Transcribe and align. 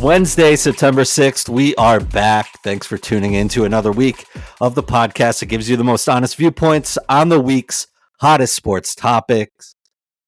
Wednesday, 0.00 0.54
September 0.54 1.02
6th. 1.02 1.48
We 1.48 1.74
are 1.74 1.98
back. 1.98 2.62
Thanks 2.62 2.86
for 2.86 2.96
tuning 2.96 3.34
in 3.34 3.48
to 3.48 3.64
another 3.64 3.90
week 3.90 4.26
of 4.60 4.76
the 4.76 4.82
podcast 4.82 5.40
that 5.40 5.46
gives 5.46 5.68
you 5.68 5.76
the 5.76 5.82
most 5.82 6.08
honest 6.08 6.36
viewpoints 6.36 6.98
on 7.08 7.30
the 7.30 7.40
week's 7.40 7.88
hottest 8.20 8.54
sports 8.54 8.94
topics. 8.94 9.74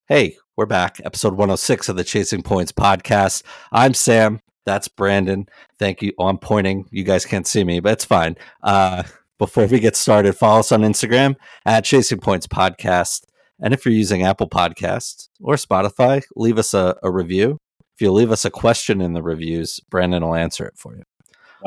Hey, 0.08 0.36
we're 0.56 0.66
back. 0.66 1.00
Episode 1.04 1.34
106 1.34 1.88
of 1.88 1.94
the 1.94 2.02
Chasing 2.02 2.42
Points 2.42 2.72
podcast. 2.72 3.44
I'm 3.70 3.94
Sam. 3.94 4.40
That's 4.66 4.88
Brandon. 4.88 5.46
Thank 5.78 6.02
you. 6.02 6.14
Oh, 6.18 6.26
I'm 6.26 6.38
pointing. 6.38 6.86
You 6.90 7.04
guys 7.04 7.24
can't 7.24 7.46
see 7.46 7.62
me, 7.62 7.78
but 7.78 7.92
it's 7.92 8.04
fine. 8.04 8.34
Uh, 8.64 9.04
before 9.38 9.66
we 9.66 9.78
get 9.78 9.94
started, 9.94 10.32
follow 10.32 10.60
us 10.60 10.72
on 10.72 10.80
Instagram 10.80 11.36
at 11.64 11.84
Chasing 11.84 12.18
Points 12.18 12.48
Podcast. 12.48 13.22
And 13.60 13.72
if 13.72 13.84
you're 13.84 13.94
using 13.94 14.24
Apple 14.24 14.48
Podcasts 14.48 15.28
or 15.40 15.54
Spotify, 15.54 16.24
leave 16.34 16.58
us 16.58 16.74
a, 16.74 16.96
a 17.04 17.10
review 17.10 17.58
if 18.00 18.04
you 18.04 18.12
leave 18.12 18.32
us 18.32 18.46
a 18.46 18.50
question 18.50 19.02
in 19.02 19.12
the 19.12 19.22
reviews, 19.22 19.78
Brandon 19.90 20.24
will 20.24 20.34
answer 20.34 20.64
it 20.64 20.72
for 20.74 20.96
you. 20.96 21.02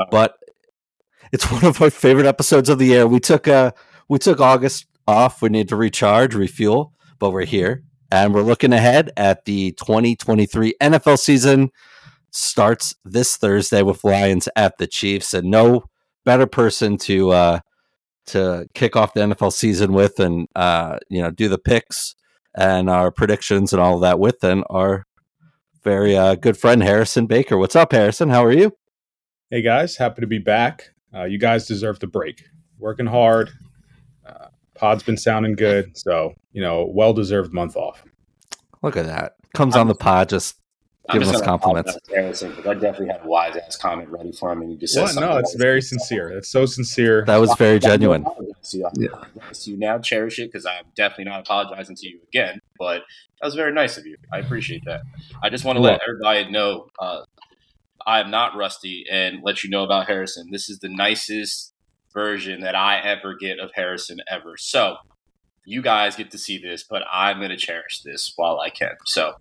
But 0.09 0.35
it's 1.31 1.51
one 1.51 1.63
of 1.63 1.79
my 1.79 1.91
favorite 1.91 2.25
episodes 2.25 2.69
of 2.69 2.79
the 2.79 2.87
year. 2.87 3.05
We 3.05 3.19
took 3.19 3.47
uh 3.47 3.71
we 4.09 4.17
took 4.17 4.39
August 4.39 4.87
off. 5.07 5.43
We 5.43 5.49
need 5.49 5.69
to 5.69 5.75
recharge, 5.75 6.33
refuel, 6.33 6.91
but 7.19 7.29
we're 7.29 7.45
here 7.45 7.83
and 8.09 8.33
we're 8.33 8.41
looking 8.41 8.73
ahead 8.73 9.11
at 9.15 9.45
the 9.45 9.73
2023 9.73 10.73
NFL 10.81 11.19
season 11.19 11.69
starts 12.31 12.95
this 13.05 13.37
Thursday 13.37 13.83
with 13.83 14.03
Lions 14.03 14.49
at 14.55 14.79
the 14.79 14.87
Chiefs 14.87 15.35
and 15.35 15.51
no 15.51 15.83
better 16.25 16.47
person 16.47 16.97
to 16.97 17.29
uh 17.29 17.59
to 18.25 18.67
kick 18.73 18.95
off 18.95 19.13
the 19.13 19.21
NFL 19.21 19.53
season 19.53 19.93
with 19.93 20.19
and 20.19 20.47
uh 20.55 20.97
you 21.09 21.21
know 21.21 21.29
do 21.29 21.47
the 21.47 21.59
picks 21.59 22.15
and 22.55 22.89
our 22.89 23.11
predictions 23.11 23.71
and 23.71 23.79
all 23.79 23.93
of 23.93 24.01
that 24.01 24.17
with 24.17 24.39
than 24.39 24.63
our 24.71 25.05
very 25.83 26.15
uh, 26.15 26.35
good 26.35 26.57
friend 26.57 26.81
Harrison 26.81 27.25
Baker. 27.27 27.57
What's 27.57 27.75
up, 27.75 27.91
Harrison? 27.91 28.29
How 28.29 28.43
are 28.43 28.51
you? 28.51 28.75
Hey 29.49 29.61
guys, 29.61 29.95
happy 29.95 30.21
to 30.21 30.27
be 30.27 30.39
back. 30.39 30.89
Uh, 31.13 31.25
you 31.25 31.37
guys 31.37 31.67
deserve 31.67 31.99
the 31.99 32.07
break. 32.07 32.43
Working 32.79 33.05
hard. 33.05 33.51
Uh, 34.25 34.47
pod's 34.75 35.03
been 35.03 35.17
sounding 35.17 35.53
good, 35.53 35.95
so 35.95 36.33
you 36.53 36.61
know, 36.61 36.89
well 36.91 37.13
deserved 37.13 37.53
month 37.53 37.75
off. 37.75 38.03
Look 38.81 38.97
at 38.97 39.05
that. 39.05 39.33
Comes 39.53 39.75
I'm, 39.75 39.81
on 39.81 39.87
the 39.87 39.95
pod, 39.95 40.29
just 40.29 40.57
I'm 41.09 41.13
giving 41.13 41.27
just 41.27 41.41
us 41.41 41.45
compliments. 41.45 41.97
Harrison, 42.09 42.49
because 42.49 42.65
I 42.65 42.73
definitely 42.73 43.07
had 43.07 43.21
a 43.23 43.27
wise 43.27 43.55
ass 43.55 43.75
comment 43.75 44.09
ready 44.09 44.31
for 44.31 44.51
him, 44.51 44.61
and 44.61 44.71
you 44.71 44.77
just 44.77 44.93
said 44.93 45.19
no. 45.19 45.37
It's 45.37 45.53
very 45.53 45.81
sincere. 45.81 46.29
It's 46.29 46.49
so 46.49 46.65
sincere. 46.65 47.23
That 47.25 47.37
was 47.37 47.53
very 47.55 47.79
genuine. 47.79 48.25
To 48.71 48.77
you. 48.77 49.09
you 49.63 49.77
now, 49.77 49.99
cherish 49.99 50.39
it 50.39 50.51
because 50.51 50.65
I'm 50.65 50.85
definitely 50.95 51.25
not 51.25 51.41
apologizing 51.41 51.95
to 51.97 52.07
you 52.07 52.19
again. 52.29 52.59
But 52.79 53.03
that 53.41 53.45
was 53.45 53.55
very 53.55 53.73
nice 53.73 53.97
of 53.97 54.05
you. 54.05 54.15
I 54.31 54.39
appreciate 54.39 54.83
that. 54.85 55.01
I 55.43 55.49
just 55.49 55.65
want 55.65 55.77
to 55.77 55.81
let 55.81 56.01
everybody 56.01 56.49
know 56.49 56.87
uh, 56.99 57.23
I 58.05 58.19
am 58.19 58.31
not 58.31 58.55
rusty 58.55 59.05
and 59.11 59.43
let 59.43 59.63
you 59.63 59.69
know 59.69 59.83
about 59.83 60.07
Harrison. 60.07 60.49
This 60.51 60.69
is 60.69 60.79
the 60.79 60.89
nicest 60.89 61.73
version 62.13 62.61
that 62.61 62.75
I 62.75 62.99
ever 62.99 63.35
get 63.35 63.59
of 63.59 63.71
Harrison 63.73 64.19
ever. 64.29 64.55
So 64.57 64.97
you 65.65 65.81
guys 65.81 66.15
get 66.15 66.31
to 66.31 66.37
see 66.37 66.57
this, 66.57 66.83
but 66.83 67.03
I'm 67.11 67.39
going 67.39 67.49
to 67.49 67.57
cherish 67.57 68.01
this 68.03 68.33
while 68.35 68.59
I 68.59 68.69
can. 68.69 68.95
So. 69.05 69.33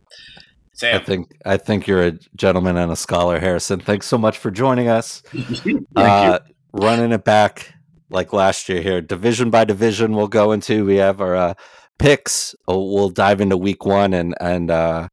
Sam. 0.74 0.98
I 0.98 1.04
think 1.04 1.32
I 1.44 1.56
think 1.58 1.86
you're 1.86 2.02
a 2.02 2.12
gentleman 2.34 2.78
and 2.78 2.90
a 2.90 2.96
scholar, 2.96 3.38
Harrison. 3.38 3.78
Thanks 3.78 4.06
so 4.06 4.16
much 4.16 4.38
for 4.38 4.50
joining 4.50 4.88
us. 4.88 5.22
uh, 5.96 6.38
running 6.72 7.12
it 7.12 7.24
back 7.24 7.74
like 8.12 8.32
last 8.32 8.68
year 8.68 8.82
here, 8.82 9.00
division 9.00 9.50
by 9.50 9.64
division. 9.64 10.14
We'll 10.14 10.28
go 10.28 10.52
into. 10.52 10.84
We 10.84 10.96
have 10.96 11.20
our 11.20 11.34
uh, 11.34 11.54
picks. 11.98 12.54
Oh, 12.68 12.92
we'll 12.92 13.10
dive 13.10 13.40
into 13.40 13.56
week 13.56 13.84
one 13.84 14.14
and 14.14 14.34
and 14.40 14.70
uh, 14.70 15.08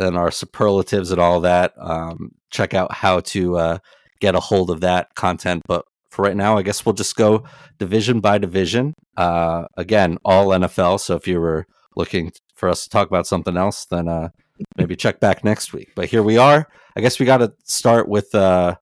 our 0.00 0.30
superlatives 0.30 1.10
and 1.10 1.20
all 1.20 1.40
that. 1.40 1.72
Um, 1.78 2.32
check 2.50 2.74
out 2.74 2.92
how 2.92 3.20
to 3.20 3.56
uh, 3.56 3.78
get 4.20 4.34
a 4.34 4.40
hold 4.40 4.70
of 4.70 4.80
that 4.80 5.14
content. 5.14 5.62
But 5.66 5.84
for 6.10 6.22
right 6.22 6.36
now, 6.36 6.56
I 6.56 6.62
guess 6.62 6.86
we'll 6.86 6.94
just 6.94 7.16
go 7.16 7.44
division 7.78 8.20
by 8.20 8.38
division. 8.38 8.94
Uh, 9.16 9.64
again, 9.76 10.18
all 10.24 10.48
NFL. 10.48 11.00
So 11.00 11.16
if 11.16 11.26
you 11.26 11.40
were 11.40 11.66
looking 11.96 12.32
for 12.54 12.68
us 12.68 12.84
to 12.84 12.90
talk 12.90 13.08
about 13.08 13.26
something 13.26 13.56
else, 13.56 13.86
then 13.86 14.08
uh, 14.08 14.28
maybe 14.76 14.96
check 14.96 15.20
back 15.20 15.44
next 15.44 15.72
week. 15.72 15.90
But 15.94 16.08
here 16.08 16.22
we 16.22 16.38
are. 16.38 16.68
I 16.96 17.00
guess 17.00 17.18
we 17.18 17.26
got 17.26 17.38
to 17.38 17.52
start 17.64 18.08
with, 18.08 18.34
uh, 18.34 18.76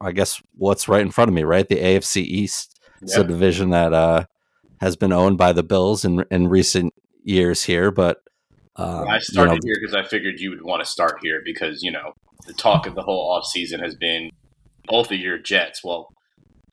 I 0.00 0.12
guess, 0.12 0.42
what's 0.56 0.88
right 0.88 1.02
in 1.02 1.10
front 1.10 1.28
of 1.28 1.34
me, 1.34 1.42
right? 1.42 1.68
The 1.68 1.76
AFC 1.76 2.22
East. 2.22 2.70
It's 3.02 3.16
a 3.16 3.24
division 3.24 3.70
that 3.70 3.92
uh, 3.92 4.24
has 4.80 4.96
been 4.96 5.12
owned 5.12 5.36
by 5.36 5.52
the 5.52 5.62
Bills 5.62 6.04
in 6.04 6.24
in 6.30 6.48
recent 6.48 6.94
years 7.22 7.64
here, 7.64 7.90
but 7.90 8.22
um, 8.76 9.06
I 9.08 9.18
started 9.18 9.52
you 9.62 9.70
know, 9.70 9.74
here 9.74 9.76
because 9.80 9.94
I 9.94 10.08
figured 10.08 10.40
you 10.40 10.50
would 10.50 10.62
want 10.62 10.82
to 10.82 10.90
start 10.90 11.18
here 11.22 11.42
because 11.44 11.82
you 11.82 11.92
know 11.92 12.14
the 12.46 12.54
talk 12.54 12.86
of 12.86 12.94
the 12.94 13.02
whole 13.02 13.30
off 13.30 13.44
season 13.44 13.80
has 13.80 13.94
been 13.94 14.30
both 14.86 15.12
of 15.12 15.18
your 15.18 15.38
Jets. 15.38 15.82
Well, 15.84 16.08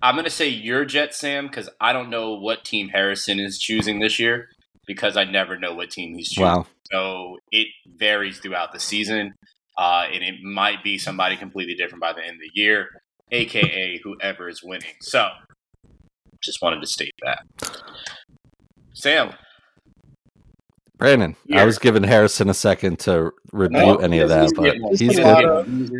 I'm 0.01 0.15
going 0.15 0.25
to 0.25 0.31
say 0.31 0.47
your 0.47 0.85
Jets, 0.85 1.17
Sam, 1.17 1.47
because 1.47 1.69
I 1.79 1.93
don't 1.93 2.09
know 2.09 2.33
what 2.33 2.65
team 2.65 2.89
Harrison 2.89 3.39
is 3.39 3.59
choosing 3.59 3.99
this 3.99 4.19
year 4.19 4.49
because 4.87 5.15
I 5.15 5.25
never 5.25 5.57
know 5.57 5.73
what 5.75 5.91
team 5.91 6.15
he's 6.15 6.29
choosing. 6.29 6.45
Wow. 6.45 6.65
So 6.91 7.37
it 7.51 7.67
varies 7.85 8.39
throughout 8.39 8.73
the 8.73 8.79
season, 8.79 9.33
uh, 9.77 10.05
and 10.11 10.23
it 10.23 10.35
might 10.43 10.83
be 10.83 10.97
somebody 10.97 11.35
completely 11.35 11.75
different 11.75 12.01
by 12.01 12.13
the 12.13 12.21
end 12.21 12.35
of 12.35 12.41
the 12.41 12.61
year, 12.61 12.89
aka 13.31 13.99
whoever 14.03 14.49
is 14.49 14.61
winning. 14.63 14.93
So 15.01 15.29
just 16.41 16.61
wanted 16.61 16.81
to 16.81 16.87
state 16.87 17.13
that. 17.23 17.45
Sam. 18.93 19.33
Brandon, 20.97 21.35
I 21.51 21.65
was 21.65 21.79
giving 21.79 22.03
Harrison 22.03 22.47
a 22.47 22.53
second 22.53 22.99
to 22.99 23.31
review 23.51 23.79
no, 23.79 23.95
any 23.95 24.19
of 24.19 24.29
that, 24.29 24.51
but 24.55 24.99
he's 24.99 25.15
good. 25.15 25.25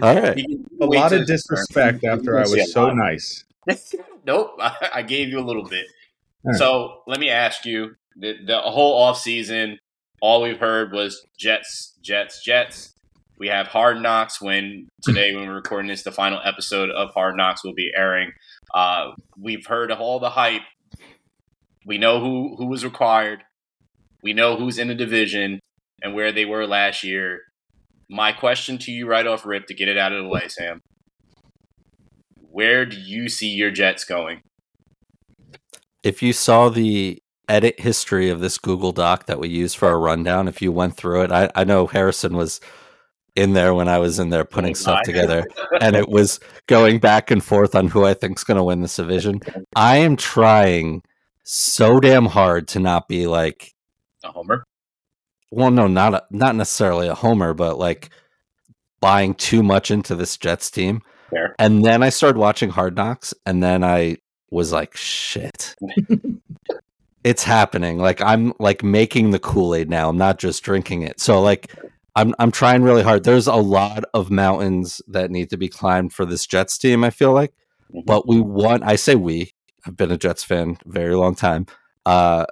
All 0.03 0.15
right. 0.15 0.45
A 0.79 0.85
lot 0.85 1.11
of 1.11 1.25
disrespect 1.25 2.03
after 2.03 2.37
I 2.37 2.41
was 2.41 2.71
so 2.71 2.91
nice. 2.91 3.43
nope, 4.25 4.51
I 4.59 5.01
gave 5.01 5.29
you 5.29 5.39
a 5.39 5.45
little 5.45 5.67
bit. 5.67 5.87
Right. 6.43 6.55
So 6.55 7.01
let 7.07 7.19
me 7.19 7.29
ask 7.29 7.65
you: 7.65 7.95
the, 8.15 8.35
the 8.45 8.59
whole 8.59 8.95
off 9.01 9.17
season, 9.17 9.79
all 10.21 10.43
we've 10.43 10.59
heard 10.59 10.91
was 10.91 11.25
Jets, 11.35 11.97
Jets, 12.03 12.43
Jets. 12.43 12.90
We 13.41 13.47
have 13.47 13.65
Hard 13.65 13.99
Knocks. 14.03 14.39
When 14.39 14.87
today, 15.01 15.33
when 15.33 15.47
we're 15.47 15.55
recording 15.55 15.87
this, 15.87 16.03
the 16.03 16.11
final 16.11 16.39
episode 16.45 16.91
of 16.91 17.09
Hard 17.09 17.35
Knocks 17.35 17.63
will 17.63 17.73
be 17.73 17.91
airing. 17.97 18.33
Uh, 18.71 19.13
we've 19.35 19.65
heard 19.65 19.91
all 19.91 20.19
the 20.19 20.29
hype. 20.29 20.61
We 21.83 21.97
know 21.97 22.19
who 22.19 22.55
who 22.55 22.67
was 22.67 22.85
required. 22.85 23.39
We 24.21 24.33
know 24.33 24.57
who's 24.57 24.77
in 24.77 24.89
the 24.89 24.93
division 24.93 25.59
and 26.03 26.13
where 26.13 26.31
they 26.31 26.45
were 26.45 26.67
last 26.67 27.03
year. 27.03 27.39
My 28.07 28.31
question 28.31 28.77
to 28.77 28.91
you 28.91 29.07
right 29.07 29.25
off 29.25 29.43
rip 29.43 29.65
to 29.65 29.73
get 29.73 29.89
it 29.89 29.97
out 29.97 30.13
of 30.13 30.21
the 30.21 30.29
way, 30.29 30.47
Sam. 30.47 30.83
Where 32.35 32.85
do 32.85 32.95
you 32.95 33.27
see 33.27 33.49
your 33.49 33.71
Jets 33.71 34.03
going? 34.03 34.43
If 36.03 36.21
you 36.21 36.31
saw 36.31 36.69
the 36.69 37.19
edit 37.49 37.79
history 37.79 38.29
of 38.29 38.39
this 38.39 38.59
Google 38.59 38.91
Doc 38.91 39.25
that 39.25 39.39
we 39.39 39.49
use 39.49 39.73
for 39.73 39.87
our 39.87 39.99
rundown, 39.99 40.47
if 40.47 40.61
you 40.61 40.71
went 40.71 40.95
through 40.95 41.23
it, 41.23 41.31
I, 41.31 41.49
I 41.55 41.63
know 41.63 41.87
Harrison 41.87 42.37
was 42.37 42.61
in 43.35 43.53
there 43.53 43.73
when 43.73 43.87
I 43.87 43.97
was 43.97 44.19
in 44.19 44.29
there 44.29 44.45
putting 44.45 44.75
stuff 44.75 45.03
together, 45.03 45.47
and 45.79 45.95
it 45.95 46.09
was 46.09 46.39
going 46.67 46.99
back 46.99 47.31
and 47.31 47.43
forth 47.43 47.75
on 47.75 47.87
who 47.87 48.05
I 48.05 48.13
think's 48.13 48.43
going 48.43 48.57
to 48.57 48.63
win 48.63 48.81
this 48.81 48.95
division. 48.97 49.39
I 49.75 49.97
am 49.97 50.15
trying 50.15 51.03
so 51.43 51.99
damn 51.99 52.25
hard 52.25 52.67
to 52.69 52.79
not 52.79 53.07
be 53.07 53.27
like 53.27 53.73
a 54.23 54.31
homer. 54.31 54.63
Well, 55.49 55.71
no, 55.71 55.87
not 55.87 56.13
a, 56.13 56.23
not 56.31 56.55
necessarily 56.55 57.07
a 57.07 57.15
homer, 57.15 57.53
but 57.53 57.77
like 57.77 58.09
buying 58.99 59.33
too 59.33 59.63
much 59.63 59.91
into 59.91 60.15
this 60.15 60.37
Jets 60.37 60.69
team. 60.69 61.01
Fair. 61.29 61.55
And 61.59 61.83
then 61.83 62.03
I 62.03 62.09
started 62.09 62.37
watching 62.37 62.69
Hard 62.69 62.95
Knocks, 62.95 63.33
and 63.45 63.63
then 63.63 63.83
I 63.83 64.17
was 64.49 64.71
like, 64.71 64.95
shit. 64.95 65.75
it's 67.23 67.43
happening. 67.43 67.97
Like 67.97 68.21
I'm 68.21 68.53
like 68.59 68.83
making 68.83 69.31
the 69.31 69.39
Kool-Aid 69.39 69.89
now. 69.89 70.09
I'm 70.09 70.17
not 70.17 70.39
just 70.39 70.63
drinking 70.63 71.03
it. 71.03 71.19
So 71.19 71.41
like 71.41 71.73
I'm 72.15 72.35
I'm 72.39 72.51
trying 72.51 72.83
really 72.83 73.03
hard. 73.03 73.23
There's 73.23 73.47
a 73.47 73.55
lot 73.55 74.03
of 74.13 74.29
mountains 74.29 75.01
that 75.07 75.31
need 75.31 75.49
to 75.51 75.57
be 75.57 75.69
climbed 75.69 76.13
for 76.13 76.25
this 76.25 76.45
Jets 76.45 76.77
team. 76.77 77.03
I 77.03 77.09
feel 77.09 77.31
like, 77.31 77.51
mm-hmm. 77.91 78.01
but 78.05 78.27
we 78.27 78.41
won. 78.41 78.83
I 78.83 78.95
say 78.95 79.15
we. 79.15 79.53
I've 79.85 79.97
been 79.97 80.11
a 80.11 80.17
Jets 80.17 80.43
fan 80.43 80.77
a 80.85 80.91
very 80.91 81.15
long 81.15 81.35
time. 81.35 81.65
Uh, 82.05 82.45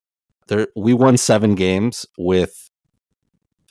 there 0.47 0.67
we 0.75 0.93
won 0.93 1.17
seven 1.17 1.55
games 1.55 2.05
with 2.17 2.69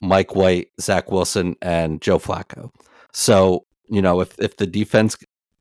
Mike 0.03 0.35
White, 0.35 0.69
Zach 0.81 1.11
Wilson, 1.11 1.57
and 1.63 2.01
Joe 2.01 2.19
Flacco. 2.19 2.71
So 3.13 3.67
you 3.89 4.03
know 4.03 4.21
if 4.21 4.39
if 4.39 4.57
the 4.57 4.67
defense 4.67 5.17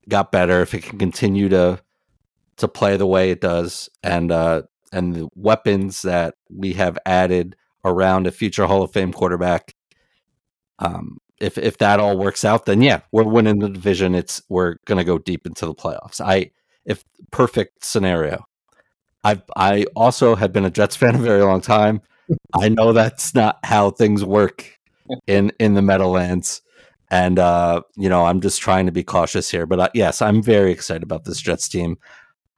got 0.10 0.32
better, 0.32 0.62
if 0.62 0.74
it 0.74 0.84
can 0.84 1.00
continue 1.00 1.50
to 1.50 1.80
to 2.58 2.68
play 2.68 2.98
the 2.98 3.08
way 3.08 3.32
it 3.32 3.40
does, 3.40 3.90
and 4.04 4.32
uh, 4.32 4.64
and 4.92 5.16
the 5.16 5.30
weapons 5.36 6.02
that 6.02 6.36
we 6.50 6.74
have 6.74 6.98
added 7.06 7.56
around 7.86 8.28
a 8.28 8.32
future 8.32 8.66
Hall 8.66 8.84
of 8.84 8.92
Fame 8.92 9.14
quarterback 9.14 9.74
um, 10.80 11.18
if 11.40 11.58
if 11.58 11.78
that 11.78 12.00
all 12.00 12.18
works 12.18 12.44
out, 12.44 12.66
then 12.66 12.82
yeah, 12.82 13.02
we're 13.12 13.24
winning 13.24 13.60
the 13.60 13.70
division. 13.70 14.16
It's 14.16 14.42
we're 14.50 14.76
gonna 14.86 15.04
go 15.04 15.18
deep 15.18 15.46
into 15.46 15.66
the 15.66 15.76
playoffs. 15.76 16.20
I 16.22 16.52
if 16.86 17.04
perfect 17.32 17.84
scenario. 17.84 18.46
I 19.24 19.42
I 19.56 19.86
also 19.96 20.36
have 20.36 20.54
been 20.54 20.66
a 20.66 20.72
Jets 20.72 20.96
fan 20.96 21.16
a 21.16 21.20
very 21.20 21.44
long 21.44 21.62
time. 21.62 22.02
I 22.60 22.70
know 22.70 22.94
that's 22.94 23.34
not 23.36 23.60
how 23.64 23.92
things 23.92 24.24
work 24.24 24.78
in 25.28 25.52
in 25.60 25.74
the 25.76 25.82
Meadowlands. 25.82 26.62
And 27.10 27.40
uh, 27.40 27.82
you 27.96 28.10
know, 28.10 28.26
I'm 28.26 28.42
just 28.42 28.62
trying 28.62 28.86
to 28.88 28.92
be 28.92 29.04
cautious 29.04 29.50
here, 29.50 29.66
but 29.66 29.80
uh, 29.80 29.90
yes, 29.94 30.22
I'm 30.22 30.44
very 30.44 30.72
excited 30.72 31.04
about 31.04 31.24
this 31.24 31.40
Jets 31.40 31.70
team. 31.70 31.98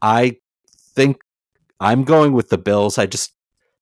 I 0.01 0.37
think 0.95 1.17
I'm 1.79 2.03
going 2.03 2.33
with 2.33 2.49
the 2.49 2.57
Bills. 2.57 2.97
I 2.97 3.05
just 3.05 3.33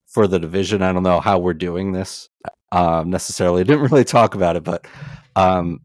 for 0.06 0.26
the 0.26 0.38
division, 0.38 0.82
I 0.82 0.92
don't 0.92 1.02
know 1.02 1.20
how 1.20 1.38
we're 1.38 1.54
doing 1.54 1.92
this 1.92 2.28
um, 2.72 3.10
necessarily. 3.10 3.60
I 3.60 3.64
didn't 3.64 3.90
really 3.90 4.04
talk 4.04 4.34
about 4.34 4.56
it, 4.56 4.64
but 4.64 4.86
um, 5.36 5.80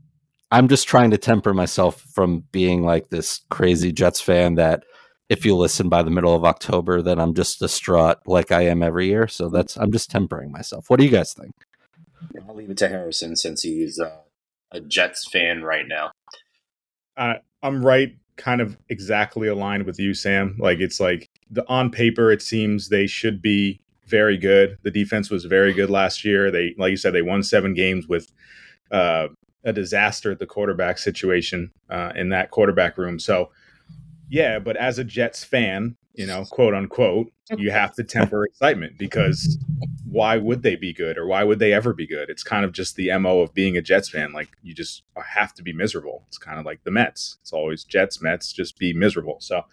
I'm 0.51 0.67
just 0.67 0.87
trying 0.87 1.11
to 1.11 1.17
temper 1.17 1.53
myself 1.53 2.01
from 2.13 2.43
being 2.51 2.83
like 2.83 3.09
this 3.09 3.41
crazy 3.49 3.91
Jets 3.91 4.21
fan 4.21 4.55
that 4.55 4.83
if 5.29 5.45
you 5.45 5.55
listen 5.55 5.89
by 5.89 6.03
the 6.03 6.11
middle 6.11 6.35
of 6.35 6.45
October, 6.45 7.01
then 7.01 7.19
I'm 7.19 7.33
just 7.33 7.59
distraught 7.59 8.19
like 8.27 8.51
I 8.51 8.63
am 8.63 8.83
every 8.83 9.07
year. 9.07 9.27
So 9.27 9.49
that's 9.49 9.77
I'm 9.77 9.91
just 9.91 10.11
tempering 10.11 10.51
myself. 10.51 10.89
What 10.89 10.99
do 10.99 11.05
you 11.05 11.11
guys 11.11 11.33
think? 11.33 11.53
I'll 12.47 12.55
leave 12.55 12.69
it 12.69 12.77
to 12.77 12.87
Harrison 12.87 13.35
since 13.35 13.63
he's 13.63 13.99
uh, 13.99 14.19
a 14.71 14.79
Jets 14.79 15.27
fan 15.27 15.63
right 15.63 15.87
now. 15.87 16.11
Uh, 17.17 17.35
I'm 17.61 17.85
right, 17.85 18.15
kind 18.37 18.61
of 18.61 18.77
exactly 18.89 19.47
aligned 19.47 19.85
with 19.85 19.99
you, 19.99 20.13
Sam. 20.13 20.55
Like 20.59 20.79
it's 20.79 20.99
like 20.99 21.29
the 21.49 21.67
on 21.67 21.89
paper, 21.89 22.31
it 22.31 22.41
seems 22.41 22.89
they 22.89 23.07
should 23.07 23.41
be 23.41 23.81
very 24.07 24.37
good. 24.37 24.77
The 24.83 24.91
defense 24.91 25.29
was 25.29 25.45
very 25.45 25.73
good 25.73 25.89
last 25.89 26.25
year. 26.25 26.51
They, 26.51 26.75
like 26.77 26.91
you 26.91 26.97
said, 26.97 27.13
they 27.13 27.21
won 27.21 27.43
seven 27.43 27.73
games 27.73 28.07
with 28.07 28.31
uh, 28.91 29.27
a 29.63 29.73
disaster 29.73 30.31
at 30.31 30.39
the 30.39 30.45
quarterback 30.45 30.97
situation 30.97 31.71
uh, 31.89 32.11
in 32.15 32.29
that 32.29 32.51
quarterback 32.51 32.97
room. 32.97 33.19
So, 33.19 33.51
yeah, 34.29 34.59
but 34.59 34.75
as 34.77 34.99
a 34.99 35.03
Jets 35.03 35.43
fan, 35.43 35.95
you 36.13 36.27
know, 36.27 36.45
quote 36.45 36.73
unquote, 36.73 37.31
you 37.57 37.71
have 37.71 37.93
to 37.95 38.03
temper 38.03 38.45
excitement 38.45 38.97
because 38.97 39.57
why 40.05 40.37
would 40.37 40.61
they 40.61 40.75
be 40.75 40.93
good 40.93 41.17
or 41.17 41.25
why 41.25 41.43
would 41.43 41.59
they 41.59 41.73
ever 41.73 41.93
be 41.93 42.05
good? 42.05 42.29
It's 42.29 42.43
kind 42.43 42.63
of 42.63 42.71
just 42.71 42.95
the 42.95 43.15
MO 43.17 43.39
of 43.39 43.53
being 43.53 43.77
a 43.77 43.81
Jets 43.81 44.09
fan. 44.09 44.31
Like 44.31 44.49
you 44.61 44.73
just 44.73 45.03
have 45.15 45.53
to 45.55 45.63
be 45.63 45.73
miserable. 45.73 46.23
It's 46.27 46.37
kind 46.37 46.59
of 46.59 46.65
like 46.65 46.83
the 46.83 46.91
Mets. 46.91 47.37
It's 47.41 47.51
always 47.51 47.83
Jets, 47.83 48.21
Mets, 48.21 48.53
just 48.53 48.77
be 48.77 48.93
miserable. 48.93 49.37
So, 49.39 49.63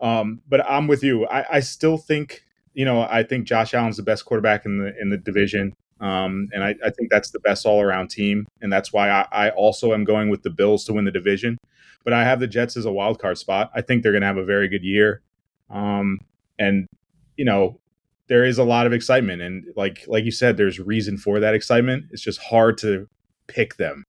um, 0.00 0.40
but 0.48 0.64
I'm 0.68 0.86
with 0.86 1.02
you. 1.02 1.26
I, 1.26 1.56
I 1.56 1.60
still 1.60 1.98
think, 1.98 2.44
you 2.74 2.84
know, 2.84 3.02
I 3.02 3.22
think 3.22 3.46
Josh 3.46 3.72
Allen's 3.72 3.96
the 3.96 4.02
best 4.02 4.24
quarterback 4.24 4.64
in 4.66 4.78
the 4.78 4.92
in 5.00 5.10
the 5.10 5.16
division. 5.16 5.72
Um, 6.00 6.48
and 6.52 6.62
I, 6.64 6.74
I, 6.84 6.90
think 6.90 7.08
that's 7.08 7.30
the 7.30 7.38
best 7.38 7.64
all 7.64 7.80
around 7.80 8.10
team. 8.10 8.46
And 8.60 8.70
that's 8.70 8.92
why 8.92 9.08
I, 9.08 9.26
I, 9.30 9.50
also 9.50 9.94
am 9.94 10.02
going 10.02 10.28
with 10.28 10.42
the 10.42 10.50
Bills 10.50 10.84
to 10.84 10.92
win 10.92 11.04
the 11.04 11.12
division. 11.12 11.56
But 12.02 12.12
I 12.12 12.24
have 12.24 12.40
the 12.40 12.48
Jets 12.48 12.76
as 12.76 12.84
a 12.84 12.92
wild 12.92 13.20
card 13.20 13.38
spot. 13.38 13.70
I 13.74 13.80
think 13.80 14.02
they're 14.02 14.12
going 14.12 14.22
to 14.22 14.26
have 14.26 14.36
a 14.36 14.44
very 14.44 14.68
good 14.68 14.82
year. 14.82 15.22
Um, 15.70 16.18
and, 16.58 16.88
you 17.36 17.44
know, 17.44 17.80
there 18.26 18.44
is 18.44 18.58
a 18.58 18.64
lot 18.64 18.86
of 18.86 18.92
excitement. 18.92 19.40
And 19.40 19.66
like 19.76 20.04
like 20.06 20.24
you 20.24 20.30
said, 20.30 20.56
there's 20.56 20.80
reason 20.80 21.16
for 21.16 21.40
that 21.40 21.54
excitement. 21.54 22.06
It's 22.10 22.22
just 22.22 22.40
hard 22.40 22.76
to 22.78 23.08
pick 23.46 23.76
them. 23.76 24.04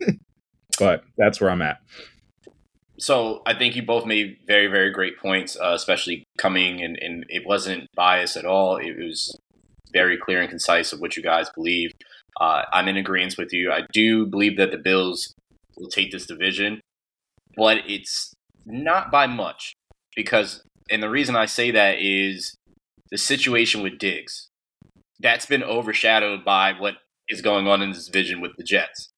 but 0.78 1.04
that's 1.16 1.40
where 1.40 1.50
I'm 1.50 1.62
at. 1.62 1.78
So 3.04 3.42
I 3.44 3.52
think 3.52 3.76
you 3.76 3.82
both 3.82 4.06
made 4.06 4.38
very, 4.46 4.66
very 4.66 4.90
great 4.90 5.18
points, 5.18 5.58
uh, 5.60 5.74
especially 5.74 6.24
coming 6.38 6.82
and, 6.82 6.96
and 7.02 7.26
it 7.28 7.46
wasn't 7.46 7.90
biased 7.94 8.34
at 8.34 8.46
all. 8.46 8.78
It 8.78 8.96
was 8.96 9.38
very 9.92 10.16
clear 10.16 10.40
and 10.40 10.48
concise 10.48 10.90
of 10.90 11.00
what 11.00 11.14
you 11.14 11.22
guys 11.22 11.50
believe. 11.54 11.90
Uh, 12.40 12.62
I'm 12.72 12.88
in 12.88 12.96
agreement 12.96 13.36
with 13.36 13.52
you. 13.52 13.70
I 13.70 13.82
do 13.92 14.24
believe 14.24 14.56
that 14.56 14.70
the 14.70 14.78
Bills 14.78 15.34
will 15.76 15.90
take 15.90 16.12
this 16.12 16.24
division, 16.24 16.80
but 17.58 17.80
it's 17.86 18.32
not 18.64 19.10
by 19.10 19.26
much 19.26 19.74
because, 20.16 20.62
and 20.90 21.02
the 21.02 21.10
reason 21.10 21.36
I 21.36 21.44
say 21.44 21.70
that 21.72 21.98
is 21.98 22.54
the 23.10 23.18
situation 23.18 23.82
with 23.82 23.98
Diggs. 23.98 24.48
That's 25.20 25.44
been 25.44 25.62
overshadowed 25.62 26.42
by 26.42 26.72
what 26.72 26.94
is 27.28 27.42
going 27.42 27.68
on 27.68 27.82
in 27.82 27.90
this 27.90 28.06
division 28.06 28.40
with 28.40 28.52
the 28.56 28.64
Jets. 28.64 29.10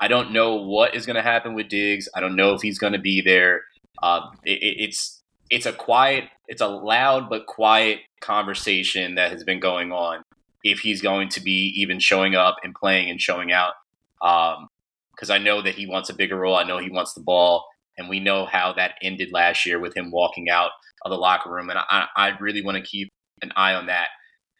I 0.00 0.08
don't 0.08 0.32
know 0.32 0.56
what 0.56 0.94
is 0.94 1.06
going 1.06 1.16
to 1.16 1.22
happen 1.22 1.54
with 1.54 1.68
Diggs. 1.68 2.08
I 2.14 2.20
don't 2.20 2.36
know 2.36 2.54
if 2.54 2.62
he's 2.62 2.78
going 2.78 2.92
to 2.94 2.98
be 2.98 3.20
there. 3.20 3.62
Uh, 4.02 4.20
it, 4.44 4.58
it's 4.60 5.22
it's 5.50 5.66
a 5.66 5.72
quiet, 5.72 6.24
it's 6.48 6.60
a 6.60 6.66
loud 6.68 7.28
but 7.28 7.46
quiet 7.46 8.00
conversation 8.20 9.14
that 9.14 9.30
has 9.30 9.44
been 9.44 9.60
going 9.60 9.92
on. 9.92 10.22
If 10.62 10.80
he's 10.80 11.02
going 11.02 11.28
to 11.30 11.40
be 11.40 11.72
even 11.76 12.00
showing 12.00 12.34
up 12.34 12.56
and 12.64 12.74
playing 12.74 13.10
and 13.10 13.20
showing 13.20 13.52
out, 13.52 13.74
because 14.18 15.30
um, 15.30 15.30
I 15.30 15.38
know 15.38 15.60
that 15.62 15.74
he 15.74 15.86
wants 15.86 16.08
a 16.08 16.14
bigger 16.14 16.36
role. 16.36 16.56
I 16.56 16.64
know 16.64 16.78
he 16.78 16.90
wants 16.90 17.12
the 17.12 17.20
ball, 17.20 17.66
and 17.98 18.08
we 18.08 18.18
know 18.18 18.46
how 18.46 18.72
that 18.72 18.94
ended 19.02 19.28
last 19.32 19.66
year 19.66 19.78
with 19.78 19.96
him 19.96 20.10
walking 20.10 20.48
out 20.48 20.70
of 21.04 21.10
the 21.10 21.18
locker 21.18 21.50
room. 21.50 21.68
And 21.68 21.78
I, 21.78 22.06
I 22.16 22.28
really 22.40 22.64
want 22.64 22.78
to 22.78 22.82
keep 22.82 23.10
an 23.42 23.52
eye 23.56 23.74
on 23.74 23.86
that. 23.86 24.08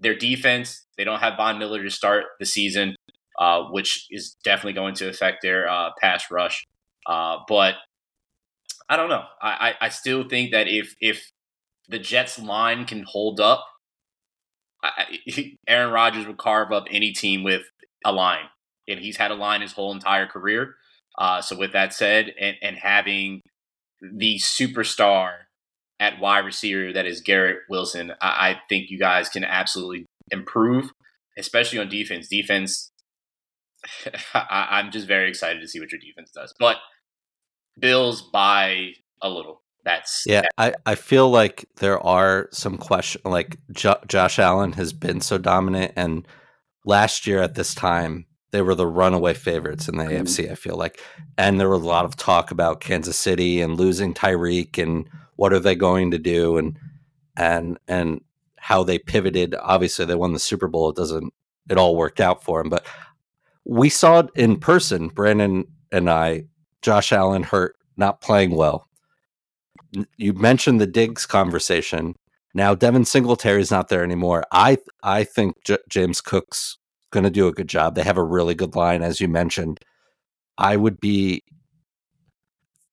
Their 0.01 0.15
defense, 0.15 0.85
they 0.99 1.05
don't 1.05 1.21
have 1.21 1.39
Von 1.39 1.59
Miller 1.59 1.83
to 1.83 1.91
start 1.91 2.25
the 2.39 2.45
season, 2.45 2.95
uh, 3.39 3.65
which 3.71 4.07
is 4.11 4.37
definitely 4.45 4.73
going 4.73 4.95
to 4.95 5.09
affect 5.09 5.43
their 5.43 5.69
uh, 5.69 5.91
pass 6.01 6.31
rush. 6.31 6.65
Uh, 7.07 7.39
but 7.49 7.75
I 8.89 8.97
don't 8.97 9.09
know. 9.09 9.25
I, 9.41 9.75
I, 9.81 9.87
I 9.87 9.89
still 9.89 10.29
think 10.29 10.53
that 10.53 10.69
if 10.69 10.95
if 11.01 11.31
the 11.89 11.99
Jets 11.99 12.39
line 12.39 12.85
can 12.85 13.03
hold 13.03 13.41
up, 13.41 13.65
I, 14.83 15.19
Aaron 15.69 15.93
Rodgers 15.93 16.27
would 16.27 16.39
carve 16.39 16.73
up 16.73 16.87
any 16.91 17.13
team 17.13 17.43
with 17.43 17.63
a 18.05 18.13
line, 18.13 18.47
and 18.89 19.01
he's 19.01 19.17
had 19.17 19.31
a 19.31 19.35
line 19.35 19.63
his 19.63 19.73
whole 19.73 19.93
entire 19.93 20.27
career. 20.27 20.77
Uh, 21.19 21.41
so 21.41 21.57
with 21.57 21.73
that 21.73 21.93
said, 21.93 22.33
and, 22.41 22.57
and 22.61 22.77
having 22.77 23.41
the 24.01 24.39
superstar 24.39 25.33
at 26.01 26.19
wide 26.21 26.45
receiver 26.45 26.93
that 26.93 27.07
is 27.07 27.21
Garrett 27.21 27.59
Wilson, 27.69 28.13
I, 28.21 28.51
I 28.51 28.61
think 28.69 28.91
you 28.91 28.99
guys 28.99 29.29
can 29.29 29.45
absolutely 29.45 30.07
improve, 30.31 30.91
especially 31.39 31.79
on 31.79 31.89
defense. 31.89 32.29
Defense, 32.29 32.91
I, 34.35 34.81
am 34.81 34.91
just 34.91 35.07
very 35.07 35.29
excited 35.29 35.61
to 35.61 35.69
see 35.69 35.81
what 35.81 35.93
your 35.93 36.01
defense 36.01 36.31
does. 36.31 36.55
But 36.59 36.77
Bills 37.79 38.23
by 38.23 38.93
a 39.23 39.29
little. 39.29 39.63
That's 39.85 40.25
yeah. 40.27 40.47
I, 40.57 40.73
I 40.87 40.95
feel 40.95 41.31
like 41.31 41.67
there 41.77 42.01
are 42.01 42.49
some 42.53 42.79
question. 42.79 43.21
Like 43.25 43.59
jo- 43.73 44.01
Josh 44.07 44.39
Allen 44.39 44.73
has 44.73 44.93
been 44.93 45.21
so 45.21 45.37
dominant, 45.37 45.93
and 45.97 46.27
last 46.87 47.27
year 47.27 47.43
at 47.43 47.55
this 47.55 47.75
time 47.75 48.27
they 48.51 48.63
were 48.63 48.75
the 48.75 48.87
runaway 48.87 49.35
favorites 49.35 49.89
in 49.89 49.99
the 49.99 50.05
mm-hmm. 50.05 50.23
AFC. 50.23 50.51
I 50.51 50.55
feel 50.55 50.77
like, 50.77 51.01
and 51.37 51.59
there 51.59 51.69
was 51.69 51.83
a 51.83 51.87
lot 51.87 52.05
of 52.05 52.17
talk 52.17 52.51
about 52.51 52.81
Kansas 52.81 53.19
City 53.19 53.61
and 53.61 53.77
losing 53.77 54.15
Tyreek 54.15 54.81
and 54.81 55.09
what 55.37 55.53
are 55.53 55.59
they 55.59 55.75
going 55.75 56.13
to 56.13 56.19
do 56.19 56.57
and 56.57 56.79
and 57.37 57.79
and 57.89 58.21
how 58.57 58.85
they 58.85 58.99
pivoted. 58.99 59.55
Obviously, 59.61 60.07
they 60.07 60.15
won 60.15 60.33
the 60.33 60.39
Super 60.39 60.69
Bowl. 60.69 60.91
It 60.91 60.97
doesn't. 60.97 61.35
It 61.69 61.79
all 61.79 61.97
worked 61.97 62.21
out 62.21 62.45
for 62.45 62.63
them, 62.63 62.71
but 62.71 62.87
we 63.65 63.89
saw 63.89 64.21
it 64.21 64.31
in 64.35 64.59
person. 64.59 65.09
Brandon 65.09 65.65
and 65.93 66.11
I 66.11 66.45
Josh 66.83 67.13
Allen 67.13 67.43
hurt, 67.43 67.77
not 67.97 68.21
playing 68.21 68.51
well. 68.51 68.89
You 70.17 70.35
mentioned 70.35 70.81
the 70.81 70.87
Diggs 70.87 71.25
conversation. 71.25 72.15
Now 72.53 72.75
Devin 72.75 73.05
Singletary 73.05 73.61
is 73.61 73.71
not 73.71 73.89
there 73.89 74.05
anymore. 74.05 74.45
I 74.53 74.79
I 75.03 75.25
think 75.25 75.57
J- 75.65 75.79
James 75.89 76.21
Cook's 76.21 76.79
going 77.11 77.25
to 77.25 77.31
do 77.31 77.49
a 77.49 77.53
good 77.53 77.69
job. 77.69 77.95
They 77.95 78.03
have 78.03 78.19
a 78.19 78.25
really 78.25 78.55
good 78.55 78.77
line, 78.77 79.03
as 79.03 79.21
you 79.21 79.29
mentioned. 79.29 79.81
I 80.59 80.77
would 80.77 81.01
be. 81.01 81.43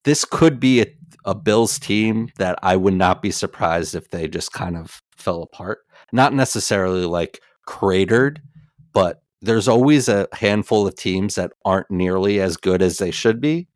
This 0.03 0.25
could 0.25 0.59
be 0.59 0.81
a, 0.81 0.87
a 1.25 1.35
Bills 1.35 1.77
team 1.77 2.29
that 2.37 2.57
I 2.63 2.75
would 2.75 2.95
not 2.95 3.21
be 3.21 3.29
surprised 3.29 3.93
if 3.93 4.09
they 4.09 4.27
just 4.27 4.51
kind 4.51 4.75
of 4.75 5.01
fell 5.15 5.43
apart. 5.43 5.79
Not 6.11 6.33
necessarily 6.33 7.05
like 7.05 7.39
cratered, 7.67 8.41
but 8.93 9.20
there's 9.41 9.67
always 9.67 10.07
a 10.07 10.27
handful 10.33 10.87
of 10.87 10.95
teams 10.95 11.35
that 11.35 11.51
aren't 11.65 11.89
nearly 11.89 12.39
as 12.39 12.57
good 12.57 12.81
as 12.81 12.97
they 12.97 13.11
should 13.11 13.41
be 13.41 13.67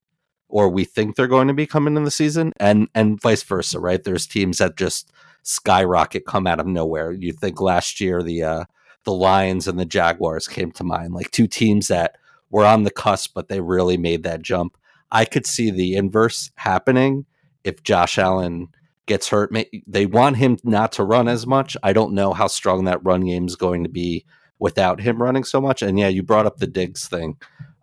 or 0.48 0.70
we 0.70 0.86
think 0.86 1.16
they're 1.16 1.28
going 1.28 1.48
to 1.48 1.54
be 1.54 1.66
coming 1.66 1.98
in 1.98 2.04
the 2.04 2.12
season 2.12 2.54
and 2.60 2.88
and 2.94 3.22
vice 3.22 3.44
versa 3.44 3.80
right? 3.80 4.04
There's 4.04 4.28
teams 4.28 4.60
that 4.60 4.78
just 4.78 5.12
skyrocket 5.44 6.26
come 6.26 6.48
out 6.48 6.60
of 6.60 6.68
nowhere. 6.68 7.12
You 7.12 7.34
think 7.34 7.60
last 7.62 8.00
year 8.00 8.22
the 8.22 8.44
uh 8.44 8.66
the 9.04 9.14
lions 9.14 9.68
and 9.68 9.80
the 9.80 9.86
jaguars 9.86 10.48
came 10.48 10.72
to 10.72 10.84
mind 10.84 11.14
like 11.14 11.32
two 11.32 11.48
teams 11.48 11.88
that 11.88 12.16
were 12.50 12.66
on 12.66 12.84
the 12.84 12.92
cusp 12.92 13.34
but 13.34 13.50
they 13.50 13.62
really 13.62 13.98
made 13.98 14.24
that 14.24 14.42
jump. 14.42 14.78
I 15.12 15.26
could 15.26 15.46
see 15.46 15.72
the 15.72 15.96
inverse 15.96 16.52
happening 16.56 17.26
if 17.64 17.84
josh 17.84 18.18
allen 18.18 18.70
gets 19.08 19.30
hurt. 19.30 19.56
They 19.88 20.06
want 20.06 20.38
him 20.38 20.58
not 20.64 20.92
to 20.94 21.04
run 21.04 21.28
as 21.28 21.46
much. 21.46 21.78
I 21.84 21.94
don't 21.94 22.14
know 22.14 22.34
how 22.34 22.48
strong 22.48 22.86
that 22.86 23.04
run 23.04 23.22
game 23.22 23.46
is 23.48 23.56
going 23.56 23.84
to 23.84 23.90
be 23.90 24.26
without 24.60 25.02
him 25.02 25.22
running 25.22 25.44
so 25.44 25.60
much 25.60 25.82
and 25.82 26.00
yeah 26.00 26.08
you 26.08 26.24
brought 26.24 26.46
up 26.46 26.58
the 26.58 26.68
Diggs 26.68 27.08
thing 27.08 27.38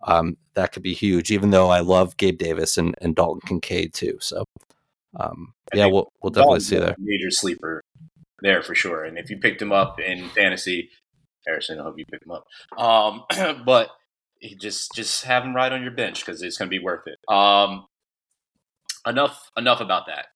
um, 0.05 0.37
that 0.53 0.71
could 0.71 0.83
be 0.83 0.93
huge. 0.93 1.31
Even 1.31 1.51
though 1.51 1.69
I 1.69 1.79
love 1.79 2.17
Gabe 2.17 2.37
Davis 2.37 2.77
and, 2.77 2.95
and 3.01 3.15
Dalton 3.15 3.41
Kincaid 3.45 3.93
too. 3.93 4.17
So 4.19 4.43
um, 5.19 5.53
yeah, 5.73 5.85
we'll 5.85 6.11
we'll 6.21 6.31
definitely 6.31 6.61
see 6.61 6.77
there. 6.77 6.95
Major 6.99 7.31
sleeper 7.31 7.81
there 8.41 8.61
for 8.61 8.75
sure. 8.75 9.03
And 9.03 9.17
if 9.17 9.29
you 9.29 9.37
picked 9.37 9.61
him 9.61 9.71
up 9.71 9.99
in 9.99 10.29
fantasy, 10.29 10.89
Harrison, 11.45 11.79
I 11.79 11.83
hope 11.83 11.97
you 11.97 12.05
pick 12.05 12.21
him 12.23 12.31
up. 12.31 12.47
Um, 12.77 13.63
but 13.65 13.89
just 14.59 14.93
just 14.93 15.23
have 15.25 15.43
him 15.43 15.55
right 15.55 15.71
on 15.71 15.81
your 15.81 15.91
bench 15.91 16.25
because 16.25 16.41
it's 16.41 16.57
going 16.57 16.69
to 16.69 16.77
be 16.77 16.83
worth 16.83 17.07
it. 17.07 17.19
Um, 17.33 17.85
enough 19.07 19.49
enough 19.57 19.81
about 19.81 20.07
that. 20.07 20.27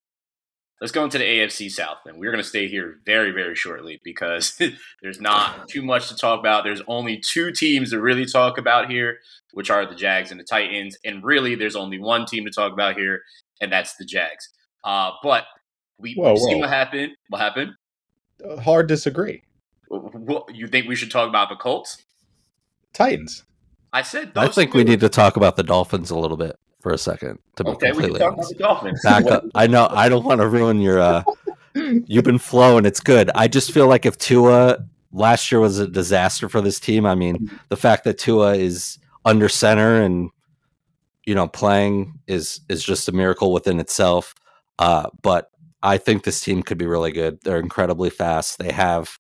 Let's 0.82 0.92
go 0.92 1.04
into 1.04 1.18
the 1.18 1.24
AFC 1.24 1.72
South, 1.72 1.98
and 2.06 2.18
we're 2.18 2.32
going 2.32 2.44
to 2.44 2.48
stay 2.48 2.68
here 2.68 3.00
very, 3.06 3.32
very 3.32 3.56
shortly 3.56 4.00
because 4.04 4.60
there's 5.02 5.20
not 5.20 5.68
too 5.68 5.82
much 5.82 6.10
to 6.10 6.16
talk 6.16 6.40
about. 6.40 6.64
There's 6.64 6.82
only 6.88 7.18
two 7.18 7.52
teams 7.52 7.92
to 7.92 8.00
really 8.00 8.26
talk 8.26 8.58
about 8.58 8.90
here, 8.90 9.18
which 9.54 9.70
are 9.70 9.86
the 9.86 9.96
Jags 9.96 10.32
and 10.32 10.40
the 10.40 10.44
Titans, 10.44 10.98
and 11.04 11.24
really, 11.24 11.56
there's 11.56 11.76
only 11.76 12.00
one 12.00 12.26
team 12.26 12.46
to 12.46 12.52
talk 12.52 12.74
about 12.74 12.98
here, 12.98 13.22
and 13.62 13.72
that's 13.72 13.96
the 13.96 14.06
Jags. 14.06 14.50
Uh, 14.84 15.12
but 15.24 15.46
we 15.98 16.14
whoa, 16.14 16.36
see 16.36 16.56
what 16.56 16.70
happened. 16.70 17.14
What 17.30 17.42
happened? 17.42 17.72
Uh, 18.48 18.60
hard 18.60 18.88
disagree. 18.88 19.44
You 19.90 20.68
think 20.68 20.88
we 20.88 20.96
should 20.96 21.12
talk 21.12 21.30
about 21.30 21.50
the 21.50 21.56
Colts? 21.56 22.04
Titans. 22.94 23.44
I 23.94 24.02
said. 24.02 24.34
I 24.36 24.48
think 24.50 24.74
two. 24.74 24.80
we 24.80 24.84
need 24.84 25.00
to 25.00 25.10
talk 25.10 25.38
about 25.38 25.56
the 25.56 25.64
Dolphins 25.64 26.12
a 26.12 26.18
little 26.18 26.38
bit 26.38 26.58
for 26.88 26.94
a 26.94 26.98
second. 26.98 27.38
To 27.58 27.66
be 27.66 27.70
okay, 27.72 27.88
completely 27.88 28.22
honest, 28.22 28.58
back 29.04 29.26
up. 29.26 29.44
I 29.54 29.68
know 29.68 29.88
I 29.92 30.08
don't 30.08 30.24
want 30.24 30.40
to 30.40 30.48
ruin 30.48 30.80
your. 30.80 31.00
uh 31.00 31.24
You've 31.76 32.24
been 32.24 32.40
flowing. 32.40 32.86
It's 32.86 33.02
good. 33.02 33.30
I 33.36 33.48
just 33.48 33.72
feel 33.72 33.88
like 33.88 34.06
if 34.06 34.18
Tua 34.18 34.78
last 35.12 35.52
year 35.52 35.60
was 35.60 35.80
a 35.80 35.88
disaster 35.88 36.48
for 36.50 36.62
this 36.62 36.80
team. 36.80 37.06
I 37.06 37.14
mean, 37.14 37.52
the 37.70 37.76
fact 37.76 38.04
that 38.06 38.18
Tua 38.18 38.56
is 38.56 38.98
under 39.26 39.50
center 39.50 40.02
and 40.02 40.30
you 41.26 41.36
know 41.36 41.48
playing 41.48 42.20
is 42.26 42.62
is 42.70 42.84
just 42.84 43.10
a 43.10 43.12
miracle 43.12 43.52
within 43.52 43.80
itself. 43.80 44.34
Uh, 44.80 45.10
but 45.22 45.52
I 45.84 45.98
think 45.98 46.24
this 46.24 46.42
team 46.42 46.64
could 46.64 46.78
be 46.78 46.88
really 46.88 47.12
good. 47.12 47.40
They're 47.44 47.60
incredibly 47.60 48.10
fast. 48.10 48.60
They 48.60 48.72
have 48.72 49.20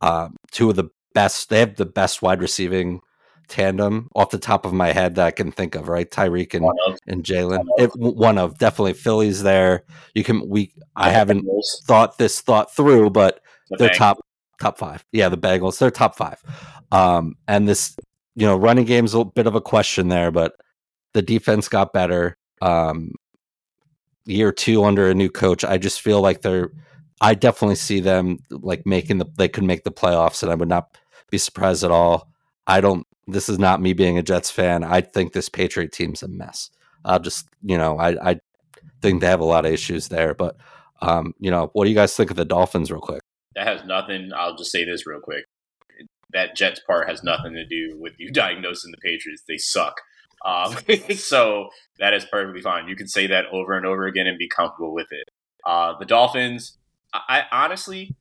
uh, 0.00 0.28
two 0.52 0.70
of 0.70 0.76
the 0.76 0.90
best. 1.14 1.48
They 1.48 1.58
have 1.58 1.76
the 1.76 1.86
best 1.86 2.22
wide 2.22 2.40
receiving 2.40 3.00
tandem 3.48 4.08
off 4.14 4.30
the 4.30 4.38
top 4.38 4.64
of 4.64 4.72
my 4.72 4.92
head 4.92 5.14
that 5.16 5.26
I 5.26 5.30
can 5.30 5.52
think 5.52 5.74
of. 5.74 5.88
Right, 5.88 6.10
Tyreek 6.10 6.54
and 6.54 6.68
and 7.06 7.24
Jalen. 7.24 7.64
One 7.96 8.38
of 8.38 8.58
definitely 8.58 8.94
Philly's 8.94 9.42
there. 9.42 9.84
You 10.14 10.24
can 10.24 10.48
we. 10.48 10.72
I 10.94 11.10
haven't 11.10 11.46
thought 11.84 12.18
this 12.18 12.40
thought 12.40 12.74
through, 12.74 13.10
but 13.10 13.40
the 13.70 13.76
they're 13.76 13.88
top 13.90 14.18
top 14.60 14.78
five. 14.78 15.04
Yeah, 15.12 15.28
the 15.28 15.38
Bengals. 15.38 15.78
They're 15.78 15.90
top 15.90 16.16
five. 16.16 16.42
Um, 16.92 17.36
and 17.48 17.68
this 17.68 17.96
you 18.34 18.46
know 18.46 18.56
running 18.56 18.84
game's 18.84 19.14
a 19.14 19.24
bit 19.24 19.46
of 19.46 19.54
a 19.54 19.60
question 19.60 20.08
there, 20.08 20.30
but 20.30 20.54
the 21.12 21.22
defense 21.22 21.68
got 21.68 21.92
better. 21.92 22.36
Um, 22.60 23.12
year 24.26 24.52
two 24.52 24.84
under 24.84 25.08
a 25.08 25.14
new 25.14 25.30
coach, 25.30 25.64
I 25.64 25.78
just 25.78 26.00
feel 26.00 26.20
like 26.20 26.42
they're. 26.42 26.70
I 27.20 27.34
definitely 27.34 27.76
see 27.76 28.00
them 28.00 28.40
like 28.50 28.84
making 28.84 29.18
the. 29.18 29.26
They 29.36 29.48
could 29.48 29.64
make 29.64 29.84
the 29.84 29.90
playoffs, 29.90 30.42
and 30.42 30.52
I 30.52 30.54
would 30.54 30.68
not 30.68 30.98
be 31.30 31.38
surprised 31.38 31.84
at 31.84 31.90
all. 31.90 32.30
I 32.66 32.80
don't. 32.80 33.05
This 33.26 33.48
is 33.48 33.58
not 33.58 33.80
me 33.80 33.92
being 33.92 34.18
a 34.18 34.22
Jets 34.22 34.50
fan. 34.50 34.84
I 34.84 35.00
think 35.00 35.32
this 35.32 35.48
Patriot 35.48 35.92
team's 35.92 36.22
a 36.22 36.28
mess. 36.28 36.70
I'll 37.04 37.20
just 37.20 37.48
you 37.62 37.78
know 37.78 37.98
I 37.98 38.30
I 38.30 38.40
think 39.02 39.20
they 39.20 39.26
have 39.26 39.40
a 39.40 39.44
lot 39.44 39.66
of 39.66 39.72
issues 39.72 40.08
there, 40.08 40.34
but 40.34 40.56
um, 41.02 41.34
you 41.38 41.50
know 41.50 41.70
what 41.72 41.84
do 41.84 41.90
you 41.90 41.96
guys 41.96 42.14
think 42.14 42.30
of 42.30 42.36
the 42.36 42.44
Dolphins, 42.44 42.90
real 42.90 43.00
quick? 43.00 43.22
That 43.54 43.66
has 43.66 43.84
nothing. 43.84 44.30
I'll 44.34 44.56
just 44.56 44.70
say 44.70 44.84
this 44.84 45.06
real 45.06 45.20
quick. 45.20 45.44
That 46.32 46.56
Jets 46.56 46.80
part 46.86 47.08
has 47.08 47.22
nothing 47.22 47.54
to 47.54 47.66
do 47.66 47.96
with 47.98 48.14
you 48.18 48.30
diagnosing 48.32 48.90
the 48.90 48.98
Patriots. 48.98 49.42
They 49.46 49.58
suck. 49.58 50.00
Um, 50.44 50.76
so 51.16 51.68
that 51.98 52.14
is 52.14 52.24
perfectly 52.26 52.62
fine. 52.62 52.88
You 52.88 52.96
can 52.96 53.08
say 53.08 53.26
that 53.28 53.46
over 53.52 53.76
and 53.76 53.86
over 53.86 54.06
again 54.06 54.26
and 54.26 54.38
be 54.38 54.48
comfortable 54.48 54.94
with 54.94 55.08
it. 55.10 55.28
Uh, 55.64 55.98
the 55.98 56.04
Dolphins, 56.04 56.76
I, 57.12 57.42
I 57.50 57.64
honestly, 57.64 58.14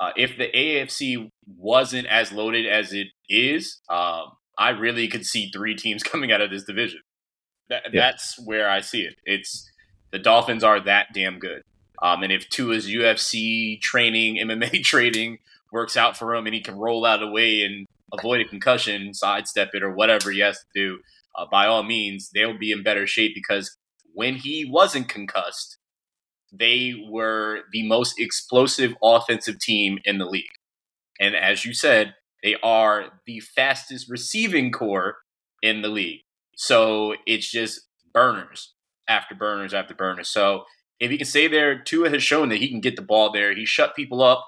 uh, 0.00 0.12
if 0.16 0.36
the 0.36 0.48
AFC 0.48 1.30
wasn't 1.46 2.06
as 2.06 2.32
loaded 2.32 2.66
as 2.66 2.92
it 2.92 3.08
is, 3.28 3.80
um, 3.88 4.32
I 4.56 4.70
really 4.70 5.08
could 5.08 5.26
see 5.26 5.50
three 5.50 5.74
teams 5.74 6.02
coming 6.04 6.32
out 6.32 6.40
of 6.40 6.50
this 6.50 6.64
division. 6.64 7.00
That, 7.68 7.82
yeah. 7.92 8.00
That's 8.00 8.38
where 8.44 8.68
I 8.68 8.80
see 8.80 9.02
it. 9.02 9.16
It's 9.24 9.70
the 10.10 10.18
Dolphins 10.18 10.64
are 10.64 10.80
that 10.80 11.08
damn 11.12 11.38
good. 11.38 11.62
Um, 12.00 12.22
and 12.22 12.32
if 12.32 12.48
Tua's 12.48 12.86
UFC 12.86 13.80
training, 13.80 14.36
MMA 14.42 14.82
training 14.82 15.38
works 15.72 15.96
out 15.96 16.16
for 16.16 16.34
him, 16.34 16.46
and 16.46 16.54
he 16.54 16.60
can 16.60 16.76
roll 16.76 17.04
out 17.04 17.22
of 17.22 17.28
the 17.28 17.32
way 17.32 17.62
and 17.62 17.86
avoid 18.12 18.40
a 18.40 18.48
concussion, 18.48 19.12
sidestep 19.12 19.70
it, 19.74 19.82
or 19.82 19.92
whatever 19.92 20.30
he 20.30 20.40
has 20.40 20.58
to 20.58 20.66
do, 20.74 20.98
uh, 21.36 21.44
by 21.50 21.66
all 21.66 21.82
means, 21.82 22.30
they'll 22.34 22.58
be 22.58 22.72
in 22.72 22.82
better 22.82 23.06
shape 23.06 23.32
because 23.34 23.76
when 24.14 24.34
he 24.34 24.64
wasn't 24.64 25.08
concussed, 25.08 25.77
they 26.52 26.94
were 27.08 27.60
the 27.72 27.86
most 27.86 28.18
explosive 28.18 28.94
offensive 29.02 29.58
team 29.58 29.98
in 30.04 30.18
the 30.18 30.24
league. 30.26 30.44
And 31.20 31.34
as 31.34 31.64
you 31.64 31.74
said, 31.74 32.14
they 32.42 32.56
are 32.62 33.06
the 33.26 33.40
fastest 33.40 34.08
receiving 34.08 34.70
corps 34.70 35.16
in 35.62 35.82
the 35.82 35.88
league. 35.88 36.20
So 36.56 37.14
it's 37.26 37.50
just 37.50 37.80
burners 38.12 38.74
after 39.08 39.34
burners 39.34 39.74
after 39.74 39.94
burners. 39.94 40.28
So 40.28 40.64
if 41.00 41.10
he 41.10 41.16
can 41.16 41.26
stay 41.26 41.48
there, 41.48 41.80
Tua 41.80 42.10
has 42.10 42.22
shown 42.22 42.48
that 42.48 42.58
he 42.58 42.68
can 42.68 42.80
get 42.80 42.96
the 42.96 43.02
ball 43.02 43.32
there. 43.32 43.54
He 43.54 43.64
shut 43.64 43.96
people 43.96 44.22
up, 44.22 44.44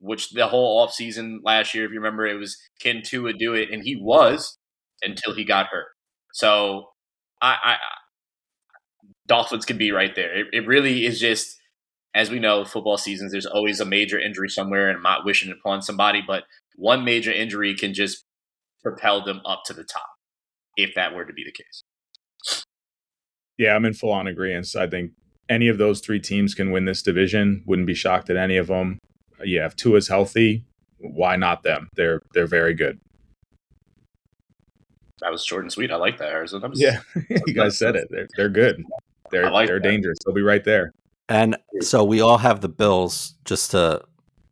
which 0.00 0.30
the 0.30 0.48
whole 0.48 0.86
offseason 0.86 1.38
last 1.44 1.74
year, 1.74 1.84
if 1.84 1.90
you 1.90 1.98
remember, 1.98 2.26
it 2.26 2.34
was 2.34 2.58
can 2.80 3.02
Tua 3.02 3.32
do 3.32 3.54
it? 3.54 3.70
And 3.70 3.82
he 3.82 3.96
was 3.96 4.58
until 5.02 5.34
he 5.34 5.44
got 5.44 5.66
hurt. 5.66 5.88
So 6.32 6.90
I, 7.42 7.56
I 7.62 7.76
Dolphins 9.26 9.64
could 9.64 9.78
be 9.78 9.92
right 9.92 10.14
there. 10.14 10.38
It, 10.38 10.46
it, 10.52 10.66
really 10.66 11.06
is 11.06 11.20
just, 11.20 11.58
as 12.14 12.30
we 12.30 12.38
know, 12.38 12.64
football 12.64 12.98
seasons. 12.98 13.32
There's 13.32 13.46
always 13.46 13.80
a 13.80 13.84
major 13.84 14.18
injury 14.18 14.48
somewhere, 14.48 14.88
and 14.88 14.96
I'm 14.96 15.02
not 15.02 15.24
wishing 15.24 15.52
upon 15.52 15.82
somebody, 15.82 16.22
but 16.26 16.44
one 16.76 17.04
major 17.04 17.32
injury 17.32 17.74
can 17.74 17.94
just 17.94 18.24
propel 18.82 19.22
them 19.24 19.40
up 19.44 19.62
to 19.66 19.74
the 19.74 19.84
top, 19.84 20.08
if 20.76 20.94
that 20.94 21.14
were 21.14 21.24
to 21.24 21.32
be 21.32 21.44
the 21.44 21.52
case. 21.52 22.64
Yeah, 23.58 23.76
I'm 23.76 23.84
in 23.84 23.94
full 23.94 24.12
on 24.12 24.26
agreement. 24.26 24.74
I 24.76 24.86
think 24.86 25.12
any 25.48 25.68
of 25.68 25.78
those 25.78 26.00
three 26.00 26.20
teams 26.20 26.54
can 26.54 26.70
win 26.70 26.86
this 26.86 27.02
division. 27.02 27.62
Wouldn't 27.66 27.86
be 27.86 27.94
shocked 27.94 28.30
at 28.30 28.36
any 28.36 28.56
of 28.56 28.68
them. 28.68 28.98
Yeah, 29.44 29.66
if 29.66 29.76
Tua's 29.76 30.08
healthy, 30.08 30.64
why 30.98 31.36
not 31.36 31.62
them? 31.62 31.88
They're 31.94 32.22
they're 32.34 32.46
very 32.46 32.74
good 32.74 33.00
that 35.20 35.30
was 35.30 35.44
short 35.44 35.62
and 35.62 35.72
sweet. 35.72 35.90
I 35.90 35.96
like 35.96 36.18
that, 36.18 36.28
Harrison. 36.28 36.62
Yeah, 36.74 37.00
you 37.46 37.54
guys 37.54 37.78
said 37.78 37.96
it. 37.96 38.08
They're 38.10 38.28
they're 38.36 38.48
good. 38.48 38.84
They're 39.30 39.50
like 39.50 39.68
they're 39.68 39.80
that. 39.80 39.88
dangerous. 39.88 40.18
They'll 40.24 40.34
be 40.34 40.42
right 40.42 40.64
there. 40.64 40.92
And 41.28 41.56
so 41.80 42.04
we 42.04 42.20
all 42.20 42.38
have 42.38 42.60
the 42.60 42.68
Bills. 42.68 43.34
Just 43.44 43.70
to 43.72 44.02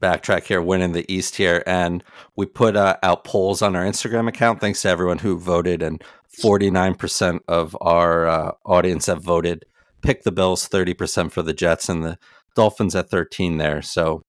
backtrack 0.00 0.44
here, 0.44 0.62
winning 0.62 0.92
the 0.92 1.10
East 1.12 1.36
here, 1.36 1.62
and 1.66 2.04
we 2.36 2.46
put 2.46 2.76
uh, 2.76 2.96
out 3.02 3.24
polls 3.24 3.62
on 3.62 3.74
our 3.74 3.84
Instagram 3.84 4.28
account. 4.28 4.60
Thanks 4.60 4.82
to 4.82 4.88
everyone 4.88 5.18
who 5.18 5.38
voted, 5.38 5.82
and 5.82 6.02
forty 6.28 6.70
nine 6.70 6.94
percent 6.94 7.42
of 7.48 7.76
our 7.80 8.26
uh, 8.26 8.52
audience 8.64 9.06
have 9.06 9.22
voted. 9.22 9.64
Pick 10.02 10.22
the 10.22 10.32
Bills, 10.32 10.68
thirty 10.68 10.94
percent 10.94 11.32
for 11.32 11.42
the 11.42 11.52
Jets, 11.52 11.88
and 11.88 12.04
the 12.04 12.18
Dolphins 12.54 12.94
at 12.94 13.10
thirteen 13.10 13.58
there. 13.58 13.82
So 13.82 14.22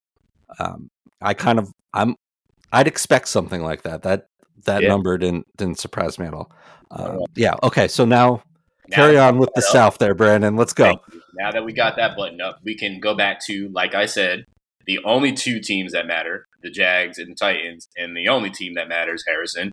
um, 0.59 0.89
I 1.21 1.33
kind 1.33 1.59
of 1.59 1.71
I'm 1.93 2.15
I'd 2.71 2.87
expect 2.87 3.27
something 3.27 3.61
like 3.61 3.83
that. 3.83 4.03
That 4.03 4.27
that 4.65 4.81
yeah. 4.81 4.89
number 4.89 5.17
didn't 5.17 5.45
didn't 5.57 5.79
surprise 5.79 6.17
me 6.17 6.25
at 6.25 6.33
all. 6.33 6.51
Uh, 6.91 7.19
yeah. 7.35 7.53
Okay. 7.61 7.87
So 7.87 8.03
now, 8.05 8.27
now 8.27 8.43
carry 8.91 9.17
on 9.17 9.37
with 9.37 9.49
the 9.55 9.61
up, 9.61 9.71
South 9.71 9.97
there, 9.97 10.13
Brandon. 10.13 10.55
Let's 10.55 10.73
go. 10.73 11.01
Now 11.37 11.51
that 11.51 11.63
we 11.63 11.73
got 11.73 11.95
that 11.97 12.15
button 12.15 12.41
up, 12.41 12.59
we 12.63 12.75
can 12.75 12.99
go 12.99 13.15
back 13.15 13.39
to 13.45 13.69
like 13.73 13.95
I 13.95 14.05
said, 14.05 14.45
the 14.85 14.99
only 15.05 15.33
two 15.33 15.59
teams 15.59 15.93
that 15.93 16.07
matter: 16.07 16.45
the 16.61 16.69
Jags 16.69 17.17
and 17.17 17.31
the 17.31 17.35
Titans, 17.35 17.87
and 17.97 18.15
the 18.15 18.27
only 18.27 18.49
team 18.49 18.73
that 18.75 18.87
matters, 18.87 19.23
Harrison, 19.27 19.71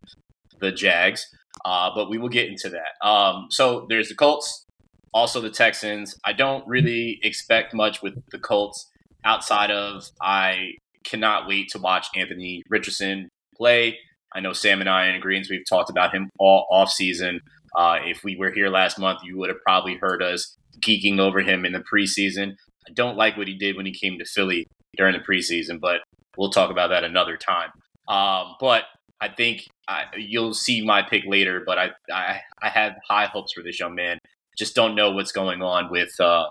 the 0.61 0.73
Jags. 0.73 1.27
Uh, 1.65 1.91
but 1.95 2.11
we 2.11 2.19
will 2.19 2.29
get 2.29 2.49
into 2.49 2.69
that. 2.71 3.07
Um, 3.07 3.47
so 3.51 3.87
there's 3.89 4.09
the 4.09 4.15
Colts, 4.15 4.65
also 5.13 5.41
the 5.41 5.51
Texans. 5.51 6.15
I 6.25 6.33
don't 6.33 6.67
really 6.69 7.19
expect 7.23 7.73
much 7.75 8.03
with 8.03 8.15
the 8.31 8.39
Colts 8.39 8.91
outside 9.25 9.71
of 9.71 10.05
I 10.21 10.73
cannot 11.05 11.47
wait 11.47 11.69
to 11.71 11.79
watch 11.79 12.07
Anthony 12.15 12.63
Richardson 12.69 13.29
play. 13.57 13.99
I 14.35 14.41
know 14.41 14.53
Sam 14.53 14.81
and 14.81 14.91
I 14.91 15.07
in 15.07 15.15
agreement. 15.15 15.49
We've 15.49 15.65
talked 15.69 15.89
about 15.89 16.15
him 16.15 16.29
all 16.39 16.67
off 16.71 16.91
season. 16.91 17.41
Uh, 17.77 17.99
if 18.05 18.25
we 18.25 18.37
were 18.37 18.51
here 18.51 18.69
last 18.69 18.99
month, 18.99 19.21
you 19.23 19.37
would 19.37 19.51
have 19.51 19.61
probably 19.65 19.97
heard 19.97 20.23
us 20.23 20.57
geeking 20.81 21.19
over 21.19 21.41
him 21.41 21.65
in 21.65 21.73
the 21.73 21.85
preseason. 21.93 22.53
I 22.89 22.93
don't 22.95 23.17
like 23.17 23.37
what 23.37 23.49
he 23.49 23.57
did 23.57 23.77
when 23.77 23.87
he 23.87 23.93
came 23.93 24.19
to 24.19 24.25
Philly 24.25 24.67
during 24.97 25.15
the 25.15 25.25
preseason, 25.25 25.81
but 25.81 26.01
we'll 26.37 26.51
talk 26.51 26.71
about 26.71 26.89
that 26.89 27.05
another 27.05 27.37
time. 27.37 27.71
Um, 28.09 28.55
but 28.61 28.85
I 29.21 29.29
think 29.29 29.67
I, 29.89 30.05
you'll 30.17 30.55
see 30.55 30.85
my 30.85 31.03
pick 31.03 31.25
later. 31.27 31.63
But 31.65 31.79
I, 31.79 31.91
I, 32.13 32.41
I 32.63 32.69
have 32.69 32.95
high 33.09 33.27
hopes 33.27 33.53
for 33.53 33.63
this 33.63 33.79
young 33.81 33.95
man. 33.95 34.19
Just 34.57 34.75
don't 34.75 34.95
know 34.95 35.11
what's 35.11 35.33
going 35.33 35.63
on 35.63 35.91
with 35.91 36.19
uh, 36.21 36.47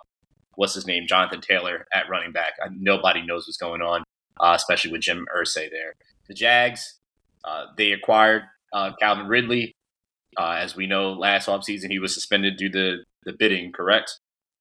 what's 0.55 0.73
his 0.73 0.85
name, 0.85 1.07
Jonathan 1.07 1.41
Taylor 1.41 1.85
at 1.93 2.09
running 2.09 2.31
back. 2.31 2.53
I, 2.63 2.67
nobody 2.71 3.25
knows 3.25 3.47
what's 3.47 3.57
going 3.57 3.81
on, 3.81 4.03
uh, 4.39 4.53
especially 4.55 4.91
with 4.91 5.01
Jim 5.01 5.25
Irsay 5.35 5.69
there. 5.71 5.93
The 6.27 6.33
Jags, 6.33 6.99
uh, 7.43 7.65
they 7.77 7.91
acquired 7.91 8.43
uh, 8.73 8.91
Calvin 8.99 9.27
Ridley. 9.27 9.73
Uh, 10.37 10.57
as 10.59 10.75
we 10.75 10.87
know, 10.87 11.13
last 11.13 11.47
offseason 11.47 11.89
he 11.89 11.99
was 11.99 12.13
suspended 12.13 12.57
due 12.57 12.71
to 12.71 12.97
the 13.23 13.33
bidding, 13.33 13.71
correct? 13.71 14.19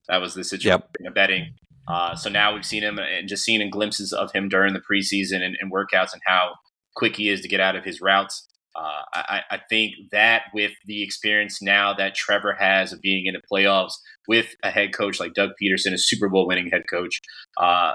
That 0.08 0.20
was 0.20 0.34
the 0.34 0.44
situation 0.44 0.82
yep. 1.00 1.08
of 1.08 1.14
betting. 1.14 1.54
Uh, 1.86 2.14
so 2.14 2.30
now 2.30 2.54
we've 2.54 2.64
seen 2.64 2.82
him 2.82 2.98
and 2.98 3.28
just 3.28 3.44
seen 3.44 3.68
glimpses 3.70 4.12
of 4.12 4.32
him 4.32 4.48
during 4.48 4.72
the 4.72 4.80
preseason 4.80 5.42
and, 5.42 5.56
and, 5.60 5.72
workouts 5.72 6.12
and 6.12 6.22
how 6.26 6.52
quick 6.96 7.16
he 7.16 7.28
is 7.28 7.42
to 7.42 7.48
get 7.48 7.60
out 7.60 7.76
of 7.76 7.84
his 7.84 8.00
routes. 8.00 8.48
Uh, 8.74 9.02
I, 9.14 9.42
I, 9.50 9.60
think 9.70 9.94
that 10.10 10.44
with 10.52 10.72
the 10.86 11.04
experience 11.04 11.62
now 11.62 11.94
that 11.94 12.16
Trevor 12.16 12.56
has 12.58 12.92
of 12.92 13.00
being 13.00 13.26
in 13.26 13.34
the 13.34 13.40
playoffs 13.52 13.92
with 14.26 14.48
a 14.64 14.70
head 14.70 14.92
coach 14.92 15.20
like 15.20 15.34
Doug 15.34 15.50
Pederson, 15.62 15.92
a 15.92 15.98
Super 15.98 16.28
Bowl 16.28 16.48
winning 16.48 16.70
head 16.72 16.82
coach, 16.90 17.20
uh, 17.56 17.92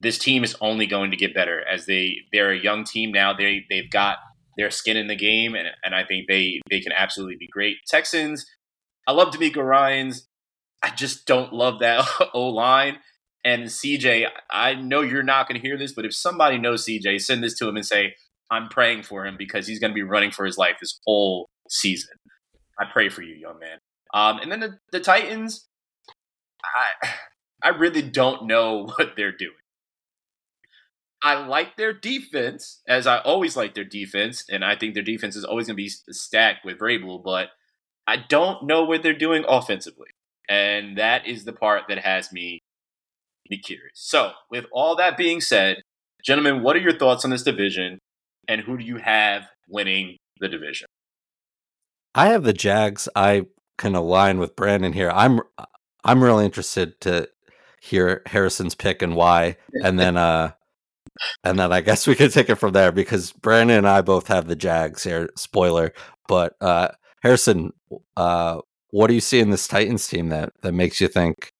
this 0.00 0.18
team 0.18 0.42
is 0.42 0.56
only 0.62 0.86
going 0.86 1.10
to 1.10 1.16
get 1.16 1.34
better 1.34 1.62
as 1.66 1.84
they 1.84 2.16
they're 2.32 2.52
a 2.52 2.58
young 2.58 2.84
team 2.84 3.12
now. 3.12 3.34
They 3.34 3.66
they've 3.68 3.90
got 3.90 4.16
their 4.56 4.70
skin 4.70 4.96
in 4.96 5.06
the 5.06 5.16
game, 5.16 5.54
and, 5.54 5.68
and 5.84 5.94
I 5.94 6.04
think 6.04 6.26
they 6.28 6.60
they 6.70 6.80
can 6.80 6.92
absolutely 6.92 7.36
be 7.36 7.48
great. 7.48 7.76
Texans, 7.86 8.46
I 9.06 9.12
love 9.12 9.32
DeMeco 9.32 9.64
Ryans. 9.64 10.26
I 10.82 10.90
just 10.90 11.26
don't 11.26 11.52
love 11.52 11.80
that 11.80 12.06
O 12.34 12.48
line. 12.48 12.98
And 13.44 13.64
CJ, 13.64 14.26
I 14.50 14.74
know 14.74 15.02
you're 15.02 15.22
not 15.22 15.46
going 15.46 15.60
to 15.60 15.66
hear 15.66 15.76
this, 15.76 15.92
but 15.92 16.06
if 16.06 16.14
somebody 16.14 16.56
knows 16.56 16.86
CJ, 16.86 17.20
send 17.20 17.44
this 17.44 17.56
to 17.58 17.68
him 17.68 17.76
and 17.76 17.84
say, 17.84 18.14
I'm 18.50 18.68
praying 18.68 19.02
for 19.02 19.26
him 19.26 19.36
because 19.38 19.66
he's 19.66 19.78
going 19.78 19.90
to 19.90 19.94
be 19.94 20.02
running 20.02 20.30
for 20.30 20.46
his 20.46 20.56
life 20.56 20.76
this 20.80 20.98
whole 21.06 21.48
season. 21.68 22.14
I 22.78 22.84
pray 22.90 23.08
for 23.08 23.22
you, 23.22 23.34
young 23.34 23.58
man. 23.58 23.78
Um, 24.14 24.38
and 24.38 24.50
then 24.50 24.60
the, 24.60 24.78
the 24.92 25.00
Titans, 25.00 25.66
I 26.64 27.08
I 27.62 27.70
really 27.70 28.02
don't 28.02 28.46
know 28.46 28.86
what 28.96 29.12
they're 29.16 29.36
doing. 29.36 29.52
I 31.24 31.46
like 31.46 31.76
their 31.76 31.92
defense, 31.92 32.82
as 32.86 33.06
I 33.06 33.18
always 33.18 33.56
like 33.56 33.74
their 33.74 33.84
defense, 33.84 34.44
and 34.48 34.64
I 34.64 34.76
think 34.76 34.94
their 34.94 35.02
defense 35.02 35.34
is 35.34 35.44
always 35.44 35.66
going 35.66 35.76
to 35.76 35.82
be 35.82 35.88
stacked 35.88 36.64
with 36.64 36.78
Vrabel, 36.78 37.24
but 37.24 37.48
I 38.06 38.16
don't 38.16 38.66
know 38.66 38.84
what 38.84 39.02
they're 39.02 39.12
doing 39.12 39.44
offensively. 39.48 40.08
And 40.48 40.98
that 40.98 41.26
is 41.26 41.44
the 41.44 41.52
part 41.52 41.84
that 41.88 41.98
has 41.98 42.30
me 42.30 42.60
be 43.48 43.58
curious. 43.58 43.92
So, 43.94 44.32
with 44.50 44.66
all 44.70 44.94
that 44.96 45.16
being 45.16 45.40
said, 45.40 45.78
gentlemen, 46.22 46.62
what 46.62 46.76
are 46.76 46.80
your 46.80 46.96
thoughts 46.96 47.24
on 47.24 47.30
this 47.30 47.42
division? 47.42 47.98
and 48.48 48.62
who 48.62 48.76
do 48.76 48.84
you 48.84 48.96
have 48.96 49.44
winning 49.68 50.16
the 50.40 50.48
division? 50.48 50.86
I 52.14 52.28
have 52.28 52.44
the 52.44 52.52
Jags. 52.52 53.08
I 53.16 53.46
can 53.78 53.94
align 53.94 54.38
with 54.38 54.56
Brandon 54.56 54.92
here. 54.92 55.10
I'm 55.10 55.40
I'm 56.04 56.22
really 56.22 56.44
interested 56.44 57.00
to 57.02 57.28
hear 57.80 58.22
Harrison's 58.26 58.74
pick 58.74 59.02
and 59.02 59.16
why, 59.16 59.56
and 59.82 59.98
then 59.98 60.16
uh, 60.16 60.52
and 61.42 61.58
then 61.58 61.72
I 61.72 61.80
guess 61.80 62.06
we 62.06 62.14
could 62.14 62.32
take 62.32 62.48
it 62.48 62.56
from 62.56 62.72
there 62.72 62.92
because 62.92 63.32
Brandon 63.32 63.78
and 63.78 63.88
I 63.88 64.02
both 64.02 64.28
have 64.28 64.46
the 64.46 64.56
Jags 64.56 65.04
here. 65.04 65.30
Spoiler, 65.36 65.92
but 66.28 66.56
uh, 66.60 66.88
Harrison, 67.22 67.72
uh, 68.16 68.60
what 68.90 69.08
do 69.08 69.14
you 69.14 69.20
see 69.20 69.40
in 69.40 69.50
this 69.50 69.68
Titans 69.68 70.06
team 70.08 70.28
that 70.28 70.52
that 70.62 70.72
makes 70.72 71.00
you 71.00 71.08
think 71.08 71.52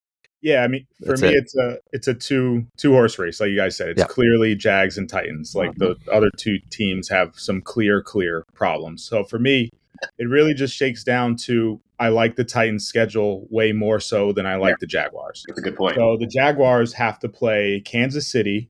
yeah, 0.44 0.62
I 0.62 0.68
mean, 0.68 0.86
for 1.02 1.16
me, 1.16 1.28
it. 1.28 1.36
it's 1.36 1.56
a 1.56 1.78
it's 1.92 2.06
a 2.06 2.12
two 2.12 2.66
two 2.76 2.92
horse 2.92 3.18
race, 3.18 3.40
like 3.40 3.48
you 3.48 3.56
guys 3.56 3.76
said. 3.76 3.88
It's 3.88 4.00
yeah. 4.00 4.06
clearly 4.06 4.54
Jags 4.54 4.98
and 4.98 5.08
Titans. 5.08 5.54
Like 5.54 5.74
the 5.76 5.96
other 6.12 6.28
two 6.36 6.58
teams 6.68 7.08
have 7.08 7.32
some 7.38 7.62
clear, 7.62 8.02
clear 8.02 8.44
problems. 8.52 9.02
So 9.02 9.24
for 9.24 9.38
me, 9.38 9.70
it 10.18 10.28
really 10.28 10.52
just 10.52 10.76
shakes 10.76 11.02
down 11.02 11.36
to 11.36 11.80
I 11.98 12.08
like 12.08 12.36
the 12.36 12.44
Titans' 12.44 12.86
schedule 12.86 13.46
way 13.48 13.72
more 13.72 13.98
so 13.98 14.32
than 14.34 14.44
I 14.44 14.56
like 14.56 14.72
yeah. 14.72 14.76
the 14.80 14.86
Jaguars. 14.86 15.44
That's 15.48 15.60
a 15.60 15.62
good 15.62 15.76
point. 15.76 15.96
So 15.96 16.18
the 16.18 16.26
Jaguars 16.26 16.92
have 16.92 17.18
to 17.20 17.28
play 17.30 17.80
Kansas 17.80 18.28
City, 18.28 18.68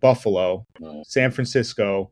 Buffalo, 0.00 0.66
mm. 0.80 1.04
San 1.06 1.30
Francisco, 1.30 2.10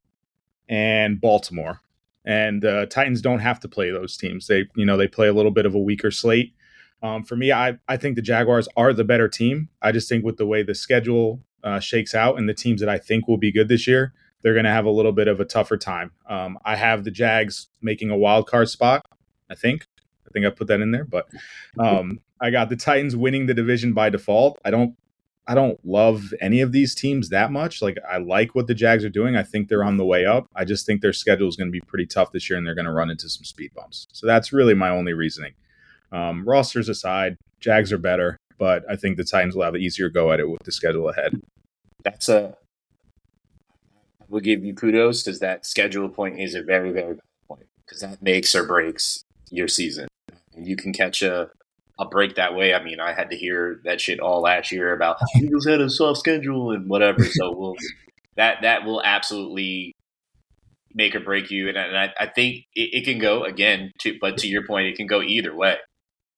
and 0.69 1.21
Baltimore. 1.21 1.81
And 2.25 2.65
uh, 2.65 2.87
Titans 2.87 3.23
don't 3.23 3.39
have 3.39 3.59
to 3.61 3.69
play 3.69 3.91
those 3.91 4.17
teams. 4.17 4.47
They, 4.47 4.67
you 4.77 4.85
know, 4.85 4.97
they 4.97 5.09
play 5.09 5.29
a 5.29 5.33
little 5.33 5.51
bit 5.51 5.67
of 5.67 5.75
a 5.75 5.79
weaker 5.79 6.11
slate. 6.11 6.55
Um, 7.03 7.25
for 7.25 7.37
me, 7.37 7.53
I, 7.53 7.79
I 7.89 7.97
think 7.97 8.17
the 8.17 8.23
Jaguars 8.23 8.69
are 8.77 8.93
the 8.93 9.05
better 9.05 9.29
team. 9.29 9.69
I 9.81 9.93
just 9.93 10.09
think 10.09 10.25
with 10.25 10.37
the 10.37 10.47
way 10.47 10.63
the 10.63 10.75
schedule 10.75 11.41
uh, 11.65 11.81
shakes 11.81 12.15
out 12.15 12.39
and 12.39 12.49
the 12.49 12.55
teams 12.55 12.81
that 12.81 12.89
I 12.89 12.99
think 12.99 13.29
will 13.29 13.39
be 13.39 13.53
good 13.53 13.69
this 13.69 13.87
year, 13.87 14.13
they're 14.43 14.53
going 14.53 14.65
to 14.65 14.71
have 14.71 14.85
a 14.85 14.91
little 14.91 15.13
bit 15.13 15.29
of 15.29 15.41
a 15.41 15.45
tougher 15.45 15.77
time. 15.77 16.13
Um, 16.29 16.59
I 16.65 16.77
have 16.77 17.05
the 17.05 17.11
Jags 17.11 17.69
making 17.81 18.11
a 18.11 18.17
wild 18.17 18.47
card 18.47 18.69
spot. 18.69 19.07
I 19.51 19.55
think. 19.55 19.87
I 20.27 20.31
think 20.31 20.45
I 20.45 20.51
put 20.51 20.69
that 20.69 20.81
in 20.81 20.91
there, 20.91 21.05
but 21.05 21.27
um, 21.79 22.21
I 22.41 22.51
got 22.51 22.69
the 22.69 22.77
Titans 22.77 23.17
winning 23.17 23.47
the 23.47 23.55
division 23.55 23.95
by 23.95 24.11
default. 24.11 24.59
I 24.65 24.71
don't. 24.71 24.95
I 25.49 25.55
don't 25.55 25.83
love 25.85 26.35
any 26.43 26.61
of 26.61 26.73
these 26.73 26.95
teams 26.95 27.31
that 27.31 27.51
much. 27.51 27.81
Like 27.81 27.97
I 28.09 28.19
like 28.19 28.55
what 28.55 28.67
the 28.67 28.75
Jags 28.75 29.03
are 29.03 29.09
doing. 29.09 29.35
I 29.35 29.43
think 29.43 29.69
they're 29.69 29.83
on 29.83 29.97
the 29.97 30.05
way 30.05 30.27
up. 30.27 30.47
I 30.55 30.67
just 30.67 30.85
think 30.85 31.01
their 31.01 31.15
schedule 31.15 31.49
is 31.49 31.57
going 31.57 31.69
to 31.69 31.73
be 31.73 31.81
pretty 31.81 32.05
tough 32.05 32.33
this 32.33 32.51
year, 32.51 32.59
and 32.59 32.67
they're 32.67 32.75
going 32.75 32.85
to 32.85 32.93
run 32.93 33.11
into 33.11 33.31
some 33.31 33.45
speed 33.45 33.73
bumps. 33.75 34.07
So 34.13 34.27
that's 34.27 34.53
really 34.53 34.75
my 34.75 34.91
only 34.91 35.15
reasoning. 35.15 35.55
Um, 36.13 36.47
rosters 36.47 36.91
aside, 36.91 37.39
Jags 37.61 37.93
are 37.95 37.99
better, 37.99 38.37
but 38.59 38.85
I 38.91 38.97
think 38.97 39.17
the 39.17 39.25
Titans 39.25 39.57
will 39.57 39.65
have 39.65 39.75
an 39.75 39.81
easier 39.81 40.11
go 40.11 40.33
at 40.33 40.41
it 40.41 40.51
with 40.51 40.63
the 40.65 40.73
schedule 40.73 41.09
ahead. 41.09 41.41
That's 42.05 42.29
a. 42.29 42.57
We'll 44.29 44.43
give 44.43 44.63
you 44.63 44.75
kudos 44.75 45.23
because 45.23 45.41
that 45.41 45.65
schedule 45.65 46.11
point 46.11 46.39
is 46.39 46.55
a 46.55 46.63
very, 46.63 46.93
very 46.93 47.15
bad 47.15 47.23
point 47.49 47.67
because 47.87 48.03
that 48.03 48.23
makes 48.23 48.55
or 48.55 48.67
breaks 48.67 49.25
your 49.51 49.69
season. 49.69 50.09
You 50.55 50.77
can 50.77 50.93
catch 50.93 51.23
a 51.23 51.51
a 51.99 52.07
break 52.07 52.37
that 52.37 52.55
way. 52.55 52.75
I 52.75 52.83
mean, 52.83 53.01
I 53.01 53.13
had 53.13 53.31
to 53.31 53.37
hear 53.37 53.81
that 53.85 54.01
shit 54.01 54.21
all 54.21 54.43
last 54.43 54.71
year 54.71 54.95
about 54.95 55.17
Eagles 55.37 55.67
had 55.67 55.81
a 55.81 55.91
soft 55.91 56.21
schedule 56.21 56.71
and 56.71 56.89
whatever. 56.89 57.25
So 57.25 57.53
we'll 57.55 57.77
that 58.37 58.63
that 58.63 58.85
will 58.85 59.03
absolutely 59.03 59.95
make 60.95 61.15
or 61.15 61.21
break 61.21 61.51
you. 61.51 61.69
And, 61.69 61.77
and 61.77 61.97
I, 61.97 62.13
I, 62.19 62.27
think 62.27 62.65
it, 62.75 62.91
it, 62.93 63.05
can 63.05 63.19
go 63.19 63.45
again 63.45 63.93
to, 64.01 64.17
but 64.21 64.39
to 64.39 64.49
your 64.49 64.67
point, 64.67 64.87
it 64.87 64.97
can 64.97 65.07
go 65.07 65.21
either 65.21 65.55
way 65.55 65.77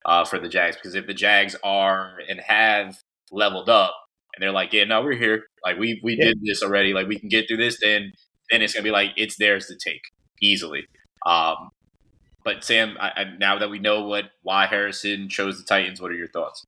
uh, 0.04 0.24
for 0.24 0.38
the 0.38 0.48
Jags 0.48 0.76
because 0.76 0.94
if 0.94 1.06
the 1.06 1.14
Jags 1.14 1.56
are 1.62 2.18
and 2.28 2.40
have 2.40 2.96
leveled 3.30 3.68
up 3.68 3.94
and 4.34 4.42
they're 4.42 4.52
like, 4.52 4.72
yeah, 4.72 4.84
no, 4.84 5.02
we're 5.02 5.16
here, 5.16 5.44
like 5.64 5.78
we 5.78 6.00
we 6.02 6.16
yeah. 6.18 6.26
did 6.26 6.38
this 6.42 6.62
already, 6.62 6.92
like 6.92 7.06
we 7.06 7.18
can 7.18 7.28
get 7.28 7.48
through 7.48 7.58
this, 7.58 7.78
then 7.82 8.12
then 8.50 8.62
it's 8.62 8.72
gonna 8.72 8.84
be 8.84 8.90
like 8.90 9.10
it's 9.16 9.36
theirs 9.36 9.66
to 9.66 9.76
take 9.76 10.00
easily. 10.42 10.86
Um, 11.26 11.70
but 12.44 12.64
Sam, 12.64 12.96
I, 13.00 13.10
I, 13.16 13.24
now 13.38 13.58
that 13.58 13.70
we 13.70 13.78
know 13.78 14.04
what 14.04 14.26
why 14.42 14.66
Harrison 14.66 15.28
chose 15.28 15.58
the 15.58 15.64
Titans, 15.64 16.00
what 16.00 16.10
are 16.10 16.16
your 16.16 16.28
thoughts? 16.28 16.66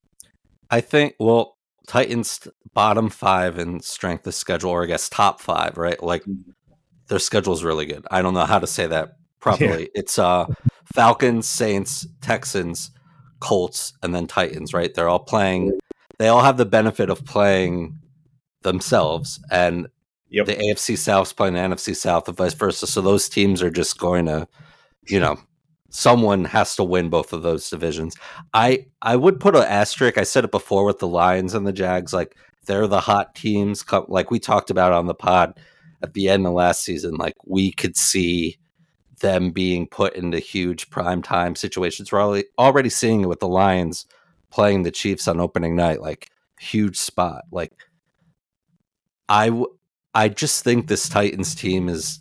I 0.71 0.81
think 0.81 1.15
well, 1.19 1.57
Titans 1.87 2.47
bottom 2.75 3.09
five 3.11 3.59
in 3.59 3.81
strength 3.81 4.27
of 4.27 4.35
schedule, 4.35 4.71
or 4.71 4.85
I 4.85 4.87
guess 4.87 5.09
top 5.09 5.41
five, 5.41 5.77
right? 5.77 6.03
Like 6.03 6.23
mm-hmm. 6.23 6.51
their 7.09 7.19
schedule 7.19 7.53
is 7.53 7.65
really 7.65 7.87
good. 7.87 8.07
I 8.11 8.23
don't 8.23 8.35
know 8.35 8.45
how 8.45 8.59
to 8.59 8.67
say 8.67 8.87
that 8.87 9.17
properly. 9.41 9.83
Yeah. 9.83 10.01
It's 10.01 10.19
uh 10.19 10.47
Falcons, 10.95 11.47
Saints, 11.47 12.07
Texans, 12.21 12.91
Colts, 13.41 13.95
and 14.03 14.15
then 14.15 14.27
Titans, 14.27 14.73
right? 14.75 14.93
They're 14.93 15.09
all 15.09 15.19
playing, 15.19 15.79
they 16.19 16.29
all 16.29 16.43
have 16.43 16.57
the 16.57 16.67
benefit 16.67 17.11
of 17.11 17.25
playing 17.25 17.99
themselves. 18.63 19.41
And 19.51 19.89
yep. 20.29 20.47
the 20.47 20.55
AFC 20.55 20.97
South's 20.97 21.33
playing 21.33 21.55
the 21.55 21.61
NFC 21.61 21.97
South 21.97 22.29
and 22.29 22.37
vice 22.37 22.55
versa. 22.55 22.87
So 22.87 23.01
those 23.01 23.29
teams 23.29 23.63
are 23.63 23.71
just 23.71 23.99
going 23.99 24.27
to, 24.27 24.47
you 25.09 25.19
know, 25.19 25.39
someone 25.93 26.45
has 26.45 26.75
to 26.75 26.83
win 26.83 27.11
both 27.11 27.33
of 27.33 27.43
those 27.43 27.71
divisions. 27.71 28.17
I 28.55 28.87
I 29.03 29.15
would 29.15 29.39
put 29.39 29.55
an 29.55 29.63
asterisk. 29.63 30.19
I 30.19 30.25
said 30.25 30.45
it 30.45 30.51
before 30.51 30.85
with 30.85 30.99
the 30.99 31.07
Lions 31.07 31.55
and 31.55 31.67
the 31.67 31.73
Jags. 31.73 32.13
Like 32.13 32.37
they're 32.67 32.87
the 32.87 33.01
hot 33.01 33.35
teams. 33.35 33.85
Like 34.09 34.31
we 34.31 34.41
talked 34.41 34.71
about 34.71 34.93
on 34.93 35.07
the 35.07 35.15
pod 35.15 35.61
at 36.03 36.15
the 36.15 36.29
end 36.29 36.47
of 36.47 36.55
last 36.55 36.83
season. 36.83 37.15
Like 37.17 37.35
we 37.45 37.73
could 37.73 37.97
see 37.97 38.59
them 39.21 39.51
being 39.51 39.87
put 39.87 40.15
into 40.17 40.39
huge 40.39 40.91
prime 40.91 41.23
time 41.23 41.55
situations. 41.55 42.11
We're 42.11 42.23
already, 42.23 42.45
already 42.59 42.89
seeing 42.89 43.23
it 43.23 43.29
with 43.29 43.41
the 43.41 43.49
Lions 43.49 44.07
playing 44.51 44.83
the 44.83 44.91
Chiefs 44.91 45.29
on 45.29 45.41
opening 45.41 45.77
night, 45.77 46.01
like 46.01 46.29
huge 46.59 46.97
spot. 46.97 47.45
Like 47.53 47.73
I, 49.29 49.49
w- 49.49 49.79
I 50.15 50.29
just 50.29 50.65
think 50.65 50.89
this 50.89 51.09
Titans 51.09 51.55
team 51.55 51.89
is, 51.89 52.21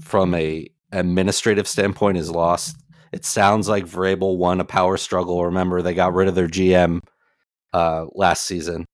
from 0.00 0.34
a 0.34 0.66
administrative 0.92 1.68
standpoint, 1.68 2.16
is 2.16 2.30
lost. 2.30 2.76
It 3.12 3.24
sounds 3.24 3.68
like 3.68 3.84
Vrabel 3.84 4.36
won 4.36 4.60
a 4.60 4.64
power 4.64 4.96
struggle. 4.96 5.44
Remember, 5.44 5.82
they 5.82 5.94
got 5.94 6.14
rid 6.14 6.28
of 6.28 6.34
their 6.34 6.48
GM 6.48 7.00
uh, 7.72 8.06
last 8.14 8.46
season. 8.46 8.86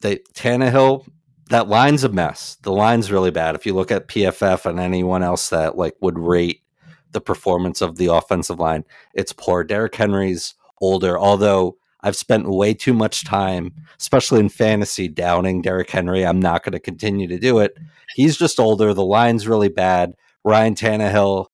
They 0.00 0.18
Tannehill 0.34 1.06
that 1.52 1.68
line's 1.68 2.02
a 2.02 2.08
mess. 2.08 2.56
The 2.62 2.72
line's 2.72 3.12
really 3.12 3.30
bad. 3.30 3.54
If 3.54 3.66
you 3.66 3.74
look 3.74 3.90
at 3.90 4.08
PFF 4.08 4.64
and 4.64 4.80
anyone 4.80 5.22
else 5.22 5.50
that 5.50 5.76
like 5.76 5.94
would 6.00 6.18
rate 6.18 6.62
the 7.10 7.20
performance 7.20 7.82
of 7.82 7.96
the 7.96 8.06
offensive 8.06 8.58
line, 8.58 8.84
it's 9.14 9.34
poor. 9.34 9.62
Derrick 9.62 9.94
Henry's 9.94 10.54
older, 10.80 11.18
although 11.18 11.76
I've 12.00 12.16
spent 12.16 12.48
way 12.48 12.72
too 12.72 12.94
much 12.94 13.24
time, 13.24 13.74
especially 14.00 14.40
in 14.40 14.48
fantasy, 14.48 15.08
downing 15.08 15.60
Derrick 15.60 15.90
Henry. 15.90 16.24
I'm 16.24 16.40
not 16.40 16.64
going 16.64 16.72
to 16.72 16.80
continue 16.80 17.28
to 17.28 17.38
do 17.38 17.58
it. 17.58 17.76
He's 18.14 18.38
just 18.38 18.58
older. 18.58 18.94
The 18.94 19.04
line's 19.04 19.46
really 19.46 19.68
bad. 19.68 20.14
Ryan 20.44 20.74
Tannehill, 20.74 21.46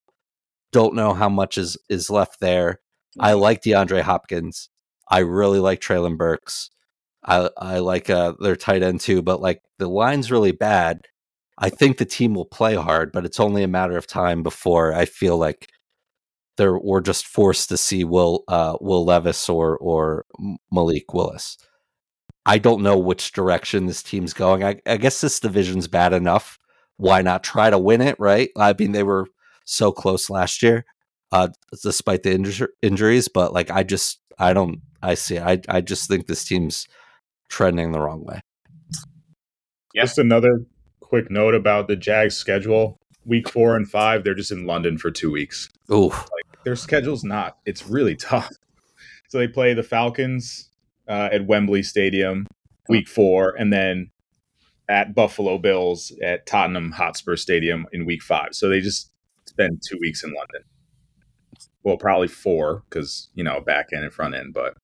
don't 0.72 0.94
know 0.94 1.14
how 1.14 1.28
much 1.28 1.58
is 1.58 1.76
is 1.88 2.10
left 2.10 2.40
there. 2.40 2.80
I 3.18 3.32
like 3.34 3.62
DeAndre 3.62 4.02
Hopkins. 4.02 4.68
I 5.10 5.20
really 5.20 5.60
like 5.60 5.80
Treylon 5.80 6.16
Burks. 6.16 6.70
I 7.24 7.50
I 7.56 7.78
like 7.78 8.10
uh, 8.10 8.34
their 8.40 8.56
tight 8.56 8.82
end 8.82 9.00
too, 9.00 9.22
but 9.22 9.40
like 9.40 9.62
the 9.78 9.88
line's 9.88 10.30
really 10.30 10.52
bad. 10.52 11.06
I 11.58 11.70
think 11.70 11.98
the 11.98 12.04
team 12.04 12.34
will 12.34 12.44
play 12.44 12.76
hard, 12.76 13.10
but 13.12 13.24
it's 13.24 13.40
only 13.40 13.62
a 13.62 13.68
matter 13.68 13.96
of 13.96 14.06
time 14.06 14.42
before 14.42 14.94
I 14.94 15.06
feel 15.06 15.36
like 15.36 15.68
they're 16.56 16.78
we're 16.78 17.00
just 17.00 17.26
forced 17.26 17.68
to 17.70 17.76
see 17.76 18.04
Will 18.04 18.44
uh, 18.48 18.76
Will 18.80 19.04
Levis 19.04 19.48
or 19.48 19.78
or 19.78 20.26
Malik 20.70 21.12
Willis. 21.14 21.56
I 22.46 22.58
don't 22.58 22.82
know 22.82 22.98
which 22.98 23.32
direction 23.32 23.86
this 23.86 24.02
team's 24.02 24.32
going. 24.32 24.64
I, 24.64 24.80
I 24.86 24.96
guess 24.96 25.20
this 25.20 25.40
division's 25.40 25.88
bad 25.88 26.12
enough. 26.12 26.58
Why 26.96 27.22
not 27.22 27.44
try 27.44 27.70
to 27.70 27.78
win 27.78 28.00
it? 28.00 28.16
Right? 28.18 28.50
I 28.56 28.74
mean, 28.78 28.92
they 28.92 29.02
were 29.02 29.26
so 29.68 29.92
close 29.92 30.30
last 30.30 30.62
year, 30.62 30.84
uh, 31.30 31.48
despite 31.82 32.22
the 32.22 32.30
inju- 32.30 32.68
injuries. 32.80 33.28
But 33.28 33.52
like, 33.52 33.70
I 33.70 33.82
just, 33.82 34.18
I 34.38 34.52
don't, 34.54 34.80
I 35.02 35.14
see, 35.14 35.38
I, 35.38 35.60
I 35.68 35.82
just 35.82 36.08
think 36.08 36.26
this 36.26 36.44
team's 36.44 36.88
trending 37.48 37.92
the 37.92 38.00
wrong 38.00 38.24
way. 38.24 38.40
Yep. 39.94 40.04
Just 40.04 40.18
another 40.18 40.64
quick 41.00 41.30
note 41.30 41.54
about 41.54 41.88
the 41.88 41.96
Jags 41.96 42.34
schedule. 42.34 42.98
Week 43.24 43.48
four 43.48 43.76
and 43.76 43.88
five, 43.88 44.24
they're 44.24 44.34
just 44.34 44.52
in 44.52 44.64
London 44.64 44.96
for 44.96 45.10
two 45.10 45.30
weeks. 45.30 45.68
Ooh, 45.92 46.08
like, 46.08 46.64
their 46.64 46.76
schedule's 46.76 47.24
not. 47.24 47.58
It's 47.66 47.86
really 47.86 48.16
tough. 48.16 48.50
So 49.28 49.38
they 49.38 49.48
play 49.48 49.74
the 49.74 49.82
Falcons 49.82 50.70
uh, 51.06 51.28
at 51.30 51.46
Wembley 51.46 51.82
Stadium, 51.82 52.46
week 52.88 53.06
four, 53.06 53.54
and 53.58 53.70
then 53.70 54.10
at 54.88 55.14
Buffalo 55.14 55.58
Bills 55.58 56.12
at 56.22 56.46
Tottenham 56.46 56.92
Hotspur 56.92 57.36
Stadium 57.36 57.86
in 57.92 58.06
week 58.06 58.22
five. 58.22 58.54
So 58.54 58.70
they 58.70 58.80
just 58.80 59.10
spend 59.58 59.82
two 59.86 59.98
weeks 60.00 60.22
in 60.22 60.30
London. 60.30 60.62
Well, 61.82 61.96
probably 61.96 62.28
four 62.28 62.84
because 62.88 63.28
you 63.34 63.44
know 63.44 63.60
back 63.60 63.88
end 63.92 64.04
and 64.04 64.12
front 64.12 64.34
end, 64.34 64.54
but 64.54 64.74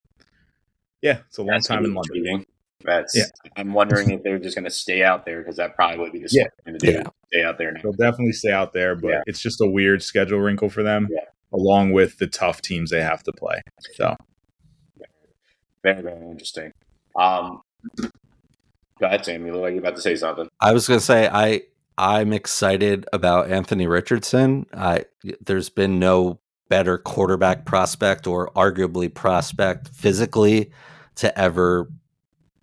yeah, 1.03 1.19
it's 1.29 1.39
a 1.39 1.43
long 1.43 1.49
That's 1.49 1.69
time 1.69 1.85
in 1.85 1.95
London. 1.95 2.17
Intriguing. 2.17 2.47
That's. 2.83 3.17
Yeah. 3.17 3.25
I'm 3.57 3.73
wondering 3.73 4.11
if 4.11 4.23
they're 4.23 4.39
just 4.39 4.57
going 4.57 4.65
to 4.65 4.71
stay 4.71 5.03
out 5.03 5.25
there 5.25 5.41
because 5.41 5.57
that 5.57 5.75
probably 5.75 5.99
would 5.99 6.13
be 6.13 6.21
the 6.21 6.29
smart 6.29 6.53
yeah. 6.59 6.65
thing 6.65 6.79
to 6.79 6.87
do. 6.87 6.93
Yeah. 6.93 7.03
Stay 7.33 7.45
out 7.45 7.59
there. 7.59 7.73
Now. 7.73 7.81
They'll 7.83 7.93
definitely 7.93 8.33
stay 8.33 8.53
out 8.53 8.73
there, 8.73 8.95
but 8.95 9.09
yeah. 9.09 9.21
it's 9.27 9.41
just 9.41 9.61
a 9.61 9.67
weird 9.67 10.03
schedule 10.03 10.39
wrinkle 10.39 10.69
for 10.69 10.83
them, 10.83 11.09
yeah. 11.11 11.21
along 11.53 11.93
with 11.93 12.19
the 12.19 12.27
tough 12.27 12.63
teams 12.63 12.91
they 12.91 13.03
have 13.03 13.23
to 13.25 13.33
play. 13.33 13.61
So. 13.95 14.17
Very 15.83 16.01
very 16.01 16.31
interesting. 16.31 16.73
Um, 17.15 17.61
go 18.01 18.09
ahead, 19.07 19.25
Sam. 19.25 19.47
You 19.47 19.53
look 19.53 19.63
like 19.63 19.73
you're 19.73 19.81
about 19.81 19.97
to 19.97 20.03
say 20.03 20.17
something. 20.17 20.49
I 20.59 20.73
was 20.73 20.89
going 20.89 20.99
to 20.99 21.05
say 21.05 21.29
I 21.31 21.63
I'm 21.97 22.33
excited 22.33 23.07
about 23.13 23.51
Anthony 23.51 23.87
Richardson. 23.87 24.67
I 24.73 25.05
there's 25.41 25.71
been 25.71 25.99
no 25.99 26.41
better 26.69 26.99
quarterback 26.99 27.67
prospect 27.67 28.27
or 28.27 28.51
arguably 28.53 29.13
prospect 29.13 29.89
physically 29.89 30.73
to 31.17 31.39
ever 31.39 31.89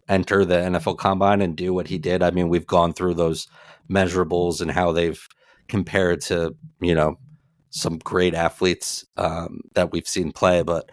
enter 0.09 0.43
the 0.43 0.55
NFL 0.55 0.97
combine 0.97 1.41
and 1.41 1.55
do 1.55 1.73
what 1.73 1.87
he 1.87 1.97
did. 1.97 2.21
I 2.21 2.31
mean, 2.31 2.49
we've 2.49 2.67
gone 2.67 2.93
through 2.93 3.13
those 3.13 3.47
measurables 3.89 4.59
and 4.59 4.71
how 4.71 4.91
they've 4.91 5.25
compared 5.69 6.19
to, 6.21 6.55
you 6.81 6.93
know, 6.93 7.17
some 7.69 7.97
great 7.99 8.33
athletes 8.33 9.05
um, 9.15 9.61
that 9.75 9.93
we've 9.93 10.07
seen 10.07 10.33
play, 10.33 10.61
but 10.61 10.89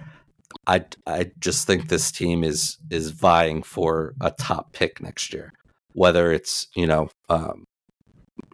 I, 0.66 0.84
I 1.06 1.32
just 1.40 1.66
think 1.66 1.88
this 1.88 2.12
team 2.12 2.44
is 2.44 2.78
is 2.90 3.10
vying 3.10 3.62
for 3.62 4.14
a 4.20 4.30
top 4.30 4.72
pick 4.72 5.00
next 5.00 5.32
year, 5.32 5.52
whether 5.92 6.30
it's 6.32 6.68
you 6.74 6.86
know 6.86 7.08
um, 7.28 7.64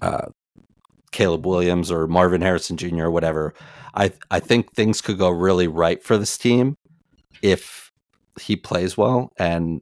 uh, 0.05 0.27
Caleb 1.13 1.47
Williams 1.47 1.91
or 1.91 2.07
Marvin 2.07 2.43
Harrison 2.43 2.77
Jr. 2.77 3.05
or 3.05 3.11
whatever. 3.11 3.55
I 3.95 4.13
I 4.31 4.41
think 4.41 4.73
things 4.73 5.01
could 5.01 5.19
go 5.19 5.31
really 5.31 5.69
right 5.69 6.03
for 6.03 6.19
this 6.19 6.37
team 6.37 6.77
if 7.43 7.91
he 8.41 8.57
plays 8.57 8.97
well 8.97 9.31
and 9.39 9.81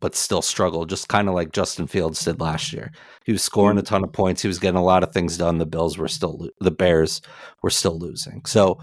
but 0.00 0.14
still 0.14 0.42
struggle, 0.42 0.84
just 0.84 1.08
kind 1.08 1.28
of 1.28 1.34
like 1.34 1.52
Justin 1.52 1.86
Fields 1.86 2.22
did 2.22 2.38
last 2.38 2.74
year. 2.74 2.92
He 3.24 3.32
was 3.32 3.42
scoring 3.42 3.78
a 3.78 3.82
mm. 3.82 3.86
ton 3.86 4.04
of 4.04 4.12
points. 4.12 4.42
He 4.42 4.48
was 4.48 4.58
getting 4.58 4.78
a 4.78 4.84
lot 4.84 5.02
of 5.02 5.12
things 5.12 5.38
done. 5.38 5.58
The 5.58 5.66
Bills 5.66 5.98
were 5.98 6.08
still 6.08 6.48
the 6.60 6.70
Bears 6.70 7.20
were 7.62 7.70
still 7.70 7.98
losing. 7.98 8.44
So 8.46 8.78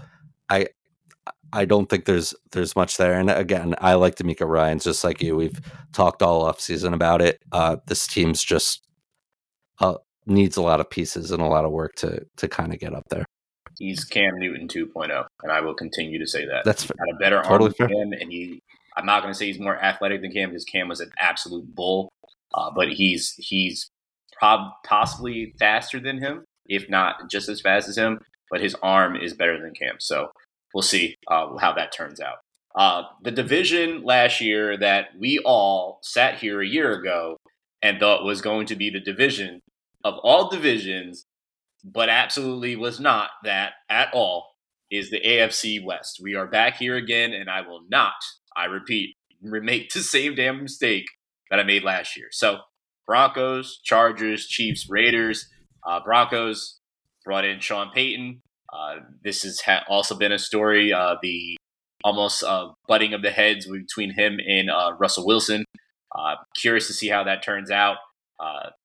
I 0.48 0.68
I 1.52 1.64
don't 1.64 1.88
think 1.88 2.04
there's 2.04 2.34
there's 2.52 2.76
much 2.76 2.96
there. 2.96 3.14
And 3.18 3.30
again, 3.30 3.74
I 3.78 3.94
like 3.94 4.16
DeMeco 4.16 4.46
Ryans 4.48 4.84
just 4.84 5.04
like 5.04 5.22
you. 5.22 5.36
We've 5.36 5.60
talked 5.92 6.22
all 6.22 6.44
off 6.44 6.60
season 6.60 6.94
about 6.94 7.22
it. 7.22 7.42
Uh, 7.52 7.76
this 7.86 8.06
team's 8.06 8.42
just 8.42 8.86
uh, 9.80 9.94
needs 10.26 10.56
a 10.56 10.62
lot 10.62 10.80
of 10.80 10.90
pieces 10.90 11.30
and 11.30 11.42
a 11.42 11.46
lot 11.46 11.64
of 11.64 11.72
work 11.72 11.94
to 11.96 12.24
to 12.36 12.48
kind 12.48 12.72
of 12.72 12.80
get 12.80 12.94
up 12.94 13.04
there. 13.10 13.24
He's 13.78 14.04
Cam 14.04 14.38
Newton 14.38 14.68
2.0, 14.68 15.26
and 15.42 15.52
I 15.52 15.60
will 15.60 15.74
continue 15.74 16.18
to 16.18 16.26
say 16.26 16.44
that. 16.44 16.64
That's 16.64 16.86
got 16.86 17.08
a 17.10 17.16
better 17.18 17.42
totally 17.42 17.72
arm 17.80 17.90
than 17.90 18.12
him, 18.12 18.12
and 18.12 18.30
he 18.30 18.60
I'm 18.96 19.06
not 19.06 19.22
going 19.22 19.32
to 19.32 19.38
say 19.38 19.46
he's 19.46 19.58
more 19.58 19.82
athletic 19.82 20.22
than 20.22 20.32
Cam 20.32 20.50
because 20.50 20.64
Cam 20.64 20.88
was 20.88 21.00
an 21.00 21.10
absolute 21.18 21.74
bull, 21.74 22.10
uh, 22.54 22.70
but 22.74 22.92
he's 22.92 23.34
he's 23.38 23.90
prob- 24.38 24.72
possibly 24.84 25.54
faster 25.58 25.98
than 26.00 26.18
him, 26.18 26.44
if 26.66 26.88
not 26.88 27.30
just 27.30 27.48
as 27.48 27.60
fast 27.60 27.88
as 27.88 27.96
him. 27.96 28.20
But 28.50 28.60
his 28.60 28.76
arm 28.82 29.16
is 29.16 29.32
better 29.32 29.58
than 29.60 29.72
Cam, 29.72 29.96
so 29.98 30.28
we'll 30.74 30.82
see 30.82 31.16
uh, 31.28 31.56
how 31.56 31.72
that 31.72 31.92
turns 31.92 32.20
out. 32.20 32.36
Uh, 32.74 33.04
the 33.22 33.30
division 33.30 34.02
last 34.02 34.40
year 34.40 34.76
that 34.76 35.08
we 35.18 35.38
all 35.38 35.98
sat 36.02 36.38
here 36.38 36.60
a 36.60 36.66
year 36.66 36.92
ago 36.92 37.36
and 37.82 37.98
thought 37.98 38.24
was 38.24 38.40
going 38.40 38.66
to 38.66 38.76
be 38.76 38.90
the 38.90 39.00
division 39.00 39.60
of 40.04 40.14
all 40.22 40.50
divisions, 40.50 41.26
but 41.84 42.08
absolutely 42.08 42.76
was 42.76 43.00
not 43.00 43.30
that 43.44 43.72
at 43.88 44.12
all, 44.12 44.54
is 44.90 45.10
the 45.10 45.20
AFC 45.20 45.84
West. 45.84 46.20
We 46.22 46.34
are 46.34 46.46
back 46.46 46.76
here 46.76 46.96
again, 46.96 47.32
and 47.32 47.48
I 47.48 47.62
will 47.62 47.82
not 47.88 48.14
I 48.56 48.66
repeat, 48.66 49.16
make 49.40 49.90
the 49.90 50.00
same 50.00 50.34
damn 50.34 50.62
mistake 50.62 51.06
that 51.50 51.58
I 51.58 51.62
made 51.62 51.84
last 51.84 52.16
year. 52.16 52.28
So 52.30 52.58
Broncos, 53.06 53.80
Chargers, 53.82 54.46
Chiefs, 54.46 54.88
Raiders. 54.88 55.48
Uh, 55.86 56.00
Broncos 56.04 56.78
brought 57.24 57.44
in 57.44 57.60
Sean 57.60 57.90
Payton. 57.92 58.40
Uh, 58.72 58.96
this 59.22 59.42
has 59.42 59.60
ha- 59.60 59.84
also 59.88 60.14
been 60.14 60.32
a 60.32 60.38
story. 60.38 60.92
Uh, 60.92 61.16
the 61.22 61.56
almost 62.04 62.42
uh, 62.42 62.68
butting 62.88 63.14
of 63.14 63.22
the 63.22 63.30
heads 63.30 63.66
between 63.66 64.12
him 64.14 64.38
and 64.46 64.70
uh, 64.70 64.92
Russell 64.98 65.26
Wilson. 65.26 65.64
Uh, 66.14 66.36
curious 66.60 66.86
to 66.86 66.92
see 66.92 67.08
how 67.08 67.24
that 67.24 67.42
turns 67.42 67.70
out 67.70 67.96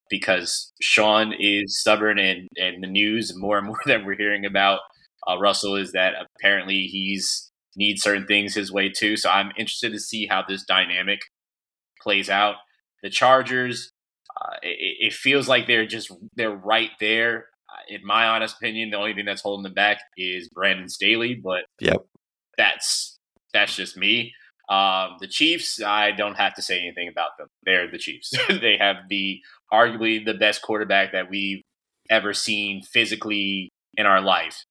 because 0.10 0.72
Sean 0.82 1.34
is 1.38 1.80
stubborn 1.80 2.20
and, 2.20 2.48
and 2.58 2.84
the 2.84 2.88
news 2.88 3.34
more 3.36 3.58
and 3.58 3.68
more 3.68 3.80
that 3.86 4.06
we're 4.06 4.16
hearing 4.18 4.46
about 4.46 4.80
Russell 5.40 5.76
is 5.76 5.92
that 5.92 6.14
apparently 6.38 6.84
he's 6.84 7.52
needs 7.76 8.02
certain 8.02 8.26
things 8.26 8.56
his 8.56 8.72
way 8.72 8.90
too. 8.90 9.18
So 9.18 9.30
I'm 9.30 9.52
interested 9.58 9.92
to 9.92 10.00
see 10.00 10.26
how 10.26 10.44
this 10.48 10.64
dynamic 10.64 11.20
plays 12.02 12.30
out. 12.30 12.56
The 13.04 13.10
Chargers, 13.10 13.92
uh, 14.36 14.56
it, 14.64 15.08
it, 15.08 15.14
feels 15.14 15.48
like 15.48 15.68
they're 15.68 15.86
just 15.86 16.12
they're 16.36 16.50
right 16.50 16.90
there. 17.00 17.46
Uh, 17.70 17.96
in 17.96 18.06
my 18.06 18.28
honest 18.28 18.56
opinion, 18.56 18.90
the 18.90 18.98
only 18.98 19.14
thing 19.14 19.26
that's 19.26 19.42
holding 19.42 19.64
them 19.64 19.74
back 19.74 20.00
is 20.18 20.50
Brandon 20.50 20.90
Staley, 20.90 21.36
but 21.36 21.66
yep, 21.80 21.98
that's 22.58 23.20
that's 23.54 23.76
just 23.76 23.98
me. 23.98 24.34
Um, 24.70 25.18
the 25.20 25.28
Chiefs, 25.28 25.82
I 25.82 26.12
don't 26.12 26.36
have 26.36 26.54
to 26.56 26.62
say 26.62 26.80
anything 26.80 27.08
about 27.08 27.38
them. 27.38 27.48
They're 27.64 27.90
the 27.90 27.98
Chiefs. 27.98 28.34
they 28.50 28.78
have 28.80 28.98
the 29.10 29.42
arguably 29.72 30.24
the 30.24 30.34
best 30.34 30.62
quarterback 30.62 31.14
that 31.14 31.30
we've 31.30 31.62
ever 32.10 32.34
seen 32.34 32.82
physically 32.84 33.70
in 33.96 34.06
our 34.06 34.22
life, 34.22 34.64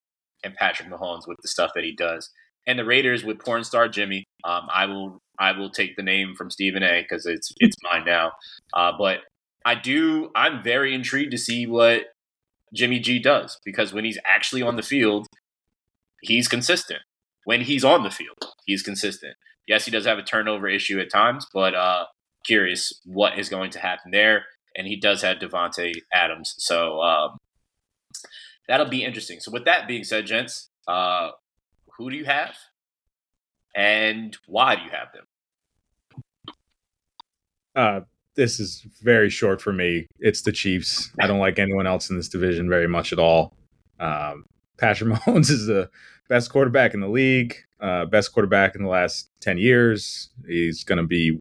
and 0.44 0.54
Patrick 0.54 0.88
Mahomes 0.88 1.26
with 1.26 1.38
the 1.42 1.48
stuff 1.48 1.72
that 1.74 1.84
he 1.84 1.94
does 1.94 2.30
and 2.66 2.78
the 2.78 2.84
Raiders 2.84 3.24
with 3.24 3.38
porn 3.38 3.64
star 3.64 3.88
Jimmy. 3.88 4.24
Um, 4.44 4.66
I 4.72 4.86
will 4.86 5.20
I 5.38 5.52
will 5.52 5.70
take 5.70 5.96
the 5.96 6.02
name 6.02 6.34
from 6.34 6.50
Stephen 6.50 6.82
A. 6.82 7.02
because 7.02 7.26
it's 7.26 7.52
it's 7.58 7.76
mine 7.82 8.04
now. 8.04 8.32
Uh, 8.74 8.92
but 8.98 9.20
I 9.64 9.74
do 9.74 10.30
I'm 10.34 10.62
very 10.62 10.94
intrigued 10.94 11.30
to 11.32 11.38
see 11.38 11.66
what 11.66 12.06
Jimmy 12.74 12.98
G 12.98 13.18
does 13.18 13.58
because 13.64 13.92
when 13.92 14.04
he's 14.04 14.18
actually 14.24 14.62
on 14.62 14.76
the 14.76 14.82
field, 14.82 15.26
he's 16.22 16.48
consistent. 16.48 17.00
When 17.44 17.60
he's 17.60 17.84
on 17.84 18.02
the 18.02 18.10
field, 18.10 18.38
he's 18.64 18.82
consistent. 18.82 19.36
Yes, 19.66 19.84
he 19.84 19.90
does 19.90 20.06
have 20.06 20.18
a 20.18 20.22
turnover 20.22 20.68
issue 20.68 21.00
at 21.00 21.10
times, 21.10 21.46
but 21.52 21.74
uh, 21.74 22.04
curious 22.44 23.00
what 23.04 23.38
is 23.38 23.48
going 23.48 23.70
to 23.72 23.78
happen 23.78 24.10
there. 24.12 24.44
And 24.76 24.86
he 24.86 24.96
does 24.96 25.22
have 25.22 25.38
Davante 25.38 25.92
Adams, 26.12 26.54
so 26.58 27.00
um, 27.00 27.38
that'll 28.68 28.88
be 28.88 29.04
interesting. 29.04 29.40
So 29.40 29.50
with 29.50 29.64
that 29.64 29.88
being 29.88 30.04
said, 30.04 30.26
gents, 30.26 30.68
uh, 30.86 31.30
who 31.96 32.10
do 32.10 32.16
you 32.16 32.26
have 32.26 32.54
and 33.74 34.36
why 34.46 34.76
do 34.76 34.82
you 34.82 34.90
have 34.90 35.08
them? 35.12 36.54
Uh, 37.74 38.00
this 38.36 38.60
is 38.60 38.86
very 39.02 39.30
short 39.30 39.60
for 39.60 39.72
me. 39.72 40.06
It's 40.18 40.42
the 40.42 40.52
Chiefs. 40.52 41.10
I 41.20 41.26
don't 41.26 41.40
like 41.40 41.58
anyone 41.58 41.86
else 41.86 42.10
in 42.10 42.16
this 42.16 42.28
division 42.28 42.68
very 42.68 42.88
much 42.88 43.12
at 43.12 43.18
all. 43.18 43.54
Um, 43.98 44.44
Patrick 44.78 45.10
Mahomes 45.12 45.50
is 45.50 45.66
the 45.66 45.90
best 46.28 46.50
quarterback 46.50 46.94
in 46.94 47.00
the 47.00 47.08
league, 47.08 47.56
uh, 47.80 48.06
best 48.06 48.32
quarterback 48.32 48.74
in 48.74 48.82
the 48.82 48.88
last 48.88 49.30
10 49.40 49.58
years. 49.58 50.30
He's 50.46 50.84
going 50.84 50.98
to 50.98 51.06
be 51.06 51.38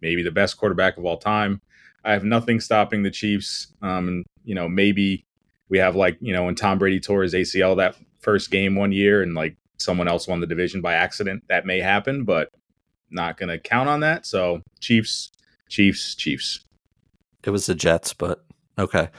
maybe 0.00 0.22
the 0.22 0.30
best 0.30 0.56
quarterback 0.56 0.96
of 0.96 1.04
all 1.04 1.18
time. 1.18 1.60
I 2.04 2.12
have 2.12 2.24
nothing 2.24 2.60
stopping 2.60 3.02
the 3.02 3.10
Chiefs. 3.10 3.74
Um, 3.82 4.08
and, 4.08 4.26
you 4.44 4.54
know, 4.54 4.68
maybe 4.68 5.26
we 5.68 5.78
have 5.78 5.96
like, 5.96 6.16
you 6.20 6.32
know, 6.32 6.44
when 6.44 6.54
Tom 6.54 6.78
Brady 6.78 7.00
tore 7.00 7.22
his 7.22 7.34
ACL 7.34 7.76
that 7.76 7.96
first 8.20 8.50
game 8.50 8.74
one 8.74 8.92
year 8.92 9.22
and 9.22 9.34
like 9.34 9.56
someone 9.78 10.08
else 10.08 10.28
won 10.28 10.40
the 10.40 10.46
division 10.46 10.80
by 10.80 10.94
accident. 10.94 11.44
That 11.48 11.66
may 11.66 11.80
happen, 11.80 12.24
but 12.24 12.50
not 13.10 13.36
going 13.36 13.48
to 13.48 13.58
count 13.58 13.88
on 13.88 14.00
that. 14.00 14.26
So 14.26 14.62
Chiefs, 14.80 15.30
Chiefs, 15.68 16.14
Chiefs. 16.14 16.64
It 17.44 17.50
was 17.50 17.66
the 17.66 17.74
Jets, 17.74 18.12
but 18.12 18.44
okay. 18.78 19.08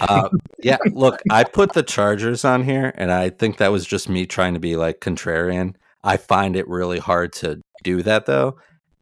Uh, 0.00 0.28
yeah, 0.62 0.78
look, 0.92 1.20
I 1.30 1.42
put 1.42 1.72
the 1.72 1.82
Chargers 1.82 2.44
on 2.44 2.62
here, 2.62 2.92
and 2.94 3.10
I 3.10 3.28
think 3.28 3.56
that 3.56 3.72
was 3.72 3.84
just 3.84 4.08
me 4.08 4.24
trying 4.24 4.54
to 4.54 4.60
be 4.60 4.76
like 4.76 5.00
contrarian. 5.00 5.74
I 6.04 6.16
find 6.16 6.54
it 6.54 6.68
really 6.68 7.00
hard 7.00 7.32
to 7.34 7.60
do 7.82 8.02
that 8.04 8.26
though, 8.26 8.56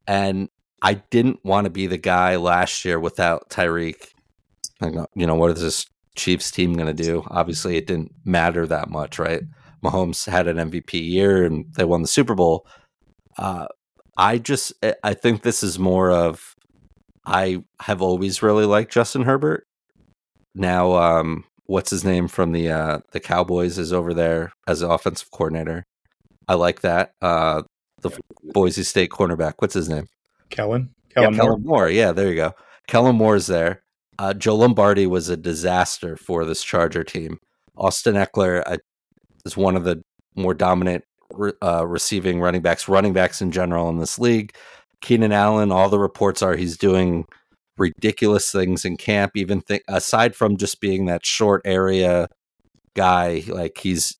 and 0.07 0.49
I 0.83 0.95
didn't 0.95 1.45
want 1.45 1.67
to 1.67 1.71
be 1.71 1.87
the 1.87 1.99
guy 1.99 2.37
last 2.37 2.87
year 2.87 2.99
without 2.99 3.51
Tyreek. 3.51 4.09
You 4.81 5.27
know 5.27 5.35
what 5.35 5.51
is 5.53 5.61
this? 5.61 5.87
Chiefs 6.17 6.51
team 6.51 6.75
going 6.75 6.87
to 6.87 7.03
do? 7.03 7.23
Obviously, 7.29 7.77
it 7.77 7.87
didn't 7.87 8.13
matter 8.25 8.67
that 8.67 8.91
much, 8.91 9.19
right? 9.19 9.43
Mahomes 9.85 10.29
had 10.29 10.49
an 10.49 10.57
MVP 10.57 10.95
year 10.95 11.45
and 11.45 11.67
they 11.75 11.85
won 11.85 12.03
the 12.03 12.09
Super 12.09 12.35
Bowl. 12.35 12.67
Uh, 13.39 13.67
I 14.17 14.39
just 14.39 14.73
I 15.05 15.15
think 15.15 15.43
this 15.43 15.63
is 15.63 15.79
more 15.79 16.11
of 16.11 16.57
I 17.27 17.63
have 17.81 18.01
always 18.01 18.43
really 18.43 18.65
liked 18.65 18.93
Justin 18.93 19.23
Herbert. 19.23 19.67
Now, 20.57 20.97
um, 20.97 21.45
what's 21.67 21.91
his 21.91 22.03
name 22.03 22.29
from 22.29 22.53
the 22.53 22.71
uh, 22.71 22.99
the 23.13 23.21
Cowboys 23.21 23.79
is 23.79 23.93
over 23.93 24.15
there 24.15 24.53
as 24.67 24.83
an 24.83 24.91
offensive 24.91 25.31
coordinator. 25.31 25.85
I 26.49 26.55
like 26.55 26.81
that. 26.81 27.13
Uh, 27.21 27.63
the 28.01 28.11
Boise 28.43 28.83
State 28.83 29.11
cornerback. 29.11 29.55
What's 29.59 29.75
his 29.75 29.89
name? 29.89 30.09
Kellen. 30.49 30.95
Kellen, 31.15 31.35
yeah, 31.35 31.37
Moore. 31.37 31.47
Kellen 31.47 31.63
Moore. 31.65 31.91
Yeah, 31.91 32.13
there 32.13 32.29
you 32.29 32.37
go. 32.37 32.55
Kellen 32.87 33.17
Moore's 33.17 33.47
there. 33.47 33.83
Uh, 34.19 34.33
Joe 34.33 34.57
Lombardi 34.57 35.07
was 35.07 35.29
a 35.29 35.37
disaster 35.37 36.17
for 36.17 36.45
this 36.45 36.63
Charger 36.63 37.05
team. 37.05 37.39
Austin 37.77 38.15
Ekeler 38.15 38.63
uh, 38.67 38.79
is 39.45 39.57
one 39.57 39.77
of 39.77 39.85
the 39.85 40.03
more 40.37 40.55
dominant 40.55 41.05
re- 41.33 41.53
uh, 41.63 41.87
receiving 41.87 42.41
running 42.41 42.63
backs, 42.63 42.89
running 42.89 43.13
backs 43.13 43.43
in 43.43 43.51
general 43.51 43.91
in 43.91 43.99
this 43.99 44.19
league. 44.19 44.55
Keenan 45.03 45.33
Allen, 45.33 45.71
all 45.71 45.91
the 45.91 45.99
reports 45.99 46.41
are 46.41 46.57
he's 46.57 46.79
doing 46.79 47.27
ridiculous 47.79 48.51
things 48.51 48.85
in 48.85 48.97
camp. 48.97 49.33
Even 49.35 49.61
th- 49.63 49.83
aside 49.89 50.35
from 50.35 50.57
just 50.57 50.81
being 50.81 51.07
that 51.07 51.25
short 51.25 51.63
area 51.65 52.29
guy, 52.95 53.43
like 53.49 53.79
he's 53.79 54.19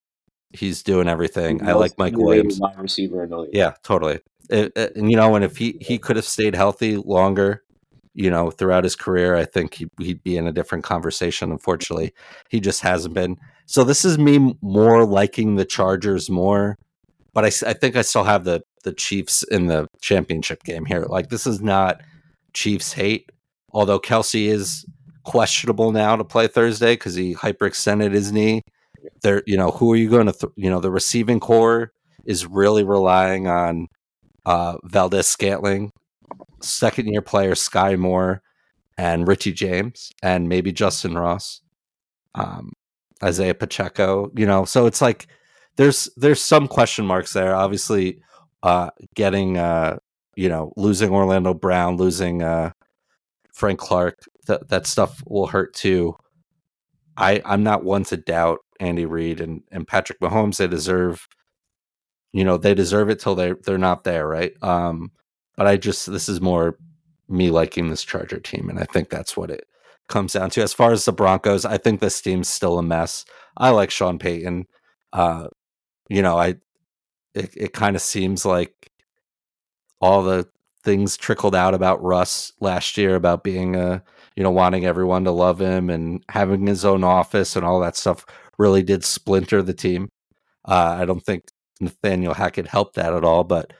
he's 0.53 0.83
doing 0.83 1.07
everything. 1.07 1.67
I 1.67 1.73
like 1.73 1.97
Mike 1.97 2.17
Williams, 2.17 2.59
wide 2.59 2.79
receiver 2.79 3.23
in 3.23 3.29
the 3.29 3.37
league. 3.39 3.51
Yeah, 3.53 3.73
totally. 3.83 4.19
It, 4.49 4.71
it, 4.75 4.95
and 4.95 5.11
you 5.11 5.17
know, 5.17 5.35
and 5.35 5.43
if 5.43 5.57
he 5.57 5.77
he 5.81 5.97
could 5.97 6.15
have 6.15 6.25
stayed 6.25 6.55
healthy 6.55 6.97
longer, 6.97 7.63
you 8.13 8.29
know, 8.29 8.49
throughout 8.49 8.83
his 8.83 8.95
career, 8.95 9.35
I 9.35 9.45
think 9.45 9.75
he, 9.75 9.87
he'd 9.99 10.23
be 10.23 10.37
in 10.37 10.47
a 10.47 10.51
different 10.51 10.83
conversation. 10.83 11.51
Unfortunately, 11.51 12.13
he 12.49 12.59
just 12.59 12.81
hasn't 12.81 13.13
been. 13.13 13.37
So 13.65 13.83
this 13.83 14.05
is 14.05 14.17
me 14.17 14.55
more 14.61 15.05
liking 15.05 15.55
the 15.55 15.65
Chargers 15.65 16.29
more, 16.29 16.77
but 17.33 17.43
I, 17.43 17.47
I 17.69 17.73
think 17.73 17.95
I 17.95 18.01
still 18.01 18.23
have 18.23 18.43
the 18.43 18.61
the 18.83 18.93
Chiefs 18.93 19.43
in 19.43 19.67
the 19.67 19.87
championship 20.01 20.63
game 20.63 20.85
here. 20.85 21.05
Like 21.07 21.29
this 21.29 21.45
is 21.45 21.61
not 21.61 22.01
Chiefs 22.53 22.93
hate, 22.93 23.31
although 23.71 23.99
Kelce 23.99 24.47
is 24.47 24.85
questionable 25.23 25.91
now 25.91 26.15
to 26.15 26.23
play 26.23 26.47
Thursday 26.47 26.93
because 26.93 27.15
he 27.15 27.35
hyperextended 27.35 28.13
his 28.13 28.31
knee. 28.31 28.61
There, 29.21 29.43
you 29.45 29.57
know, 29.57 29.71
who 29.71 29.91
are 29.93 29.97
you 29.97 30.09
going 30.09 30.27
to? 30.27 30.33
Th- 30.33 30.53
you 30.55 30.69
know, 30.69 30.79
the 30.79 30.91
receiving 30.91 31.39
corps 31.39 31.91
is 32.25 32.45
really 32.45 32.83
relying 32.83 33.47
on 33.47 33.87
uh, 34.45 34.77
Valdes-Scantling, 34.83 35.91
second 36.61 37.07
year 37.07 37.21
player 37.21 37.53
Skyy 37.53 37.97
Moore, 37.97 38.41
and 38.97 39.27
Richie 39.27 39.53
James, 39.53 40.11
and 40.23 40.49
maybe 40.49 40.73
Justyn 40.73 41.19
Ross, 41.19 41.61
um, 42.35 42.73
Isaiah 43.23 43.53
Pacheco. 43.53 44.31
You 44.35 44.45
know, 44.45 44.65
so 44.65 44.87
it's 44.87 45.01
like 45.01 45.27
there's 45.75 46.09
there's 46.17 46.41
some 46.41 46.67
question 46.67 47.05
marks 47.05 47.33
there. 47.33 47.55
Obviously, 47.55 48.21
uh, 48.63 48.89
getting 49.15 49.57
uh, 49.57 49.97
you 50.35 50.49
know 50.49 50.73
losing 50.75 51.11
Orlando 51.11 51.53
Brown, 51.53 51.97
losing 51.97 52.43
uh, 52.43 52.71
Frank 53.57 53.79
Clark, 53.79 54.19
th- 54.45 54.61
that 54.69 54.85
stuff 54.85 55.23
will 55.25 55.47
hurt 55.47 55.73
too. 55.73 56.15
I 57.17 57.41
I'm 57.43 57.63
not 57.63 57.83
one 57.83 58.03
to 58.05 58.17
doubt 58.17 58.59
Andy 58.79 59.05
Reid 59.05 59.41
and 59.41 59.63
and 59.71 59.87
Patrick 59.87 60.19
Mahomes. 60.19 60.57
They 60.57 60.67
deserve, 60.67 61.27
you 62.33 62.43
know, 62.43 62.57
they 62.57 62.75
deserve 62.75 63.09
it 63.09 63.19
till 63.19 63.33
they 63.33 63.53
they're 63.65 63.79
not 63.79 64.03
there, 64.03 64.27
right? 64.27 64.53
Um, 64.61 65.11
but 65.55 65.65
I 65.65 65.75
just 65.77 66.05
this 66.11 66.29
is 66.29 66.39
more 66.39 66.77
me 67.27 67.49
liking 67.49 67.89
this 67.89 68.03
Charger 68.03 68.39
team, 68.39 68.69
and 68.69 68.79
I 68.79 68.85
think 68.85 69.09
that's 69.09 69.35
what 69.35 69.49
it 69.49 69.65
comes 70.07 70.33
down 70.33 70.51
to. 70.51 70.61
As 70.61 70.73
far 70.73 70.91
as 70.91 71.05
the 71.05 71.11
Broncos, 71.11 71.65
I 71.65 71.77
think 71.79 71.99
this 71.99 72.21
team's 72.21 72.47
still 72.47 72.77
a 72.77 72.83
mess. 72.83 73.25
I 73.57 73.71
like 73.71 73.89
Sean 73.89 74.19
Payton. 74.19 74.67
Uh, 75.13 75.47
you 76.09 76.21
know, 76.21 76.37
I 76.37 76.57
it, 77.33 77.53
it 77.57 77.73
kind 77.73 77.95
of 77.95 78.03
seems 78.03 78.45
like 78.45 78.91
all 79.99 80.21
the 80.21 80.47
things 80.87 81.17
trickled 81.17 81.53
out 81.53 81.73
about 81.73 82.01
Russ 82.01 82.53
last 82.61 82.97
year 82.97 83.15
about 83.15 83.43
being 83.43 83.75
a 83.75 84.01
you 84.37 84.43
know 84.43 84.51
wanting 84.51 84.85
everyone 84.85 85.25
to 85.25 85.31
love 85.31 85.59
him 85.59 85.89
and 85.89 86.23
having 86.29 86.65
his 86.65 86.85
own 86.85 87.03
office 87.03 87.57
and 87.57 87.65
all 87.65 87.81
that 87.81 87.97
stuff 87.97 88.25
really 88.57 88.81
did 88.81 89.03
splinter 89.03 89.61
the 89.61 89.73
team. 89.73 90.07
Uh, 90.63 90.95
I 90.97 91.03
don't 91.03 91.19
think 91.19 91.43
Nathaniel 91.81 92.33
Hackett 92.33 92.67
helped 92.67 92.95
that 92.95 93.13
at 93.13 93.25
all, 93.25 93.43
but 93.43 93.73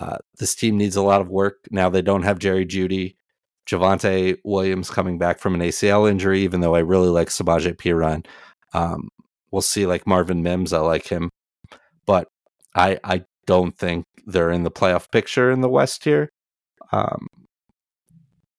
uh, 0.00 0.18
this 0.40 0.56
team 0.56 0.76
needs 0.76 0.96
a 0.96 1.02
lot 1.02 1.20
of 1.20 1.28
work. 1.28 1.58
Now 1.70 1.88
they 1.90 2.02
don't 2.02 2.24
have 2.24 2.40
Jerry 2.40 2.66
Jeudy, 2.66 3.14
Javonte 3.64 4.38
Williams 4.42 4.90
coming 4.90 5.16
back 5.16 5.38
from 5.38 5.54
an 5.54 5.60
ACL 5.60 6.10
injury, 6.10 6.40
even 6.40 6.60
though 6.60 6.74
I 6.74 6.80
really 6.80 7.08
like 7.08 7.28
Samaje 7.28 7.76
Perine. 7.76 8.26
Um, 8.74 9.10
we'll 9.52 9.62
see 9.62 9.86
like 9.86 10.08
Marvin 10.08 10.42
Mims, 10.42 10.72
I 10.72 10.80
like 10.80 11.06
him. 11.06 11.30
But 12.04 12.26
I 12.74 12.98
I 13.04 13.22
don't 13.46 13.78
think 13.78 14.06
they're 14.26 14.50
in 14.50 14.64
the 14.64 14.72
playoff 14.72 15.08
picture 15.12 15.52
in 15.52 15.60
the 15.60 15.68
West 15.68 16.02
here. 16.02 16.32
Um, 16.92 17.26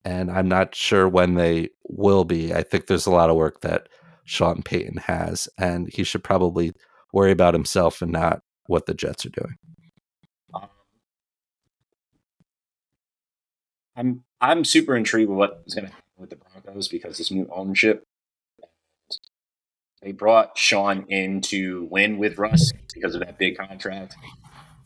and 0.06 0.32
I'm 0.32 0.48
not 0.48 0.76
sure 0.76 1.08
when 1.08 1.36
they 1.36 1.70
will 1.88 2.24
be. 2.24 2.54
I 2.54 2.64
think 2.64 2.88
there's 2.88 3.06
a 3.06 3.12
lot 3.12 3.30
of 3.30 3.36
work 3.36 3.62
that 3.62 3.90
Sean 4.24 4.62
Payton 4.64 4.98
has, 4.98 5.50
and 5.58 5.92
he 5.92 6.04
should 6.04 6.24
probably 6.24 6.74
worry 7.12 7.32
about 7.32 7.54
himself 7.54 8.02
and 8.02 8.12
not 8.12 8.42
what 8.68 8.86
the 8.86 8.94
Jets 8.94 9.26
are 9.26 9.30
doing. 9.30 9.56
Um, 10.54 10.70
I'm 13.96 14.24
I'm 14.40 14.64
super 14.64 14.96
intrigued 14.96 15.30
with 15.30 15.38
what 15.38 15.64
is 15.66 15.74
going 15.74 15.88
to 15.88 15.92
happen 15.92 16.06
with 16.18 16.30
the 16.30 16.38
Broncos 16.38 16.88
because 16.88 17.18
this 17.18 17.32
new 17.32 17.50
ownership. 17.52 18.04
They 20.02 20.14
brought 20.14 20.58
Sean 20.58 21.06
in 21.10 21.42
to 21.42 21.86
win 21.92 22.20
with 22.20 22.38
Russ 22.38 22.72
because 22.94 23.16
of 23.16 23.22
that 23.22 23.38
big 23.38 23.58
contract. 23.58 24.16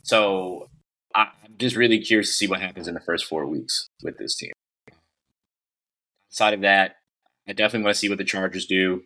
So 0.02 0.68
I'm 1.14 1.28
just 1.58 1.76
really 1.76 2.00
curious 2.00 2.28
to 2.28 2.34
see 2.34 2.46
what 2.46 2.60
happens 2.60 2.88
in 2.88 2.94
the 2.94 3.00
first 3.00 3.26
four 3.26 3.46
weeks 3.46 3.88
with 4.02 4.18
this 4.18 4.34
team. 4.36 4.52
Outside 6.30 6.54
of 6.54 6.60
that, 6.62 6.96
I 7.48 7.52
definitely 7.52 7.84
want 7.84 7.94
to 7.94 8.00
see 8.00 8.08
what 8.08 8.18
the 8.18 8.24
Chargers 8.24 8.66
do. 8.66 9.04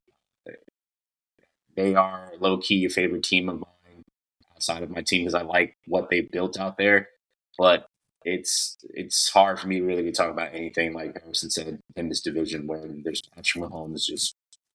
They 1.77 1.95
are 1.95 2.33
low 2.41 2.59
key 2.59 2.85
a 2.85 2.89
favorite 2.89 3.23
team 3.23 3.49
of 3.49 3.61
mine 3.61 4.05
outside 4.55 4.83
of 4.83 4.91
my 4.91 5.03
team 5.03 5.23
because 5.23 5.35
I 5.35 5.43
like 5.43 5.77
what 5.87 6.11
they 6.11 6.23
built 6.23 6.59
out 6.59 6.79
there. 6.79 7.09
But 7.57 7.87
it's 8.25 8.77
it's 8.95 9.29
hard 9.29 9.61
for 9.61 9.69
me 9.69 9.81
really 9.81 10.03
to 10.05 10.13
talk 10.13 10.31
about 10.31 10.55
anything 10.55 10.93
like 10.93 11.21
Harrison 11.21 11.51
said 11.51 11.79
in 11.97 12.09
this 12.09 12.21
division 12.21 12.67
where 12.67 12.85
there's 13.05 13.23
Patrick 13.35 13.65
Mahomes 13.65 14.07
just 14.07 14.35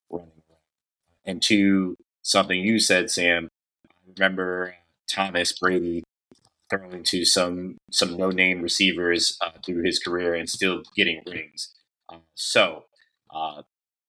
running 0.10 0.32
around. 0.50 0.60
And 1.26 1.41
to 1.43 1.98
something 2.22 2.60
you 2.60 2.80
said, 2.80 3.12
Sam, 3.12 3.50
I 3.86 4.12
remember 4.17 4.76
Thomas 5.08 5.58
Brady 5.58 6.04
to 7.04 7.26
some 7.26 7.78
some 7.92 8.18
no 8.18 8.30
name 8.30 8.62
receivers 8.62 9.38
uh, 9.42 9.52
through 9.66 9.84
his 9.84 10.00
career 10.00 10.34
and 10.34 10.50
still 10.50 10.84
getting 10.96 11.22
rings. 11.28 11.74
Uh, 12.10 12.18
so, 12.36 12.86
uh, 13.34 13.64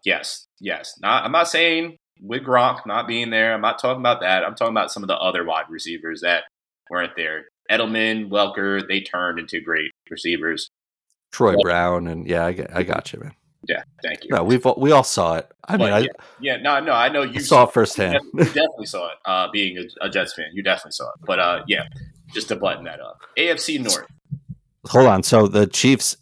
yes, 0.05 0.47
yes. 0.61 0.95
Not 1.01 1.25
I'm 1.25 1.33
not 1.33 1.49
saying 1.49 1.97
with 2.21 2.43
Gronk 2.43 2.87
not 2.87 3.09
being 3.09 3.31
there. 3.31 3.55
I'm 3.55 3.61
not 3.61 3.79
talking 3.79 4.01
about 4.01 4.21
that. 4.21 4.45
I'm 4.45 4.55
talking 4.55 4.75
about 4.75 4.93
some 4.93 5.03
of 5.03 5.09
the 5.09 5.17
other 5.17 5.45
wide 5.45 5.71
receivers 5.71 6.21
that 6.23 6.45
weren't 6.91 7.17
there. 7.17 7.47
Edelman, 7.71 8.29
Welker, 8.29 8.87
they 8.87 9.01
turned 9.01 9.39
into 9.39 9.61
great 9.61 9.91
receivers. 10.11 10.69
Troy 11.33 11.55
Brown, 11.63 12.07
and 12.07 12.27
yeah, 12.29 12.45
I, 12.45 12.67
I 12.73 12.83
got 12.83 13.13
you, 13.13 13.21
man. 13.21 13.33
Yeah, 13.69 13.83
thank 14.03 14.25
you. 14.25 14.31
No, 14.31 14.45
we've 14.45 14.65
we 14.77 14.93
all 14.93 15.03
saw 15.03 15.37
it. 15.37 15.51
I 15.67 15.77
mean, 15.77 15.89
yeah, 15.89 15.97
I, 15.97 16.09
yeah, 16.41 16.57
no, 16.59 16.81
no, 16.81 16.93
I 16.93 17.09
know 17.09 17.23
you 17.23 17.41
saw, 17.41 17.65
it 17.65 17.73
firsthand. 17.73 18.15
You 18.15 18.19
definitely, 18.21 18.45
you 18.45 18.53
definitely 18.53 18.87
saw 18.87 19.07
it. 19.07 19.15
Uh, 19.25 19.49
being 19.51 19.79
a, 19.79 20.07
a, 20.07 20.11
Jets 20.11 20.35
fan, 20.35 20.47
you 20.53 20.63
definitely 20.63 20.93
saw 20.93 21.09
it. 21.09 21.15
But 21.27 21.39
uh, 21.39 21.63
yeah, 21.67 21.85
just 22.33 22.49
to 22.49 22.57
button 22.57 22.85
that 22.85 23.01
up, 23.01 23.21
AFC 23.39 23.81
North. 23.81 24.07
Hold 24.89 25.07
on. 25.07 25.23
So 25.23 25.47
the 25.47 25.67
Chiefs 25.67 26.17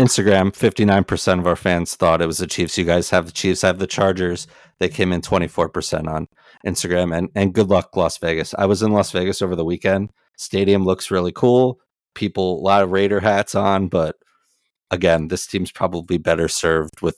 Instagram, 0.00 0.54
fifty 0.54 0.84
nine 0.84 1.04
percent 1.04 1.40
of 1.40 1.46
our 1.46 1.56
fans 1.56 1.94
thought 1.94 2.22
it 2.22 2.26
was 2.26 2.38
the 2.38 2.46
Chiefs. 2.46 2.78
You 2.78 2.84
guys 2.84 3.10
have 3.10 3.26
the 3.26 3.32
Chiefs. 3.32 3.64
I 3.64 3.68
have 3.68 3.78
the 3.78 3.86
Chargers. 3.86 4.46
They 4.78 4.88
came 4.88 5.12
in 5.12 5.20
twenty 5.20 5.48
four 5.48 5.68
percent 5.68 6.08
on 6.08 6.28
Instagram. 6.66 7.16
And 7.16 7.28
and 7.34 7.52
good 7.52 7.68
luck, 7.68 7.96
Las 7.96 8.18
Vegas. 8.18 8.54
I 8.58 8.66
was 8.66 8.82
in 8.82 8.92
Las 8.92 9.10
Vegas 9.10 9.42
over 9.42 9.56
the 9.56 9.64
weekend. 9.64 10.10
Stadium 10.36 10.84
looks 10.84 11.10
really 11.10 11.32
cool. 11.32 11.80
People, 12.14 12.60
a 12.60 12.62
lot 12.62 12.82
of 12.82 12.90
Raider 12.90 13.20
hats 13.20 13.54
on, 13.54 13.88
but 13.88 14.16
again, 14.90 15.28
this 15.28 15.46
team's 15.46 15.72
probably 15.72 16.18
better 16.18 16.46
served 16.46 17.00
with 17.00 17.16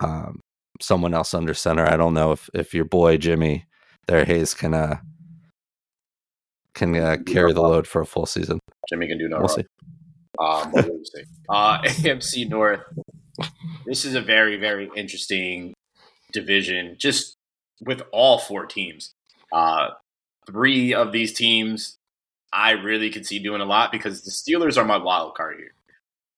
um, 0.00 0.40
someone 0.80 1.14
else 1.14 1.34
under 1.34 1.54
center. 1.54 1.86
I 1.86 1.96
don't 1.96 2.14
know 2.14 2.32
if 2.32 2.50
if 2.54 2.74
your 2.74 2.84
boy 2.84 3.16
Jimmy 3.16 3.66
there 4.06 4.24
Hayes 4.24 4.54
can 4.54 4.74
uh 4.74 4.98
can 6.76 6.94
uh, 6.94 7.16
carry 7.26 7.52
the 7.52 7.60
load 7.60 7.86
for 7.86 8.02
a 8.02 8.06
full 8.06 8.26
season. 8.26 8.60
Jimmy 8.88 9.08
can 9.08 9.18
do 9.18 9.28
no 9.28 9.38
we'll 9.38 9.46
wrong. 9.48 9.56
See. 9.56 9.64
Um, 10.38 10.70
we'll 10.72 11.04
see. 11.04 11.24
Uh, 11.48 11.78
AFC 11.82 12.48
North. 12.48 12.82
This 13.84 14.04
is 14.04 14.14
a 14.14 14.20
very 14.20 14.56
very 14.56 14.88
interesting 14.94 15.74
division. 16.32 16.96
Just 16.98 17.34
with 17.80 18.02
all 18.12 18.38
four 18.38 18.66
teams. 18.66 19.12
Uh, 19.52 19.88
three 20.46 20.94
of 20.94 21.12
these 21.12 21.32
teams, 21.32 21.96
I 22.52 22.72
really 22.72 23.10
could 23.10 23.26
see 23.26 23.38
doing 23.38 23.60
a 23.60 23.66
lot 23.66 23.90
because 23.90 24.22
the 24.22 24.30
Steelers 24.30 24.76
are 24.76 24.84
my 24.84 24.96
wild 24.96 25.34
card 25.34 25.56
here. 25.58 25.72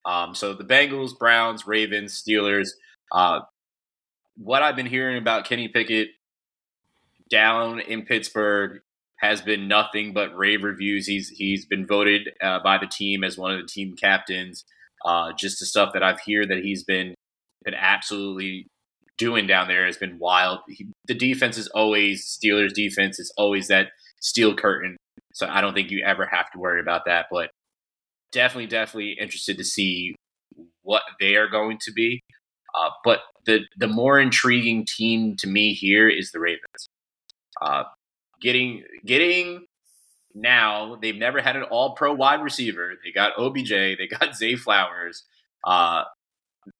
Um, 0.04 0.34
so 0.34 0.54
the 0.54 0.64
Bengals, 0.64 1.18
Browns, 1.18 1.66
Ravens, 1.66 2.20
Steelers. 2.20 2.70
Uh, 3.12 3.40
what 4.36 4.62
I've 4.62 4.76
been 4.76 4.86
hearing 4.86 5.18
about 5.18 5.44
Kenny 5.44 5.68
Pickett 5.68 6.08
down 7.28 7.80
in 7.80 8.02
Pittsburgh 8.02 8.80
has 9.18 9.42
been 9.42 9.68
nothing 9.68 10.12
but 10.12 10.36
rave 10.36 10.62
reviews. 10.62 11.06
He's 11.06 11.28
he's 11.28 11.66
been 11.66 11.86
voted 11.86 12.30
uh, 12.42 12.60
by 12.60 12.78
the 12.78 12.86
team 12.86 13.24
as 13.24 13.36
one 13.36 13.52
of 13.52 13.60
the 13.60 13.66
team 13.66 13.96
captains. 13.96 14.64
Uh, 15.04 15.32
just 15.38 15.60
the 15.60 15.66
stuff 15.66 15.92
that 15.92 16.02
I've 16.02 16.20
heard 16.26 16.48
that 16.48 16.62
he's 16.62 16.84
been 16.84 17.14
been 17.64 17.74
absolutely 17.74 18.66
doing 19.16 19.46
down 19.46 19.68
there 19.68 19.84
has 19.84 19.96
been 19.96 20.18
wild. 20.18 20.60
He, 20.68 20.86
the 21.06 21.14
defense 21.14 21.58
is 21.58 21.68
always 21.68 22.24
Steelers 22.24 22.72
defense 22.72 23.18
is 23.18 23.32
always 23.36 23.68
that 23.68 23.88
steel 24.20 24.54
curtain. 24.54 24.96
So 25.34 25.46
I 25.46 25.60
don't 25.60 25.74
think 25.74 25.90
you 25.90 26.02
ever 26.04 26.26
have 26.26 26.50
to 26.52 26.58
worry 26.58 26.80
about 26.80 27.04
that. 27.06 27.26
But 27.30 27.50
definitely, 28.32 28.66
definitely 28.66 29.16
interested 29.20 29.58
to 29.58 29.64
see 29.64 30.14
what 30.82 31.02
they 31.20 31.36
are 31.36 31.48
going 31.48 31.78
to 31.82 31.92
be. 31.92 32.20
Uh, 32.74 32.90
but 33.04 33.20
the 33.46 33.60
the 33.76 33.88
more 33.88 34.20
intriguing 34.20 34.86
team 34.86 35.34
to 35.36 35.48
me 35.48 35.74
here 35.74 36.08
is 36.08 36.30
the 36.30 36.38
Ravens. 36.38 36.88
Uh, 37.60 37.84
getting 38.40 38.84
getting 39.04 39.66
now 40.34 40.96
they've 41.00 41.16
never 41.16 41.40
had 41.40 41.56
an 41.56 41.64
All 41.64 41.94
Pro 41.94 42.12
wide 42.12 42.42
receiver. 42.42 42.94
They 43.04 43.12
got 43.12 43.38
OBJ. 43.38 43.70
They 43.70 44.08
got 44.18 44.36
Zay 44.36 44.56
Flowers. 44.56 45.24
Uh, 45.64 46.04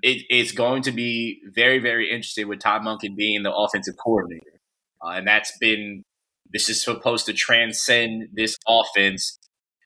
it, 0.02 0.24
it's 0.28 0.52
going 0.52 0.82
to 0.82 0.92
be 0.92 1.40
very 1.54 1.78
very 1.78 2.10
interesting 2.10 2.48
with 2.48 2.60
Todd 2.60 2.82
Monken 2.82 3.16
being 3.16 3.42
the 3.42 3.54
offensive 3.54 3.94
coordinator, 4.02 4.60
uh, 5.04 5.10
and 5.10 5.26
that's 5.26 5.56
been 5.58 6.02
this 6.50 6.68
is 6.68 6.82
supposed 6.82 7.26
to 7.26 7.32
transcend 7.32 8.28
this 8.32 8.56
offense. 8.66 9.38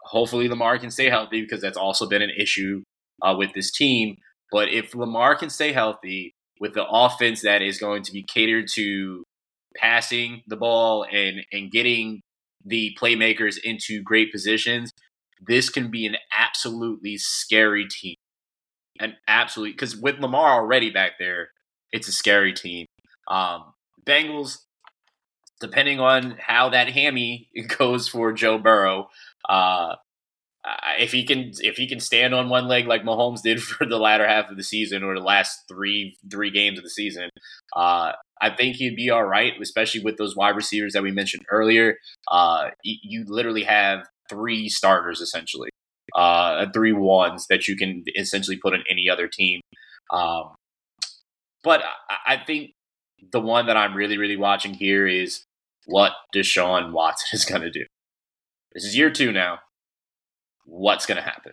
Hopefully, 0.05 0.49
Lamar 0.49 0.79
can 0.79 0.91
stay 0.91 1.09
healthy 1.09 1.43
because 1.43 1.61
that's 1.61 1.77
also 1.77 2.09
been 2.09 2.23
an 2.23 2.33
issue 2.37 2.83
uh, 3.23 3.35
with 3.37 3.53
this 3.55 3.71
team. 3.71 4.17
But 4.51 4.69
if 4.69 4.95
Lamar 4.95 5.35
can 5.37 5.49
stay 5.49 5.73
healthy 5.73 6.35
with 6.61 6.75
the 6.75 6.87
offense 6.87 7.43
that 7.43 7.63
is 7.63 7.79
going 7.79 8.03
to 8.05 8.13
be 8.13 8.23
catered 8.23 8.67
to 8.75 9.25
passing 9.77 10.43
the 10.47 10.57
ball 10.57 11.05
and 11.11 11.43
and 11.53 11.71
getting 11.71 12.23
the 12.65 12.97
playmakers 13.01 13.57
into 13.63 14.03
great 14.03 14.33
positions, 14.33 14.93
this 15.45 15.69
can 15.69 15.91
be 15.91 16.07
an 16.07 16.17
absolutely 16.37 17.17
scary 17.19 17.87
team. 17.89 18.17
And 19.01 19.15
absolutely 19.27 19.73
because 19.73 19.97
with 19.97 20.21
Lamar 20.21 20.53
already 20.53 20.91
back 20.91 21.13
there, 21.19 21.51
it's 21.93 22.09
a 22.09 22.13
scary 22.13 22.53
team. 22.53 22.87
Um, 23.29 23.73
Bengals, 24.05 24.59
depending 25.61 26.01
on 26.01 26.37
how 26.39 26.69
that 26.71 26.89
hammy 26.89 27.49
goes 27.79 28.09
for 28.09 28.33
Joe 28.33 28.59
Burrow, 28.59 29.09
uh, 29.49 29.97
if 30.99 31.11
he 31.13 31.25
can 31.25 31.53
if 31.59 31.77
he 31.77 31.89
can 31.89 31.99
stand 32.01 32.35
on 32.35 32.49
one 32.49 32.69
leg 32.69 32.87
like 32.87 33.03
Mahomes 33.03 33.43
did 33.43 33.63
for 33.63 33.87
the 33.87 33.99
latter 33.99 34.27
half 34.27 34.51
of 34.51 34.57
the 34.57 34.63
season 34.63 35.03
or 35.03 35.15
the 35.15 35.25
last 35.25 35.65
three 35.69 36.17
three 36.31 36.51
games 36.51 36.79
of 36.79 36.85
the 36.85 36.91
season, 36.91 37.31
uh, 37.75 38.13
I 38.43 38.51
think 38.51 38.77
he'd 38.77 38.97
be 38.97 39.09
all 39.09 39.25
right, 39.25 39.53
especially 39.63 40.03
with 40.03 40.17
those 40.19 40.35
wide 40.37 40.57
receivers 40.57 40.93
that 40.95 41.03
we 41.03 41.13
mentioned 41.13 41.45
earlier. 41.49 41.97
Uh, 42.29 42.71
you, 42.83 43.25
literally 43.27 43.63
have 43.63 44.09
three 44.29 44.69
starters 44.69 45.21
essentially, 45.21 45.71
uh, 46.17 46.67
three 46.75 46.93
ones 46.93 47.47
that 47.49 47.69
you 47.69 47.77
can 47.77 48.05
essentially 48.17 48.57
put 48.57 48.75
on 48.75 48.83
any 48.91 49.09
other 49.09 49.29
team. 49.29 49.61
Um, 50.13 50.57
but 51.63 51.83
I, 52.11 52.35
I 52.35 52.45
think 52.45 52.73
the 53.31 53.41
one 53.41 53.67
that 53.67 53.77
I'm 53.77 53.95
really 53.95 54.19
really 54.19 54.37
watching 54.37 54.75
here 54.75 55.07
is 55.07 55.45
what 55.87 56.13
Deshaun 56.35 56.91
Watson 56.91 57.29
is 57.33 57.45
going 57.45 57.63
to 57.63 57.71
do. 57.71 57.85
This 58.75 58.85
is 58.85 58.97
year 58.97 59.11
two 59.11 59.31
now 59.31 59.61
what's 60.65 61.07
going 61.07 61.17
to 61.17 61.23
happen. 61.23 61.53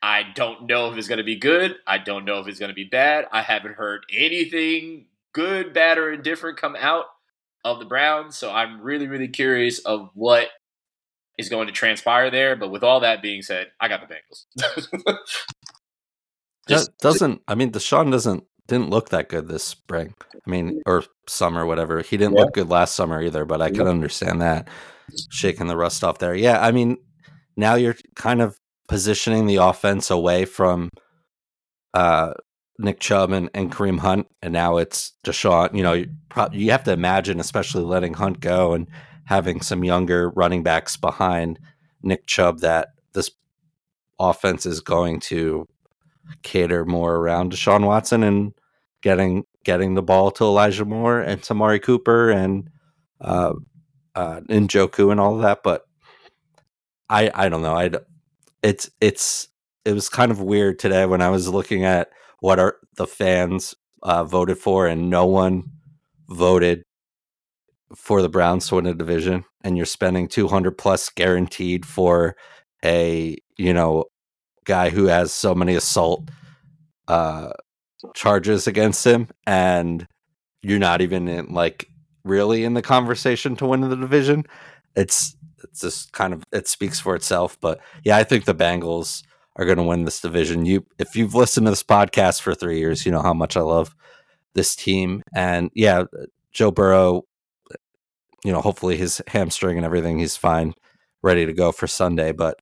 I 0.00 0.22
don't 0.34 0.66
know 0.66 0.90
if 0.90 0.96
it's 0.96 1.08
going 1.08 1.18
to 1.18 1.24
be 1.24 1.36
good. 1.36 1.76
I 1.86 1.98
don't 1.98 2.24
know 2.24 2.38
if 2.38 2.46
it's 2.46 2.60
going 2.60 2.70
to 2.70 2.74
be 2.74 2.84
bad. 2.84 3.26
I 3.32 3.42
haven't 3.42 3.74
heard 3.74 4.02
anything 4.12 5.06
good, 5.32 5.72
bad, 5.72 5.98
or 5.98 6.12
indifferent 6.12 6.58
come 6.58 6.76
out 6.76 7.06
of 7.64 7.78
the 7.78 7.84
Browns. 7.84 8.36
So 8.36 8.50
I'm 8.50 8.80
really, 8.80 9.06
really 9.06 9.28
curious 9.28 9.78
of 9.80 10.10
what 10.14 10.48
is 11.38 11.48
going 11.48 11.66
to 11.68 11.72
transpire 11.72 12.30
there. 12.30 12.56
But 12.56 12.70
with 12.70 12.82
all 12.82 13.00
that 13.00 13.22
being 13.22 13.42
said, 13.42 13.68
I 13.80 13.88
got 13.88 14.00
the 14.06 14.14
Bengals. 14.14 15.16
Just, 16.68 16.90
doesn't 16.98 17.40
I 17.48 17.54
mean 17.54 17.72
Deshaun 17.72 18.10
doesn't 18.10 18.44
didn't 18.66 18.90
look 18.90 19.08
that 19.08 19.30
good 19.30 19.48
this 19.48 19.64
spring. 19.64 20.14
I 20.34 20.50
mean, 20.50 20.82
or 20.84 21.04
summer, 21.26 21.64
whatever. 21.64 22.02
He 22.02 22.18
didn't 22.18 22.36
yeah. 22.36 22.42
look 22.42 22.52
good 22.52 22.68
last 22.68 22.94
summer 22.94 23.22
either, 23.22 23.46
but 23.46 23.62
I 23.62 23.70
can 23.70 23.86
understand 23.86 24.42
that 24.42 24.68
shaking 25.30 25.66
the 25.66 25.76
rust 25.76 26.04
off 26.04 26.18
there. 26.18 26.34
Yeah, 26.34 26.60
I 26.60 26.72
mean, 26.72 26.98
now 27.56 27.76
you're 27.76 27.96
kind 28.14 28.42
of 28.42 28.58
positioning 28.88 29.46
the 29.46 29.56
offense 29.56 30.10
away 30.10 30.44
from 30.44 30.90
uh, 31.94 32.34
Nick 32.78 33.00
Chubb 33.00 33.32
and, 33.32 33.50
and 33.54 33.72
Kareem 33.72 33.98
Hunt, 33.98 34.28
and 34.42 34.52
now 34.52 34.76
it's 34.76 35.12
Deshaun. 35.24 35.74
You 35.74 35.82
know, 35.82 35.92
you, 35.94 36.08
pro- 36.28 36.50
you 36.52 36.70
have 36.70 36.84
to 36.84 36.92
imagine, 36.92 37.40
especially 37.40 37.82
letting 37.82 38.14
Hunt 38.14 38.40
go 38.40 38.72
and 38.72 38.86
having 39.24 39.60
some 39.60 39.84
younger 39.84 40.30
running 40.30 40.62
backs 40.62 40.96
behind 40.96 41.58
Nick 42.02 42.26
Chubb, 42.26 42.60
that 42.60 42.90
this 43.14 43.30
offense 44.18 44.64
is 44.64 44.80
going 44.80 45.20
to 45.20 45.66
cater 46.42 46.84
more 46.84 47.16
around 47.16 47.52
Deshaun 47.52 47.84
Watson 47.84 48.22
and 48.22 48.52
getting 49.02 49.44
getting 49.64 49.94
the 49.94 50.02
ball 50.02 50.30
to 50.30 50.44
Elijah 50.44 50.84
Moore 50.84 51.20
and 51.20 51.44
Amari 51.50 51.80
Cooper 51.80 52.30
and 52.30 52.70
uh, 53.20 53.54
uh, 54.14 54.40
Njoku 54.48 55.10
and 55.10 55.20
all 55.20 55.36
of 55.36 55.42
that. 55.42 55.62
But 55.64 55.84
I 57.10 57.30
I 57.34 57.48
don't 57.48 57.62
know. 57.62 57.74
I 57.74 57.90
it's 58.62 58.90
it's 59.00 59.48
it 59.84 59.92
was 59.92 60.08
kind 60.08 60.30
of 60.30 60.40
weird 60.40 60.78
today 60.78 61.06
when 61.06 61.22
I 61.22 61.30
was 61.30 61.48
looking 61.48 61.84
at 61.84 62.10
what 62.40 62.58
are 62.58 62.76
the 62.96 63.06
fans 63.06 63.74
uh, 64.02 64.24
voted 64.24 64.58
for, 64.58 64.86
and 64.86 65.10
no 65.10 65.26
one 65.26 65.64
voted 66.28 66.84
for 67.94 68.22
the 68.22 68.28
Browns 68.28 68.68
to 68.68 68.76
win 68.76 68.86
a 68.86 68.94
division, 68.94 69.44
and 69.64 69.76
you're 69.76 69.86
spending 69.86 70.28
200 70.28 70.76
plus 70.76 71.08
guaranteed 71.10 71.86
for 71.86 72.36
a 72.84 73.36
you 73.56 73.72
know 73.72 74.04
guy 74.64 74.90
who 74.90 75.06
has 75.06 75.32
so 75.32 75.54
many 75.54 75.74
assault 75.74 76.28
uh, 77.08 77.50
charges 78.14 78.66
against 78.66 79.04
him, 79.06 79.28
and 79.46 80.06
you're 80.62 80.78
not 80.78 81.00
even 81.00 81.28
in 81.28 81.52
like 81.52 81.88
really 82.24 82.64
in 82.64 82.74
the 82.74 82.82
conversation 82.82 83.56
to 83.56 83.66
win 83.66 83.80
the 83.80 83.96
division. 83.96 84.44
It's 84.94 85.36
it's 85.64 85.80
just 85.80 86.12
kind 86.12 86.32
of 86.32 86.44
it 86.52 86.68
speaks 86.68 87.00
for 87.00 87.14
itself. 87.14 87.58
But 87.60 87.80
yeah, 88.04 88.16
I 88.16 88.24
think 88.24 88.44
the 88.44 88.54
Bengals 88.54 89.22
are 89.58 89.64
going 89.64 89.78
to 89.78 89.84
win 89.84 90.04
this 90.04 90.20
division. 90.20 90.64
You, 90.64 90.86
if 90.98 91.16
you've 91.16 91.34
listened 91.34 91.66
to 91.66 91.70
this 91.70 91.82
podcast 91.82 92.40
for 92.40 92.54
three 92.54 92.78
years, 92.78 93.04
you 93.04 93.12
know 93.12 93.22
how 93.22 93.34
much 93.34 93.56
I 93.56 93.60
love 93.60 93.94
this 94.54 94.74
team. 94.74 95.22
And 95.34 95.70
yeah, 95.74 96.04
Joe 96.52 96.70
Burrow, 96.70 97.22
you 98.44 98.52
know, 98.52 98.60
hopefully 98.60 98.96
his 98.96 99.20
hamstring 99.26 99.76
and 99.76 99.84
everything, 99.84 100.18
he's 100.18 100.36
fine, 100.36 100.74
ready 101.22 101.44
to 101.44 101.52
go 101.52 101.72
for 101.72 101.86
Sunday. 101.86 102.32
But 102.32 102.58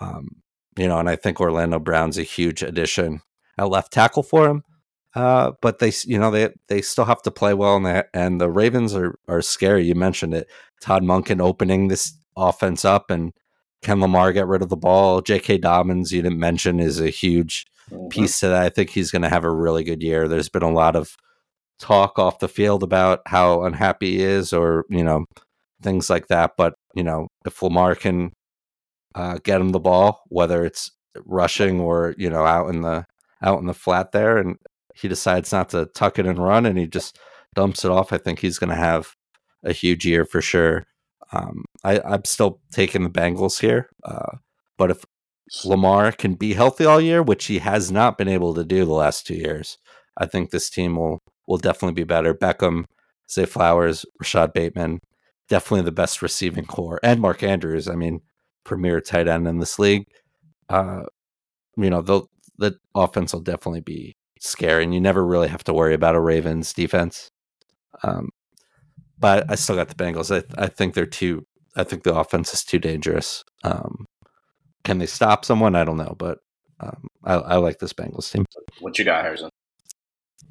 um, 0.00 0.42
you 0.76 0.88
know, 0.88 0.98
and 0.98 1.08
I 1.08 1.16
think 1.16 1.40
Orlando 1.40 1.78
Brown's 1.78 2.18
a 2.18 2.22
huge 2.22 2.62
addition 2.62 3.22
at 3.58 3.68
left 3.68 3.92
tackle 3.92 4.22
for 4.22 4.48
him. 4.48 4.62
Uh, 5.14 5.52
but 5.60 5.80
they, 5.80 5.92
you 6.04 6.18
know, 6.18 6.30
they 6.30 6.50
they 6.68 6.80
still 6.80 7.04
have 7.04 7.22
to 7.22 7.30
play 7.30 7.52
well, 7.52 7.76
and 7.76 7.86
the 7.86 8.06
and 8.14 8.40
the 8.40 8.50
Ravens 8.50 8.94
are 8.94 9.18
are 9.26 9.42
scary. 9.42 9.84
You 9.84 9.94
mentioned 9.94 10.34
it. 10.34 10.48
Todd 10.80 11.02
Monken 11.02 11.40
opening 11.40 11.88
this 11.88 12.16
offense 12.36 12.84
up 12.84 13.10
and 13.10 13.32
can 13.82 14.00
Lamar 14.00 14.32
get 14.32 14.46
rid 14.46 14.62
of 14.62 14.68
the 14.68 14.76
ball? 14.76 15.20
J.K. 15.20 15.58
Dobbins, 15.58 16.12
you 16.12 16.22
didn't 16.22 16.38
mention, 16.38 16.80
is 16.80 17.00
a 17.00 17.10
huge 17.10 17.66
mm-hmm. 17.90 18.08
piece 18.08 18.40
to 18.40 18.48
that. 18.48 18.62
I 18.62 18.68
think 18.68 18.90
he's 18.90 19.10
going 19.10 19.22
to 19.22 19.28
have 19.28 19.44
a 19.44 19.50
really 19.50 19.84
good 19.84 20.02
year. 20.02 20.28
There's 20.28 20.48
been 20.48 20.62
a 20.62 20.70
lot 20.70 20.96
of 20.96 21.16
talk 21.78 22.18
off 22.18 22.40
the 22.40 22.48
field 22.48 22.82
about 22.82 23.20
how 23.26 23.62
unhappy 23.62 24.18
he 24.18 24.22
is, 24.22 24.52
or 24.52 24.84
you 24.90 25.02
know, 25.02 25.24
things 25.82 26.10
like 26.10 26.28
that. 26.28 26.52
But 26.56 26.74
you 26.94 27.02
know, 27.02 27.28
if 27.46 27.62
Lamar 27.62 27.94
can 27.94 28.32
uh, 29.14 29.38
get 29.42 29.60
him 29.60 29.70
the 29.70 29.80
ball, 29.80 30.22
whether 30.28 30.64
it's 30.64 30.90
rushing 31.24 31.80
or 31.80 32.14
you 32.18 32.30
know 32.30 32.44
out 32.44 32.68
in 32.68 32.82
the 32.82 33.04
out 33.42 33.60
in 33.60 33.66
the 33.66 33.74
flat 33.74 34.12
there, 34.12 34.36
and 34.38 34.56
he 34.94 35.08
decides 35.08 35.52
not 35.52 35.70
to 35.70 35.86
tuck 35.86 36.18
it 36.18 36.26
and 36.26 36.38
run, 36.38 36.66
and 36.66 36.78
he 36.78 36.86
just 36.86 37.18
dumps 37.54 37.84
it 37.84 37.90
off, 37.90 38.12
I 38.12 38.18
think 38.18 38.38
he's 38.38 38.58
going 38.58 38.70
to 38.70 38.76
have 38.76 39.14
a 39.64 39.72
huge 39.72 40.06
year 40.06 40.24
for 40.24 40.40
sure. 40.40 40.84
Um, 41.32 41.64
I, 41.84 42.00
I'm 42.00 42.24
still 42.24 42.60
taking 42.72 43.04
the 43.04 43.10
Bengals 43.10 43.60
here, 43.60 43.88
uh, 44.04 44.36
but 44.76 44.90
if 44.90 45.04
Lamar 45.64 46.12
can 46.12 46.34
be 46.34 46.54
healthy 46.54 46.84
all 46.84 47.00
year, 47.00 47.22
which 47.22 47.46
he 47.46 47.58
has 47.58 47.90
not 47.90 48.18
been 48.18 48.28
able 48.28 48.54
to 48.54 48.64
do 48.64 48.84
the 48.84 48.92
last 48.92 49.26
two 49.26 49.34
years, 49.34 49.78
I 50.16 50.26
think 50.26 50.50
this 50.50 50.70
team 50.70 50.96
will 50.96 51.20
will 51.46 51.58
definitely 51.58 51.94
be 51.94 52.04
better. 52.04 52.34
Beckham, 52.34 52.84
Zay 53.30 53.46
Flowers, 53.46 54.04
Rashad 54.22 54.52
Bateman, 54.52 55.00
definitely 55.48 55.84
the 55.84 55.92
best 55.92 56.22
receiving 56.22 56.64
corps, 56.66 57.00
and 57.02 57.20
Mark 57.20 57.42
Andrews. 57.42 57.88
I 57.88 57.94
mean, 57.94 58.20
premier 58.64 59.00
tight 59.00 59.28
end 59.28 59.48
in 59.48 59.58
this 59.58 59.78
league. 59.78 60.06
Uh, 60.68 61.02
you 61.76 61.90
know, 61.90 62.02
the 62.02 62.22
the 62.58 62.76
offense 62.94 63.32
will 63.32 63.40
definitely 63.40 63.80
be 63.80 64.16
scary, 64.40 64.84
and 64.84 64.94
you 64.94 65.00
never 65.00 65.24
really 65.24 65.48
have 65.48 65.64
to 65.64 65.74
worry 65.74 65.94
about 65.94 66.14
a 66.14 66.20
Ravens 66.20 66.72
defense. 66.72 67.30
Um, 68.02 68.30
but 69.20 69.50
I 69.50 69.54
still 69.54 69.76
got 69.76 69.88
the 69.88 69.94
Bengals. 69.94 70.34
I, 70.34 70.62
I 70.62 70.66
think 70.66 70.94
they're 70.94 71.06
too. 71.06 71.46
I 71.76 71.84
think 71.84 72.02
the 72.02 72.14
offense 72.14 72.52
is 72.52 72.64
too 72.64 72.78
dangerous. 72.78 73.44
Um, 73.62 74.06
can 74.82 74.98
they 74.98 75.06
stop 75.06 75.44
someone? 75.44 75.76
I 75.76 75.84
don't 75.84 75.98
know, 75.98 76.16
but 76.18 76.38
um, 76.80 77.06
I, 77.24 77.34
I, 77.34 77.56
like 77.56 77.78
this 77.78 77.92
Bengals 77.92 78.32
team. 78.32 78.46
What 78.80 78.98
you 78.98 79.04
got, 79.04 79.22
Harrison? 79.22 79.50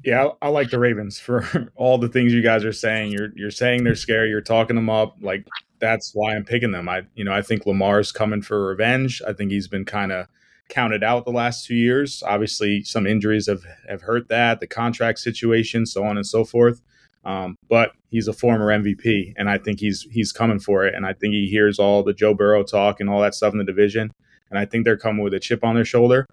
Yeah, 0.04 0.28
I, 0.40 0.46
I, 0.46 0.48
like 0.48 0.70
the 0.70 0.78
Ravens 0.78 1.18
for 1.18 1.70
all 1.76 1.98
the 1.98 2.08
things 2.08 2.32
you 2.32 2.42
guys 2.42 2.64
are 2.64 2.72
saying. 2.72 3.12
You're 3.12 3.30
you're 3.34 3.50
saying 3.50 3.84
they're 3.84 3.94
scary. 3.96 4.30
You're 4.30 4.40
talking 4.40 4.76
them 4.76 4.88
up. 4.88 5.16
Like 5.20 5.46
that's 5.80 6.12
why 6.14 6.34
I'm 6.34 6.44
picking 6.44 6.70
them. 6.70 6.88
I 6.88 7.02
you 7.14 7.24
know 7.24 7.32
I 7.32 7.42
think 7.42 7.66
Lamar's 7.66 8.12
coming 8.12 8.42
for 8.42 8.66
revenge. 8.66 9.20
I 9.26 9.32
think 9.32 9.50
he's 9.50 9.68
been 9.68 9.84
kind 9.84 10.12
of 10.12 10.26
counted 10.68 11.02
out 11.02 11.24
the 11.24 11.32
last 11.32 11.66
two 11.66 11.74
years. 11.74 12.22
Obviously, 12.24 12.82
some 12.84 13.06
injuries 13.06 13.48
have 13.48 13.64
have 13.88 14.02
hurt 14.02 14.28
that. 14.28 14.60
The 14.60 14.66
contract 14.66 15.18
situation, 15.18 15.84
so 15.84 16.04
on 16.04 16.16
and 16.16 16.26
so 16.26 16.44
forth. 16.44 16.80
Um, 17.24 17.56
but 17.68 17.92
he's 18.10 18.28
a 18.28 18.32
former 18.32 18.66
MVP, 18.66 19.34
and 19.36 19.48
I 19.48 19.58
think 19.58 19.80
he's 19.80 20.06
he's 20.10 20.32
coming 20.32 20.58
for 20.58 20.86
it. 20.86 20.94
And 20.94 21.06
I 21.06 21.12
think 21.12 21.32
he 21.32 21.48
hears 21.48 21.78
all 21.78 22.02
the 22.02 22.14
Joe 22.14 22.34
Burrow 22.34 22.62
talk 22.62 23.00
and 23.00 23.10
all 23.10 23.20
that 23.20 23.34
stuff 23.34 23.52
in 23.52 23.58
the 23.58 23.64
division. 23.64 24.10
And 24.50 24.58
I 24.58 24.64
think 24.64 24.84
they're 24.84 24.96
coming 24.96 25.22
with 25.22 25.34
a 25.34 25.40
chip 25.40 25.62
on 25.62 25.74
their 25.74 25.84
shoulder, 25.84 26.26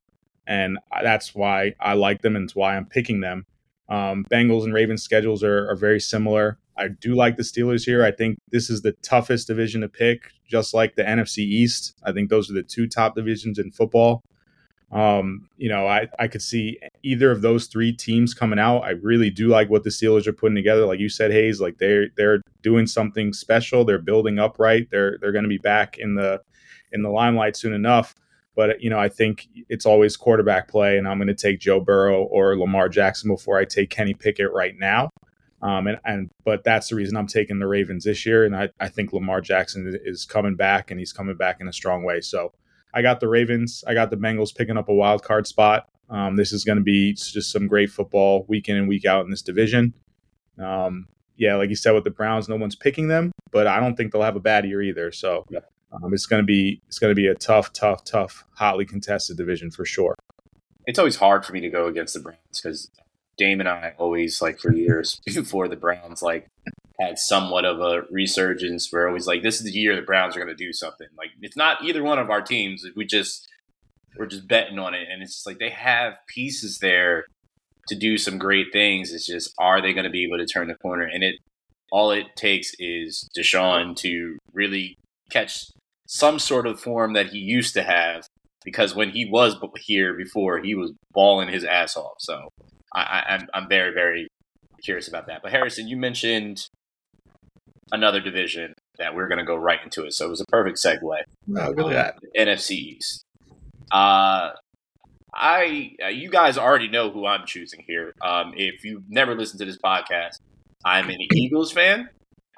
and 0.47 0.79
that's 1.03 1.35
why 1.35 1.73
I 1.79 1.93
like 1.93 2.21
them, 2.21 2.35
and 2.35 2.45
it's 2.45 2.55
why 2.55 2.75
I'm 2.75 2.85
picking 2.85 3.21
them. 3.21 3.45
Um, 3.89 4.25
Bengals 4.31 4.63
and 4.63 4.73
Ravens 4.73 5.03
schedules 5.03 5.43
are, 5.43 5.69
are 5.69 5.75
very 5.75 5.99
similar. 5.99 6.57
I 6.77 6.89
do 6.89 7.15
like 7.15 7.37
the 7.37 7.43
Steelers 7.43 7.85
here. 7.85 8.03
I 8.03 8.11
think 8.11 8.37
this 8.51 8.69
is 8.69 8.81
the 8.81 8.93
toughest 9.01 9.47
division 9.47 9.81
to 9.81 9.89
pick, 9.89 10.31
just 10.47 10.73
like 10.73 10.95
the 10.95 11.03
NFC 11.03 11.39
East. 11.39 11.95
I 12.03 12.11
think 12.11 12.29
those 12.29 12.51
are 12.51 12.53
the 12.53 12.63
two 12.63 12.87
top 12.87 13.15
divisions 13.15 13.59
in 13.59 13.71
football. 13.71 14.21
Um, 14.91 15.49
you 15.57 15.67
know, 15.67 15.85
I, 15.85 16.07
I 16.17 16.27
could 16.27 16.41
see 16.41 16.79
either 17.03 17.29
of 17.29 17.41
those 17.41 17.67
three 17.67 17.91
teams 17.91 18.33
coming 18.33 18.59
out. 18.59 18.79
I 18.79 18.91
really 18.91 19.29
do 19.29 19.47
like 19.47 19.69
what 19.69 19.83
the 19.83 19.89
Steelers 19.89 20.27
are 20.27 20.33
putting 20.33 20.55
together. 20.55 20.85
Like 20.85 20.99
you 20.99 21.09
said, 21.09 21.31
Hayes, 21.31 21.59
like 21.59 21.77
they're 21.77 22.07
they're 22.15 22.41
doing 22.61 22.87
something 22.87 23.33
special. 23.33 23.83
They're 23.83 23.99
building 23.99 24.39
up 24.39 24.59
right. 24.59 24.89
They're 24.89 25.17
they're 25.19 25.33
going 25.33 25.43
to 25.43 25.49
be 25.49 25.57
back 25.57 25.97
in 25.97 26.15
the 26.15 26.41
in 26.93 27.01
the 27.01 27.09
limelight 27.09 27.57
soon 27.57 27.73
enough. 27.73 28.15
But 28.55 28.81
you 28.81 28.89
know, 28.89 28.99
I 28.99 29.09
think 29.09 29.47
it's 29.69 29.85
always 29.85 30.15
quarterback 30.15 30.69
play, 30.69 30.97
and 30.97 31.07
I'm 31.07 31.17
going 31.17 31.27
to 31.27 31.35
take 31.35 31.59
Joe 31.59 31.81
Burrow 31.81 32.23
or 32.23 32.57
Lamar 32.57 32.89
Jackson 32.89 33.29
before 33.29 33.57
I 33.57 33.65
take 33.65 33.89
Kenny 33.89 34.13
Pickett 34.13 34.51
right 34.53 34.75
now. 34.77 35.09
Um, 35.61 35.87
and, 35.87 35.99
and 36.05 36.29
but 36.45 36.63
that's 36.63 36.89
the 36.89 36.95
reason 36.95 37.17
I'm 37.17 37.27
taking 37.27 37.59
the 37.59 37.67
Ravens 37.67 38.05
this 38.05 38.25
year, 38.25 38.45
and 38.45 38.55
I, 38.55 38.69
I 38.79 38.87
think 38.89 39.11
Lamar 39.11 39.41
Jackson 39.41 39.99
is 40.03 40.25
coming 40.25 40.55
back, 40.55 40.91
and 40.91 40.99
he's 40.99 41.13
coming 41.13 41.35
back 41.35 41.57
in 41.59 41.67
a 41.67 41.73
strong 41.73 42.03
way. 42.03 42.21
So 42.21 42.53
I 42.97 43.03
got 43.03 43.19
the 43.19 43.27
Ravens. 43.27 43.83
I 43.85 43.93
got 43.93 44.09
the 44.09 44.17
Bengals 44.17 44.55
picking 44.55 44.75
up 44.75 44.89
a 44.89 44.93
wild 44.93 45.23
card 45.23 45.45
spot. 45.45 45.87
Um, 46.09 46.35
this 46.35 46.51
is 46.51 46.63
going 46.63 46.79
to 46.79 46.83
be 46.83 47.13
just 47.13 47.51
some 47.51 47.67
great 47.67 47.91
football 47.91 48.43
week 48.47 48.69
in 48.69 48.75
and 48.75 48.87
week 48.87 49.05
out 49.05 49.23
in 49.23 49.29
this 49.29 49.43
division. 49.43 49.93
Um, 50.59 51.07
yeah, 51.35 51.55
like 51.57 51.69
you 51.69 51.75
said 51.75 51.91
with 51.91 52.05
the 52.05 52.09
Browns, 52.09 52.49
no 52.49 52.55
one's 52.55 52.75
picking 52.75 53.07
them, 53.07 53.31
but 53.51 53.67
I 53.67 53.79
don't 53.79 53.95
think 53.95 54.11
they'll 54.11 54.23
have 54.23 54.35
a 54.35 54.39
bad 54.39 54.65
year 54.65 54.81
either. 54.81 55.11
So 55.11 55.45
um, 55.91 56.11
it's 56.11 56.25
going 56.25 56.41
to 56.41 56.45
be 56.45 56.81
it's 56.87 56.97
going 56.97 57.11
to 57.11 57.15
be 57.15 57.27
a 57.27 57.35
tough, 57.35 57.71
tough, 57.71 58.03
tough, 58.03 58.45
hotly 58.55 58.85
contested 58.85 59.37
division 59.37 59.69
for 59.69 59.85
sure. 59.85 60.15
It's 60.87 60.97
always 60.97 61.17
hard 61.17 61.45
for 61.45 61.53
me 61.53 61.59
to 61.59 61.69
go 61.69 61.85
against 61.85 62.15
the 62.15 62.21
Browns 62.21 62.39
because 62.59 62.89
Dame 63.37 63.59
and 63.59 63.69
I 63.69 63.93
always 63.99 64.41
like 64.41 64.57
for 64.59 64.73
years 64.73 65.21
before 65.25 65.67
the 65.67 65.75
Browns 65.75 66.23
like 66.23 66.47
had 66.99 67.19
somewhat 67.19 67.65
of 67.65 67.79
a 67.79 68.03
resurgence. 68.11 68.91
We're 68.91 69.07
always 69.07 69.27
like, 69.27 69.43
this 69.43 69.57
is 69.57 69.63
the 69.63 69.71
year 69.71 69.95
the 69.95 70.01
Browns 70.01 70.35
are 70.35 70.39
going 70.39 70.55
to 70.55 70.65
do 70.65 70.73
something. 70.73 71.07
Like 71.17 71.29
it's 71.41 71.57
not 71.57 71.83
either 71.83 72.03
one 72.03 72.19
of 72.19 72.29
our 72.29 72.41
teams. 72.41 72.85
We 72.95 73.05
just 73.05 73.47
we're 74.17 74.25
just 74.25 74.47
betting 74.47 74.79
on 74.79 74.93
it, 74.93 75.07
and 75.11 75.21
it's 75.21 75.35
just 75.35 75.45
like 75.45 75.59
they 75.59 75.69
have 75.69 76.15
pieces 76.27 76.79
there 76.79 77.25
to 77.89 77.95
do 77.95 78.17
some 78.17 78.37
great 78.37 78.67
things. 78.73 79.13
It's 79.13 79.25
just 79.25 79.53
are 79.57 79.81
they 79.81 79.93
going 79.93 80.05
to 80.05 80.09
be 80.09 80.23
able 80.23 80.37
to 80.37 80.45
turn 80.45 80.67
the 80.67 80.75
corner? 80.75 81.03
And 81.03 81.23
it 81.23 81.35
all 81.91 82.11
it 82.11 82.25
takes 82.35 82.71
is 82.79 83.29
Deshaun 83.37 83.95
to 83.97 84.37
really 84.53 84.97
catch 85.29 85.67
some 86.07 86.39
sort 86.39 86.67
of 86.67 86.79
form 86.79 87.13
that 87.13 87.27
he 87.27 87.37
used 87.37 87.73
to 87.75 87.83
have. 87.83 88.27
Because 88.65 88.95
when 88.95 89.11
he 89.11 89.25
was 89.25 89.55
here 89.77 90.13
before, 90.13 90.59
he 90.59 90.75
was 90.75 90.91
balling 91.13 91.47
his 91.47 91.63
ass 91.63 91.95
off. 91.95 92.15
So 92.19 92.49
I, 92.93 93.23
I'm 93.29 93.47
I'm 93.53 93.69
very 93.69 93.93
very 93.93 94.27
curious 94.83 95.07
about 95.07 95.27
that. 95.27 95.41
But 95.41 95.51
Harrison, 95.51 95.87
you 95.87 95.95
mentioned 95.95 96.67
another 97.91 98.19
division 98.19 98.73
that 98.97 99.15
we're 99.15 99.27
going 99.27 99.39
to 99.39 99.45
go 99.45 99.55
right 99.55 99.79
into 99.83 100.05
it. 100.05 100.13
So 100.13 100.25
it 100.25 100.29
was 100.29 100.41
a 100.41 100.45
perfect 100.45 100.77
segue. 100.77 101.01
Oh, 101.03 101.69
look 101.71 101.91
at 101.91 102.15
that. 102.15 102.19
NFC 102.37 102.71
East. 102.71 103.23
Uh, 103.91 104.51
I 105.33 105.91
uh, 106.03 106.07
you 106.07 106.29
guys 106.29 106.57
already 106.57 106.87
know 106.87 107.11
who 107.11 107.25
I'm 107.25 107.45
choosing 107.45 107.83
here. 107.87 108.13
Um, 108.21 108.53
if 108.55 108.83
you've 108.83 109.03
never 109.07 109.35
listened 109.35 109.59
to 109.59 109.65
this 109.65 109.77
podcast, 109.77 110.39
I'm 110.83 111.09
an 111.09 111.19
Eagles 111.33 111.71
fan, 111.71 112.09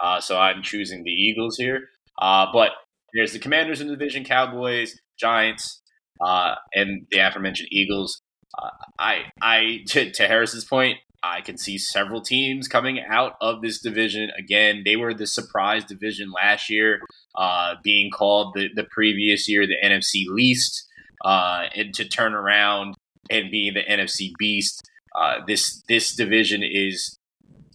uh, 0.01 0.21
so 0.21 0.39
I'm 0.39 0.63
choosing 0.63 1.03
the 1.03 1.11
Eagles 1.11 1.57
here. 1.57 1.89
Uh, 2.21 2.47
but 2.53 2.71
there's 3.13 3.33
the 3.33 3.39
Commanders 3.39 3.81
in 3.81 3.87
the 3.87 3.95
division, 3.95 4.23
Cowboys, 4.23 4.95
Giants, 5.19 5.81
uh, 6.21 6.55
and 6.73 7.07
the 7.11 7.19
aforementioned 7.19 7.69
Eagles. 7.71 8.21
Uh, 8.57 8.69
I, 8.97 9.23
I 9.41 9.79
to, 9.87 10.11
to 10.11 10.27
Harris's 10.27 10.65
point, 10.65 10.97
I 11.23 11.41
can 11.41 11.57
see 11.57 11.77
several 11.77 12.21
teams 12.21 12.67
coming 12.67 13.01
out 13.07 13.33
of 13.41 13.61
this 13.61 13.79
division. 13.79 14.31
Again, 14.37 14.83
they 14.85 14.95
were 14.95 15.13
the 15.13 15.27
surprise 15.27 15.83
division 15.83 16.31
last 16.31 16.69
year, 16.69 17.01
uh, 17.35 17.75
being 17.83 18.09
called 18.11 18.53
the, 18.55 18.69
the 18.73 18.85
previous 18.85 19.49
year 19.49 19.67
the 19.67 19.75
NFC 19.83 20.25
least, 20.27 20.87
uh, 21.25 21.65
and 21.75 21.93
to 21.95 22.07
turn 22.07 22.33
around 22.33 22.95
and 23.29 23.51
being 23.51 23.73
the 23.73 23.83
NFC 23.83 24.31
beast. 24.37 24.81
Uh, 25.15 25.39
this 25.45 25.81
this 25.89 26.15
division 26.15 26.63
is 26.63 27.17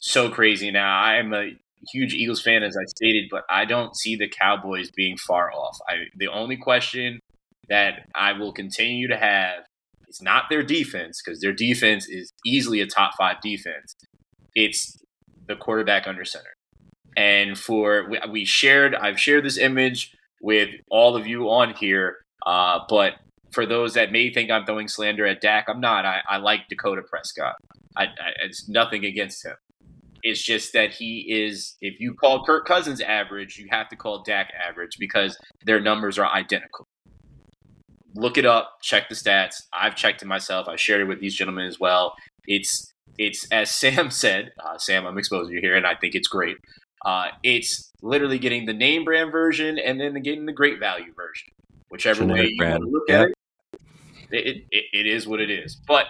so 0.00 0.30
crazy 0.30 0.70
now. 0.70 1.00
I 1.00 1.16
am 1.16 1.34
a 1.34 1.50
huge 1.92 2.14
Eagles 2.14 2.40
fan, 2.40 2.62
as 2.62 2.76
I 2.76 2.84
stated, 2.84 3.28
but 3.30 3.44
I 3.50 3.64
don't 3.64 3.96
see 3.96 4.16
the 4.16 4.28
Cowboys 4.28 4.90
being 4.90 5.16
far 5.16 5.52
off. 5.52 5.76
I, 5.88 6.04
the 6.16 6.28
only 6.28 6.56
question 6.56 7.20
that 7.68 8.08
I 8.14 8.32
will 8.32 8.52
continue 8.52 9.08
to 9.08 9.16
have 9.16 9.64
it's 10.14 10.22
not 10.22 10.44
their 10.48 10.62
defense 10.62 11.20
because 11.20 11.40
their 11.40 11.52
defense 11.52 12.06
is 12.08 12.32
easily 12.46 12.80
a 12.80 12.86
top 12.86 13.14
five 13.18 13.40
defense. 13.42 13.96
It's 14.54 14.96
the 15.48 15.56
quarterback 15.56 16.06
under 16.06 16.24
center. 16.24 16.54
And 17.16 17.58
for 17.58 18.08
we, 18.30 18.44
shared, 18.44 18.94
I've 18.94 19.18
shared 19.18 19.44
this 19.44 19.58
image 19.58 20.14
with 20.40 20.68
all 20.88 21.16
of 21.16 21.26
you 21.26 21.50
on 21.50 21.74
here. 21.74 22.18
Uh, 22.46 22.78
but 22.88 23.14
for 23.50 23.66
those 23.66 23.94
that 23.94 24.12
may 24.12 24.32
think 24.32 24.52
I'm 24.52 24.64
throwing 24.64 24.86
slander 24.86 25.26
at 25.26 25.40
Dak, 25.40 25.64
I'm 25.68 25.80
not. 25.80 26.06
I, 26.06 26.20
I 26.28 26.36
like 26.36 26.68
Dakota 26.68 27.02
Prescott. 27.10 27.56
I, 27.96 28.04
I, 28.04 28.30
it's 28.44 28.68
nothing 28.68 29.04
against 29.04 29.44
him. 29.44 29.56
It's 30.22 30.44
just 30.44 30.74
that 30.74 30.92
he 30.92 31.26
is. 31.28 31.76
If 31.80 31.98
you 31.98 32.14
call 32.14 32.44
Kirk 32.44 32.66
Cousins 32.66 33.00
average, 33.00 33.58
you 33.58 33.66
have 33.70 33.88
to 33.88 33.96
call 33.96 34.22
Dak 34.22 34.52
average 34.64 34.96
because 34.96 35.36
their 35.64 35.80
numbers 35.80 36.20
are 36.20 36.32
identical 36.32 36.86
look 38.14 38.38
it 38.38 38.46
up, 38.46 38.78
check 38.82 39.08
the 39.08 39.14
stats. 39.14 39.62
I've 39.72 39.96
checked 39.96 40.22
it 40.22 40.26
myself. 40.26 40.68
I 40.68 40.76
shared 40.76 41.00
it 41.00 41.04
with 41.04 41.20
these 41.20 41.34
gentlemen 41.34 41.66
as 41.66 41.78
well. 41.80 42.14
It's 42.46 42.92
it's 43.18 43.46
as 43.50 43.70
Sam 43.74 44.10
said. 44.10 44.52
Uh, 44.64 44.78
Sam, 44.78 45.06
I'm 45.06 45.18
exposing 45.18 45.54
you 45.54 45.60
here, 45.60 45.76
and 45.76 45.86
I 45.86 45.94
think 45.94 46.14
it's 46.14 46.28
great. 46.28 46.56
Uh, 47.04 47.28
it's 47.42 47.90
literally 48.02 48.38
getting 48.38 48.64
the 48.64 48.72
name 48.72 49.04
brand 49.04 49.30
version 49.30 49.78
and 49.78 50.00
then 50.00 50.14
getting 50.22 50.46
the 50.46 50.52
great 50.52 50.80
value 50.80 51.12
version, 51.14 51.48
whichever 51.90 52.20
Generic 52.20 52.42
way 52.42 52.50
you 52.50 52.58
brand. 52.58 52.84
want 52.84 52.84
to 52.84 52.90
look 52.90 53.10
at 53.10 53.28
it. 53.28 53.34
It, 54.30 54.64
it. 54.70 54.84
it 54.92 55.06
is 55.06 55.26
what 55.26 55.40
it 55.40 55.50
is. 55.50 55.76
But 55.86 56.06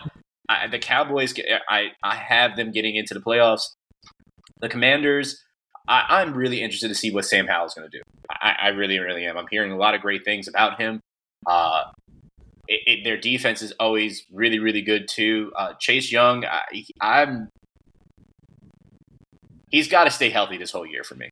I, 0.48 0.68
the 0.68 0.78
Cowboys, 0.78 1.34
I 1.68 1.88
I 2.02 2.14
have 2.14 2.56
them 2.56 2.70
getting 2.70 2.96
into 2.96 3.14
the 3.14 3.20
playoffs. 3.20 3.62
The 4.60 4.68
Commanders, 4.68 5.42
I, 5.88 6.22
am 6.22 6.34
really 6.34 6.62
interested 6.62 6.88
to 6.88 6.94
see 6.94 7.10
what 7.10 7.24
Sam 7.24 7.46
Howell's 7.46 7.74
going 7.74 7.90
to 7.90 7.98
do. 7.98 8.02
I, 8.30 8.54
I, 8.62 8.68
really, 8.68 8.98
really 8.98 9.26
am. 9.26 9.36
I'm 9.36 9.46
hearing 9.50 9.72
a 9.72 9.76
lot 9.76 9.94
of 9.94 10.00
great 10.00 10.24
things 10.24 10.48
about 10.48 10.80
him. 10.80 11.00
Uh, 11.46 11.84
it, 12.66 12.80
it, 12.86 13.04
their 13.04 13.18
defense 13.18 13.62
is 13.62 13.72
always 13.72 14.24
really, 14.32 14.58
really 14.58 14.82
good 14.82 15.08
too. 15.08 15.52
Uh, 15.56 15.74
Chase 15.78 16.10
Young, 16.10 16.44
I, 16.44 16.62
I'm 17.00 17.48
he's 19.70 19.88
got 19.88 20.04
to 20.04 20.10
stay 20.10 20.30
healthy 20.30 20.56
this 20.56 20.70
whole 20.70 20.86
year 20.86 21.04
for 21.04 21.14
me, 21.14 21.30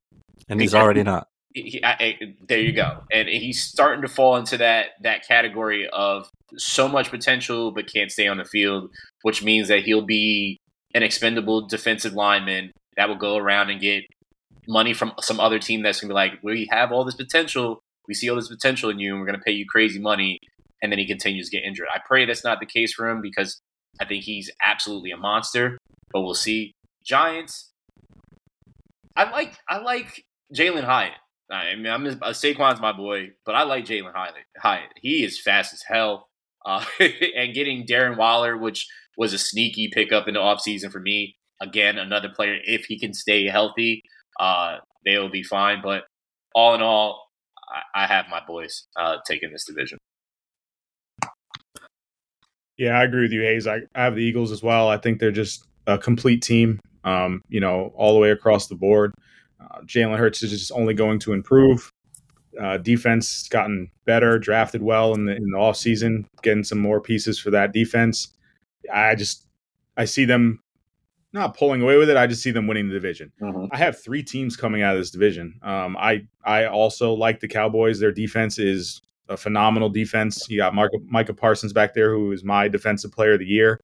and 0.49 0.61
he's 0.61 0.75
already 0.75 1.03
not. 1.03 1.29
He, 1.55 1.83
I, 1.85 2.19
there 2.49 2.61
you 2.61 2.73
go, 2.73 3.03
and 3.13 3.29
he's 3.29 3.63
starting 3.63 4.03
to 4.03 4.09
fall 4.09 4.37
into 4.37 4.57
that 4.59 4.91
that 5.03 5.27
category 5.27 5.89
of 5.89 6.29
so 6.57 6.89
much 6.89 7.11
potential 7.11 7.71
but 7.71 7.91
can't 7.91 8.11
stay 8.11 8.29
on 8.29 8.39
the 8.39 8.45
field, 8.45 8.91
which 9.23 9.43
means 9.43 9.69
that 9.69 9.81
he'll 9.81 10.05
be 10.05 10.59
an 10.95 11.03
expendable 11.03 11.67
defensive 11.67 12.13
lineman 12.13 12.73
that 12.97 13.09
will 13.09 13.17
go 13.17 13.37
around 13.37 13.71
and 13.71 13.81
get 13.81 14.05
money 14.69 14.93
from 14.93 15.13
some 15.21 15.41
other 15.41 15.59
team 15.59 15.83
that's 15.83 16.01
gonna 16.01 16.11
be 16.11 16.15
like, 16.15 16.39
we 16.43 16.69
have 16.71 16.93
all 16.93 17.05
this 17.05 17.15
potential, 17.15 17.81
we 18.09 18.15
see 18.15 18.29
all 18.29 18.37
this 18.37 18.49
potential 18.49 18.91
in 18.91 18.99
you 18.99 19.13
and 19.13 19.21
we're 19.21 19.27
going 19.27 19.39
to 19.39 19.45
pay 19.45 19.53
you 19.53 19.67
crazy 19.67 19.99
money. 19.99 20.39
And 20.83 20.91
then 20.91 20.99
he 20.99 21.07
continues 21.07 21.49
to 21.49 21.57
get 21.57 21.67
injured. 21.67 21.87
I 21.95 22.01
pray 22.05 22.25
that's 22.25 22.45
not 22.45 22.59
the 22.59 22.67
case 22.67 22.93
for 22.93 23.09
him 23.09 23.21
because 23.21 23.61
I 24.01 24.05
think 24.05 24.25
he's 24.25 24.51
absolutely 24.67 25.13
a 25.13 25.17
monster, 25.17 25.79
but 26.13 26.23
we'll 26.23 26.35
see. 26.35 26.73
Giants, 27.05 27.71
I 29.17 29.31
like 29.31 29.57
I 29.69 29.79
like 29.79 30.25
Jalin 30.55 30.85
Hyatt. 30.85 31.13
I 31.51 31.75
mean, 31.77 31.87
I'm 31.87 32.07
uh, 32.07 32.31
Saquon's 32.31 32.81
my 32.81 32.93
boy, 32.93 33.33
but 33.45 33.55
I 33.55 33.65
like 33.65 33.85
Jalin 33.85 34.13
Hyatt. 34.59 34.93
He 34.97 35.25
is 35.25 35.41
fast 35.41 35.73
as 35.73 35.83
hell. 35.87 36.29
Uh, 36.65 36.85
and 37.37 37.55
getting 37.55 37.87
Darren 37.87 38.17
Waller, 38.17 38.57
which 38.57 38.87
was 39.17 39.33
a 39.33 39.39
sneaky 39.39 39.89
pickup 39.93 40.29
in 40.29 40.35
the 40.35 40.41
offseason 40.41 40.91
for 40.91 41.01
me. 41.01 41.37
Again, 41.61 41.99
another 41.99 42.29
player, 42.29 42.57
if 42.65 42.87
he 42.87 42.99
can 42.99 43.13
stay 43.13 43.47
healthy, 43.47 44.03
uh, 44.41 44.79
they'll 45.05 45.29
be 45.31 45.43
fine. 45.43 45.81
But 45.83 46.05
all 46.55 46.75
in 46.75 46.83
all, 46.83 47.29
I, 47.95 48.07
have 48.07 48.27
my 48.31 48.41
boys 48.47 48.85
uh, 48.97 49.17
taking 49.27 49.53
this 49.53 49.65
division. 49.65 49.99
Yeah, 52.77 52.99
I 52.99 53.05
agree 53.05 53.23
with 53.23 53.33
you, 53.33 53.43
Hayes. 53.43 53.67
I, 53.67 53.81
I 53.95 54.05
have 54.05 54.15
the 54.15 54.23
Eagles 54.23 54.51
as 54.51 54.63
well. 54.63 54.89
I 54.89 54.97
think 54.97 55.19
they're 55.19 55.31
just 55.31 55.67
a 55.87 55.99
complete 55.99 56.43
team. 56.43 56.81
Um, 57.05 57.43
you 57.49 57.61
know, 57.61 57.93
all 57.97 58.15
the 58.15 58.21
way 58.21 58.31
across 58.31 58.69
the 58.69 58.75
board. 58.77 59.13
Uh, 59.61 59.81
Jalen 59.83 60.19
Hurts 60.19 60.43
is 60.43 60.51
just 60.51 60.73
only 60.73 60.95
going 60.95 61.19
to 61.21 61.33
improve. 61.33 61.91
Uh, 62.61 62.77
defense 62.77 63.49
gotten 63.49 63.91
better, 64.05 64.39
drafted 64.39 64.83
well 64.83 65.15
in 65.15 65.25
the 65.25 65.35
in 65.35 65.51
the 65.51 65.59
offseason, 65.59 66.25
getting 66.43 66.63
some 66.63 66.79
more 66.79 67.01
pieces 67.01 67.39
for 67.39 67.51
that 67.51 67.73
defense. 67.73 68.29
I 68.93 69.15
just 69.15 69.47
I 69.97 70.05
see 70.05 70.25
them 70.25 70.61
not 71.33 71.57
pulling 71.57 71.83
away 71.83 71.97
with 71.97 72.11
it. 72.11 72.17
I 72.17 72.27
just 72.27 72.43
see 72.43 72.51
them 72.51 72.67
winning 72.67 72.89
the 72.89 72.95
division. 72.95 73.33
Mm-hmm. 73.41 73.67
I 73.73 73.79
have 73.79 74.03
three 74.03 74.23
teams 74.23 74.57
coming 74.57 74.83
out 74.83 74.95
of 74.95 75.01
this 75.01 75.11
division. 75.11 75.59
Um, 75.63 75.97
I 75.97 76.27
I 76.45 76.67
also 76.67 77.15
like 77.15 77.41
the 77.41 77.49
Cowboys. 77.49 77.99
Their 77.99 78.13
defense 78.13 78.59
is 78.59 79.01
a 79.29 79.37
phenomenal 79.37 79.89
defense. 79.89 80.49
You 80.49 80.59
got 80.59 80.75
Mark, 80.75 80.93
Micah 81.07 81.35
Parsons 81.35 81.73
back 81.73 81.95
there, 81.95 82.13
who 82.13 82.33
is 82.33 82.45
my 82.45 82.69
defensive 82.69 83.13
player 83.13 83.35
of 83.35 83.39
the 83.39 83.47
year. 83.47 83.81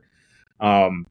Um, 0.61 1.07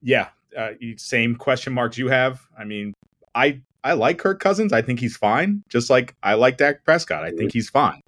yeah, 0.00 0.28
uh, 0.56 0.70
same 0.96 1.36
question 1.36 1.72
marks 1.72 1.98
you 1.98 2.08
have. 2.08 2.40
I 2.58 2.64
mean, 2.64 2.94
I 3.34 3.60
I 3.84 3.92
like 3.92 4.18
Kirk 4.18 4.40
Cousins. 4.40 4.72
I 4.72 4.82
think 4.82 5.00
he's 5.00 5.16
fine. 5.16 5.62
Just 5.68 5.90
like 5.90 6.14
I 6.22 6.34
like 6.34 6.56
Dak 6.56 6.84
Prescott. 6.84 7.24
I 7.24 7.30
think 7.30 7.52
he's 7.52 7.68
fine. 7.68 8.00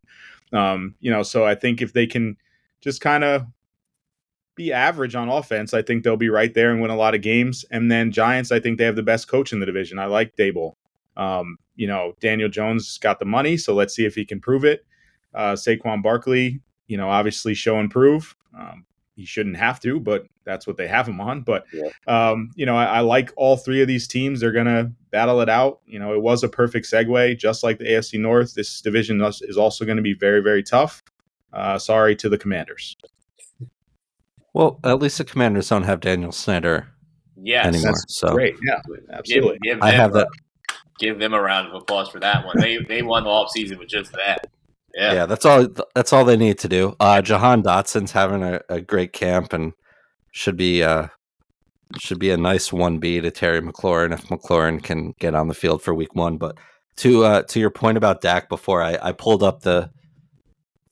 Um, 0.52 0.94
you 1.00 1.10
know, 1.10 1.22
so 1.22 1.44
I 1.44 1.54
think 1.54 1.80
if 1.82 1.92
they 1.92 2.06
can 2.06 2.36
just 2.80 3.00
kind 3.00 3.22
of 3.22 3.44
be 4.54 4.72
average 4.72 5.14
on 5.14 5.28
offense, 5.28 5.72
I 5.72 5.82
think 5.82 6.04
they'll 6.04 6.16
be 6.16 6.28
right 6.28 6.52
there 6.52 6.70
and 6.70 6.80
win 6.80 6.90
a 6.90 6.96
lot 6.96 7.14
of 7.14 7.22
games. 7.22 7.64
And 7.70 7.90
then 7.90 8.12
Giants, 8.12 8.52
I 8.52 8.60
think 8.60 8.78
they 8.78 8.84
have 8.84 8.96
the 8.96 9.02
best 9.02 9.28
coach 9.28 9.52
in 9.52 9.60
the 9.60 9.66
division. 9.66 9.98
I 9.98 10.06
like 10.06 10.36
Daboll. 10.36 10.74
Um, 11.16 11.58
you 11.76 11.86
know, 11.86 12.14
Daniel 12.20 12.48
Jones 12.48 12.98
got 12.98 13.18
the 13.18 13.24
money, 13.24 13.56
so 13.56 13.74
let's 13.74 13.94
see 13.94 14.04
if 14.04 14.14
he 14.14 14.24
can 14.24 14.40
prove 14.40 14.64
it. 14.64 14.84
Uh, 15.34 15.52
Saquon 15.52 16.02
Barkley, 16.02 16.60
you 16.88 16.96
know, 16.96 17.08
obviously 17.08 17.54
show 17.54 17.78
and 17.78 17.90
prove. 17.90 18.36
Um, 18.58 18.84
he 19.16 19.24
shouldn't 19.24 19.56
have 19.56 19.80
to, 19.80 20.00
but 20.00 20.26
that's 20.44 20.66
what 20.66 20.76
they 20.76 20.88
have 20.88 21.06
him 21.06 21.20
on. 21.20 21.42
But 21.42 21.64
yeah. 21.72 21.90
um, 22.06 22.50
you 22.54 22.66
know, 22.66 22.76
I, 22.76 22.84
I, 22.84 23.00
like 23.00 23.32
all 23.36 23.56
three 23.56 23.82
of 23.82 23.88
these 23.88 24.08
teams. 24.08 24.40
They're 24.40 24.50
gonna 24.50 24.92
battle 25.10 25.40
it 25.40 25.48
out. 25.48 25.80
You 25.86 25.98
know, 25.98 26.14
it 26.14 26.22
was 26.22 26.42
a 26.42 26.48
perfect 26.48 26.86
segue, 26.86 27.38
just 27.38 27.62
like 27.62 27.78
the 27.78 27.84
AFC 27.84 28.18
North. 28.18 28.54
This 28.54 28.80
division 28.80 29.20
is 29.22 29.56
also 29.56 29.84
going 29.84 29.96
to 29.96 30.02
be 30.02 30.14
very, 30.14 30.40
very 30.40 30.62
tough. 30.62 31.02
Uh, 31.52 31.78
sorry 31.78 32.16
to 32.16 32.28
the 32.28 32.38
Commanders. 32.38 32.96
Well, 34.52 34.80
at 34.84 34.98
least 34.98 35.18
the 35.18 35.24
Commanders 35.24 35.68
don't 35.68 35.84
have 35.84 36.00
Daniel 36.00 36.32
Snyder 36.32 36.88
yes, 37.36 37.66
anymore. 37.66 37.94
so 38.08 38.32
great, 38.32 38.56
yeah, 38.66 38.80
absolutely. 39.12 39.58
Give, 39.62 39.76
give 39.76 39.82
I 39.82 39.90
have 39.92 40.12
that. 40.14 40.28
Give 40.98 41.18
them 41.18 41.32
a 41.32 41.40
round 41.40 41.68
of 41.68 41.74
applause 41.74 42.08
for 42.08 42.20
that 42.20 42.44
one. 42.44 42.58
They 42.58 42.78
they 42.78 43.02
won 43.02 43.24
the 43.24 43.30
off 43.30 43.50
season 43.50 43.78
with 43.78 43.88
just 43.88 44.12
that. 44.12 44.50
Yeah. 44.94 45.12
yeah, 45.12 45.26
that's 45.26 45.46
all. 45.46 45.66
That's 45.94 46.12
all 46.12 46.24
they 46.24 46.36
need 46.36 46.58
to 46.58 46.68
do. 46.68 46.96
Uh, 47.00 47.22
Jahan 47.22 47.62
Dotson's 47.62 48.12
having 48.12 48.42
a, 48.42 48.60
a 48.68 48.80
great 48.80 49.12
camp 49.12 49.52
and 49.52 49.72
should 50.32 50.56
be 50.56 50.82
uh, 50.82 51.06
should 51.98 52.18
be 52.18 52.30
a 52.30 52.36
nice 52.36 52.72
one 52.72 52.98
B 52.98 53.20
to 53.20 53.30
Terry 53.30 53.60
McLaurin 53.60 54.12
if 54.12 54.24
McLaurin 54.28 54.82
can 54.82 55.14
get 55.18 55.34
on 55.34 55.48
the 55.48 55.54
field 55.54 55.82
for 55.82 55.94
Week 55.94 56.14
One. 56.14 56.38
But 56.38 56.58
to 56.96 57.24
uh, 57.24 57.42
to 57.44 57.60
your 57.60 57.70
point 57.70 57.96
about 57.96 58.20
Dak 58.20 58.48
before, 58.48 58.82
I, 58.82 58.98
I 59.00 59.12
pulled 59.12 59.42
up 59.42 59.60
the 59.60 59.90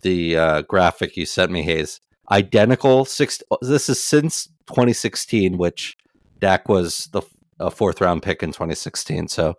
the 0.02 0.36
uh, 0.36 0.62
graphic 0.62 1.16
you 1.16 1.26
sent 1.26 1.50
me, 1.50 1.62
Hayes. 1.62 2.00
Identical 2.30 3.04
six. 3.04 3.42
This 3.62 3.88
is 3.88 4.02
since 4.02 4.46
2016, 4.68 5.56
which 5.56 5.96
Dak 6.40 6.68
was 6.68 7.08
the 7.12 7.22
a 7.60 7.70
fourth 7.70 8.00
round 8.00 8.22
pick 8.22 8.42
in 8.42 8.50
2016. 8.50 9.28
So 9.28 9.54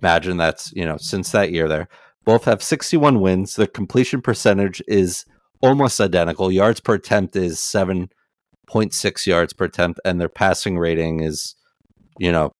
imagine 0.00 0.36
that's 0.36 0.72
you 0.72 0.84
know 0.84 0.96
since 0.96 1.32
that 1.32 1.52
year 1.52 1.68
there. 1.68 1.88
Both 2.24 2.44
have 2.44 2.62
61 2.62 3.20
wins. 3.20 3.56
Their 3.56 3.66
completion 3.66 4.22
percentage 4.22 4.80
is 4.86 5.24
almost 5.60 6.00
identical. 6.00 6.52
Yards 6.52 6.80
per 6.80 6.94
attempt 6.94 7.34
is 7.34 7.58
7.6 7.58 9.26
yards 9.26 9.52
per 9.52 9.64
attempt, 9.64 10.00
and 10.04 10.20
their 10.20 10.28
passing 10.28 10.78
rating 10.78 11.20
is, 11.20 11.56
you 12.18 12.30
know, 12.30 12.52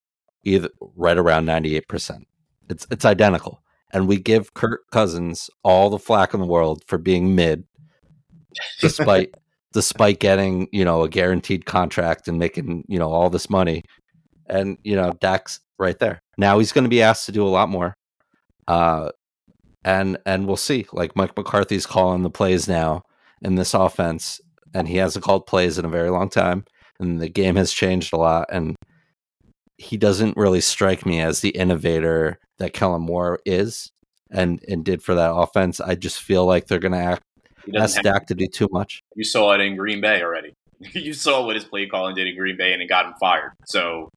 either 0.45 0.69
right 0.97 1.17
around 1.17 1.47
98%. 1.47 2.25
It's 2.69 2.87
it's 2.91 3.05
identical. 3.05 3.63
And 3.93 4.09
we 4.09 4.17
give 4.17 4.55
Kirk 4.55 4.91
Cousins 4.91 5.51
all 5.63 5.91
the 5.91 5.99
flack 5.99 6.33
in 6.35 6.41
the 6.41 6.47
world 6.47 6.83
for 6.87 6.97
being 6.99 7.35
mid, 7.35 7.65
despite 8.81 9.35
despite 9.73 10.21
getting, 10.21 10.69
you 10.73 10.85
know, 10.85 11.03
a 11.03 11.09
guaranteed 11.09 11.67
contract 11.67 12.29
and 12.29 12.39
making, 12.39 12.85
you 12.89 12.99
know, 12.99 13.11
all 13.11 13.31
this 13.31 13.51
money. 13.51 13.83
And, 14.47 14.79
you 14.83 14.97
know, 14.97 15.13
Dak's 15.21 15.61
right 15.79 15.99
there. 15.99 16.21
Now 16.39 16.59
he's 16.59 16.73
going 16.73 16.85
to 16.85 16.91
be 16.91 17.03
asked 17.03 17.27
to 17.27 17.33
do 17.33 17.47
a 17.47 17.49
lot 17.49 17.69
more. 17.69 17.95
Uh, 18.69 19.11
and 19.85 20.19
and 20.27 20.47
we'll 20.47 20.57
see. 20.57 20.87
Like 20.93 21.17
Mike 21.17 21.37
McCarthy's 21.37 21.87
calling 21.87 22.23
the 22.23 22.31
plays 22.31 22.69
now 22.69 23.03
in 23.41 23.57
this 23.57 23.75
offense, 23.75 24.41
and 24.75 24.89
he 24.89 24.97
hasn't 24.97 25.25
called 25.25 25.47
plays 25.47 25.79
in 25.79 25.85
a 25.85 25.91
very 25.91 26.11
long 26.11 26.29
time, 26.29 26.65
and 27.01 27.21
the 27.21 27.29
game 27.29 27.57
has 27.57 27.73
changed 27.73 28.13
a 28.13 28.17
lot. 28.17 28.47
And 28.51 28.77
he 29.79 29.97
doesn't 29.97 30.37
really 30.37 30.61
strike 30.61 31.05
me 31.05 31.21
as 31.21 31.41
the 31.41 31.51
innovator 31.51 32.39
that 32.59 32.73
Kellen 32.73 33.03
Moore 33.03 33.41
is 33.45 33.91
and 34.31 34.63
and 34.69 34.85
did 34.85 35.03
for 35.03 35.15
that 35.15 35.33
offense. 35.33 35.81
I 35.81 35.95
just 35.95 36.21
feel 36.21 36.47
like 36.47 36.67
they're 36.67 36.79
going 36.79 36.93
to 36.93 36.99
act 36.99 37.23
ask 37.75 38.01
Dak 38.03 38.27
to 38.27 38.35
do 38.35 38.47
too 38.47 38.69
much. 38.71 39.03
You 39.15 39.25
saw 39.25 39.53
it 39.53 39.61
in 39.61 39.77
Green 39.77 40.01
Bay 40.01 40.23
already. 40.23 40.55
you 40.93 41.13
saw 41.13 41.45
what 41.45 41.55
his 41.57 41.65
play 41.65 41.87
calling 41.87 42.15
did 42.15 42.27
in 42.27 42.37
Green 42.37 42.57
Bay, 42.57 42.73
and 42.73 42.83
it 42.83 42.89
got 42.89 43.07
him 43.07 43.15
fired. 43.21 43.53
So 43.67 44.09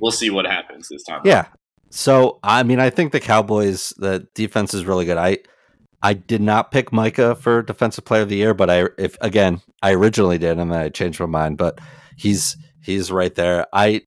we'll 0.00 0.12
see 0.12 0.30
what 0.30 0.46
happens 0.46 0.88
this 0.88 1.02
time. 1.04 1.22
Yeah, 1.24 1.46
so 1.90 2.38
I 2.42 2.62
mean, 2.62 2.78
I 2.80 2.90
think 2.90 3.12
the 3.12 3.20
Cowboys 3.20 3.92
the 3.96 4.26
defense 4.34 4.72
is 4.74 4.84
really 4.84 5.04
good. 5.04 5.18
I 5.18 5.38
I 6.02 6.14
did 6.14 6.40
not 6.40 6.70
pick 6.70 6.92
Micah 6.92 7.34
for 7.34 7.62
defensive 7.62 8.04
player 8.04 8.22
of 8.22 8.28
the 8.28 8.36
year, 8.36 8.54
but 8.54 8.70
I 8.70 8.88
if 8.96 9.16
again 9.20 9.60
I 9.82 9.92
originally 9.92 10.38
did 10.38 10.58
and 10.58 10.72
then 10.72 10.80
I 10.80 10.88
changed 10.88 11.20
my 11.20 11.26
mind. 11.26 11.58
But 11.58 11.80
he's 12.16 12.56
he's 12.82 13.10
right 13.10 13.34
there. 13.34 13.66
I 13.72 14.02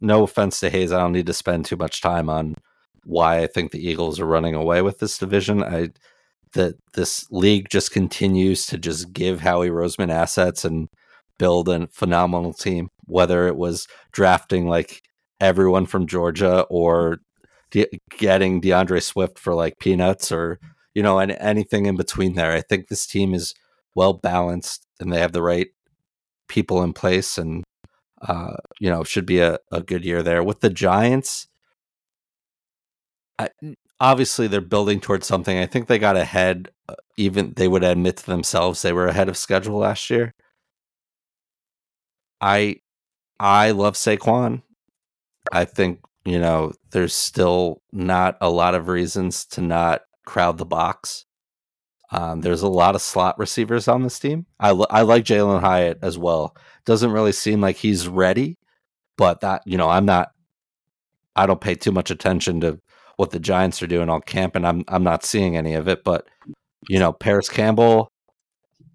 no 0.00 0.24
offense 0.24 0.58
to 0.60 0.70
Hayes, 0.70 0.92
I 0.92 0.98
don't 0.98 1.12
need 1.12 1.26
to 1.26 1.32
spend 1.32 1.64
too 1.64 1.76
much 1.76 2.00
time 2.00 2.28
on 2.28 2.56
why 3.04 3.42
I 3.42 3.46
think 3.46 3.70
the 3.70 3.86
Eagles 3.86 4.18
are 4.18 4.26
running 4.26 4.54
away 4.54 4.82
with 4.82 4.98
this 4.98 5.18
division. 5.18 5.62
I 5.62 5.90
that 6.54 6.74
this 6.94 7.26
league 7.30 7.68
just 7.70 7.92
continues 7.92 8.66
to 8.66 8.78
just 8.78 9.12
give 9.12 9.40
Howie 9.40 9.70
Roseman 9.70 10.10
assets 10.10 10.64
and 10.64 10.88
build 11.38 11.68
a 11.68 11.88
phenomenal 11.88 12.52
team. 12.52 12.88
Whether 13.06 13.48
it 13.48 13.56
was 13.56 13.86
drafting 14.12 14.68
like 14.68 15.02
everyone 15.40 15.86
from 15.86 16.06
Georgia 16.06 16.62
or 16.70 17.18
de- 17.70 18.00
getting 18.16 18.60
D'Andre 18.60 19.00
Swift 19.00 19.38
for 19.38 19.54
like 19.54 19.78
peanuts 19.80 20.30
or 20.30 20.58
you 20.94 21.02
know 21.02 21.18
and 21.18 21.32
anything 21.32 21.86
in 21.86 21.96
between 21.96 22.34
there. 22.34 22.52
I 22.52 22.60
think 22.60 22.88
this 22.88 23.06
team 23.06 23.34
is 23.34 23.54
well 23.94 24.14
balanced 24.14 24.86
and 25.00 25.12
they 25.12 25.20
have 25.20 25.32
the 25.32 25.42
right 25.42 25.68
people 26.48 26.82
in 26.82 26.92
place 26.92 27.38
and 27.38 27.64
uh, 28.28 28.54
you 28.78 28.88
know 28.90 29.02
should 29.04 29.26
be 29.26 29.40
a, 29.40 29.58
a 29.72 29.82
good 29.82 30.04
year 30.04 30.22
there 30.22 30.44
with 30.44 30.60
the 30.60 30.70
Giants. 30.70 31.48
I, 33.38 33.48
obviously, 34.02 34.48
they're 34.48 34.60
building 34.60 35.00
towards 35.00 35.26
something. 35.26 35.56
I 35.56 35.66
think 35.66 35.86
they 35.86 35.98
got 35.98 36.16
ahead. 36.16 36.70
Uh, 36.88 36.96
even 37.16 37.54
they 37.56 37.68
would 37.68 37.84
admit 37.84 38.18
to 38.18 38.26
themselves 38.26 38.82
they 38.82 38.92
were 38.92 39.06
ahead 39.06 39.28
of 39.30 39.36
schedule 39.36 39.78
last 39.78 40.10
year. 40.10 40.34
I 42.40 42.76
I 43.40 43.70
love 43.70 43.94
Saquon. 43.94 44.62
I 45.52 45.64
think, 45.64 46.00
you 46.24 46.38
know, 46.38 46.72
there's 46.90 47.14
still 47.14 47.82
not 47.92 48.36
a 48.40 48.50
lot 48.50 48.74
of 48.74 48.88
reasons 48.88 49.44
to 49.46 49.60
not 49.60 50.02
crowd 50.26 50.58
the 50.58 50.64
box. 50.66 51.24
Um, 52.12 52.42
there's 52.42 52.62
a 52.62 52.68
lot 52.68 52.94
of 52.94 53.02
slot 53.02 53.38
receivers 53.38 53.88
on 53.88 54.02
this 54.02 54.18
team. 54.18 54.46
I, 54.60 54.70
I 54.90 55.02
like 55.02 55.24
Jalin 55.24 55.60
Hyatt 55.60 55.98
as 56.02 56.18
well. 56.18 56.54
Doesn't 56.84 57.10
really 57.12 57.32
seem 57.32 57.60
like 57.60 57.76
he's 57.76 58.06
ready, 58.06 58.58
but 59.16 59.40
that, 59.40 59.62
you 59.66 59.78
know, 59.78 59.88
I'm 59.88 60.04
not, 60.04 60.30
I 61.34 61.46
don't 61.46 61.60
pay 61.60 61.74
too 61.74 61.90
much 61.92 62.10
attention 62.10 62.60
to 62.60 62.80
what 63.16 63.30
the 63.30 63.38
Giants 63.38 63.82
are 63.82 63.86
doing 63.86 64.08
all 64.08 64.20
camp, 64.20 64.56
and 64.56 64.66
I'm, 64.66 64.84
I'm 64.88 65.04
not 65.04 65.24
seeing 65.24 65.56
any 65.56 65.74
of 65.74 65.88
it. 65.88 66.04
But, 66.04 66.26
you 66.88 66.98
know, 66.98 67.12
Parris 67.12 67.48
Campbell, 67.48 68.10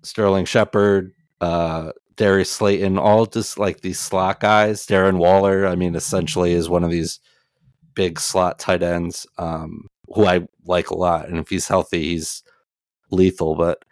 Sterling 0.03 0.45
Shepard, 0.45 1.11
uh, 1.41 1.91
Darius 2.15 2.51
Slayton, 2.51 2.97
all 2.97 3.25
just 3.25 3.59
like 3.59 3.81
these 3.81 3.99
slot 3.99 4.39
guys. 4.39 4.85
Darren 4.85 5.17
Waller, 5.17 5.67
I 5.67 5.75
mean, 5.75 5.95
essentially 5.95 6.53
is 6.53 6.69
one 6.69 6.83
of 6.83 6.89
these 6.89 7.19
big 7.93 8.19
slot 8.19 8.59
tight 8.59 8.83
ends 8.83 9.27
um, 9.37 9.87
who 10.13 10.25
I 10.25 10.47
like 10.65 10.89
a 10.89 10.97
lot. 10.97 11.27
And 11.27 11.37
if 11.37 11.49
he's 11.49 11.67
healthy, 11.67 12.03
he's 12.03 12.43
lethal. 13.11 13.55
But 13.55 13.83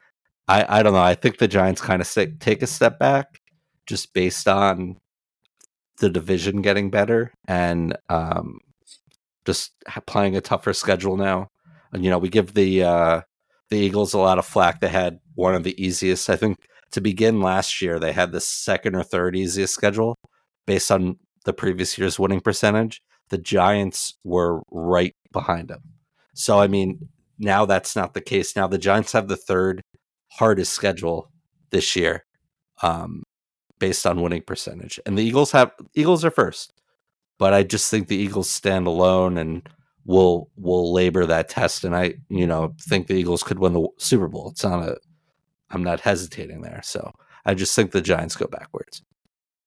I, 0.48 0.80
I 0.80 0.84
don't 0.84 0.94
know. 0.94 1.00
I 1.00 1.16
think 1.16 1.38
the 1.38 1.48
Giants 1.48 1.82
kind 1.82 2.02
of 2.02 2.40
take 2.40 2.62
a 2.62 2.68
step 2.68 3.00
back 3.00 3.42
just 3.86 4.14
based 4.14 4.48
on 4.48 4.98
the 5.98 6.10
division 6.10 6.62
getting 6.62 6.90
better 6.90 7.32
and 7.48 7.96
um, 8.10 8.60
just 9.46 9.72
playing 10.06 10.36
a 10.36 10.42
tougher 10.42 10.74
schedule 10.74 11.18
now. 11.18 11.50
And, 11.92 12.04
you 12.04 12.10
know, 12.10 12.18
we 12.18 12.30
give 12.30 12.54
the 12.54 12.84
uh, 12.84 13.22
the 13.70 13.78
Eagles 13.78 14.14
a 14.14 14.20
lot 14.20 14.40
of 14.40 14.46
flack. 14.46 14.80
They 14.80 14.90
had 14.90 15.20
one 15.36 15.56
of 15.56 15.64
the 15.64 15.82
easiest, 15.84 16.30
I 16.30 16.36
think 16.36 16.58
to 16.92 17.02
begin 17.02 17.42
last 17.42 17.82
year, 17.82 18.00
they 18.00 18.12
had 18.12 18.32
the 18.32 18.42
second 18.42 18.96
or 18.96 19.04
third 19.04 19.36
easiest 19.36 19.74
schedule 19.74 20.18
based 20.66 20.92
on 20.92 21.18
the 21.46 21.54
previous 21.54 21.98
year's 21.98 22.20
winning 22.20 22.42
percentage. 22.42 23.02
The 23.30 23.38
Giants 23.38 24.16
were 24.24 24.62
right 24.72 25.16
behind 25.32 25.68
them. 25.68 25.82
So, 26.34 26.60
I 26.60 26.68
mean, 26.68 27.10
now 27.40 27.66
that's 27.66 27.96
not 27.96 28.14
the 28.14 28.22
case. 28.22 28.56
Now 28.56 28.68
the 28.68 28.78
Giants 28.78 29.14
have 29.14 29.28
the 29.28 29.38
third 29.38 29.82
hardest 30.32 30.74
schedule 30.74 31.32
this 31.72 31.96
year. 31.96 32.26
Um, 32.82 33.24
based 33.80 34.06
on 34.06 34.22
winning 34.22 34.42
percentage. 34.42 35.00
And 35.06 35.18
the 35.18 35.24
Eagles 35.24 35.52
have 35.52 35.72
Eagles 35.94 36.24
are 36.24 36.32
first. 36.32 36.74
But 37.38 37.54
I 37.54 37.64
just 37.64 37.92
think 37.92 38.08
the 38.08 38.16
Eagles 38.16 38.50
stand 38.50 38.88
alone 38.88 39.38
and 39.38 39.68
will 40.06 40.50
will 40.56 40.94
labor 40.94 41.26
that 41.26 41.50
test 41.50 41.84
and 41.84 41.96
I, 41.96 42.16
you 42.30 42.48
know, 42.48 42.76
think 42.80 43.08
the 43.08 43.16
Eagles 43.16 43.44
could 43.44 43.60
win 43.60 43.74
the 43.74 43.88
Super 43.98 44.28
Bowl. 44.28 44.50
It's 44.52 44.64
not 44.64 44.88
a 44.88 44.98
I'm 45.70 45.84
not 45.84 46.00
hesitating 46.00 46.62
there. 46.62 46.82
So 46.84 47.12
I 47.46 47.54
just 47.54 47.76
think 47.76 47.92
the 47.92 48.02
Giants 48.02 48.36
go 48.36 48.48
backwards. 48.48 49.02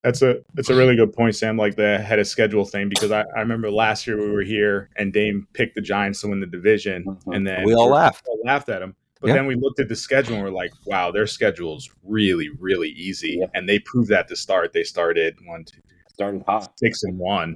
That's 0.05 0.23
a 0.23 0.37
that's 0.55 0.71
a 0.71 0.77
really 0.77 0.95
good 0.95 1.13
point, 1.13 1.35
Sam. 1.35 1.57
Like 1.57 1.75
the 1.75 1.99
head 1.99 2.21
of 2.21 2.27
schedule 2.29 2.65
thing, 2.65 2.89
because 2.89 3.11
I, 3.11 3.25
I 3.37 3.41
remember 3.41 3.71
last 3.71 4.07
year 4.07 4.17
we 4.17 4.31
were 4.31 4.43
here 4.43 4.91
and 4.97 5.13
Dame 5.13 5.47
picked 5.55 5.75
the 5.75 5.81
Giants 5.81 6.21
to 6.21 6.29
win 6.29 6.41
the 6.41 6.47
division, 6.47 7.05
mm-hmm. 7.05 7.33
and 7.33 7.47
then 7.47 7.65
we 7.65 7.75
all 7.75 7.91
laughed, 7.91 8.27
all 8.29 8.41
laughed 8.45 8.69
at 8.69 8.81
him. 8.81 8.95
But 9.21 9.29
yeah. 9.29 9.35
then 9.35 9.47
we 9.47 9.57
looked 9.57 9.81
at 9.81 9.89
the 9.89 9.97
schedule 9.97 10.37
and 10.37 10.45
we're 10.45 10.51
like, 10.51 10.71
wow, 10.87 11.11
their 11.11 11.27
schedule 11.27 11.77
is 11.77 11.91
really, 12.05 12.49
really 12.61 12.91
easy, 12.91 13.39
yeah. 13.41 13.47
and 13.55 13.69
they 13.69 13.81
proved 13.81 14.09
that 14.11 14.29
to 14.29 14.37
start. 14.37 14.73
They 14.73 14.85
started 14.85 15.37
one, 15.45 15.65
two, 15.65 15.81
three, 15.89 15.98
started 16.19 16.43
hot, 16.47 16.73
six 16.77 17.05
and 17.05 17.17
one, 17.17 17.55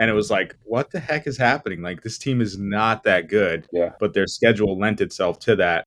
and 0.00 0.10
it 0.10 0.14
was 0.14 0.30
like, 0.30 0.56
what 0.64 0.90
the 0.90 0.98
heck 0.98 1.28
is 1.28 1.38
happening? 1.38 1.80
Like 1.80 2.02
this 2.02 2.18
team 2.18 2.40
is 2.40 2.58
not 2.58 3.04
that 3.04 3.28
good, 3.28 3.68
yeah. 3.72 3.92
But 4.00 4.14
their 4.14 4.26
schedule 4.26 4.76
lent 4.76 5.00
itself 5.00 5.38
to 5.40 5.56
that. 5.56 5.86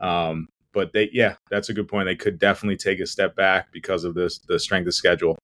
Um, 0.00 0.48
but 0.74 0.92
they, 0.92 1.08
yeah, 1.12 1.36
that's 1.50 1.70
a 1.70 1.74
good 1.74 1.88
point. 1.88 2.06
They 2.06 2.16
could 2.16 2.38
definitely 2.38 2.76
take 2.76 3.00
a 3.00 3.06
step 3.06 3.34
back 3.36 3.72
because 3.72 4.04
of 4.04 4.14
this 4.14 4.38
the 4.48 4.58
strength 4.58 4.86
of 4.86 4.94
schedule. 4.94 5.38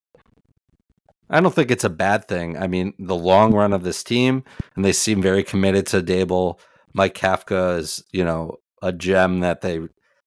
I 1.30 1.40
don't 1.40 1.54
think 1.54 1.70
it's 1.70 1.84
a 1.84 1.90
bad 1.90 2.26
thing. 2.26 2.58
I 2.58 2.66
mean, 2.66 2.92
the 2.98 3.16
long 3.16 3.54
run 3.54 3.72
of 3.72 3.84
this 3.84 4.02
team, 4.02 4.44
and 4.76 4.84
they 4.84 4.92
seem 4.92 5.22
very 5.22 5.42
committed 5.44 5.86
to 5.88 6.02
Daboll. 6.02 6.58
Mike 6.94 7.14
Kafka 7.14 7.78
is, 7.78 8.02
you 8.12 8.24
know, 8.24 8.56
a 8.82 8.92
gem 8.92 9.40
that 9.40 9.62
they 9.62 9.80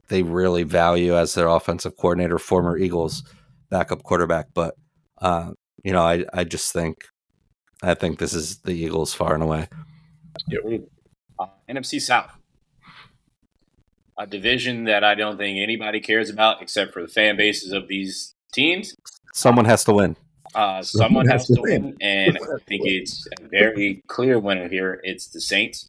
they 0.08 0.24
really 0.24 0.64
value 0.64 1.16
as 1.16 1.34
their 1.34 1.48
offensive 1.48 1.96
coordinator, 1.98 2.38
former 2.38 2.78
Eagles 2.78 3.24
backup 3.70 4.04
quarterback. 4.04 4.48
But 4.54 4.76
uh, 5.18 5.52
you 5.84 5.92
know, 5.92 6.02
I 6.02 6.26
I 6.34 6.44
just 6.44 6.72
think 6.74 7.06
I 7.82 7.94
think 7.94 8.20
this 8.20 8.34
is 8.34 8.60
the 8.60 8.74
Eagles 8.74 9.14
far 9.14 9.34
and 9.34 9.44
away. 9.44 9.68
Yep. 10.48 10.84
Uh, 11.40 11.48
NFC 11.70 12.00
South, 12.00 12.32
a 14.18 14.28
division 14.28 14.84
that 14.86 15.04
I 15.04 15.16
don't 15.16 15.38
think 15.38 15.60
anybody 15.60 16.00
cares 16.00 16.30
about 16.30 16.62
except 16.62 16.94
for 16.94 17.02
the 17.02 17.08
fan 17.08 17.38
bases 17.38 17.72
of 17.72 17.88
these 17.88 18.36
teams. 18.54 18.96
Someone 19.34 19.66
has 19.66 19.84
to 19.86 19.94
win. 19.94 20.16
Uh, 20.54 20.84
someone 20.84 21.28
has 21.28 21.48
to 21.48 21.60
win, 21.62 21.96
and 22.02 22.38
I 22.38 22.58
think 22.68 22.82
it's 22.86 23.26
a 23.40 23.48
very 23.48 24.04
clear 24.08 24.38
winner 24.38 24.68
here. 24.68 25.00
It's 25.04 25.28
the 25.28 25.40
Saints 25.40 25.88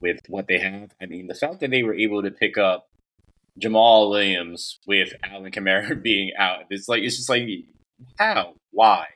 with 0.00 0.20
what 0.28 0.48
they 0.48 0.58
have. 0.58 0.90
I 1.00 1.06
mean, 1.06 1.26
the 1.26 1.34
fact 1.34 1.60
that 1.60 1.70
they 1.70 1.82
were 1.82 1.94
able 1.94 2.22
to 2.22 2.30
pick 2.30 2.56
up 2.56 2.88
Jamaal 3.60 4.10
Williams 4.10 4.80
with 4.86 5.12
Alvin 5.22 5.52
Kamara 5.52 6.02
being 6.02 6.32
out, 6.38 6.60
it's 6.70 6.88
like 6.88 7.02
it's 7.02 7.16
just 7.16 7.28
like 7.28 7.46
how, 8.18 8.54
why? 8.70 9.06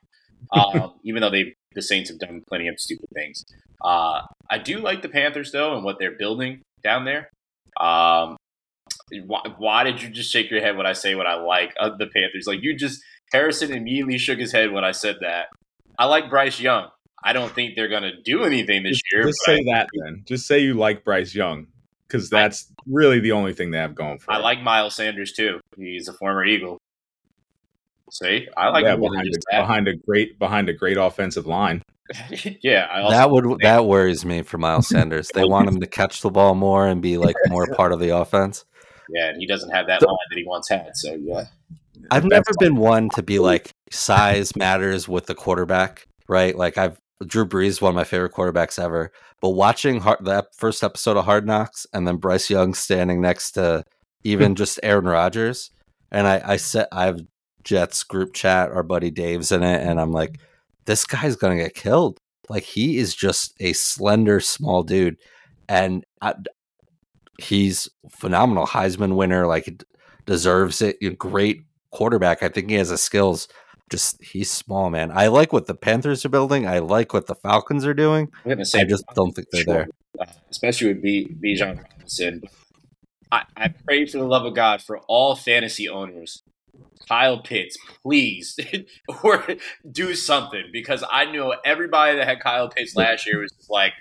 Um, 0.53 0.95
even 1.05 1.23
though 1.23 1.31
they 1.31 1.55
the 1.75 1.83
Saints 1.83 2.11
have 2.11 2.19
done 2.19 2.43
plenty 2.49 2.69
of 2.69 2.81
stupid 2.81 3.09
things. 3.15 3.45
Uh, 3.85 4.23
I 4.51 4.59
do 4.59 4.79
like 4.79 5.03
the 5.03 5.09
Panthers 5.09 5.53
though 5.53 5.75
and 5.75 5.85
what 5.85 5.99
they're 5.99 6.17
building 6.17 6.63
down 6.83 7.05
there. 7.05 7.31
Um, 7.79 8.37
why, 9.27 9.43
why, 9.59 9.85
did 9.85 10.03
you 10.03 10.09
just 10.09 10.31
shake 10.33 10.51
your 10.51 10.61
head 10.61 10.77
when 10.77 10.87
I 10.87 10.93
say 10.93 11.15
what 11.15 11.27
I 11.27 11.35
like 11.35 11.75
of 11.79 11.99
the 11.99 12.07
Panthers? 12.07 12.47
Like 12.47 12.63
you 12.63 12.77
just 12.77 13.01
Harrison 13.33 13.73
immediately 13.73 14.19
shook 14.19 14.39
his 14.39 14.53
head 14.53 14.73
when 14.73 14.85
I 14.85 14.93
said 14.93 15.17
that. 15.21 15.49
I 15.99 16.07
like 16.07 16.31
Bryce 16.31 16.59
Young. 16.59 16.89
I 17.23 17.33
don't 17.33 17.53
think 17.53 17.75
they're 17.75 17.89
going 17.89 18.05
to 18.05 18.21
do 18.23 18.45
anything 18.45 18.85
this 18.85 18.97
just, 18.97 19.05
year. 19.13 19.25
Just 19.25 19.45
say 19.45 19.59
I, 19.59 19.73
that 19.73 19.89
then. 19.93 20.23
Just 20.25 20.47
say 20.47 20.61
you 20.61 20.75
like 20.75 21.05
Bryce 21.05 21.35
Young 21.35 21.67
because 22.07 22.31
that's 22.31 22.71
I, 22.71 22.83
really 22.87 23.21
the 23.21 23.33
only 23.33 23.53
thing 23.53 23.71
they 23.71 23.79
have 23.79 23.95
going 23.95 24.19
for. 24.19 24.33
I 24.33 24.39
like 24.39 24.63
Miles 24.63 24.95
Sanders 24.95 25.33
too. 25.33 25.61
He's 25.77 26.09
a 26.09 26.13
former 26.13 26.45
Eagle. 26.45 26.79
See, 28.11 28.49
I 28.57 28.69
like 28.71 28.85
yeah, 28.85 28.97
behind, 28.97 29.29
a, 29.29 29.61
behind 29.61 29.89
a 29.89 29.95
great 29.95 30.39
behind 30.39 30.69
a 30.69 30.73
great 30.73 30.97
offensive 30.97 31.47
line. 31.47 31.83
yeah, 32.63 33.09
that 33.11 33.31
would 33.31 33.61
that 33.61 33.85
worries 33.85 34.25
me 34.25 34.43
for 34.43 34.59
Miles 34.59 34.89
Sanders. 34.89 35.31
they 35.35 35.45
want 35.45 35.69
him 35.69 35.81
to 35.81 35.87
catch 35.87 36.23
the 36.23 36.31
ball 36.31 36.55
more 36.55 36.87
and 36.87 37.03
be 37.03 37.19
like 37.19 37.37
more 37.49 37.67
part 37.77 37.93
of 37.93 38.01
the 38.01 38.17
offense. 38.17 38.65
Yeah, 39.11 39.29
and 39.29 39.41
he 39.41 39.47
doesn't 39.47 39.71
have 39.71 39.87
that 39.87 40.03
line 40.03 40.17
that 40.31 40.39
he 40.39 40.45
once 40.45 40.69
had. 40.69 40.97
So 40.97 41.15
yeah, 41.15 41.45
I've 42.11 42.25
never 42.25 42.51
been 42.59 42.77
one 42.77 43.11
to 43.11 43.23
be 43.23 43.39
like 43.39 43.71
size 43.91 44.57
matters 44.57 45.09
with 45.09 45.27
the 45.27 45.35
quarterback, 45.35 46.07
right? 46.29 46.57
Like 46.57 46.79
I've 46.79 46.99
Drew 47.27 47.47
Brees, 47.47 47.83
one 47.83 47.91
of 47.91 47.97
my 47.97 48.05
favorite 48.05 48.33
quarterbacks 48.33 48.83
ever. 48.83 49.11
But 49.41 49.51
watching 49.51 50.01
hard, 50.01 50.25
that 50.25 50.55
first 50.57 50.83
episode 50.83 51.17
of 51.17 51.25
Hard 51.25 51.47
Knocks 51.47 51.87
and 51.93 52.07
then 52.07 52.17
Bryce 52.17 52.49
Young 52.49 52.75
standing 52.75 53.21
next 53.21 53.53
to 53.53 53.85
even 54.25 54.55
just 54.55 54.81
Aaron 54.83 55.05
Rodgers, 55.05 55.71
and 56.11 56.27
I, 56.27 56.41
I 56.45 56.57
said 56.57 56.87
I 56.93 57.07
have 57.07 57.21
Jets 57.65 58.03
group 58.03 58.33
chat, 58.33 58.71
our 58.71 58.83
buddy 58.83 59.11
Dave's 59.11 59.53
in 59.53 59.63
it, 59.63 59.87
and 59.87 60.01
I'm 60.01 60.13
like, 60.13 60.39
this 60.87 61.05
guy's 61.05 61.37
gonna 61.37 61.57
get 61.57 61.75
killed. 61.75 62.19
Like 62.49 62.63
he 62.63 62.99
is 62.99 63.15
just 63.15 63.55
a 63.61 63.73
slender, 63.73 64.41
small 64.41 64.83
dude, 64.83 65.17
and 65.69 66.05
I, 66.21 66.35
he's 67.39 67.89
phenomenal 68.11 68.67
Heisman 68.67 69.17
winner. 69.17 69.47
Like 69.47 69.85
deserves 70.27 70.83
it. 70.83 70.99
Great 71.19 71.63
quarterback. 71.91 72.43
I 72.43 72.49
think 72.49 72.71
he 72.71 72.77
has 72.77 72.91
the 72.91 72.99
skills. 72.99 73.49
Just 73.91 74.23
he's 74.23 74.51
small, 74.51 74.91
man. 74.91 75.11
I 75.13 75.29
like 75.29 75.53
what 75.53 75.67
the 75.67 75.75
Panthers 75.75 76.25
are 76.25 76.29
building. 76.29 76.67
I 76.67 76.81
like 76.81 77.15
what 77.15 77.27
the 77.27 77.35
Falcons 77.35 77.87
are 77.87 77.95
doing. 77.95 78.31
I 78.45 78.55
just 78.85 79.05
don't 79.15 79.33
think 79.33 79.49
they're 79.51 79.63
sure. 79.63 79.75
there, 79.75 79.89
uh, 80.21 80.27
especially 80.51 80.89
with 80.89 81.03
B. 81.03 81.35
Bijan 81.43 81.83
Robinson. 81.83 82.43
I, 83.33 83.45
I 83.57 83.69
pray 83.69 84.07
for 84.07 84.19
the 84.19 84.25
love 84.25 84.45
of 84.45 84.55
God 84.55 84.83
for 84.83 84.99
all 85.01 85.37
fantasy 85.37 85.89
owners 85.89 86.43
Kyle 87.09 87.41
Pitts, 87.41 87.77
please, 88.03 88.59
or 89.23 89.45
do 89.91 90.15
something 90.15 90.65
because 90.73 91.03
I 91.11 91.25
know 91.25 91.55
everybody 91.65 92.17
that 92.19 92.29
had 92.29 92.41
Kyle 92.41 92.69
Pitts 92.69 92.95
last 92.95 93.27
year 93.27 93.41
was 93.41 93.51
just 93.53 93.71
like, 93.71 93.93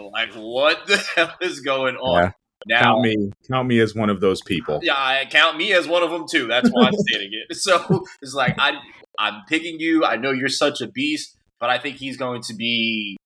like 0.00 0.32
what 0.34 0.86
the 0.86 0.96
hell 1.16 1.34
is 1.40 1.60
going 1.60 1.96
on? 1.96 2.22
Yeah. 2.22 2.30
Now, 2.68 2.80
count 2.80 3.02
me, 3.02 3.32
count 3.48 3.68
me 3.68 3.80
as 3.80 3.94
one 3.94 4.10
of 4.10 4.20
those 4.20 4.42
people. 4.42 4.80
Yeah, 4.82 4.94
I 4.96 5.26
count 5.30 5.56
me 5.56 5.72
as 5.72 5.86
one 5.86 6.02
of 6.02 6.10
them 6.10 6.24
too. 6.28 6.46
That's 6.48 6.68
why 6.70 6.86
I'm 6.86 6.94
stating 7.08 7.30
it. 7.32 7.56
So 7.56 8.04
it's 8.20 8.34
like 8.34 8.56
I, 8.58 8.72
I'm 9.18 9.42
picking 9.48 9.78
you. 9.78 10.04
I 10.04 10.16
know 10.16 10.32
you're 10.32 10.48
such 10.48 10.80
a 10.80 10.88
beast, 10.88 11.36
but 11.60 11.70
I 11.70 11.78
think 11.78 11.96
he's 11.96 12.16
going 12.16 12.42
to 12.42 12.54
be. 12.54 13.16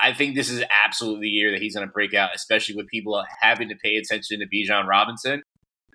I 0.00 0.14
think 0.14 0.34
this 0.34 0.48
is 0.48 0.64
absolutely 0.86 1.22
the 1.22 1.28
year 1.28 1.50
that 1.50 1.60
he's 1.60 1.74
going 1.74 1.86
to 1.86 1.92
break 1.92 2.14
out, 2.14 2.30
especially 2.34 2.76
with 2.76 2.86
people 2.86 3.22
having 3.42 3.68
to 3.68 3.74
pay 3.74 3.96
attention 3.96 4.40
to 4.40 4.46
Bijan 4.46 4.86
Robinson. 4.86 5.42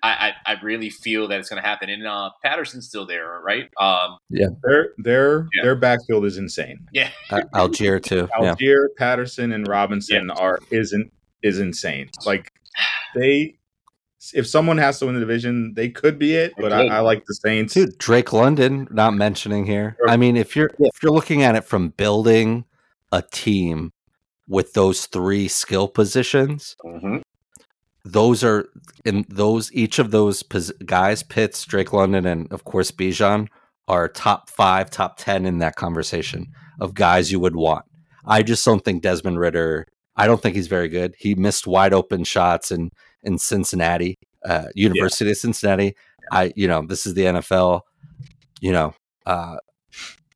I, 0.02 0.32
I, 0.46 0.52
I 0.52 0.60
really 0.62 0.90
feel 0.90 1.28
that 1.28 1.38
it's 1.38 1.48
going 1.48 1.62
to 1.62 1.68
happen. 1.68 1.88
And 1.88 2.06
uh, 2.06 2.30
Patterson's 2.42 2.88
still 2.88 3.06
there, 3.06 3.40
right? 3.44 3.70
Um, 3.80 4.18
yeah, 4.28 4.48
their 4.62 4.88
their 4.98 5.48
yeah. 5.54 5.62
their 5.62 5.76
backfield 5.76 6.24
is 6.24 6.38
insane. 6.38 6.86
Yeah, 6.92 7.10
Allgeier 7.30 8.02
too. 8.02 8.28
Allgeier, 8.36 8.58
yeah. 8.60 8.98
Patterson, 8.98 9.52
and 9.52 9.66
Robinson 9.66 10.28
yeah. 10.28 10.34
are 10.34 10.58
isn't 10.70 11.12
is 11.42 11.58
insane. 11.58 12.10
Like 12.26 12.50
they, 13.14 13.56
if 14.34 14.46
someone 14.46 14.78
has 14.78 14.98
to 15.00 15.06
win 15.06 15.14
the 15.14 15.20
division, 15.20 15.74
they 15.74 15.88
could 15.88 16.18
be 16.18 16.34
it. 16.34 16.54
But 16.56 16.72
I, 16.72 16.86
I, 16.86 17.00
like 17.00 17.24
the 17.26 17.34
Saints. 17.34 17.74
Dude, 17.74 17.96
Drake 17.98 18.32
London, 18.32 18.88
not 18.90 19.14
mentioning 19.14 19.66
here. 19.66 19.96
I 20.08 20.16
mean, 20.16 20.36
if 20.36 20.56
you're 20.56 20.70
if 20.78 21.02
you're 21.02 21.12
looking 21.12 21.42
at 21.42 21.54
it 21.54 21.64
from 21.64 21.90
building 21.90 22.64
a 23.12 23.22
team 23.22 23.92
with 24.48 24.72
those 24.72 25.06
three 25.06 25.46
skill 25.46 25.86
positions, 25.86 26.76
mm-hmm. 26.84 27.18
Those 28.04 28.42
are 28.42 28.68
in 29.04 29.24
those 29.28 29.72
each 29.72 29.98
of 29.98 30.10
those 30.10 30.42
pos- 30.42 30.72
guys, 30.84 31.22
Pitts, 31.22 31.64
Drake 31.64 31.92
London, 31.92 32.26
and 32.26 32.52
of 32.52 32.64
course 32.64 32.90
Bijan, 32.90 33.48
are 33.88 34.08
top 34.08 34.50
five, 34.50 34.90
top 34.90 35.16
ten 35.18 35.46
in 35.46 35.58
that 35.58 35.76
conversation 35.76 36.46
of 36.80 36.94
guys 36.94 37.30
you 37.30 37.38
would 37.40 37.56
want. 37.56 37.84
I 38.24 38.42
just 38.42 38.64
don't 38.64 38.84
think 38.84 39.02
Desmond 39.02 39.38
Ridder. 39.38 39.86
I 40.16 40.26
don't 40.26 40.42
think 40.42 40.56
he's 40.56 40.68
very 40.68 40.88
good. 40.88 41.14
He 41.18 41.34
missed 41.34 41.66
wide 41.66 41.92
open 41.92 42.24
shots 42.24 42.70
in 42.70 42.90
in 43.22 43.38
Cincinnati, 43.38 44.16
uh, 44.44 44.66
University 44.74 45.26
yeah. 45.26 45.32
of 45.32 45.38
Cincinnati. 45.38 45.94
I, 46.30 46.52
you 46.56 46.68
know, 46.68 46.84
this 46.86 47.06
is 47.06 47.14
the 47.14 47.24
NFL, 47.24 47.82
you 48.60 48.72
know, 48.72 48.94
uh, 49.26 49.56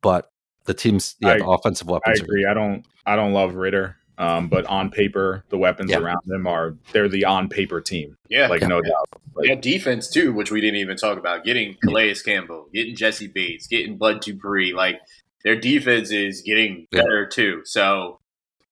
but 0.03 0.29
the 0.65 0.75
teams, 0.75 1.17
yeah, 1.21 1.31
I, 1.31 1.39
the 1.39 1.47
offensive 1.47 1.89
weapons. 1.89 2.21
I 2.21 2.25
agree. 2.25 2.47
I 2.47 2.55
don't, 2.55 2.85
I 3.07 3.17
don't 3.17 3.33
love 3.33 3.55
Ridder, 3.55 3.97
um, 4.19 4.49
but 4.49 4.65
on 4.67 4.91
paper, 4.91 5.45
the 5.51 5.59
weapons 5.59 5.91
yeah. 5.91 5.99
around 5.99 6.23
them 6.27 6.47
are 6.47 6.77
they're 6.93 7.09
the 7.09 7.25
on 7.25 7.49
paper 7.49 7.81
team. 7.81 8.17
Yeah, 8.29 8.49
like 8.49 8.63
yeah. 8.63 8.69
no 8.69 8.81
doubt. 8.81 9.09
Like, 9.35 9.49
yeah, 9.49 9.55
defense 9.57 10.09
too, 10.09 10.33
which 10.33 10.51
we 10.51 10.61
didn't 10.61 10.81
even 10.81 10.97
talk 10.97 11.19
about. 11.19 11.45
Getting 11.45 11.77
Calais 11.83 12.15
Campbell, 12.25 12.69
getting 12.73 12.97
Jessie 12.97 13.27
Bates, 13.27 13.67
getting 13.67 13.99
Bud 13.99 14.21
Dupree, 14.21 14.73
like 14.73 15.01
their 15.45 15.59
defense 15.61 16.11
is 16.11 16.41
getting 16.41 16.87
better 16.91 17.27
too. 17.27 17.61
So 17.65 18.21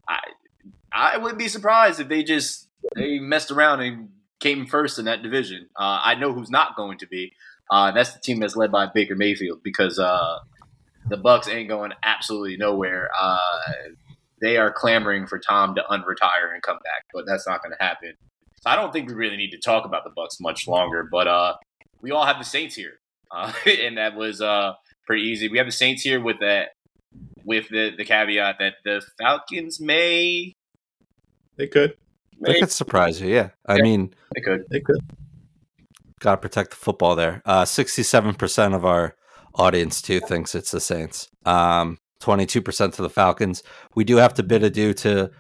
I, 0.09 0.20
I 0.90 1.18
wouldn't 1.18 1.38
be 1.38 1.49
surprised 1.49 2.01
if 2.01 2.09
they 2.09 2.22
just 2.22 2.68
they 2.95 3.18
messed 3.18 3.51
around 3.51 3.80
and 3.80 4.09
came 4.40 4.66
first 4.66 4.99
in 4.99 5.05
that 5.05 5.22
division. 5.22 5.68
Uh, 5.78 6.01
I 6.03 6.14
know 6.14 6.32
who's 6.32 6.51
not 6.51 6.76
going 6.76 6.99
to 6.99 7.07
be. 7.07 7.32
Uh, 7.70 7.90
that's 7.92 8.12
the 8.12 8.20
team 8.20 8.40
that's 8.40 8.57
led 8.57 8.72
by 8.72 8.86
Baker 8.86 9.16
Mayfield 9.16 9.62
because 9.62 9.99
uh, 9.99 10.38
the 11.09 11.16
Bucs 11.16 11.49
ain't 11.49 11.68
going 11.68 11.92
absolutely 12.03 12.57
nowhere. 12.57 13.11
Uh, 13.18 13.38
they 14.45 14.59
are 14.59 14.70
clamoring 14.70 15.26
for 15.26 15.38
Tom 15.38 15.74
to 15.74 15.82
unretire 15.90 16.53
and 16.53 16.62
come 16.62 16.76
back, 16.84 17.05
but 17.14 17.24
that's 17.26 17.47
not 17.49 17.62
going 17.62 17.74
to 17.76 17.82
happen. 17.82 18.12
So 18.61 18.68
I 18.70 18.76
don't 18.76 18.92
think 18.92 19.09
we 19.09 19.14
really 19.14 19.38
need 19.38 19.51
to 19.53 19.59
talk 19.59 19.86
about 19.86 20.05
the 20.05 20.11
Bucs 20.11 20.38
much 20.40 20.68
longer. 20.68 21.09
But 21.11 21.26
uh, 21.26 21.55
we 22.03 22.11
all 22.11 22.26
have 22.26 22.38
the 22.38 22.45
Saints 22.45 22.74
here. 22.76 23.01
uh, 23.34 23.53
and 23.66 23.97
that 23.97 24.14
was 24.16 24.40
uh, 24.42 24.74
pretty 25.07 25.22
easy. 25.22 25.49
We 25.49 25.57
have 25.59 25.66
the 25.66 25.72
Saints 25.72 26.03
here 26.03 26.20
with 26.20 26.40
that, 26.40 26.68
with 27.45 27.68
the 27.70 27.90
the 27.97 28.05
caveat 28.05 28.57
that 28.59 28.74
the 28.84 29.03
Falcons 29.18 29.80
may 29.80 30.53
They 31.57 31.66
could. 31.66 31.95
They 32.40 32.59
could 32.61 32.70
surprise 32.70 33.20
you. 33.22 33.28
Yeah. 33.28 33.51
I 33.66 33.76
Yeah. 33.76 33.82
mean, 33.82 34.14
they 34.34 34.40
could. 34.42 34.64
They 34.70 34.80
could. 34.80 34.99
got 36.20 36.32
to 36.32 36.36
protect 36.38 36.70
the 36.70 36.76
football 36.76 37.16
there. 37.16 37.40
Uh, 37.47 37.64
67% 37.64 38.74
of 38.74 38.84
our 38.84 39.14
audience, 39.55 40.03
too, 40.03 40.20
thinks 40.20 40.55
it's 40.55 40.70
the 40.72 40.80
Saints. 40.80 41.28
Um, 41.47 41.99
22% 42.25 42.95
to 42.95 43.03
the 43.03 43.11
Falcons. 43.11 43.62
We 43.95 44.05
do 44.05 44.16
have 44.16 44.35
to 44.35 44.43
bid 44.43 44.62
adieu 44.64 44.95
to 44.95 45.31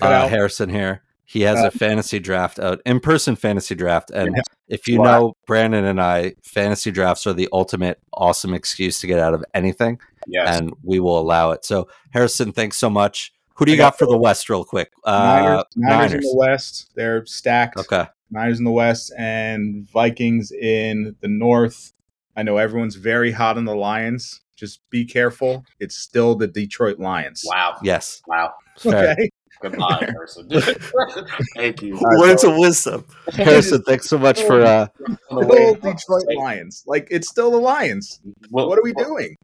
uh, 0.00 0.04
out. 0.04 0.30
Harrison 0.30 0.68
here. 0.68 1.02
He 1.24 1.42
has 1.42 1.58
Uh, 1.60 1.68
a 1.68 1.70
fantasy 1.70 2.18
draft, 2.18 2.58
an 2.58 2.78
in 2.84 3.00
person 3.00 3.36
fantasy 3.36 3.74
draft. 3.74 4.10
And 4.10 4.34
Yeah. 4.36 4.42
if 4.68 4.86
you 4.88 4.98
Wow. 5.00 5.04
know 5.20 5.36
Brandon 5.46 5.84
and 5.84 6.00
I, 6.00 6.34
fantasy 6.42 6.90
drafts 6.90 7.26
are 7.26 7.32
the 7.32 7.48
ultimate 7.52 7.98
awesome 8.12 8.52
excuse 8.54 9.00
to 9.00 9.06
get 9.06 9.18
out 9.18 9.32
of 9.32 9.44
anything, 9.54 9.98
Yes. 10.26 10.58
and 10.60 10.72
we 10.82 10.98
will 11.00 11.18
allow 11.18 11.52
it. 11.52 11.64
So, 11.64 11.88
Harrison, 12.10 12.52
thanks 12.52 12.76
so 12.76 12.90
much. 12.90 13.32
Who 13.56 13.64
do 13.66 13.70
you 13.72 13.78
got 13.78 13.92
got 13.92 13.98
for 13.98 14.06
the 14.06 14.16
West, 14.16 14.48
real 14.50 14.64
quick? 14.64 14.90
Niners, 15.06 15.58
Uh, 15.60 15.64
Niners 15.76 16.12
in 16.14 16.20
the 16.20 16.34
West. 16.36 16.90
They're 16.96 17.24
stacked. 17.26 17.78
Okay. 17.78 18.06
Niners 18.30 18.58
in 18.58 18.64
the 18.64 18.70
West 18.72 19.12
and 19.16 19.86
Vikings 19.92 20.50
in 20.52 21.14
the 21.20 21.28
North. 21.28 21.92
I 22.36 22.42
know 22.42 22.56
everyone's 22.56 22.96
very 22.96 23.30
hot 23.32 23.56
on 23.58 23.64
the 23.66 23.74
Lions. 23.76 24.40
Just 24.62 24.78
be 24.90 25.04
careful. 25.04 25.64
It's 25.80 25.96
still 25.96 26.36
the 26.36 26.46
Detroit 26.46 27.00
Lions. 27.00 27.42
wow. 27.44 27.78
Yes. 27.82 28.22
Wow. 28.28 28.52
Fair. 28.78 29.10
Okay. 29.10 29.28
Goodbye, 29.60 30.08
person. 30.14 30.48
Thank 31.56 31.82
you. 31.82 31.96
right, 31.96 32.20
Words 32.20 32.44
of 32.44 32.56
wisdom. 32.56 33.04
Harrison, 33.32 33.82
thanks 33.82 34.08
so 34.08 34.18
much 34.18 34.40
for 34.44 34.62
uh, 34.62 34.86
Still 35.26 35.74
Detroit 35.74 36.24
Lions. 36.36 36.84
Like 36.86 37.08
it's 37.10 37.28
still 37.28 37.50
the 37.50 37.56
Lions. 37.58 38.20
Well, 38.50 38.68
What 38.68 38.78
are 38.78 38.84
we 38.84 38.92
well, 38.92 39.06
doing? 39.06 39.36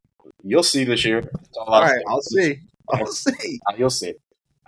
You'll 0.44 0.62
see 0.62 0.84
this 0.84 1.04
year. 1.04 1.22
That's 1.22 1.56
all 1.58 1.66
All 1.66 1.74
I'll 1.74 1.82
right. 1.82 2.02
I'll 2.06 2.22
see. 2.22 2.60
I'll 2.92 3.06
see. 3.08 3.58
Uh, 3.68 3.74
You'll 3.76 3.90
see. 3.90 4.14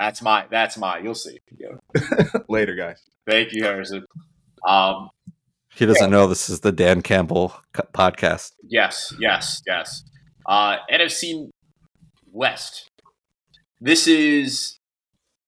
That's 0.00 0.20
my. 0.20 0.46
That's 0.50 0.76
my. 0.76 0.98
You'll 0.98 1.14
see. 1.14 1.38
Yeah. 1.56 2.24
Later, 2.48 2.74
guys. 2.74 3.00
Thank 3.24 3.52
you, 3.52 3.62
Harrison. 3.62 4.04
Um. 4.66 5.10
He 5.72 5.86
doesn't 5.86 6.10
know 6.10 6.26
this 6.26 6.50
is 6.50 6.60
the 6.60 6.72
Dan 6.72 7.00
Campbell 7.00 7.54
podcast. 7.94 8.52
Yes. 8.68 9.14
Yes. 9.20 9.62
Yes. 9.66 10.02
Uh. 10.46 10.76
NFC 10.92 11.50
West. 12.32 12.88
This 13.80 14.06
is. 14.06 14.76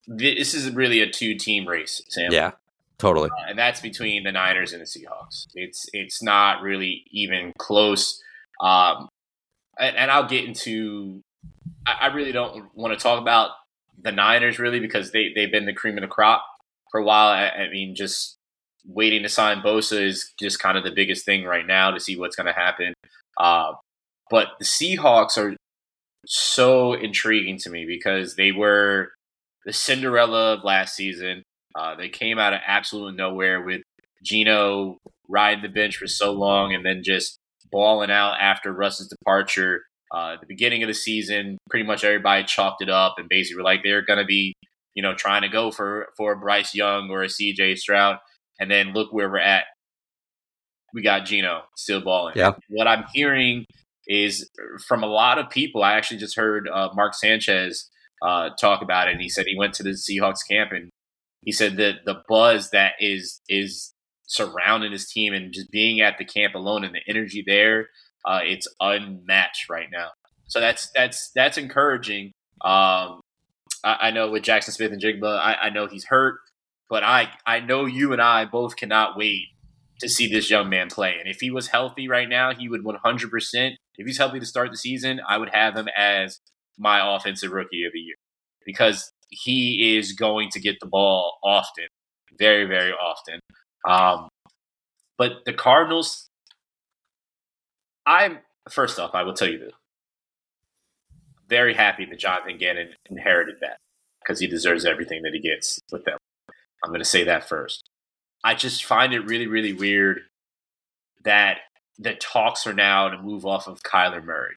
This 0.08 0.52
is 0.52 0.70
really 0.72 1.00
a 1.00 1.08
two-team 1.08 1.66
race, 1.66 2.02
Sam. 2.08 2.32
Yeah, 2.32 2.52
totally. 2.98 3.30
Uh, 3.30 3.50
and 3.50 3.58
that's 3.58 3.80
between 3.80 4.24
the 4.24 4.32
Niners 4.32 4.72
and 4.72 4.82
the 4.82 4.86
Seahawks. 4.86 5.46
It's 5.54 5.86
it's 5.92 6.22
not 6.22 6.60
really 6.60 7.04
even 7.12 7.52
close. 7.56 8.20
Um, 8.60 9.08
and, 9.78 9.96
and 9.96 10.10
I'll 10.10 10.26
get 10.26 10.44
into. 10.44 11.22
I, 11.86 11.98
I 12.00 12.06
really 12.08 12.32
don't 12.32 12.74
want 12.74 12.98
to 12.98 13.02
talk 13.02 13.20
about 13.20 13.50
the 14.00 14.12
Niners 14.12 14.58
really 14.58 14.80
because 14.80 15.12
they 15.12 15.32
they've 15.34 15.50
been 15.50 15.66
the 15.66 15.72
cream 15.72 15.96
of 15.96 16.02
the 16.02 16.08
crop 16.08 16.44
for 16.90 17.00
a 17.00 17.04
while. 17.04 17.28
I, 17.28 17.48
I 17.48 17.70
mean, 17.70 17.94
just 17.94 18.36
waiting 18.86 19.22
to 19.22 19.28
sign 19.28 19.62
Bosa 19.62 20.00
is 20.00 20.32
just 20.38 20.58
kind 20.58 20.76
of 20.76 20.84
the 20.84 20.90
biggest 20.90 21.24
thing 21.24 21.44
right 21.44 21.66
now 21.66 21.90
to 21.90 22.00
see 22.00 22.18
what's 22.18 22.36
going 22.36 22.46
to 22.46 22.52
happen. 22.52 22.94
Uh, 23.38 23.72
but 24.30 24.48
the 24.58 24.64
Seahawks 24.64 25.36
are 25.36 25.56
so 26.26 26.92
intriguing 26.92 27.58
to 27.58 27.70
me 27.70 27.84
because 27.86 28.36
they 28.36 28.52
were 28.52 29.10
the 29.64 29.72
Cinderella 29.72 30.54
of 30.54 30.64
last 30.64 30.94
season. 30.94 31.42
Uh, 31.74 31.94
they 31.94 32.08
came 32.08 32.38
out 32.38 32.52
of 32.52 32.60
absolute 32.66 33.16
nowhere 33.16 33.62
with 33.62 33.82
Geno 34.22 34.98
riding 35.28 35.62
the 35.62 35.68
bench 35.68 35.96
for 35.96 36.06
so 36.06 36.32
long 36.32 36.74
and 36.74 36.84
then 36.84 37.02
just 37.04 37.38
balling 37.70 38.10
out 38.10 38.36
after 38.40 38.72
Russ's 38.72 39.08
departure. 39.08 39.82
Uh, 40.14 40.34
at 40.34 40.40
the 40.40 40.46
beginning 40.46 40.82
of 40.82 40.88
the 40.88 40.94
season, 40.94 41.56
pretty 41.70 41.86
much 41.86 42.04
everybody 42.04 42.44
chalked 42.44 42.82
it 42.82 42.90
up 42.90 43.14
and 43.16 43.28
basically 43.30 43.56
were 43.56 43.64
like 43.64 43.80
they're 43.82 44.04
going 44.04 44.18
to 44.18 44.26
be, 44.26 44.52
you 44.94 45.02
know, 45.02 45.14
trying 45.14 45.40
to 45.40 45.48
go 45.48 45.70
for 45.70 46.08
for 46.18 46.32
a 46.32 46.38
Bryce 46.38 46.74
Young 46.74 47.08
or 47.08 47.22
a 47.22 47.28
CJ 47.28 47.78
Stroud. 47.78 48.18
And 48.60 48.70
then 48.70 48.92
look 48.92 49.10
where 49.12 49.30
we're 49.30 49.38
at. 49.38 49.64
We 50.92 51.00
got 51.00 51.24
Geno 51.24 51.62
still 51.76 52.02
balling. 52.02 52.34
Yeah. 52.36 52.52
What 52.68 52.86
I'm 52.86 53.04
hearing 53.14 53.64
is 54.06 54.50
from 54.86 55.02
a 55.02 55.06
lot 55.06 55.38
of 55.38 55.50
people. 55.50 55.82
I 55.82 55.94
actually 55.94 56.18
just 56.18 56.36
heard 56.36 56.68
uh, 56.68 56.90
Mark 56.94 57.14
Sanchez 57.14 57.88
uh, 58.22 58.50
talk 58.60 58.82
about 58.82 59.08
it, 59.08 59.12
and 59.12 59.20
he 59.20 59.28
said 59.28 59.46
he 59.46 59.56
went 59.56 59.74
to 59.74 59.82
the 59.82 59.90
Seahawks 59.90 60.46
camp 60.48 60.72
and 60.72 60.90
he 61.44 61.52
said 61.52 61.76
that 61.76 62.04
the 62.04 62.22
buzz 62.28 62.70
that 62.70 62.92
is 63.00 63.40
is 63.48 63.92
surrounding 64.26 64.92
his 64.92 65.08
team 65.08 65.34
and 65.34 65.52
just 65.52 65.70
being 65.70 66.00
at 66.00 66.16
the 66.18 66.24
camp 66.24 66.54
alone 66.54 66.84
and 66.84 66.94
the 66.94 67.00
energy 67.06 67.44
there, 67.46 67.88
uh, 68.24 68.40
it's 68.42 68.66
unmatched 68.80 69.68
right 69.68 69.88
now. 69.92 70.08
So 70.46 70.60
that's 70.60 70.90
that's 70.94 71.30
that's 71.34 71.58
encouraging. 71.58 72.32
Um, 72.64 73.20
I, 73.84 73.96
I 74.00 74.10
know 74.12 74.30
with 74.30 74.44
Jaxon 74.44 74.70
Smith-Njigba, 74.70 75.38
I, 75.38 75.54
I 75.62 75.70
know 75.70 75.86
he's 75.86 76.04
hurt, 76.04 76.36
but 76.88 77.02
I 77.02 77.30
I 77.44 77.60
know 77.60 77.86
you 77.86 78.12
and 78.12 78.22
I 78.22 78.44
both 78.44 78.76
cannot 78.76 79.16
wait 79.16 79.48
to 80.00 80.08
see 80.08 80.28
this 80.28 80.50
young 80.50 80.68
man 80.68 80.88
play. 80.88 81.16
And 81.18 81.28
if 81.28 81.40
he 81.40 81.50
was 81.50 81.68
healthy 81.68 82.08
right 82.08 82.28
now, 82.28 82.52
he 82.54 82.68
would 82.68 82.82
100%. 82.84 83.74
If 83.96 84.06
he's 84.06 84.18
healthy 84.18 84.40
to 84.40 84.46
start 84.46 84.70
the 84.70 84.76
season, 84.76 85.20
I 85.26 85.38
would 85.38 85.50
have 85.50 85.76
him 85.76 85.88
as 85.96 86.40
my 86.78 87.16
offensive 87.16 87.52
rookie 87.52 87.84
of 87.84 87.92
the 87.92 87.98
year 87.98 88.16
because 88.64 89.10
he 89.28 89.96
is 89.96 90.12
going 90.12 90.50
to 90.50 90.60
get 90.60 90.76
the 90.80 90.86
ball 90.86 91.38
often, 91.42 91.86
very, 92.38 92.64
very 92.64 92.92
often. 92.92 93.40
Um, 93.88 94.28
but 95.18 95.44
the 95.44 95.52
Cardinals, 95.52 96.28
I'm 98.06 98.38
first 98.70 98.98
off, 98.98 99.14
I 99.14 99.22
will 99.22 99.34
tell 99.34 99.48
you 99.48 99.58
this. 99.58 99.72
Very 101.48 101.74
happy 101.74 102.06
that 102.06 102.18
Jonathan 102.18 102.56
Gannon 102.58 102.90
inherited 103.10 103.56
that 103.60 103.78
because 104.22 104.40
he 104.40 104.46
deserves 104.46 104.84
everything 104.84 105.22
that 105.22 105.32
he 105.34 105.40
gets 105.40 105.80
with 105.90 106.04
them. 106.04 106.16
I'm 106.84 106.90
going 106.90 107.00
to 107.00 107.04
say 107.04 107.24
that 107.24 107.48
first. 107.48 107.88
I 108.44 108.54
just 108.54 108.84
find 108.84 109.12
it 109.12 109.20
really, 109.20 109.46
really 109.46 109.72
weird 109.72 110.22
that 111.24 111.58
the 112.02 112.14
talks 112.14 112.66
are 112.66 112.74
now 112.74 113.08
to 113.08 113.20
move 113.20 113.46
off 113.46 113.66
of 113.66 113.82
Kyler 113.82 114.24
Murray. 114.24 114.56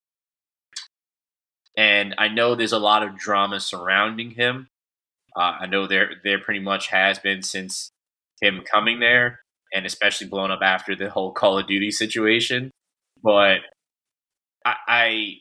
And 1.77 2.15
I 2.17 2.27
know 2.29 2.55
there's 2.55 2.71
a 2.71 2.79
lot 2.79 3.03
of 3.03 3.17
drama 3.17 3.59
surrounding 3.59 4.31
him. 4.31 4.67
Uh, 5.35 5.57
I 5.59 5.65
know 5.65 5.87
there 5.87 6.11
there 6.23 6.39
pretty 6.39 6.61
much 6.61 6.87
has 6.87 7.19
been 7.19 7.41
since 7.43 7.91
him 8.41 8.63
coming 8.69 8.99
there, 8.99 9.41
and 9.73 9.85
especially 9.85 10.27
blown 10.27 10.51
up 10.51 10.61
after 10.61 10.95
the 10.95 11.09
whole 11.09 11.33
Call 11.33 11.59
of 11.59 11.67
Duty 11.67 11.91
situation. 11.91 12.71
But 13.21 13.59
I, 14.65 14.75
I 14.87 15.33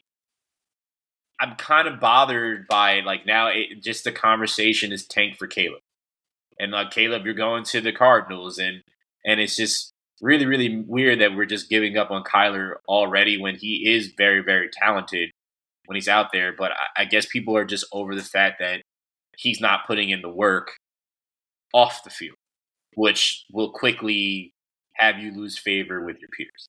I'm 1.41 1.55
kind 1.55 1.87
of 1.87 2.01
bothered 2.01 2.67
by 2.67 3.01
like 3.01 3.25
now 3.25 3.49
it, 3.49 3.83
just 3.83 4.03
the 4.03 4.13
conversation 4.13 4.91
is 4.93 5.07
tanked 5.07 5.39
for 5.39 5.47
Caleb, 5.47 5.83
and 6.59 6.73
like 6.73 6.91
Caleb, 6.91 7.25
you're 7.25 7.35
going 7.35 7.63
to 7.65 7.81
the 7.81 7.93
Cardinals, 7.93 8.59
and 8.59 8.83
and 9.25 9.41
it's 9.41 9.57
just 9.57 9.94
really 10.25 10.47
really 10.47 10.83
weird 10.89 11.21
that 11.21 11.37
we're 11.37 11.45
just 11.45 11.69
giving 11.69 11.97
up 11.97 12.11
on 12.11 12.25
Kyler 12.25 12.77
already 12.89 13.39
when 13.39 13.57
he 13.57 13.93
is 13.95 14.13
very 14.17 14.43
very 14.43 14.69
talented 14.73 15.31
when 15.87 15.97
he's 15.97 16.09
out 16.09 16.33
there. 16.33 16.53
But 16.57 16.73
I, 16.73 17.03
I 17.03 17.05
guess 17.05 17.27
people 17.27 17.57
are 17.57 17.65
just 17.65 17.87
over 17.93 18.15
the 18.15 18.23
fact 18.23 18.59
that 18.61 18.83
he's 19.37 19.61
not 19.61 19.87
putting 19.87 20.11
in 20.11 20.23
the 20.23 20.31
work 20.31 20.73
off 21.73 22.05
the 22.05 22.11
field, 22.11 22.37
which 22.95 23.45
will 23.53 23.73
quickly 23.73 24.53
have 24.95 25.19
you 25.19 25.33
lose 25.33 25.59
favor 25.59 26.05
with 26.05 26.17
your 26.21 26.31
peers. 26.37 26.69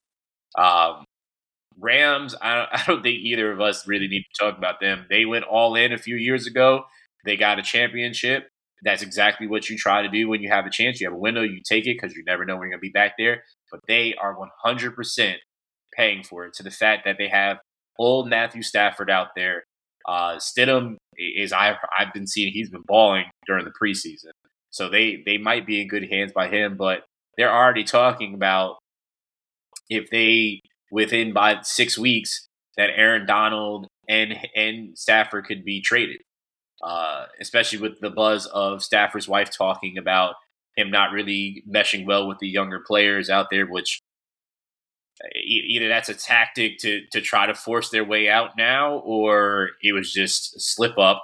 Um, 0.58 1.06
Rams, 1.80 2.36
I 2.42 2.56
don't, 2.56 2.70
I 2.74 2.84
don't 2.86 3.04
think 3.04 3.20
either 3.20 3.52
of 3.52 3.62
us 3.62 3.88
really 3.88 4.08
need 4.08 4.24
to 4.34 4.46
talk 4.46 4.58
about 4.58 4.80
them. 4.82 5.06
They 5.10 5.26
went 5.26 5.46
all 5.46 5.76
in 5.76 5.94
a 5.94 5.98
few 5.98 6.16
years 6.16 6.48
ago. 6.48 6.86
They 7.24 7.38
got 7.38 7.60
a 7.60 7.64
championship. 7.64 8.50
That's 8.84 9.02
exactly 9.02 9.48
what 9.48 9.70
you 9.70 9.78
try 9.78 10.02
to 10.02 10.10
do 10.10 10.28
when 10.28 10.42
you 10.42 10.50
have 10.50 10.66
a 10.66 10.70
chance. 10.70 11.00
You 11.00 11.08
have 11.08 11.16
a 11.16 11.20
window, 11.20 11.42
you 11.42 11.62
take 11.68 11.88
it 11.88 11.98
because 12.00 12.16
you 12.16 12.24
never 12.26 12.46
know 12.46 12.56
when 12.56 12.64
you're 12.64 12.78
going 12.78 12.82
to 12.82 12.88
be 12.88 12.92
back 12.92 13.14
there. 13.18 13.44
But 13.72 13.82
they 13.88 14.14
are 14.22 14.36
100% 14.66 15.36
paying 15.96 16.24
for 16.24 16.46
it 16.46 16.54
to 16.56 16.64
the 16.64 16.72
fact 16.72 17.04
that 17.06 17.18
they 17.18 17.30
have 17.30 17.58
old 17.98 18.30
Matthew 18.30 18.62
Stafford 18.62 19.10
out 19.10 19.30
there. 19.36 19.64
Uh, 20.08 20.36
Stidham 20.36 20.98
is 21.18 21.52
I've 21.52 21.78
I've 21.98 22.14
been 22.14 22.28
seeing 22.28 22.52
he's 22.54 22.70
been 22.70 22.84
balling 22.86 23.26
during 23.48 23.66
the 23.66 23.72
preseason, 23.72 24.32
so 24.70 24.88
they 24.88 25.24
they 25.26 25.38
might 25.38 25.66
be 25.66 25.82
in 25.82 25.88
good 25.88 26.08
hands 26.12 26.32
by 26.32 26.48
him. 26.48 26.78
But 26.78 27.06
they're 27.38 27.52
already 27.52 27.84
talking 27.84 28.36
about 28.36 28.76
if 29.90 30.10
they 30.12 30.62
within 30.92 31.34
by 31.34 31.58
six 31.64 31.98
weeks 31.98 32.48
that 32.78 32.92
Aaron 32.96 33.26
Donald 33.26 33.88
and 34.08 34.36
and 34.56 34.98
Stafford 34.98 35.46
could 35.46 35.64
be 35.64 35.82
traded, 35.82 36.22
uh, 36.86 37.26
especially 37.42 37.80
with 37.80 38.00
the 38.00 38.12
buzz 38.12 38.46
of 38.46 38.84
Stafford's 38.84 39.28
wife 39.28 39.50
talking 39.50 39.98
about 39.98 40.36
him 40.78 40.92
not 40.92 41.12
really 41.12 41.64
meshing 41.68 42.06
well 42.06 42.28
with 42.28 42.38
the 42.38 42.48
younger 42.48 42.80
players 42.86 43.30
out 43.30 43.48
there, 43.50 43.66
which 43.66 44.02
either 45.36 45.88
that's 45.88 46.10
a 46.10 46.14
tactic 46.14 46.78
to 46.80 47.02
to 47.12 47.22
try 47.22 47.48
to 47.48 47.56
force 47.56 47.90
their 47.90 48.04
way 48.04 48.30
out 48.30 48.52
now, 48.56 48.98
or 49.00 49.72
it 49.82 49.94
was 49.94 50.12
just 50.12 50.56
a 50.56 50.60
slip 50.60 50.98
up. 51.00 51.24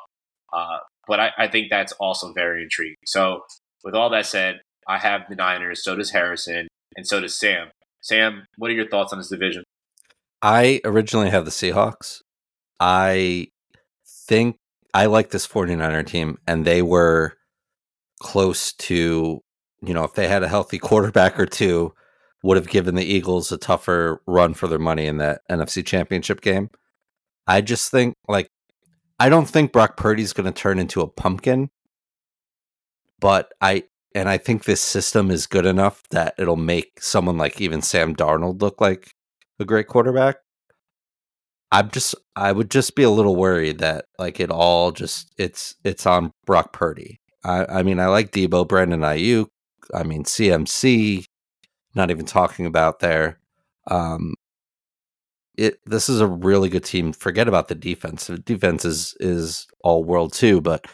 Uh, 0.51 0.79
but 1.07 1.19
I, 1.19 1.31
I 1.37 1.47
think 1.47 1.69
that's 1.69 1.91
also 1.93 2.33
very 2.33 2.63
intriguing. 2.63 2.95
So, 3.05 3.41
with 3.83 3.93
all 3.93 4.09
that 4.09 4.25
said, 4.25 4.61
I 4.87 4.97
have 4.97 5.21
the 5.29 5.35
Niners. 5.35 5.83
So 5.83 5.95
does 5.95 6.09
Harrison, 6.11 6.67
and 6.95 7.05
so 7.05 7.19
does 7.19 7.37
Sam. 7.37 7.69
Sam, 8.01 8.45
what 8.57 8.71
are 8.71 8.73
your 8.73 8.87
thoughts 8.87 9.13
on 9.13 9.19
this 9.19 9.29
division? 9.29 9.63
I 10.41 10.81
originally 10.83 11.29
have 11.29 11.45
the 11.45 11.51
Seahawks. 11.51 12.21
I 12.79 13.49
think 14.07 14.57
I 14.93 15.05
like 15.05 15.29
this 15.29 15.47
49er 15.47 16.05
team, 16.05 16.37
and 16.47 16.65
they 16.65 16.81
were 16.81 17.37
close 18.19 18.73
to, 18.73 19.41
you 19.81 19.93
know, 19.93 20.03
if 20.03 20.13
they 20.13 20.27
had 20.27 20.43
a 20.43 20.47
healthy 20.47 20.77
quarterback 20.79 21.39
or 21.39 21.45
two, 21.45 21.93
would 22.43 22.57
have 22.57 22.69
given 22.69 22.95
the 22.95 23.05
Eagles 23.05 23.51
a 23.51 23.57
tougher 23.57 24.21
run 24.25 24.53
for 24.53 24.67
their 24.67 24.79
money 24.79 25.05
in 25.05 25.17
that 25.17 25.41
NFC 25.49 25.85
championship 25.85 26.41
game. 26.41 26.69
I 27.47 27.61
just 27.61 27.91
think, 27.91 28.15
like, 28.27 28.47
I 29.19 29.29
don't 29.29 29.47
think 29.47 29.71
Brock 29.71 29.97
Purdy's 29.97 30.33
going 30.33 30.51
to 30.51 30.51
turn 30.51 30.79
into 30.79 31.01
a 31.01 31.07
pumpkin, 31.07 31.69
but 33.19 33.51
I, 33.61 33.83
and 34.15 34.27
I 34.27 34.37
think 34.37 34.63
this 34.63 34.81
system 34.81 35.29
is 35.29 35.45
good 35.45 35.65
enough 35.65 36.01
that 36.09 36.33
it'll 36.39 36.55
make 36.55 36.99
someone 36.99 37.37
like 37.37 37.61
even 37.61 37.81
Sam 37.83 38.15
Darnold 38.15 38.61
look 38.61 38.81
like 38.81 39.13
a 39.59 39.65
great 39.65 39.87
quarterback. 39.87 40.37
I'm 41.71 41.89
just 41.91 42.15
I 42.35 42.51
would 42.51 42.69
just 42.69 42.95
be 42.95 43.03
a 43.03 43.09
little 43.09 43.35
worried 43.35 43.79
that 43.79 44.05
like 44.19 44.39
it 44.39 44.51
all 44.51 44.91
just 44.91 45.33
it's 45.37 45.75
it's 45.83 46.05
on 46.05 46.31
Brock 46.45 46.73
Purdy. 46.73 47.19
I 47.43 47.65
I 47.65 47.83
mean 47.83 47.99
I 47.99 48.07
like 48.07 48.31
Deebo, 48.31 48.67
Brandon 48.67 49.01
Aiyuk. 49.01 49.47
I 49.93 50.03
mean 50.03 50.23
CMC. 50.23 51.25
Not 51.95 52.11
even 52.11 52.25
talking 52.25 52.65
about 52.65 52.99
there. 52.99 53.39
Um, 53.87 54.35
it 55.57 55.79
this 55.85 56.09
is 56.09 56.21
a 56.21 56.27
really 56.27 56.69
good 56.69 56.83
team. 56.83 57.13
Forget 57.13 57.47
about 57.47 57.67
the 57.67 57.75
defense. 57.75 58.27
The 58.27 58.37
defense 58.37 58.85
is 58.85 59.15
is 59.19 59.67
all 59.81 60.03
world 60.03 60.33
too, 60.33 60.61
but 60.61 60.85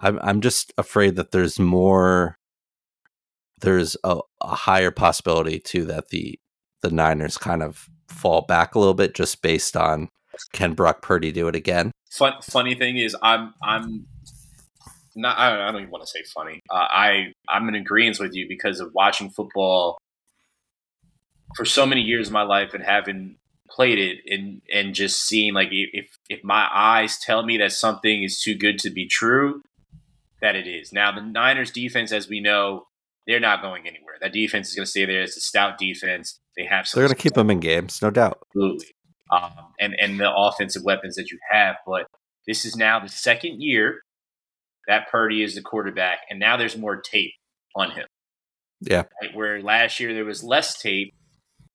I'm 0.00 0.18
I'm 0.22 0.40
just 0.40 0.72
afraid 0.78 1.16
that 1.16 1.30
there's 1.32 1.58
more. 1.58 2.36
There's 3.60 3.96
a, 4.04 4.20
a 4.40 4.54
higher 4.54 4.90
possibility 4.90 5.60
too 5.60 5.84
that 5.86 6.08
the 6.08 6.38
the 6.82 6.90
Niners 6.90 7.38
kind 7.38 7.62
of 7.62 7.88
fall 8.08 8.42
back 8.42 8.74
a 8.74 8.78
little 8.78 8.94
bit 8.94 9.14
just 9.14 9.42
based 9.42 9.76
on 9.76 10.08
can 10.52 10.74
Brock 10.74 11.02
Purdy 11.02 11.32
do 11.32 11.48
it 11.48 11.54
again? 11.54 11.90
Fun, 12.10 12.34
funny 12.42 12.74
thing 12.74 12.96
is, 12.96 13.16
I'm 13.22 13.54
I'm 13.62 14.06
not. 15.14 15.38
I 15.38 15.70
don't, 15.70 15.80
even 15.80 15.90
want 15.90 16.04
to 16.04 16.10
say 16.10 16.22
funny. 16.34 16.60
Uh, 16.70 16.74
I 16.74 17.32
I'm 17.48 17.68
in 17.68 17.74
agreement 17.74 18.18
with 18.18 18.34
you 18.34 18.48
because 18.48 18.80
of 18.80 18.92
watching 18.94 19.30
football 19.30 19.98
for 21.56 21.64
so 21.64 21.86
many 21.86 22.00
years 22.00 22.28
of 22.28 22.32
my 22.32 22.42
life 22.42 22.74
and 22.74 22.84
having 22.84 23.36
played 23.68 23.98
it 23.98 24.18
and 24.28 24.62
and 24.72 24.94
just 24.94 25.26
seeing 25.26 25.54
like 25.54 25.68
if 25.70 26.18
if 26.28 26.42
my 26.42 26.68
eyes 26.72 27.18
tell 27.18 27.44
me 27.44 27.58
that 27.58 27.72
something 27.72 28.22
is 28.22 28.40
too 28.40 28.54
good 28.54 28.78
to 28.80 28.90
be 28.90 29.06
true, 29.06 29.62
that 30.40 30.56
it 30.56 30.66
is. 30.66 30.92
Now 30.92 31.12
the 31.12 31.22
Niners 31.22 31.70
defense, 31.70 32.12
as 32.12 32.28
we 32.28 32.40
know, 32.40 32.86
they're 33.26 33.40
not 33.40 33.62
going 33.62 33.86
anywhere. 33.86 34.16
That 34.20 34.32
defense 34.32 34.68
is 34.68 34.74
going 34.74 34.84
to 34.84 34.90
stay 34.90 35.04
there. 35.04 35.22
It's 35.22 35.36
a 35.36 35.40
stout 35.40 35.78
defense. 35.78 36.38
They 36.56 36.64
have. 36.64 36.86
They're 36.92 37.04
going 37.04 37.16
to 37.16 37.22
keep 37.22 37.34
them 37.34 37.50
in 37.50 37.60
games, 37.60 38.00
no 38.02 38.10
doubt. 38.10 38.38
Absolutely. 38.48 38.86
Um, 39.30 39.52
and 39.78 39.94
and 40.00 40.18
the 40.18 40.32
offensive 40.34 40.82
weapons 40.84 41.14
that 41.16 41.30
you 41.30 41.38
have, 41.50 41.76
but 41.86 42.06
this 42.46 42.64
is 42.64 42.76
now 42.76 42.98
the 42.98 43.08
second 43.08 43.62
year 43.62 44.00
that 44.88 45.08
Purdy 45.08 45.42
is 45.42 45.54
the 45.54 45.62
quarterback, 45.62 46.18
and 46.28 46.40
now 46.40 46.56
there's 46.56 46.76
more 46.76 47.00
tape 47.00 47.32
on 47.76 47.92
him. 47.92 48.06
Yeah. 48.80 49.04
Right? 49.22 49.34
Where 49.34 49.62
last 49.62 50.00
year 50.00 50.14
there 50.14 50.24
was 50.24 50.42
less 50.42 50.80
tape, 50.80 51.14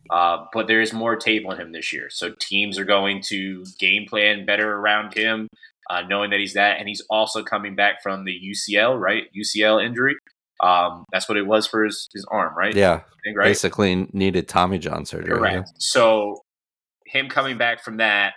uh, 0.10 0.46
but 0.54 0.68
there 0.68 0.82
is 0.82 0.92
more 0.92 1.16
tape 1.16 1.48
on 1.48 1.60
him 1.60 1.72
this 1.72 1.94
year. 1.94 2.10
So 2.10 2.34
teams 2.40 2.78
are 2.78 2.86
going 2.86 3.22
to 3.28 3.66
game 3.80 4.06
plan 4.08 4.46
better 4.46 4.74
around 4.74 5.14
him, 5.14 5.48
uh, 5.90 6.02
knowing 6.02 6.32
that 6.32 6.40
he's 6.40 6.56
that, 6.56 6.80
and 6.80 6.88
he's 6.88 7.04
also 7.10 7.44
coming 7.44 7.76
back 7.76 8.02
from 8.04 8.26
the 8.26 8.34
UCL, 8.34 9.00
right? 9.00 9.24
UCL 9.38 9.86
injury. 9.86 10.16
Um, 10.62 11.06
that's 11.12 11.28
what 11.28 11.38
it 11.38 11.46
was 11.46 11.68
for 11.68 11.84
his, 11.84 12.10
his 12.14 12.26
arm, 12.26 12.58
right? 12.58 12.74
Yeah. 12.74 13.02
Think, 13.24 13.38
right? 13.38 13.46
Basically 13.46 14.08
needed 14.14 14.48
Tommy 14.48 14.78
John 14.78 15.06
surgery. 15.06 15.38
Correct. 15.38 15.56
Yeah. 15.68 15.74
So 15.78 16.44
him 17.06 17.30
coming 17.30 17.58
back 17.58 17.84
from 17.84 17.98
that, 17.98 18.34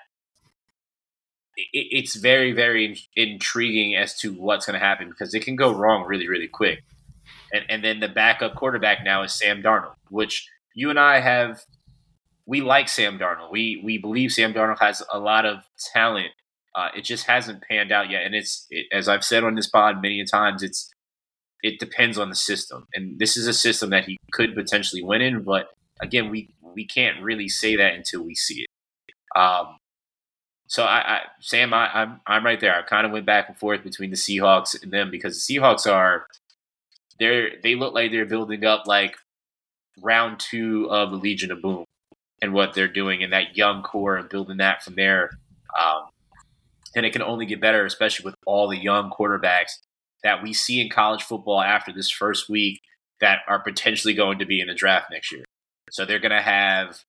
it, 1.57 1.69
it's 1.73 2.17
very, 2.17 2.53
very 2.53 2.99
intriguing 3.15 3.97
as 3.97 4.19
to 4.21 4.33
what's 4.33 4.67
going 4.67 4.79
to 4.79 4.85
happen 4.85 5.09
because 5.09 5.35
it 5.35 5.45
can 5.45 5.57
go 5.57 5.73
wrong 5.73 6.07
really, 6.07 6.29
really 6.29 6.49
quick. 6.49 6.83
And, 7.53 7.65
and 7.69 7.85
then 7.85 8.01
the 8.01 8.09
backup 8.09 8.55
quarterback 8.55 9.05
now 9.05 9.23
is 9.23 9.33
Sam 9.33 9.63
Darnold, 9.63 9.95
which 10.11 10.49
you 10.75 10.91
and 10.91 10.99
I 10.99 11.21
have. 11.21 11.63
We 12.47 12.61
like 12.63 12.89
Sam 12.89 13.19
Darnold. 13.19 13.51
We 13.51 13.81
we 13.85 13.99
believe 13.99 14.33
Sam 14.33 14.55
Darnold 14.55 14.79
has 14.81 15.03
a 15.13 15.19
lot 15.19 15.45
of 15.45 15.59
talent. 15.93 16.29
Uh, 16.75 16.89
it 16.97 17.05
just 17.05 17.27
hasn't 17.27 17.63
panned 17.63 17.93
out 17.93 18.11
yet, 18.11 18.23
and 18.25 18.35
it's 18.35 18.67
it, 18.71 18.87
as 18.93 19.09
I've 19.09 19.25
said 19.25 19.45
on 19.45 19.55
this 19.55 19.69
pod 19.69 20.01
many 20.01 20.25
times. 20.25 20.63
It's 20.63 20.91
it 21.63 21.79
depends 21.81 22.19
on 22.19 22.29
the 22.29 22.37
system, 22.37 22.87
and 22.95 23.19
this 23.19 23.37
is 23.37 23.47
a 23.47 23.53
system 23.53 23.91
that 23.91 24.05
he 24.05 24.17
could 24.33 24.55
potentially 24.55 25.03
win 25.03 25.23
in. 25.23 25.43
But 25.43 25.71
again, 26.01 26.31
we 26.31 26.51
we 26.75 26.85
can't 26.85 27.23
really 27.23 27.49
say 27.49 27.77
that 27.77 27.95
until 27.95 28.23
we 28.23 28.35
see 28.35 28.63
it. 28.63 29.39
Um, 29.39 29.77
so 30.69 30.85
I, 30.85 30.99
I 30.99 31.21
Sam, 31.41 31.75
I, 31.75 31.89
I'm 31.93 32.21
I'm 32.27 32.45
right 32.45 32.61
there. 32.61 32.77
I 32.79 32.83
kind 32.83 33.07
of 33.07 33.13
went 33.13 33.27
back 33.27 33.49
and 33.49 33.57
forth 33.57 33.83
between 33.83 34.11
the 34.11 34.17
Seahawks 34.17 34.81
and 34.81 34.93
them 34.93 35.11
because 35.11 35.45
the 35.47 35.57
Seahawks 35.57 35.91
are 35.91 36.27
they're 37.19 37.53
they 37.63 37.75
look 37.75 37.95
like 37.95 38.13
they're 38.13 38.27
building 38.27 38.65
up 38.65 38.87
like 38.87 39.17
round 40.01 40.39
two 40.39 40.89
of 40.91 41.11
the 41.11 41.17
Legion 41.17 41.51
of 41.51 41.63
Boom 41.63 41.85
and 42.41 42.53
what 42.53 42.75
they're 42.75 42.87
doing 42.87 43.21
in 43.23 43.31
that 43.31 43.57
young 43.57 43.83
core 43.83 44.17
and 44.17 44.29
building 44.29 44.59
that 44.59 44.83
from 44.83 44.95
there. 44.95 45.31
Um, 45.79 46.09
and 46.95 47.05
it 47.05 47.13
can 47.13 47.23
only 47.23 47.47
get 47.47 47.61
better, 47.61 47.85
especially 47.85 48.25
with 48.25 48.35
all 48.47 48.69
the 48.69 48.77
young 48.77 49.11
quarterbacks 49.11 49.79
that 50.25 50.43
we 50.43 50.53
see 50.53 50.81
in 50.81 50.91
college 50.91 51.23
football 51.23 51.61
after 51.61 51.93
this 51.93 52.11
first 52.11 52.49
week 52.49 52.81
that 53.21 53.41
are 53.49 53.63
potentially 53.63 54.15
going 54.15 54.39
to 54.39 54.47
be 54.47 54.61
in 54.61 54.69
the 54.69 54.75
draft 54.75 55.07
next 55.11 55.33
year. 55.33 55.45
So 55.91 56.05
they're 56.05 56.19
going 56.19 56.31
to 56.31 56.43
have 56.43 57.03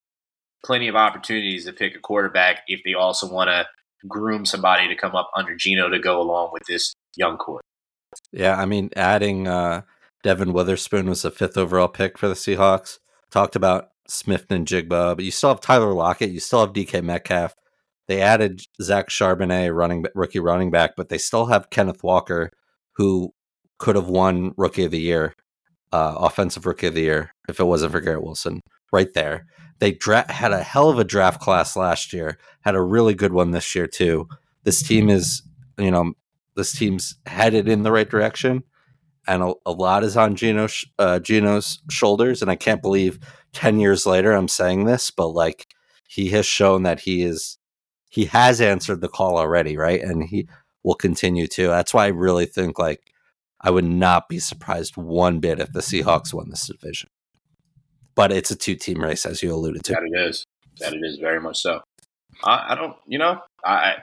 plenty 0.64 0.88
of 0.88 0.96
opportunities 0.96 1.66
to 1.66 1.74
pick 1.74 1.96
a 1.96 2.00
quarterback 2.00 2.62
if 2.68 2.82
they 2.84 2.94
also 2.94 3.32
want 3.32 3.50
to 3.50 3.68
groom 4.08 4.46
somebody 4.46 4.88
to 4.88 4.96
come 4.96 5.16
up 5.16 5.30
under 5.36 5.56
Geno 5.56 5.90
to 5.90 6.00
go 6.00 6.22
along 6.22 6.52
with 6.54 6.64
this 6.68 6.94
young 7.16 7.38
core. 7.38 7.62
Yeah, 8.32 8.56
I 8.56 8.66
mean, 8.66 8.90
adding 8.96 9.48
uh, 9.48 9.82
Devon 10.24 10.54
Witherspoon 10.54 11.08
was 11.10 11.22
the 11.22 11.32
fifth 11.32 11.58
overall 11.58 11.88
pick 11.88 12.18
for 12.18 12.28
the 12.28 12.34
Seahawks. 12.34 13.00
Talked 13.30 13.56
about 13.56 13.90
Smith-Njigba, 14.08 15.16
but 15.16 15.24
you 15.24 15.32
still 15.32 15.50
have 15.50 15.62
Tyler 15.62 15.94
Lockett, 15.94 16.32
you 16.32 16.40
still 16.40 16.62
have 16.62 16.74
DK 16.74 17.04
Metcalf. 17.04 17.56
They 18.08 18.22
added 18.22 18.62
Zach 18.82 19.10
Charbonnet, 19.10 19.76
running 19.76 20.06
rookie 20.16 20.40
running 20.40 20.72
back, 20.72 20.96
but 20.98 21.10
they 21.10 21.20
still 21.20 21.46
have 21.46 21.70
Kenneth 21.70 22.04
Walker, 22.04 22.50
who 23.00 23.34
could 23.78 23.96
have 23.96 24.10
won 24.10 24.52
Rookie 24.58 24.84
of 24.84 24.92
the 24.92 25.00
Year, 25.00 25.34
uh, 25.94 26.16
Offensive 26.18 26.66
Rookie 26.66 26.88
of 26.88 26.96
the 26.96 27.04
Year, 27.04 27.34
if 27.48 27.62
it 27.62 27.64
wasn't 27.64 27.94
for 27.94 28.02
Garrett 28.02 28.24
Wilson. 28.24 28.60
Right 28.92 29.14
there, 29.14 29.46
they 29.80 29.94
dra- 29.94 30.30
had 30.30 30.52
a 30.52 30.62
hell 30.62 30.90
of 30.90 31.00
a 31.00 31.06
draft 31.06 31.40
class 31.40 31.78
last 31.78 32.12
year. 32.12 32.38
Had 32.60 32.76
a 32.76 32.82
really 32.82 33.14
good 33.14 33.32
one 33.32 33.52
this 33.52 33.74
year 33.74 33.88
too. 33.88 34.28
This 34.66 34.84
team 34.84 35.10
is, 35.10 35.42
you 35.78 35.92
know, 35.92 36.12
this 36.58 36.74
team's 36.74 37.16
headed 37.26 37.70
in 37.70 37.84
the 37.84 37.92
right 37.94 38.10
direction, 38.10 38.64
and 39.30 39.44
a, 39.44 39.54
a 39.66 39.72
lot 39.72 40.04
is 40.04 40.18
on 40.18 40.36
uh, 40.98 41.20
Geno's 41.20 41.82
shoulders. 41.90 42.42
And 42.42 42.52
I 42.52 42.56
can't 42.58 42.82
believe 42.82 43.18
ten 43.54 43.80
years 43.80 44.06
later 44.06 44.34
I'm 44.34 44.50
saying 44.50 44.84
this, 44.84 45.10
but 45.10 45.30
like 45.30 45.68
he 46.10 46.28
has 46.32 46.46
shown 46.46 46.84
that 46.84 47.00
he 47.00 47.24
is 47.24 47.58
he 48.10 48.26
has 48.26 48.60
answered 48.60 49.00
the 49.00 49.08
call 49.08 49.38
already, 49.38 49.78
right? 49.78 50.02
And 50.02 50.24
he 50.24 50.50
will 50.90 50.96
continue 50.96 51.46
to. 51.46 51.68
That's 51.68 51.94
why 51.94 52.06
I 52.06 52.08
really 52.08 52.48
think 52.48 52.80
like 52.80 53.14
I 53.62 53.70
would 53.70 53.86
not 53.86 54.28
be 54.28 54.40
surprised 54.40 54.98
one 54.98 55.40
bit 55.40 55.60
if 55.60 55.72
the 55.72 55.82
Seahawks 55.82 56.34
won 56.34 56.50
this 56.50 56.66
division. 56.68 57.10
But 58.16 58.32
it's 58.32 58.50
a 58.50 58.56
two 58.56 58.76
team 58.76 59.02
race, 59.02 59.26
as 59.26 59.44
you 59.44 59.54
alluded 59.54 59.84
to. 59.86 59.94
That 59.94 60.04
it 60.04 60.20
is. 60.20 60.46
That 60.80 60.94
it 60.94 61.02
is 61.04 61.18
very 61.18 61.40
much 61.40 61.60
so. 61.60 61.82
I, 62.44 62.74
I 62.74 62.76
don't, 62.76 62.96
you 63.06 63.20
know, 63.20 63.40
I, 63.64 63.98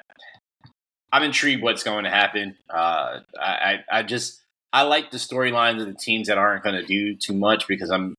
I'm 1.13 1.25
intrigued 1.25 1.63
what's 1.63 1.83
going 1.83 2.05
to 2.05 2.11
happen. 2.11 2.57
Uh, 2.71 3.21
I, 3.39 3.81
I 3.91 4.03
just, 4.05 4.41
I 4.73 4.83
like 4.83 5.11
the 5.11 5.19
storylines 5.19 5.81
of 5.81 5.87
the 5.89 5.95
teams 5.95 6.29
that 6.29 6.39
aren't 6.39 6.63
going 6.63 6.77
to 6.77 6.87
do 6.87 7.17
too 7.17 7.35
much 7.35 7.67
because 7.67 7.91
I'm 7.91 8.15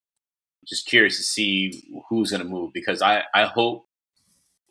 just 0.67 0.87
curious 0.87 1.17
to 1.17 1.23
see 1.23 1.83
who's 2.09 2.31
going 2.31 2.43
to 2.43 2.49
move. 2.49 2.73
Because 2.73 3.01
I, 3.01 3.23
I 3.33 3.45
hope 3.45 3.85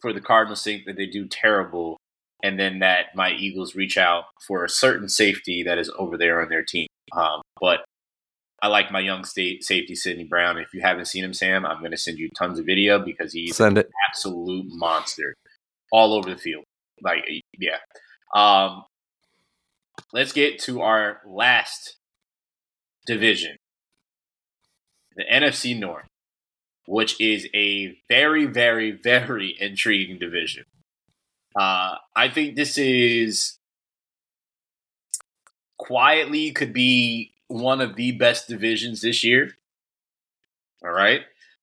for 0.03 0.13
the 0.13 0.21
Cardinals' 0.21 0.61
sake 0.61 0.85
that 0.85 0.97
they 0.97 1.07
do 1.07 1.27
terrible, 1.27 1.97
and 2.47 2.61
then 2.61 2.79
that 2.79 3.07
my 3.17 3.33
Eagles 3.33 3.75
reach 3.75 3.99
out 3.99 4.27
for 4.47 4.65
a 4.65 4.69
certain 4.69 5.09
safety 5.09 5.65
that 5.65 5.79
is 5.79 5.91
over 5.99 6.17
there 6.17 6.41
on 6.41 6.49
their 6.49 6.63
team. 6.63 6.87
Um, 7.13 7.43
but 7.61 7.85
I 8.63 8.69
like 8.69 8.93
my 8.93 9.01
young 9.01 9.25
state 9.25 9.65
safety 9.65 9.97
Sydney 9.97 10.23
Brown. 10.23 10.57
If 10.57 10.73
you 10.73 10.81
haven't 10.81 11.07
seen 11.07 11.25
him, 11.25 11.35
Sam, 11.35 11.67
I'm 11.67 11.81
going 11.81 11.91
to 11.91 11.97
send 11.97 12.19
you 12.19 12.31
tons 12.31 12.61
of 12.61 12.65
video 12.65 13.01
because 13.01 13.33
he's 13.33 13.59
an 13.59 13.83
absolute 14.09 14.67
monster 14.69 15.35
all 15.91 16.15
over 16.15 16.31
the 16.31 16.37
field. 16.37 16.63
Like, 17.03 17.25
yeah. 17.59 17.79
Um, 18.33 18.85
let's 20.13 20.33
get 20.33 20.61
to 20.61 20.83
our 20.83 21.23
last 21.27 21.97
division, 23.07 23.57
the 25.17 25.25
NFC 25.25 25.77
North, 25.77 26.07
which 26.87 27.21
is 27.21 27.49
a 27.53 27.99
very, 28.09 28.47
very, 28.47 28.93
very 28.93 29.57
intriguing 29.61 30.21
division. 30.21 30.65
Uh, 31.59 31.97
I 32.15 32.29
think 32.29 32.55
this 32.55 32.77
is 32.77 33.59
quietly 35.79 36.53
could 36.53 36.73
be 36.73 37.33
one 37.49 37.81
of 37.81 37.97
the 37.97 38.13
best 38.13 38.49
divisions 38.49 39.01
this 39.01 39.23
year. 39.25 39.51
All 40.85 40.93
right. 40.93 41.21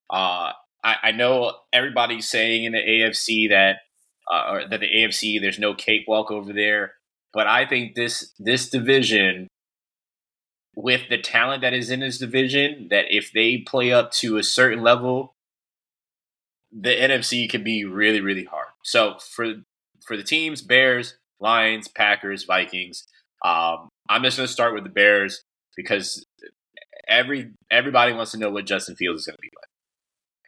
Uh, 0.10 0.52
I, 0.84 0.96
I 1.04 1.12
know 1.12 1.54
everybody's 1.72 2.28
saying 2.28 2.64
in 2.64 2.74
the 2.74 2.80
AFC 2.80 3.50
that 3.50 3.78
uh, 4.32 4.52
or 4.52 4.68
that 4.68 4.80
the 4.80 4.88
AFC 4.88 5.40
there's 5.40 5.60
no 5.60 5.74
cakewalk 5.74 6.32
over 6.32 6.54
there, 6.54 6.94
but 7.34 7.48
I 7.48 7.66
think 7.66 7.96
this 7.96 8.34
this 8.40 8.70
division 8.70 9.48
with 10.76 11.02
the 11.10 11.18
talent 11.18 11.62
that 11.62 11.74
is 11.74 11.90
in 11.90 12.00
this 12.00 12.18
division 12.18 12.88
that 12.90 13.06
if 13.10 13.32
they 13.32 13.58
play 13.58 13.92
up 13.92 14.12
to 14.12 14.38
a 14.38 14.44
certain 14.44 14.82
level, 14.82 15.36
the 16.72 16.90
NFC 16.90 17.50
can 17.50 17.64
be 17.64 17.86
really 17.86 18.22
really 18.22 18.46
hard. 18.46 18.70
So 18.84 19.18
for 19.20 19.54
for 20.06 20.18
the 20.18 20.24
teams, 20.24 20.62
Bears, 20.62 21.18
Lions, 21.40 21.88
Packers, 21.88 22.44
Vikings, 22.44 23.06
um, 23.44 23.90
I'm 24.10 24.24
just 24.24 24.38
going 24.38 24.48
to 24.48 24.54
start 24.54 24.74
with 24.74 24.84
the 24.84 24.90
Bears 24.90 25.44
because 25.76 26.26
every 27.08 27.52
everybody 27.70 28.14
wants 28.14 28.32
to 28.32 28.38
know 28.38 28.50
what 28.50 28.66
Justin 28.66 28.96
Fields 28.96 29.22
is 29.22 29.26
going 29.28 29.36
to 29.36 29.42
be 29.42 29.50
like. 29.56 29.70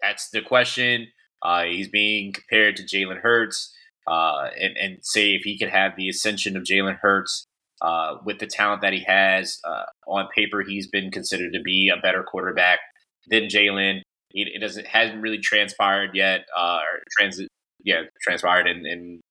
That's 0.02 0.30
the 0.30 0.42
question. 0.42 1.08
Uh, 1.42 1.64
he's 1.64 1.90
being 1.90 2.34
compared 2.34 2.76
to 2.78 2.84
Jalen 2.84 3.22
Hurts, 3.22 3.74
uh, 4.08 4.50
and, 4.60 4.78
and 4.78 4.98
say 5.02 5.32
if 5.32 5.44
he 5.44 5.58
could 5.58 5.70
have 5.70 5.94
the 5.96 6.10
ascension 6.10 6.56
of 6.56 6.64
Jalen 6.64 6.98
Hurts 7.00 7.46
uh, 7.82 8.16
with 8.26 8.40
the 8.40 8.48
talent 8.48 8.82
that 8.82 8.94
he 8.94 9.04
has 9.04 9.60
uh, 9.64 9.84
on 10.08 10.28
paper, 10.34 10.62
he's 10.62 10.88
been 10.88 11.12
considered 11.12 11.54
to 11.54 11.62
be 11.62 11.92
a 11.96 12.02
better 12.02 12.24
quarterback 12.24 12.80
than 13.28 13.44
Jalen. 13.44 14.02
It, 14.32 14.50
it, 14.56 14.60
doesn't 14.60 14.88
hasn't 14.88 15.22
really 15.22 15.40
transpired 15.40 16.12
yet, 16.14 16.46
uh, 16.58 16.80
or 16.80 17.04
transit 17.18 17.48
yeah 17.84 18.04
transpired 18.22 18.68
in, 18.68 18.86
in 18.86 19.22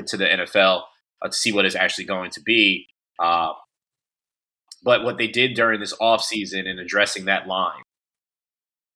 to 0.00 0.16
the 0.16 0.24
NFL 0.24 0.82
uh, 1.22 1.28
to 1.28 1.32
see 1.32 1.52
what 1.52 1.66
is 1.66 1.76
actually 1.76 2.04
going 2.04 2.30
to 2.30 2.40
be. 2.40 2.86
Uh, 3.18 3.52
but 4.82 5.04
what 5.04 5.18
they 5.18 5.28
did 5.28 5.54
during 5.54 5.80
this 5.80 5.94
offseason 5.98 6.66
in 6.66 6.78
addressing 6.78 7.26
that 7.26 7.46
line, 7.46 7.82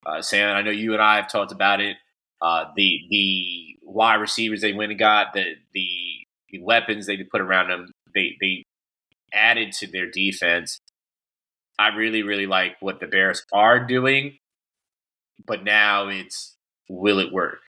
uh, 0.04 0.22
Sam, 0.22 0.56
I 0.56 0.62
know 0.62 0.70
you 0.70 0.92
and 0.92 1.02
I 1.02 1.16
have 1.16 1.30
talked 1.30 1.52
about 1.52 1.80
it. 1.80 1.96
Uh, 2.40 2.66
the 2.76 3.00
the 3.10 3.76
wide 3.82 4.16
receivers 4.16 4.60
they 4.60 4.72
went 4.72 4.90
and 4.90 4.98
got, 4.98 5.32
the 5.32 5.54
the, 5.74 5.88
the 6.50 6.62
weapons 6.62 7.06
they 7.06 7.16
put 7.24 7.40
around 7.40 7.68
them, 7.68 7.92
they 8.14 8.36
they 8.40 8.64
added 9.32 9.72
to 9.72 9.86
their 9.86 10.10
defense. 10.10 10.80
I 11.78 11.88
really 11.88 12.22
really 12.22 12.46
like 12.46 12.76
what 12.80 13.00
the 13.00 13.06
Bears 13.06 13.44
are 13.52 13.84
doing, 13.84 14.38
but 15.46 15.64
now 15.64 16.08
it's 16.08 16.56
will 16.88 17.18
it 17.18 17.32
work? 17.32 17.60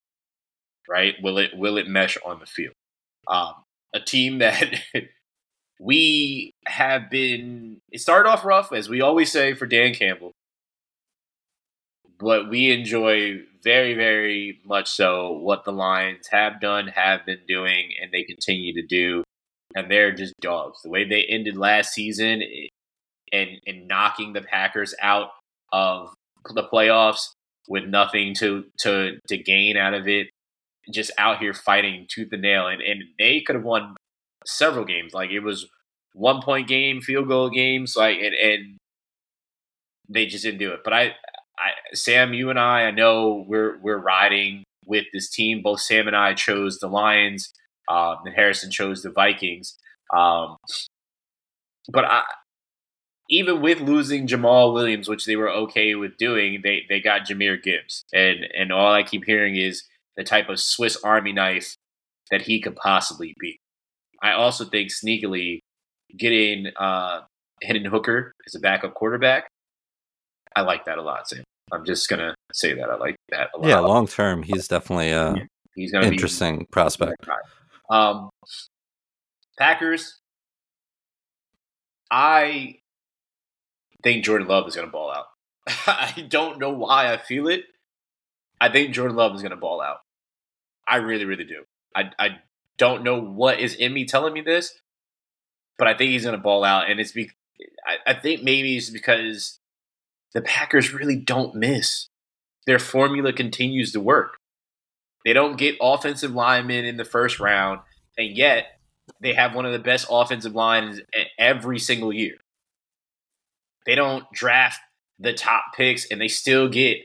Right? 0.89 1.15
Will 1.23 1.39
it 1.39 1.51
will 1.55 1.77
it 1.77 1.89
mesh 1.89 2.17
on 2.25 2.41
the 2.41 2.47
field? 2.47 2.75
Um, 3.29 3.55
a 3.95 4.01
team 4.01 4.39
that 4.39 4.75
we 5.81 6.53
have 6.67 7.11
been 7.11 7.81
it 7.91 8.01
started 8.01 8.29
off 8.29 8.45
rough 8.45 8.73
as 8.73 8.89
we 8.89 9.01
always 9.01 9.31
say 9.31 9.55
for 9.55 9.67
Dan 9.67 9.95
Campbell. 9.95 10.33
But 12.19 12.49
we 12.49 12.71
enjoy 12.73 13.43
very 13.63 13.95
very 13.95 14.61
much 14.65 14.89
so 14.89 15.33
what 15.33 15.65
the 15.65 15.73
Lions 15.73 16.29
have 16.31 16.61
done 16.61 16.89
have 16.89 17.25
been 17.27 17.41
doing 17.47 17.91
and 18.01 18.11
they 18.13 18.25
continue 18.25 18.75
to 18.75 18.87
do. 18.87 19.23
And 19.75 19.91
they're 19.91 20.13
just 20.13 20.35
dogs. 20.41 20.81
The 20.83 20.91
way 20.91 21.05
they 21.05 21.25
ended 21.25 21.57
last 21.57 21.93
season 21.93 22.43
and 23.33 23.51
and 23.67 23.87
knocking 23.87 24.33
the 24.33 24.41
Packers 24.41 24.95
out 25.01 25.31
of 25.73 26.15
the 26.55 26.65
playoffs 26.65 27.31
with 27.69 27.85
nothing 27.85 28.35
to 28.35 28.65
to 28.79 29.19
to 29.29 29.37
gain 29.37 29.77
out 29.77 29.95
of 29.95 30.09
it 30.09 30.29
just 30.91 31.11
out 31.19 31.39
here 31.39 31.55
fighting 31.55 32.07
tooth 32.09 32.29
and 32.33 32.43
nail 32.43 32.67
and, 32.67 32.81
and 32.81 33.03
they 33.19 33.41
could 33.41 33.57
have 33.57 33.65
won 33.65 33.97
several 34.47 34.85
games. 34.85 35.15
Like 35.15 35.31
it 35.31 35.41
was 35.41 35.67
one 36.15 36.43
point 36.43 36.69
game, 36.69 37.01
field 37.01 37.29
goal 37.29 37.51
games, 37.51 37.95
like 37.97 38.19
and, 38.19 38.35
and 38.35 38.79
they 40.09 40.27
just 40.27 40.45
didn't 40.45 40.59
do 40.59 40.73
it. 40.73 40.81
But 40.85 40.93
I, 40.93 41.03
I, 41.59 41.71
Sam, 41.93 42.35
you 42.35 42.51
and 42.51 42.59
I, 42.59 42.83
I 42.85 42.91
know 42.91 43.45
we're 43.47 43.79
we're 43.81 43.99
riding 43.99 44.65
with 44.87 45.07
this 45.13 45.31
team. 45.31 45.63
Both 45.63 45.81
Sam 45.81 46.07
and 46.07 46.17
I 46.17 46.35
chose 46.35 46.79
the 46.79 46.89
Lions, 46.89 47.53
uh, 47.89 48.17
and 48.25 48.35
Harrison 48.35 48.71
chose 48.71 49.03
the 49.03 49.11
Vikings. 49.11 49.77
Um, 50.15 50.57
but 51.93 52.05
I, 52.05 52.23
even 53.31 53.61
with 53.61 53.81
losing 53.81 54.27
Jamaal 54.27 54.73
Williams, 54.73 55.09
which 55.09 55.27
they 55.27 55.37
were 55.37 55.51
okay 55.51 55.95
with 55.95 56.17
doing, 56.17 56.61
they 56.63 56.85
they 56.89 57.01
got 57.01 57.27
Jahmyr 57.27 57.63
Gibbs, 57.63 58.05
and 58.13 58.47
and 58.57 58.73
all 58.73 58.93
I 58.93 59.03
keep 59.03 59.25
hearing 59.25 59.57
is 59.57 59.85
the 60.19 60.25
type 60.25 60.51
of 60.51 60.61
Swiss 60.61 60.99
Army 61.03 61.33
knife 61.33 61.77
that 62.31 62.43
he 62.43 62.61
could 62.61 62.77
possibly 62.77 63.35
be. 63.39 63.57
I 64.21 64.33
also 64.33 64.65
think 64.65 64.91
sneakily 64.91 65.61
getting 66.19 66.67
uh, 66.77 67.21
Hendon 67.63 67.87
Hooker 67.87 68.33
as 68.47 68.55
a 68.57 68.61
backup 68.61 68.95
quarterback, 68.95 69.49
I 70.57 70.63
like 70.63 70.85
that 70.87 70.99
a 70.99 71.03
lot, 71.03 71.29
Sam. 71.29 71.45
I'm 71.73 71.85
just 71.85 72.09
gonna 72.09 72.35
say 72.53 72.75
that 72.75 72.91
I 72.91 72.97
like 72.97 73.17
that 73.31 73.51
a 73.55 73.59
lot. 73.59 73.69
Yeah, 73.69 73.79
long 73.79 74.07
term, 74.07 74.43
he's 74.43 74.67
definitely 74.67 75.11
a 75.11 75.47
he's 75.77 75.93
gonna 75.93 76.07
interesting 76.07 76.61
be, 76.61 76.67
prospect. 76.73 77.29
Um, 77.91 78.31
Packers, 79.59 80.19
I 82.11 82.77
think 84.03 84.25
Jordan 84.25 84.49
Love 84.49 84.67
is 84.67 84.75
gonna 84.75 84.89
ball 84.89 85.13
out. 85.13 85.27
I 85.87 86.27
don't 86.29 86.59
know 86.59 86.71
why 86.71 87.13
I 87.13 87.19
feel 87.19 87.47
it. 87.49 87.65
I 88.61 88.69
think 88.71 88.95
Jordan 88.95 89.17
Love 89.17 89.35
is 89.37 89.43
gonna 89.43 89.57
ball 89.57 89.81
out. 89.81 89.99
I 90.89 90.97
really, 90.97 91.25
really 91.25 91.45
do. 91.45 91.65
I, 91.95 92.11
I 92.19 92.29
don't 92.79 93.03
know 93.03 93.21
what 93.21 93.61
is 93.61 93.75
in 93.75 93.93
me 93.93 94.05
telling 94.05 94.33
me 94.33 94.41
this, 94.41 94.73
but 95.77 95.89
I 95.89 95.95
think 95.95 96.11
he's 96.11 96.25
going 96.25 96.37
to 96.37 96.43
ball 96.43 96.65
out. 96.65 96.91
And 96.91 97.01
it's 97.01 97.13
be, 97.13 97.31
I, 97.87 98.13
I 98.13 98.15
think 98.15 98.43
maybe 98.43 98.77
it's 98.77 98.91
because 98.91 99.59
the 100.35 100.43
Packers 100.43 100.93
really 100.93 101.17
don't 101.17 101.55
miss. 101.55 102.09
Their 102.67 102.79
formula 102.79 103.33
continues 103.33 103.93
to 103.93 104.01
work. 104.01 104.37
They 105.25 105.33
don't 105.33 105.57
get 105.59 105.77
offensive 105.81 106.33
linemen 106.33 106.85
in 106.85 106.97
the 106.97 107.05
first 107.05 107.41
round, 107.41 107.81
and 108.17 108.37
yet 108.37 108.67
they 109.21 109.35
have 109.35 109.55
one 109.55 109.67
of 109.67 109.73
the 109.73 109.79
best 109.79 110.07
offensive 110.11 110.55
lines 110.55 111.01
every 111.39 111.79
single 111.79 112.13
year. 112.13 112.37
They 113.87 113.95
don't 113.95 114.31
draft 114.33 114.81
the 115.19 115.33
top 115.33 115.65
picks, 115.77 116.07
and 116.11 116.21
they 116.21 116.29
still 116.29 116.69
get 116.69 116.99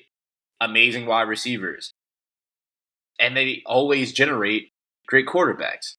amazing 0.62 1.06
wide 1.06 1.28
receivers. 1.28 1.93
And 3.20 3.38
they 3.38 3.61
always 3.66 4.11
generate 4.11 4.72
great 5.07 5.28
quarterbacks. 5.28 5.95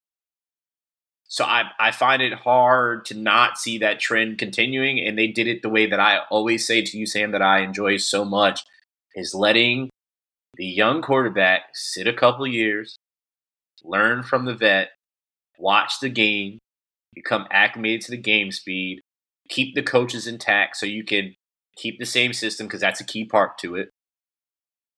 So 1.26 1.44
I, 1.44 1.64
I 1.80 1.90
find 1.90 2.22
it 2.22 2.32
hard 2.32 3.06
to 3.06 3.14
not 3.14 3.58
see 3.58 3.78
that 3.78 3.98
trend 3.98 4.38
continuing. 4.38 5.00
And 5.00 5.18
they 5.18 5.26
did 5.26 5.48
it 5.48 5.62
the 5.62 5.68
way 5.68 5.86
that 5.86 6.00
I 6.00 6.20
always 6.30 6.66
say 6.66 6.82
to 6.82 6.98
you, 6.98 7.06
Sam, 7.06 7.32
that 7.32 7.42
I 7.42 7.60
enjoy 7.60 7.96
so 7.96 8.24
much 8.24 8.64
is 9.14 9.34
letting 9.34 9.90
the 10.56 10.66
young 10.66 11.02
quarterback 11.02 11.62
sit 11.72 12.06
a 12.06 12.12
couple 12.12 12.46
years, 12.46 12.96
learn 13.82 14.22
from 14.22 14.44
the 14.44 14.54
vet, 14.54 14.90
watch 15.58 16.00
the 16.00 16.08
game, 16.08 16.58
become 17.14 17.46
acclimated 17.50 18.02
to 18.02 18.10
the 18.10 18.16
game 18.16 18.50
speed, 18.50 19.00
keep 19.48 19.74
the 19.74 19.82
coaches 19.82 20.26
intact 20.26 20.76
so 20.76 20.86
you 20.86 21.04
can 21.04 21.34
keep 21.76 21.98
the 21.98 22.06
same 22.06 22.32
system 22.32 22.66
because 22.66 22.80
that's 22.80 23.00
a 23.00 23.04
key 23.04 23.24
part 23.24 23.58
to 23.58 23.76
it, 23.76 23.90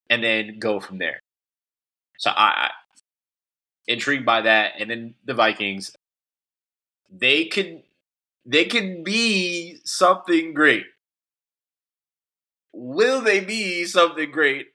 and 0.09 0.23
then 0.23 0.59
go 0.59 0.79
from 0.79 0.99
there. 0.99 1.19
So 2.17 2.31
I, 2.31 2.71
intrigued 3.87 4.25
by 4.25 4.41
that. 4.41 4.73
And 4.79 4.89
then 4.89 5.15
the 5.25 5.33
Vikings, 5.33 5.95
they 7.09 7.45
could 7.45 7.83
they 8.45 8.65
could 8.65 9.03
be 9.03 9.79
something 9.83 10.53
great. 10.53 10.85
Will 12.73 13.21
they 13.21 13.39
be 13.39 13.85
something 13.85 14.31
great? 14.31 14.67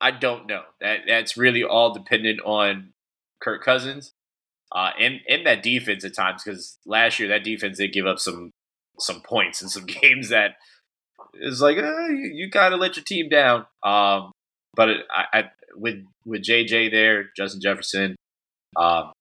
I 0.00 0.10
don't 0.10 0.46
know. 0.46 0.62
That 0.80 1.00
that's 1.06 1.36
really 1.36 1.64
all 1.64 1.92
dependent 1.92 2.40
on 2.44 2.92
Kirk 3.40 3.64
Cousins 3.64 4.12
uh, 4.70 4.90
and 4.98 5.20
and 5.28 5.46
that 5.46 5.62
defense 5.62 6.04
at 6.04 6.14
times. 6.14 6.42
Because 6.44 6.78
last 6.86 7.18
year 7.18 7.28
that 7.28 7.44
defense 7.44 7.78
did 7.78 7.92
give 7.92 8.06
up 8.06 8.18
some 8.18 8.50
some 8.98 9.22
points 9.22 9.62
in 9.62 9.68
some 9.68 9.86
games 10.02 10.28
that 10.28 10.52
is 11.34 11.62
like 11.62 11.78
eh, 11.78 12.08
you, 12.10 12.30
you 12.34 12.50
kind 12.50 12.74
of 12.74 12.80
let 12.80 12.96
your 12.96 13.04
team 13.04 13.28
down. 13.28 13.66
Um, 13.82 14.31
but 14.74 14.88
it, 14.88 15.06
I, 15.10 15.38
I, 15.38 15.50
with 15.74 16.04
with 16.24 16.42
JJ 16.42 16.90
there, 16.90 17.30
Justin 17.36 17.60
Jefferson, 17.60 18.16
um, 18.76 19.12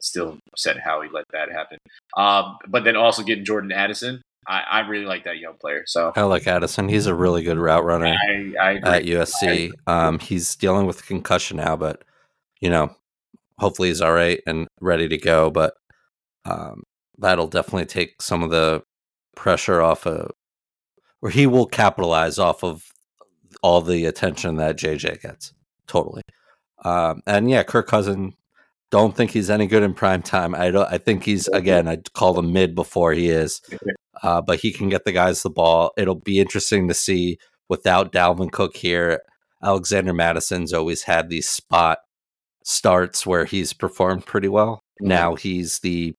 still 0.00 0.38
upset 0.52 0.78
how 0.78 1.00
he 1.00 1.08
let 1.10 1.24
that 1.32 1.50
happen. 1.50 1.78
Um, 2.16 2.58
but 2.68 2.84
then 2.84 2.96
also 2.96 3.22
getting 3.22 3.44
Jordan 3.44 3.72
Addison. 3.72 4.22
I, 4.46 4.62
I, 4.68 4.80
really 4.80 5.04
like 5.04 5.22
that 5.24 5.38
young 5.38 5.54
player. 5.54 5.84
So 5.86 6.12
I 6.16 6.22
like 6.22 6.48
Addison. 6.48 6.88
He's 6.88 7.06
a 7.06 7.14
really 7.14 7.44
good 7.44 7.58
route 7.58 7.84
runner 7.84 8.06
I, 8.06 8.52
I 8.60 8.74
at 8.74 9.04
USC. 9.04 9.70
Um, 9.86 10.18
he's 10.18 10.56
dealing 10.56 10.86
with 10.86 11.06
concussion 11.06 11.58
now, 11.58 11.76
but 11.76 12.02
you 12.60 12.68
know, 12.68 12.96
hopefully 13.58 13.88
he's 13.88 14.00
all 14.00 14.12
right 14.12 14.40
and 14.46 14.66
ready 14.80 15.06
to 15.08 15.16
go. 15.16 15.50
But 15.50 15.74
um, 16.44 16.82
that'll 17.18 17.46
definitely 17.46 17.86
take 17.86 18.20
some 18.20 18.42
of 18.42 18.50
the 18.50 18.82
pressure 19.36 19.80
off 19.80 20.06
of, 20.08 20.32
or 21.20 21.30
he 21.30 21.46
will 21.46 21.66
capitalize 21.66 22.40
off 22.40 22.64
of 22.64 22.91
all 23.62 23.80
the 23.80 24.04
attention 24.04 24.56
that 24.56 24.76
JJ 24.76 25.22
gets. 25.22 25.52
Totally. 25.86 26.22
Um, 26.84 27.22
and 27.26 27.48
yeah, 27.48 27.62
Kirk 27.62 27.86
Cousin 27.86 28.34
don't 28.90 29.16
think 29.16 29.30
he's 29.30 29.50
any 29.50 29.66
good 29.66 29.82
in 29.82 29.94
prime 29.94 30.22
time. 30.22 30.54
I 30.54 30.70
don't. 30.70 30.92
I 30.92 30.98
think 30.98 31.24
he's 31.24 31.48
again. 31.48 31.88
I'd 31.88 32.12
call 32.12 32.38
him 32.38 32.52
mid 32.52 32.74
before 32.74 33.12
he 33.12 33.30
is, 33.30 33.62
uh, 34.22 34.42
but 34.42 34.60
he 34.60 34.72
can 34.72 34.88
get 34.88 35.04
the 35.04 35.12
guys 35.12 35.42
the 35.42 35.50
ball. 35.50 35.92
It'll 35.96 36.14
be 36.14 36.40
interesting 36.40 36.88
to 36.88 36.94
see 36.94 37.38
without 37.68 38.12
Dalvin 38.12 38.52
Cook 38.52 38.76
here. 38.76 39.22
Alexander 39.62 40.12
Mattison's 40.12 40.72
always 40.72 41.04
had 41.04 41.28
these 41.30 41.48
spot 41.48 42.00
starts 42.64 43.26
where 43.26 43.44
he's 43.44 43.72
performed 43.72 44.26
pretty 44.26 44.48
well. 44.48 44.82
Mm-hmm. 45.00 45.08
Now 45.08 45.34
he's 45.36 45.78
the 45.78 46.14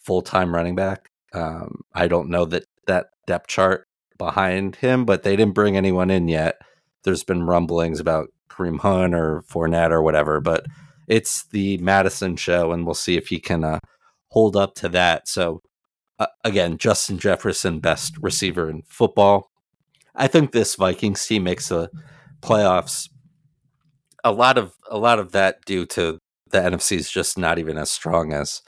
full 0.00 0.22
time 0.22 0.54
running 0.54 0.74
back. 0.74 1.10
Um, 1.32 1.82
I 1.94 2.08
don't 2.08 2.30
know 2.30 2.46
that 2.46 2.64
that 2.86 3.10
depth 3.26 3.46
chart 3.46 3.86
behind 4.18 4.76
him, 4.76 5.04
but 5.04 5.22
they 5.22 5.36
didn't 5.36 5.54
bring 5.54 5.76
anyone 5.76 6.10
in 6.10 6.26
yet. 6.28 6.60
There's 7.04 7.24
been 7.24 7.44
rumblings 7.44 8.00
about 8.00 8.28
Kareem 8.50 8.80
Hunt 8.80 9.14
or 9.14 9.42
Fournette 9.42 9.90
or 9.90 10.02
whatever, 10.02 10.40
but 10.40 10.66
it's 11.06 11.46
the 11.48 11.78
Mattison 11.78 12.36
show, 12.36 12.72
and 12.72 12.84
we'll 12.84 12.94
see 12.94 13.16
if 13.16 13.28
he 13.28 13.40
can 13.40 13.64
uh, 13.64 13.78
hold 14.28 14.56
up 14.56 14.74
to 14.76 14.88
that. 14.90 15.26
So, 15.28 15.62
uh, 16.18 16.26
again, 16.44 16.78
Justin 16.78 17.18
Jefferson, 17.18 17.80
best 17.80 18.16
receiver 18.20 18.68
in 18.68 18.82
football. 18.88 19.50
I 20.14 20.26
think 20.26 20.52
this 20.52 20.74
Vikings 20.74 21.26
team 21.26 21.44
makes 21.44 21.68
the 21.68 21.90
playoffs. 22.42 23.08
A 24.24 24.32
lot 24.32 24.58
of 24.58 24.74
a 24.90 24.98
lot 24.98 25.18
of 25.18 25.32
that 25.32 25.64
due 25.64 25.86
to 25.86 26.18
the 26.50 26.58
NFC 26.58 26.96
is 26.96 27.10
just 27.10 27.38
not 27.38 27.58
even 27.58 27.78
as 27.78 27.90
strong 27.90 28.32
as 28.32 28.60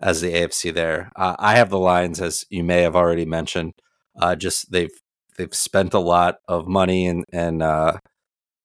as 0.00 0.20
the 0.20 0.32
AFC. 0.32 0.72
There, 0.72 1.12
uh, 1.14 1.36
I 1.38 1.56
have 1.56 1.70
the 1.70 1.78
Lions, 1.78 2.20
as 2.20 2.44
you 2.48 2.64
may 2.64 2.82
have 2.82 2.96
already 2.96 3.26
mentioned. 3.26 3.74
Uh, 4.18 4.34
just 4.34 4.72
they've 4.72 4.98
they've 5.36 5.54
spent 5.54 5.94
a 5.94 5.98
lot 5.98 6.36
of 6.48 6.66
money 6.66 7.06
and 7.06 7.24
and 7.32 7.62
uh, 7.62 7.98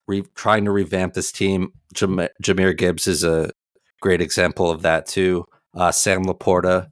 re- 0.08 0.24
trying 0.36 0.66
to 0.66 0.72
revamp 0.72 1.14
this 1.14 1.32
team. 1.32 1.72
Jam- 1.94 2.28
Jahmyr 2.44 2.78
Gibbs 2.78 3.08
is 3.08 3.24
a 3.24 3.52
great 4.02 4.22
example 4.22 4.70
of 4.70 4.82
that 4.82 5.06
too. 5.06 5.46
Uh, 5.76 5.92
Sam 5.92 6.26
LaPorta, 6.26 6.88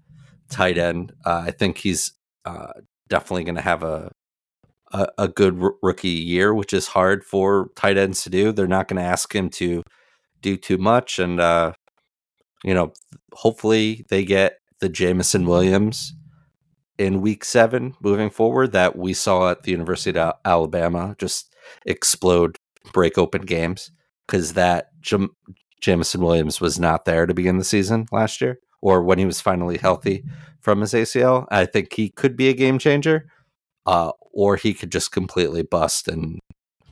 tight 0.49 0.77
end. 0.77 1.13
Uh, 1.25 1.43
I 1.47 1.51
think 1.51 1.79
he's 1.79 2.13
uh, 2.45 2.73
definitely 3.09 3.43
going 3.43 3.55
to 3.55 3.61
have 3.61 3.83
a 3.83 4.11
a, 4.91 5.07
a 5.17 5.27
good 5.27 5.61
r- 5.61 5.73
rookie 5.83 6.09
year, 6.09 6.53
which 6.53 6.73
is 6.73 6.87
hard 6.87 7.23
for 7.23 7.69
tight 7.75 7.97
ends 7.97 8.23
to 8.23 8.29
do. 8.29 8.51
They're 8.51 8.67
not 8.67 8.87
going 8.87 9.01
to 9.01 9.07
ask 9.07 9.35
him 9.35 9.49
to 9.51 9.83
do 10.41 10.55
too 10.55 10.77
much, 10.77 11.19
and 11.19 11.39
uh, 11.39 11.73
you 12.63 12.73
know, 12.73 12.93
hopefully 13.33 14.05
they 14.09 14.23
get 14.23 14.59
the 14.79 14.89
Jameson 14.89 15.45
Williams 15.45 16.13
in 16.97 17.21
week 17.21 17.43
seven 17.45 17.95
moving 18.01 18.29
forward 18.29 18.71
that 18.71 18.95
we 18.95 19.13
saw 19.13 19.51
at 19.51 19.63
the 19.63 19.71
University 19.71 20.17
of 20.17 20.33
Alabama 20.45 21.15
just 21.17 21.53
explode 21.85 22.57
break 22.93 23.17
open 23.17 23.43
games 23.43 23.91
because 24.27 24.53
that 24.53 24.89
Jam- 25.01 25.35
Jameson 25.81 26.21
Williams 26.21 26.59
was 26.59 26.79
not 26.79 27.05
there 27.05 27.25
to 27.25 27.33
begin 27.33 27.57
the 27.57 27.63
season 27.63 28.07
last 28.11 28.41
year 28.41 28.59
or 28.81 29.03
when 29.03 29.19
he 29.19 29.25
was 29.25 29.41
finally 29.41 29.77
healthy 29.77 30.23
from 30.61 30.81
his 30.81 30.93
ACL. 30.93 31.45
I 31.49 31.65
think 31.65 31.93
he 31.93 32.09
could 32.09 32.35
be 32.35 32.49
a 32.49 32.53
game 32.53 32.79
changer, 32.79 33.29
uh, 33.85 34.11
or 34.33 34.55
he 34.55 34.73
could 34.73 34.91
just 34.91 35.11
completely 35.11 35.63
bust 35.63 36.07
and 36.07 36.39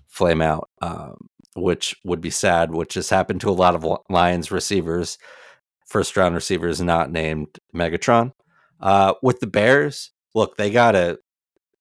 flame 0.08 0.42
out, 0.42 0.70
um, 0.82 1.16
which 1.56 1.96
would 2.04 2.22
be 2.22 2.30
sad, 2.30 2.74
which 2.74 2.94
has 2.96 3.10
happened 3.10 3.42
to 3.42 3.50
a 3.50 3.52
lot 3.52 3.76
of 3.76 3.86
Lions 4.10 4.52
receivers, 4.52 5.18
first 5.86 6.16
round 6.18 6.36
receivers 6.36 6.82
not 6.82 7.12
named 7.12 7.60
Megatron. 7.76 8.32
Uh, 8.86 9.16
with 9.24 9.40
the 9.40 9.48
Bears, 9.48 10.12
look, 10.36 10.58
they 10.58 10.70
got 10.70 10.92
to 10.92 11.18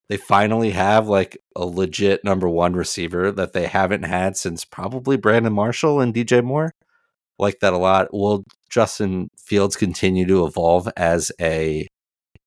they 0.08 0.16
finally 0.16 0.70
have 0.70 1.06
like 1.06 1.36
a 1.54 1.66
legit 1.66 2.24
number 2.24 2.48
one 2.48 2.72
receiver 2.72 3.30
that 3.30 3.52
they 3.52 3.66
haven't 3.66 4.04
had 4.04 4.38
since 4.38 4.64
probably 4.64 5.18
Brandon 5.18 5.52
Marshall 5.52 6.00
and 6.00 6.14
DJ 6.14 6.42
Moore. 6.42 6.72
Like 7.38 7.60
that 7.60 7.74
a 7.74 7.78
lot. 7.78 8.08
Will 8.14 8.44
Justin 8.70 9.28
Fields 9.38 9.76
continue 9.76 10.26
to 10.26 10.46
evolve 10.46 10.88
as 10.96 11.30
a 11.38 11.86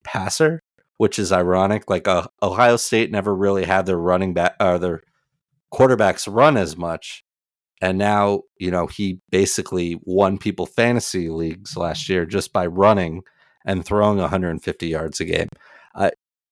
passer, 0.02 0.60
which 0.96 1.20
is 1.20 1.30
ironic. 1.30 1.88
Like 1.88 2.08
uh, 2.08 2.26
Ohio 2.42 2.76
State 2.76 3.12
never 3.12 3.34
really 3.34 3.64
had 3.64 3.86
their 3.86 3.98
running 3.98 4.34
back 4.34 4.56
or 4.58 4.66
uh, 4.66 4.78
their 4.78 5.02
quarterbacks 5.72 6.32
run 6.32 6.56
as 6.56 6.76
much. 6.76 7.22
And 7.80 7.96
now, 7.96 8.42
you 8.58 8.72
know, 8.72 8.88
he 8.88 9.20
basically 9.30 10.00
won 10.02 10.36
people 10.36 10.66
fantasy 10.66 11.28
leagues 11.28 11.76
last 11.76 12.08
year 12.08 12.26
just 12.26 12.52
by 12.52 12.66
running 12.66 13.22
and 13.64 13.84
throwing 13.84 14.18
150 14.18 14.86
yards 14.86 15.20
a 15.20 15.24
game. 15.24 15.48
I, 15.94 16.10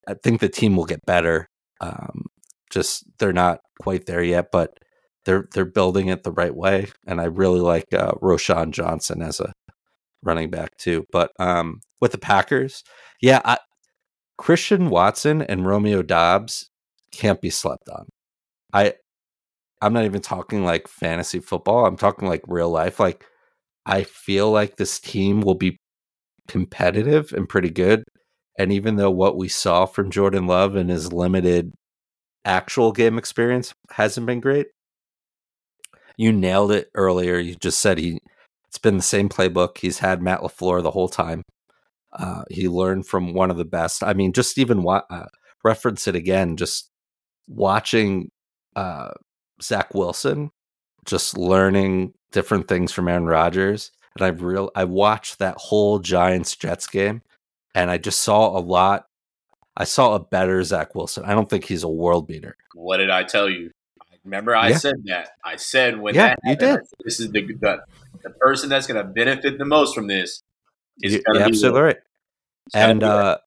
I 0.08 0.14
think 0.14 0.40
the 0.40 0.48
team 0.48 0.76
will 0.76 0.84
get 0.84 1.04
better. 1.06 1.48
Um, 1.80 2.26
just 2.70 3.04
they're 3.18 3.32
not 3.32 3.60
quite 3.80 4.06
there 4.06 4.22
yet, 4.22 4.46
but 4.50 4.78
they're 5.24 5.48
they're 5.52 5.64
building 5.64 6.08
it 6.08 6.22
the 6.22 6.32
right 6.32 6.54
way. 6.54 6.88
And 7.06 7.20
I 7.20 7.24
really 7.24 7.60
like 7.60 7.86
uh, 7.92 8.12
Roschon 8.22 8.70
Johnson 8.70 9.22
as 9.22 9.40
a 9.40 9.52
running 10.22 10.50
back 10.50 10.76
too. 10.78 11.04
But 11.12 11.32
um, 11.38 11.80
with 12.00 12.12
the 12.12 12.18
Packers, 12.18 12.82
yeah, 13.20 13.40
I, 13.44 13.58
Christian 14.38 14.90
Watson 14.90 15.42
and 15.42 15.66
Romeo 15.66 16.02
Doubs 16.02 16.70
can't 17.12 17.40
be 17.40 17.50
slept 17.50 17.88
on. 17.88 18.06
I 18.72 18.94
I'm 19.82 19.92
not 19.92 20.04
even 20.04 20.22
talking 20.22 20.64
like 20.64 20.88
fantasy 20.88 21.40
football. 21.40 21.86
I'm 21.86 21.96
talking 21.96 22.28
like 22.28 22.42
real 22.46 22.70
life. 22.70 22.98
Like 23.00 23.24
I 23.84 24.04
feel 24.04 24.50
like 24.50 24.76
this 24.76 24.98
team 24.98 25.40
will 25.40 25.54
be 25.54 25.78
competitive 26.48 27.32
and 27.32 27.48
pretty 27.48 27.70
good. 27.70 28.04
And 28.58 28.72
even 28.72 28.96
though 28.96 29.10
what 29.10 29.36
we 29.36 29.48
saw 29.48 29.86
from 29.86 30.10
Jordan 30.10 30.46
Love 30.46 30.76
and 30.76 30.88
his 30.88 31.12
limited 31.12 31.72
actual 32.44 32.92
game 32.92 33.18
experience 33.18 33.74
hasn't 33.90 34.26
been 34.26 34.40
great, 34.40 34.68
you 36.16 36.32
nailed 36.32 36.72
it 36.72 36.88
earlier. 36.94 37.38
You 37.38 37.54
just 37.56 37.80
said 37.80 37.98
he 37.98 38.18
it's 38.68 38.78
been 38.78 38.96
the 38.96 39.02
same 39.02 39.28
playbook. 39.28 39.78
He's 39.78 40.00
had 40.00 40.22
Matt 40.22 40.40
LaFleur 40.40 40.82
the 40.82 40.90
whole 40.90 41.08
time. 41.08 41.42
Uh, 42.12 42.44
he 42.50 42.68
learned 42.68 43.06
from 43.06 43.34
one 43.34 43.50
of 43.50 43.56
the 43.56 43.64
best. 43.64 44.02
I 44.02 44.14
mean, 44.14 44.32
just 44.32 44.58
even 44.58 44.82
wa- 44.82 45.02
uh, 45.10 45.26
reference 45.64 46.06
it 46.06 46.14
again. 46.14 46.56
Just 46.56 46.90
watching 47.48 48.30
uh, 48.74 49.10
Zach 49.62 49.94
Wilson, 49.94 50.50
just 51.04 51.38
learning 51.38 52.12
different 52.32 52.68
things 52.68 52.92
from 52.92 53.08
Aaron 53.08 53.26
Rodgers, 53.26 53.90
and 54.20 54.26
I've 54.26 54.42
real 54.42 54.70
I 54.74 54.84
watched 54.84 55.38
that 55.38 55.56
whole 55.56 55.98
Giants 55.98 56.56
Jets 56.56 56.86
game, 56.86 57.22
and 57.74 57.90
I 57.90 57.98
just 57.98 58.20
saw 58.20 58.56
a 58.56 58.60
lot. 58.60 59.06
I 59.76 59.84
saw 59.84 60.14
a 60.14 60.20
better 60.20 60.62
Zach 60.62 60.94
Wilson. 60.94 61.24
I 61.24 61.34
don't 61.34 61.50
think 61.50 61.64
he's 61.64 61.82
a 61.82 61.88
world 61.88 62.26
beater. 62.26 62.56
What 62.74 62.96
did 62.98 63.10
I 63.10 63.24
tell 63.24 63.48
you? 63.48 63.70
Remember, 64.24 64.56
I 64.56 64.70
yeah. 64.70 64.76
said 64.78 64.96
that. 65.04 65.30
I 65.44 65.56
said 65.56 66.00
when 66.00 66.14
yeah, 66.14 66.34
that 66.34 66.38
you 66.44 66.56
did. 66.56 66.80
This 67.04 67.20
is 67.20 67.30
the, 67.30 67.42
the 67.42 67.80
the 68.22 68.30
person 68.30 68.68
that's 68.68 68.86
going 68.86 69.04
to 69.04 69.04
benefit 69.04 69.58
the 69.58 69.64
most 69.64 69.94
from 69.94 70.08
this. 70.08 70.42
Is 71.02 71.14
you, 71.14 71.22
you're 71.32 71.42
absolutely 71.42 71.80
right. 71.80 71.96
And 72.74 73.02
uh, 73.02 73.38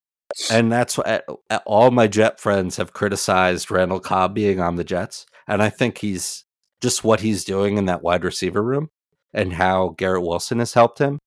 and 0.52 0.72
that's 0.72 0.98
what 0.98 1.26
all 1.66 1.92
my 1.92 2.08
Jet 2.08 2.40
friends 2.40 2.78
have 2.78 2.94
criticized 2.94 3.70
Randall 3.70 4.00
Cobb 4.00 4.36
being 4.36 4.60
on 4.60 4.76
the 4.76 4.84
Jets, 4.84 5.26
and 5.48 5.62
I 5.62 5.70
think 5.70 5.98
he's 5.98 6.46
just 6.82 7.04
what 7.04 7.20
he's 7.20 7.44
doing 7.44 7.78
in 7.78 7.86
that 7.86 8.02
wide 8.02 8.24
receiver 8.24 8.64
room 8.64 8.90
and 9.34 9.54
how 9.54 9.96
Garrett 9.98 10.24
Wilson 10.24 10.60
has 10.60 10.74
helped 10.74 11.00
him 11.00 11.20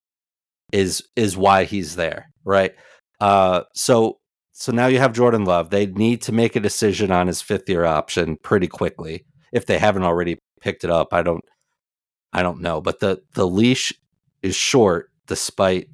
is 0.72 1.02
is 1.16 1.36
why 1.36 1.64
he's 1.64 1.96
there, 1.96 2.30
right? 2.44 2.74
Uh, 3.20 3.62
so 3.74 4.18
so 4.52 4.72
now 4.72 4.86
you 4.86 4.98
have 4.98 5.12
Jordan 5.12 5.44
Love. 5.44 5.70
They 5.70 5.86
need 5.86 6.22
to 6.22 6.32
make 6.32 6.56
a 6.56 6.60
decision 6.60 7.10
on 7.10 7.26
his 7.26 7.42
fifth 7.42 7.68
year 7.68 7.84
option 7.84 8.36
pretty 8.42 8.68
quickly 8.68 9.24
if 9.52 9.66
they 9.66 9.78
haven't 9.78 10.04
already 10.04 10.38
picked 10.60 10.84
it 10.84 10.90
up. 10.90 11.12
I 11.12 11.22
don't 11.22 11.44
I 12.32 12.42
don't 12.42 12.60
know, 12.60 12.80
but 12.80 13.00
the 13.00 13.22
the 13.34 13.46
leash 13.46 13.92
is 14.42 14.56
short 14.56 15.10
despite 15.26 15.88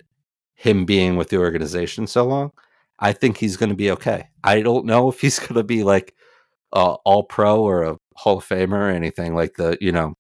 him 0.55 0.85
being 0.85 1.17
with 1.17 1.29
the 1.29 1.39
organization 1.39 2.07
so 2.07 2.25
long. 2.25 2.51
I 2.99 3.13
think 3.13 3.37
he's 3.37 3.57
going 3.57 3.71
to 3.71 3.77
be 3.77 3.91
okay. 3.93 4.29
I 4.43 4.61
don't 4.61 4.87
know 4.87 5.09
if 5.09 5.21
he's 5.21 5.39
going 5.39 5.55
to 5.55 5.65
be 5.65 5.85
like 5.85 6.15
uh, 6.73 6.95
all 7.05 7.25
pro 7.25 7.63
or 7.63 7.83
a 7.85 7.97
Hall 8.17 8.39
of 8.39 8.47
Famer 8.47 8.73
or 8.73 8.89
anything 8.89 9.35
like 9.35 9.55
the 9.55 9.79
you 9.81 9.93
know 9.93 10.15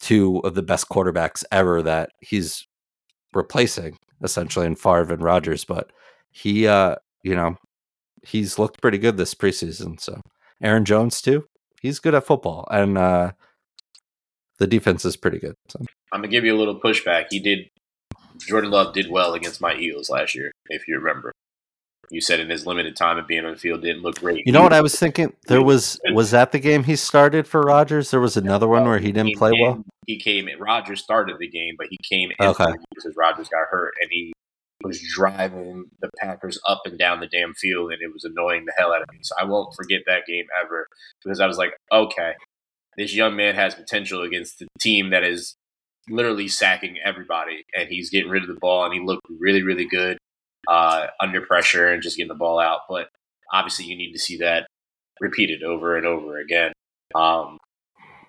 two 0.00 0.38
of 0.40 0.54
the 0.54 0.62
best 0.62 0.88
quarterbacks 0.88 1.44
ever 1.50 1.82
that 1.82 2.10
he's 2.20 2.66
replacing 3.34 3.98
essentially 4.22 4.66
in 4.66 4.76
Favre 4.76 5.12
and 5.12 5.22
Rodgers, 5.22 5.64
but 5.64 5.90
he 6.30 6.66
uh 6.66 6.96
you 7.22 7.34
know 7.34 7.56
he's 8.26 8.58
looked 8.58 8.80
pretty 8.80 8.98
good 8.98 9.16
this 9.16 9.34
preseason. 9.34 10.00
So 10.00 10.20
Aaron 10.62 10.84
Jones 10.84 11.20
too, 11.20 11.46
he's 11.80 11.98
good 11.98 12.14
at 12.14 12.26
football 12.26 12.66
and 12.70 12.98
uh 12.98 13.32
the 14.58 14.66
defense 14.66 15.04
is 15.04 15.16
pretty 15.16 15.38
good. 15.38 15.54
So. 15.68 15.80
I'm 16.12 16.20
gonna 16.20 16.28
give 16.28 16.44
you 16.44 16.54
a 16.54 16.58
little 16.58 16.80
pushback. 16.80 17.26
He 17.30 17.40
did 17.40 17.70
Jordan 18.46 18.70
Love 18.70 18.94
did 18.94 19.10
well 19.10 19.34
against 19.34 19.60
my 19.60 19.74
Eagles 19.74 20.10
last 20.10 20.34
year, 20.34 20.52
if 20.68 20.86
you 20.86 20.96
remember. 20.96 21.32
You 22.10 22.20
said 22.20 22.40
in 22.40 22.48
his 22.48 22.66
limited 22.66 22.96
time 22.96 23.18
of 23.18 23.26
being 23.26 23.44
on 23.44 23.52
the 23.52 23.58
field 23.58 23.82
didn't 23.82 24.02
look 24.02 24.20
great. 24.20 24.46
You 24.46 24.52
know 24.52 24.62
what 24.62 24.72
I 24.72 24.80
was 24.80 24.94
thinking? 24.94 25.34
There 25.46 25.62
was 25.62 26.00
was 26.12 26.30
that 26.30 26.52
the 26.52 26.58
game 26.58 26.84
he 26.84 26.96
started 26.96 27.46
for 27.46 27.60
Rodgers? 27.60 28.10
There 28.10 28.20
was 28.20 28.36
another 28.36 28.66
one 28.66 28.84
where 28.84 28.98
he 28.98 29.12
didn't 29.12 29.36
play 29.36 29.52
well. 29.60 29.84
He 30.06 30.18
came. 30.18 30.48
Rodgers 30.58 31.02
started 31.02 31.36
the 31.38 31.48
game, 31.48 31.74
but 31.76 31.88
he 31.90 31.98
came 32.08 32.30
in 32.38 32.46
okay. 32.46 32.72
because 32.94 33.14
Rodgers 33.16 33.48
got 33.48 33.66
hurt, 33.70 33.94
and 34.00 34.08
he 34.10 34.32
was 34.82 35.00
driving 35.14 35.84
the 36.00 36.08
Packers 36.18 36.58
up 36.66 36.82
and 36.86 36.98
down 36.98 37.20
the 37.20 37.26
damn 37.26 37.52
field, 37.54 37.92
and 37.92 38.00
it 38.00 38.12
was 38.12 38.24
annoying 38.24 38.64
the 38.64 38.72
hell 38.78 38.92
out 38.92 39.02
of 39.02 39.08
me. 39.12 39.18
So 39.22 39.34
I 39.38 39.44
won't 39.44 39.74
forget 39.74 40.02
that 40.06 40.26
game 40.26 40.46
ever 40.64 40.86
because 41.22 41.40
I 41.40 41.46
was 41.46 41.58
like, 41.58 41.72
okay, 41.92 42.32
this 42.96 43.14
young 43.14 43.36
man 43.36 43.54
has 43.54 43.74
potential 43.74 44.22
against 44.22 44.60
the 44.60 44.66
team 44.80 45.10
that 45.10 45.24
is 45.24 45.56
literally 46.08 46.48
sacking 46.48 46.96
everybody, 47.04 47.64
and 47.76 47.88
he's 47.88 48.08
getting 48.08 48.30
rid 48.30 48.42
of 48.42 48.48
the 48.48 48.58
ball, 48.60 48.84
and 48.84 48.94
he 48.94 49.00
looked 49.00 49.26
really, 49.28 49.62
really 49.62 49.84
good 49.84 50.16
uh, 50.68 51.06
under 51.18 51.40
pressure 51.40 51.88
and 51.88 52.02
just 52.02 52.16
getting 52.16 52.28
the 52.28 52.34
ball 52.34 52.58
out. 52.60 52.80
But 52.88 53.08
obviously, 53.52 53.86
you 53.86 53.96
need 53.96 54.12
to 54.12 54.18
see 54.18 54.36
that 54.38 54.66
repeated 55.20 55.62
over 55.62 55.96
and 55.96 56.06
over 56.06 56.38
again. 56.38 56.72
Um, 57.14 57.58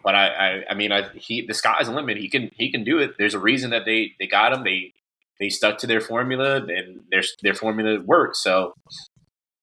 but 0.04 0.16
I, 0.16 0.28
I, 0.28 0.64
I 0.72 0.74
mean, 0.76 0.92
I, 0.92 1.10
he, 1.14 1.46
the 1.46 1.54
sky's 1.54 1.88
the 1.88 1.94
limit. 1.94 2.18
He 2.18 2.30
can, 2.30 2.50
he 2.56 2.72
can 2.72 2.84
do 2.84 3.00
it. 3.00 3.16
There's 3.18 3.34
a 3.34 3.40
reason 3.40 3.72
that 3.72 3.86
they, 3.86 4.14
they 4.20 4.28
got 4.28 4.54
him. 4.54 4.64
They, 4.64 4.94
they 5.40 5.50
stuck 5.50 5.78
to 5.80 5.88
their 5.88 6.02
formula, 6.02 6.58
and 6.58 7.02
their, 7.12 7.24
their 7.44 7.54
formula 7.54 8.00
worked. 8.02 8.38
So, 8.38 8.74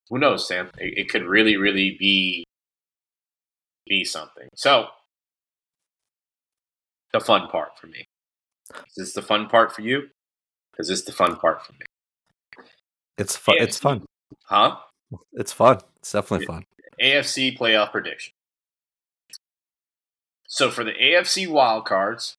who 0.08 0.18
knows, 0.18 0.46
Sam? 0.46 0.70
It, 0.78 0.98
it 0.98 1.08
could 1.08 1.24
really, 1.24 1.56
really 1.56 1.96
be, 1.98 2.44
be 3.86 4.04
something. 4.04 4.48
So, 4.54 4.86
the 7.12 7.20
fun 7.20 7.48
part 7.48 7.78
for 7.78 7.86
me. 7.86 8.04
Is 8.74 8.94
this 8.96 9.12
the 9.14 9.22
fun 9.22 9.48
part 9.48 9.72
for 9.72 9.82
you? 9.82 10.08
Is 10.78 10.88
this 10.88 11.02
the 11.02 11.12
fun 11.12 11.36
part 11.36 11.64
for 11.64 11.72
me? 11.72 11.86
It's 13.18 13.36
fun. 13.36 13.56
It's 13.58 13.78
fun. 13.78 14.04
Huh? 14.44 14.76
It's 15.32 15.52
fun. 15.52 15.78
It's 15.98 16.12
definitely 16.12 16.46
fun. 16.46 16.64
AFC 17.02 17.56
playoff 17.56 17.92
prediction. 17.92 18.32
So 20.48 20.70
for 20.70 20.84
the 20.84 20.92
AFC 20.92 21.48
wildcards, 21.48 22.36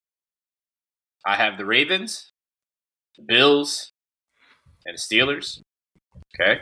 I 1.26 1.36
have 1.36 1.58
the 1.58 1.66
Ravens, 1.66 2.32
the 3.18 3.24
Bills, 3.24 3.92
and 4.86 4.98
the 4.98 5.00
Steelers. 5.00 5.62
Okay. 6.34 6.62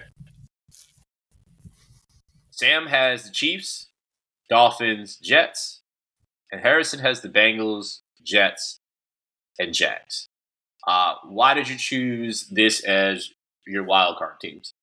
Sam 2.52 2.88
has 2.88 3.26
the 3.26 3.32
Chiefs, 3.32 3.90
Dolphins, 4.50 5.18
Jets, 5.18 5.82
and 6.52 6.62
Harrison 6.62 7.00
has 7.00 7.22
the 7.22 7.30
Bengals, 7.30 8.00
Jets, 8.24 8.80
and 9.60 9.74
Jags. 9.74 10.30
Uh, 10.88 11.16
why 11.24 11.54
did 11.54 11.68
you 11.68 11.78
choose 11.78 12.48
this 12.48 12.84
as 12.84 13.32
your 13.68 13.84
wild 13.84 14.18
card 14.18 14.40
teams? 14.42 14.74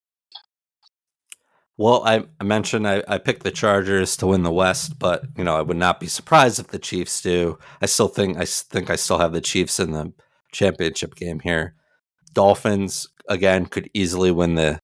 Well, 1.77 2.03
I, 2.05 2.25
I 2.39 2.43
mentioned 2.43 2.87
I, 2.87 3.03
I 3.07 3.17
picked 3.17 3.43
the 3.43 3.51
Chargers 3.51 4.15
to 4.17 4.27
win 4.27 4.43
the 4.43 4.51
West, 4.51 4.99
but 4.99 5.23
you 5.35 5.43
know 5.43 5.55
I 5.55 5.61
would 5.61 5.77
not 5.77 5.99
be 5.99 6.07
surprised 6.07 6.59
if 6.59 6.67
the 6.67 6.79
Chiefs 6.79 7.21
do. 7.21 7.57
I 7.81 7.87
still 7.87 8.07
think 8.07 8.37
I 8.37 8.45
think 8.45 8.89
I 8.89 8.95
still 8.95 9.17
have 9.17 9.33
the 9.33 9.41
Chiefs 9.41 9.79
in 9.79 9.91
the 9.91 10.13
championship 10.51 11.15
game 11.15 11.39
here. 11.39 11.75
Dolphins 12.33 13.07
again 13.27 13.65
could 13.65 13.89
easily 13.93 14.31
win 14.31 14.55
the 14.55 14.79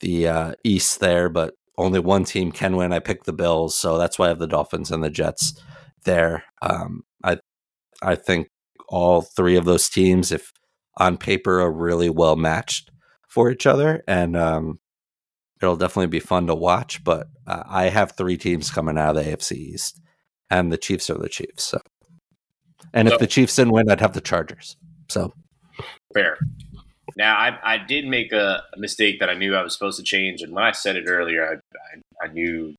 the 0.00 0.28
uh, 0.28 0.52
East 0.64 1.00
there, 1.00 1.28
but 1.30 1.54
only 1.78 1.98
one 1.98 2.24
team 2.24 2.52
can 2.52 2.76
win. 2.76 2.92
I 2.92 2.98
picked 2.98 3.24
the 3.24 3.32
Bills, 3.32 3.74
so 3.74 3.96
that's 3.96 4.18
why 4.18 4.26
I 4.26 4.28
have 4.28 4.38
the 4.38 4.46
Dolphins 4.46 4.90
and 4.90 5.02
the 5.02 5.10
Jets 5.10 5.58
there. 6.04 6.44
Um, 6.60 7.04
I 7.24 7.38
I 8.02 8.16
think 8.16 8.48
all 8.88 9.22
three 9.22 9.56
of 9.56 9.64
those 9.64 9.88
teams, 9.88 10.30
if 10.30 10.52
on 10.98 11.16
paper, 11.16 11.60
are 11.62 11.72
really 11.72 12.10
well 12.10 12.36
matched 12.36 12.90
for 13.28 13.50
each 13.50 13.66
other, 13.66 14.02
and 14.06 14.36
um, 14.36 14.80
it'll 15.60 15.76
definitely 15.76 16.08
be 16.08 16.20
fun 16.20 16.46
to 16.46 16.54
watch. 16.54 17.02
But 17.04 17.28
uh, 17.46 17.62
I 17.66 17.88
have 17.88 18.12
three 18.12 18.36
teams 18.36 18.70
coming 18.70 18.98
out 18.98 19.16
of 19.16 19.24
the 19.24 19.30
AFC 19.30 19.52
East, 19.52 20.00
and 20.50 20.72
the 20.72 20.78
Chiefs 20.78 21.10
are 21.10 21.18
the 21.18 21.28
Chiefs. 21.28 21.64
So, 21.64 21.80
and 22.92 23.08
if 23.08 23.18
the 23.18 23.26
Chiefs 23.26 23.56
didn't 23.56 23.72
win, 23.72 23.90
I'd 23.90 24.00
have 24.00 24.14
the 24.14 24.20
Chargers. 24.20 24.76
So, 25.08 25.32
fair. 26.14 26.38
Now, 27.16 27.36
I, 27.36 27.58
I 27.74 27.78
did 27.78 28.06
make 28.06 28.32
a, 28.32 28.62
a 28.74 28.78
mistake 28.78 29.18
that 29.20 29.30
I 29.30 29.34
knew 29.34 29.54
I 29.54 29.62
was 29.62 29.72
supposed 29.72 29.98
to 29.98 30.04
change, 30.04 30.42
and 30.42 30.52
when 30.52 30.64
I 30.64 30.72
said 30.72 30.96
it 30.96 31.04
earlier, 31.06 31.44
I, 31.44 32.24
I, 32.24 32.26
I 32.26 32.32
knew 32.32 32.74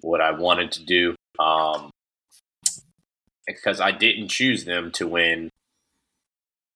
what 0.00 0.20
I 0.20 0.32
wanted 0.32 0.72
to 0.72 0.84
do. 0.84 1.14
Um, 1.38 1.90
because 3.46 3.80
I 3.80 3.90
didn't 3.90 4.28
choose 4.28 4.64
them 4.64 4.90
to 4.92 5.06
win 5.06 5.50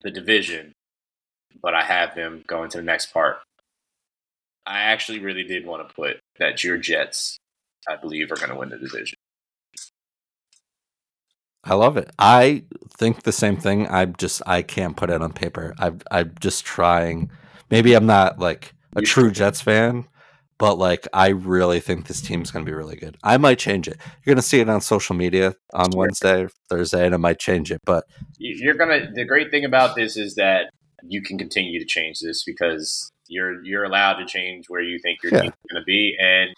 the 0.02 0.10
division, 0.10 0.72
but 1.62 1.74
I 1.74 1.82
have 1.82 2.14
them 2.14 2.44
going 2.46 2.70
to 2.70 2.78
the 2.78 2.84
next 2.84 3.12
part. 3.12 3.38
I 4.66 4.80
actually 4.80 5.20
really 5.20 5.44
did 5.44 5.64
want 5.64 5.88
to 5.88 5.94
put 5.94 6.18
that 6.38 6.64
your 6.64 6.76
Jets, 6.76 7.38
I 7.88 7.96
believe, 7.96 8.32
are 8.32 8.36
going 8.36 8.50
to 8.50 8.56
win 8.56 8.70
the 8.70 8.78
division. 8.78 9.16
I 11.62 11.74
love 11.74 11.96
it. 11.96 12.10
I 12.18 12.64
think 12.96 13.22
the 13.22 13.32
same 13.32 13.56
thing. 13.56 13.88
I 13.88 14.06
just 14.06 14.40
I 14.46 14.62
can't 14.62 14.96
put 14.96 15.10
it 15.10 15.20
on 15.20 15.32
paper. 15.32 15.74
I 15.78 15.92
I'm 16.10 16.32
just 16.40 16.64
trying. 16.64 17.30
Maybe 17.70 17.94
I'm 17.94 18.06
not 18.06 18.38
like 18.38 18.72
a 18.94 19.02
true 19.02 19.32
Jets 19.32 19.60
fan, 19.60 20.06
but 20.58 20.78
like 20.78 21.08
I 21.12 21.28
really 21.28 21.80
think 21.80 22.06
this 22.06 22.20
team's 22.20 22.52
going 22.52 22.64
to 22.64 22.70
be 22.70 22.74
really 22.74 22.94
good. 22.94 23.16
I 23.24 23.36
might 23.36 23.58
change 23.58 23.88
it. 23.88 23.98
You're 24.24 24.34
going 24.34 24.42
to 24.42 24.48
see 24.48 24.60
it 24.60 24.68
on 24.68 24.80
social 24.80 25.16
media 25.16 25.54
on 25.72 25.90
Wednesday, 25.92 26.46
Thursday, 26.68 27.04
and 27.04 27.14
I 27.14 27.18
might 27.18 27.40
change 27.40 27.72
it. 27.72 27.80
But 27.84 28.04
you're 28.38 28.74
gonna. 28.74 29.10
The 29.12 29.24
great 29.24 29.50
thing 29.50 29.64
about 29.64 29.96
this 29.96 30.16
is 30.16 30.36
that 30.36 30.70
you 31.08 31.22
can 31.22 31.38
continue 31.38 31.78
to 31.78 31.84
change 31.84 32.20
this 32.20 32.44
because 32.44 33.10
you're 33.28 33.64
you're 33.64 33.84
allowed 33.84 34.14
to 34.14 34.26
change 34.26 34.68
where 34.68 34.82
you 34.82 34.98
think 34.98 35.22
your 35.22 35.32
yeah. 35.32 35.42
team's 35.42 35.54
going 35.70 35.82
to 35.82 35.84
be, 35.84 36.16
and 36.20 36.54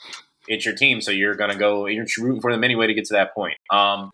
it's 0.46 0.64
your 0.64 0.74
team, 0.74 1.00
so 1.00 1.10
you're 1.10 1.34
going 1.34 1.50
to 1.50 1.56
go. 1.56 1.86
You're 1.86 2.06
rooting 2.18 2.40
for 2.40 2.52
them 2.52 2.64
anyway 2.64 2.86
to 2.86 2.94
get 2.94 3.06
to 3.06 3.14
that 3.14 3.34
point. 3.34 3.56
Um, 3.70 4.10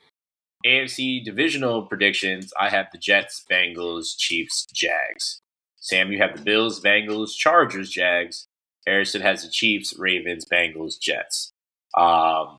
AFC 0.66 1.24
divisional 1.24 1.82
predictions. 1.82 2.52
I 2.58 2.70
have 2.70 2.86
the 2.92 2.98
Jets, 2.98 3.44
Bengals, 3.50 4.16
Chiefs, 4.16 4.66
Jags. 4.72 5.40
Sam, 5.76 6.10
you 6.10 6.18
have 6.18 6.36
the 6.36 6.42
Bills, 6.42 6.80
Bengals, 6.80 7.36
Chargers, 7.36 7.90
Jags. 7.90 8.46
Harrison 8.86 9.20
has 9.20 9.42
the 9.42 9.50
Chiefs, 9.50 9.94
Ravens, 9.98 10.46
Bengals, 10.46 10.98
Jets. 10.98 11.52
Um, 11.96 12.58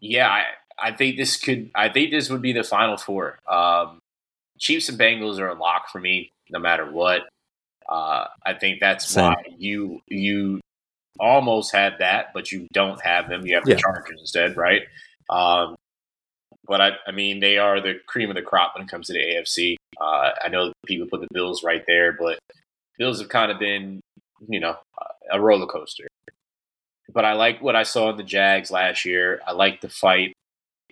yeah, 0.00 0.28
I, 0.28 0.44
I 0.78 0.92
think 0.92 1.16
this 1.16 1.36
could. 1.36 1.70
I 1.74 1.88
think 1.88 2.10
this 2.10 2.30
would 2.30 2.42
be 2.42 2.52
the 2.52 2.64
final 2.64 2.96
four. 2.96 3.38
Um, 3.50 3.98
Chiefs 4.58 4.88
and 4.88 4.98
Bengals 4.98 5.38
are 5.38 5.48
a 5.48 5.54
lock 5.54 5.90
for 5.90 6.00
me, 6.00 6.30
no 6.50 6.58
matter 6.58 6.90
what. 6.90 7.22
Uh, 7.88 8.26
I 8.44 8.54
think 8.54 8.80
that's 8.80 9.08
Same. 9.08 9.24
why 9.24 9.36
you 9.56 10.00
you 10.08 10.60
almost 11.18 11.72
had 11.72 11.94
that, 12.00 12.32
but 12.34 12.52
you 12.52 12.68
don't 12.72 13.00
have 13.02 13.28
them. 13.28 13.46
You 13.46 13.54
have 13.56 13.64
the 13.64 13.72
yeah. 13.72 13.78
Chargers 13.78 14.20
instead, 14.20 14.56
right? 14.56 14.82
Um, 15.30 15.76
but 16.66 16.80
I, 16.80 16.90
I 17.06 17.12
mean, 17.12 17.40
they 17.40 17.56
are 17.58 17.80
the 17.80 17.94
cream 18.06 18.28
of 18.28 18.36
the 18.36 18.42
crop 18.42 18.74
when 18.74 18.84
it 18.84 18.90
comes 18.90 19.06
to 19.06 19.14
the 19.14 19.18
AFC. 19.20 19.76
Uh, 19.98 20.30
I 20.42 20.48
know 20.48 20.72
people 20.86 21.08
put 21.08 21.22
the 21.22 21.28
Bills 21.32 21.64
right 21.64 21.82
there, 21.86 22.12
but 22.12 22.38
Bills 22.98 23.20
have 23.20 23.30
kind 23.30 23.50
of 23.50 23.58
been 23.58 24.00
you 24.46 24.60
know, 24.60 24.76
a 25.30 25.40
roller 25.40 25.66
coaster. 25.66 26.06
But 27.12 27.24
I 27.24 27.32
like 27.32 27.62
what 27.62 27.74
I 27.74 27.82
saw 27.82 28.10
in 28.10 28.16
the 28.16 28.22
Jags 28.22 28.70
last 28.70 29.04
year. 29.04 29.40
I 29.46 29.52
like 29.52 29.80
the 29.80 29.88
fight. 29.88 30.34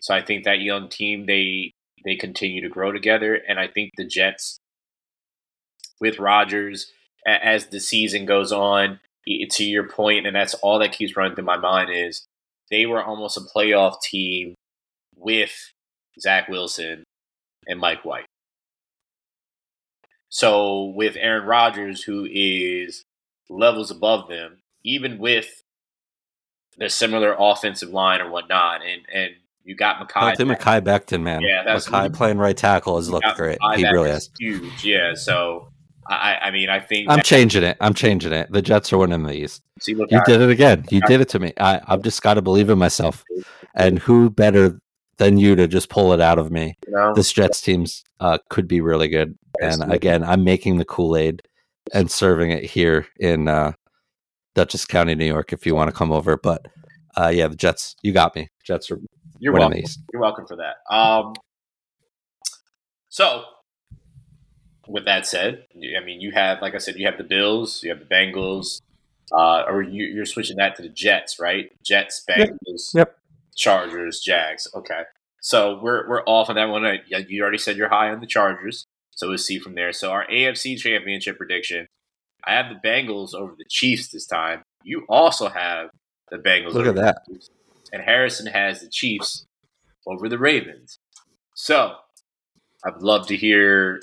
So 0.00 0.14
I 0.14 0.22
think 0.22 0.44
that 0.44 0.60
young 0.60 0.88
team 0.88 1.26
they 1.26 1.72
they 2.06 2.16
continue 2.16 2.62
to 2.62 2.68
grow 2.70 2.92
together 2.92 3.34
and 3.34 3.58
I 3.58 3.68
think 3.68 3.90
the 3.96 4.06
Jets 4.06 4.58
with 6.00 6.18
Rodgers 6.18 6.90
as 7.26 7.66
the 7.66 7.80
season 7.80 8.24
goes 8.24 8.52
on 8.52 9.00
to 9.26 9.64
your 9.64 9.88
point 9.88 10.26
and 10.26 10.34
that's 10.34 10.54
all 10.54 10.78
that 10.78 10.92
keeps 10.92 11.16
running 11.16 11.34
through 11.34 11.44
my 11.44 11.58
mind 11.58 11.90
is 11.92 12.24
they 12.70 12.86
were 12.86 13.02
almost 13.02 13.36
a 13.36 13.40
playoff 13.40 14.00
team 14.00 14.54
with 15.16 15.72
Zach 16.20 16.48
Wilson 16.48 17.04
and 17.66 17.80
Mike 17.80 18.04
White. 18.04 18.26
So 20.28 20.84
with 20.84 21.16
Aaron 21.16 21.46
Rodgers, 21.46 22.02
who 22.02 22.26
is 22.30 23.04
levels 23.48 23.90
above 23.90 24.28
them, 24.28 24.58
even 24.84 25.18
with 25.18 25.62
the 26.76 26.88
similar 26.88 27.34
offensive 27.38 27.90
line 27.90 28.20
or 28.20 28.30
whatnot. 28.30 28.82
And 28.82 29.02
and 29.12 29.34
you 29.66 29.74
got 29.74 29.96
Mekhi. 29.98 30.22
I 30.22 30.34
think 30.34 30.48
Mekhi 30.50 30.80
Becton, 30.80 31.22
man. 31.22 31.42
Yeah, 31.42 31.64
that's 31.64 31.88
Mekhi 31.88 32.14
playing 32.14 32.38
right 32.38 32.56
tackle 32.56 32.96
has 32.96 33.10
looked 33.10 33.26
great. 33.34 33.58
He 33.74 33.84
really 33.84 34.10
has. 34.10 34.30
Huge, 34.38 34.84
yeah. 34.84 35.14
So 35.14 35.72
I, 36.08 36.38
I 36.42 36.50
mean, 36.52 36.68
I 36.68 36.78
think 36.78 37.10
I'm 37.10 37.20
changing 37.20 37.64
it. 37.64 37.76
I'm 37.80 37.94
changing 37.94 38.32
it. 38.32 38.50
The 38.50 38.62
Jets 38.62 38.92
are 38.92 38.98
winning 38.98 39.24
the 39.24 39.34
East. 39.34 39.62
See, 39.80 39.94
look, 39.94 40.10
you 40.10 40.20
did 40.24 40.40
it 40.40 40.50
again. 40.50 40.84
You 40.90 41.00
did 41.02 41.20
it 41.20 41.28
to 41.30 41.40
me. 41.40 41.52
I, 41.58 41.80
I've 41.86 42.02
just 42.02 42.22
got 42.22 42.34
to 42.34 42.42
believe 42.42 42.70
in 42.70 42.78
myself. 42.78 43.24
And 43.74 43.98
who 43.98 44.30
better 44.30 44.78
than 45.18 45.36
you 45.36 45.56
to 45.56 45.66
just 45.66 45.88
pull 45.88 46.12
it 46.12 46.20
out 46.20 46.38
of 46.38 46.52
me? 46.52 46.78
You 46.86 46.94
know? 46.94 47.14
This 47.14 47.32
Jets 47.32 47.60
team's 47.60 48.04
uh, 48.20 48.38
could 48.48 48.68
be 48.68 48.80
really 48.80 49.08
good. 49.08 49.36
And 49.60 49.92
again, 49.92 50.22
I'm 50.22 50.44
making 50.44 50.78
the 50.78 50.84
Kool 50.84 51.16
Aid 51.16 51.42
and 51.92 52.10
serving 52.10 52.50
it 52.50 52.64
here 52.64 53.06
in 53.18 53.48
uh, 53.48 53.72
Dutchess 54.54 54.84
County, 54.84 55.14
New 55.14 55.26
York. 55.26 55.52
If 55.52 55.66
you 55.66 55.74
want 55.74 55.90
to 55.90 55.96
come 55.96 56.12
over, 56.12 56.36
but 56.36 56.66
uh, 57.16 57.32
yeah, 57.34 57.48
the 57.48 57.56
Jets, 57.56 57.96
you 58.02 58.12
got 58.12 58.36
me. 58.36 58.48
Jets 58.64 58.90
are 58.90 59.00
you're 59.38 59.52
welcome. 59.52 59.82
You're 60.12 60.22
welcome 60.22 60.46
for 60.46 60.56
that. 60.56 60.94
Um, 60.94 61.34
so 63.08 63.44
with 64.88 65.04
that 65.06 65.26
said, 65.26 65.66
I 65.74 66.04
mean, 66.04 66.20
you 66.20 66.32
have, 66.32 66.60
like 66.62 66.74
I 66.74 66.78
said, 66.78 66.96
you 66.96 67.06
have 67.06 67.18
the 67.18 67.24
Bills, 67.24 67.82
you 67.82 67.90
have 67.90 67.98
the 67.98 68.04
Bengals, 68.04 68.80
uh, 69.32 69.62
or 69.66 69.82
you, 69.82 70.20
are 70.20 70.26
switching 70.26 70.56
that 70.56 70.76
to 70.76 70.82
the 70.82 70.88
Jets, 70.88 71.40
right? 71.40 71.70
Jets, 71.84 72.24
Bengals, 72.28 72.94
yep. 72.94 73.08
yep. 73.08 73.18
Chargers, 73.56 74.20
Jags. 74.20 74.68
Okay, 74.74 75.02
so 75.40 75.80
we're 75.82 76.08
we're 76.08 76.22
off 76.24 76.48
on 76.48 76.56
that 76.56 76.68
one. 76.68 76.84
You 77.08 77.42
already 77.42 77.58
said 77.58 77.76
you're 77.76 77.88
high 77.88 78.10
on 78.10 78.20
the 78.20 78.26
Chargers. 78.26 78.86
So 79.16 79.28
we'll 79.28 79.38
see 79.38 79.58
from 79.58 79.74
there. 79.74 79.92
So 79.92 80.10
our 80.10 80.26
AFC 80.26 80.78
championship 80.78 81.38
prediction, 81.38 81.88
I 82.44 82.52
have 82.52 82.66
the 82.68 82.86
Bengals 82.86 83.34
over 83.34 83.54
the 83.56 83.64
Chiefs 83.68 84.08
this 84.08 84.26
time. 84.26 84.62
You 84.84 85.06
also 85.08 85.48
have 85.48 85.88
the 86.30 86.36
Bengals. 86.36 86.74
Look 86.74 86.86
at 86.86 86.96
that. 86.96 87.24
And 87.92 88.02
Harrison 88.02 88.46
has 88.46 88.80
the 88.80 88.88
Chiefs 88.88 89.46
over 90.06 90.28
the 90.28 90.38
Ravens. 90.38 90.98
So 91.54 91.94
I'd 92.84 93.02
love 93.02 93.26
to 93.28 93.36
hear. 93.36 94.00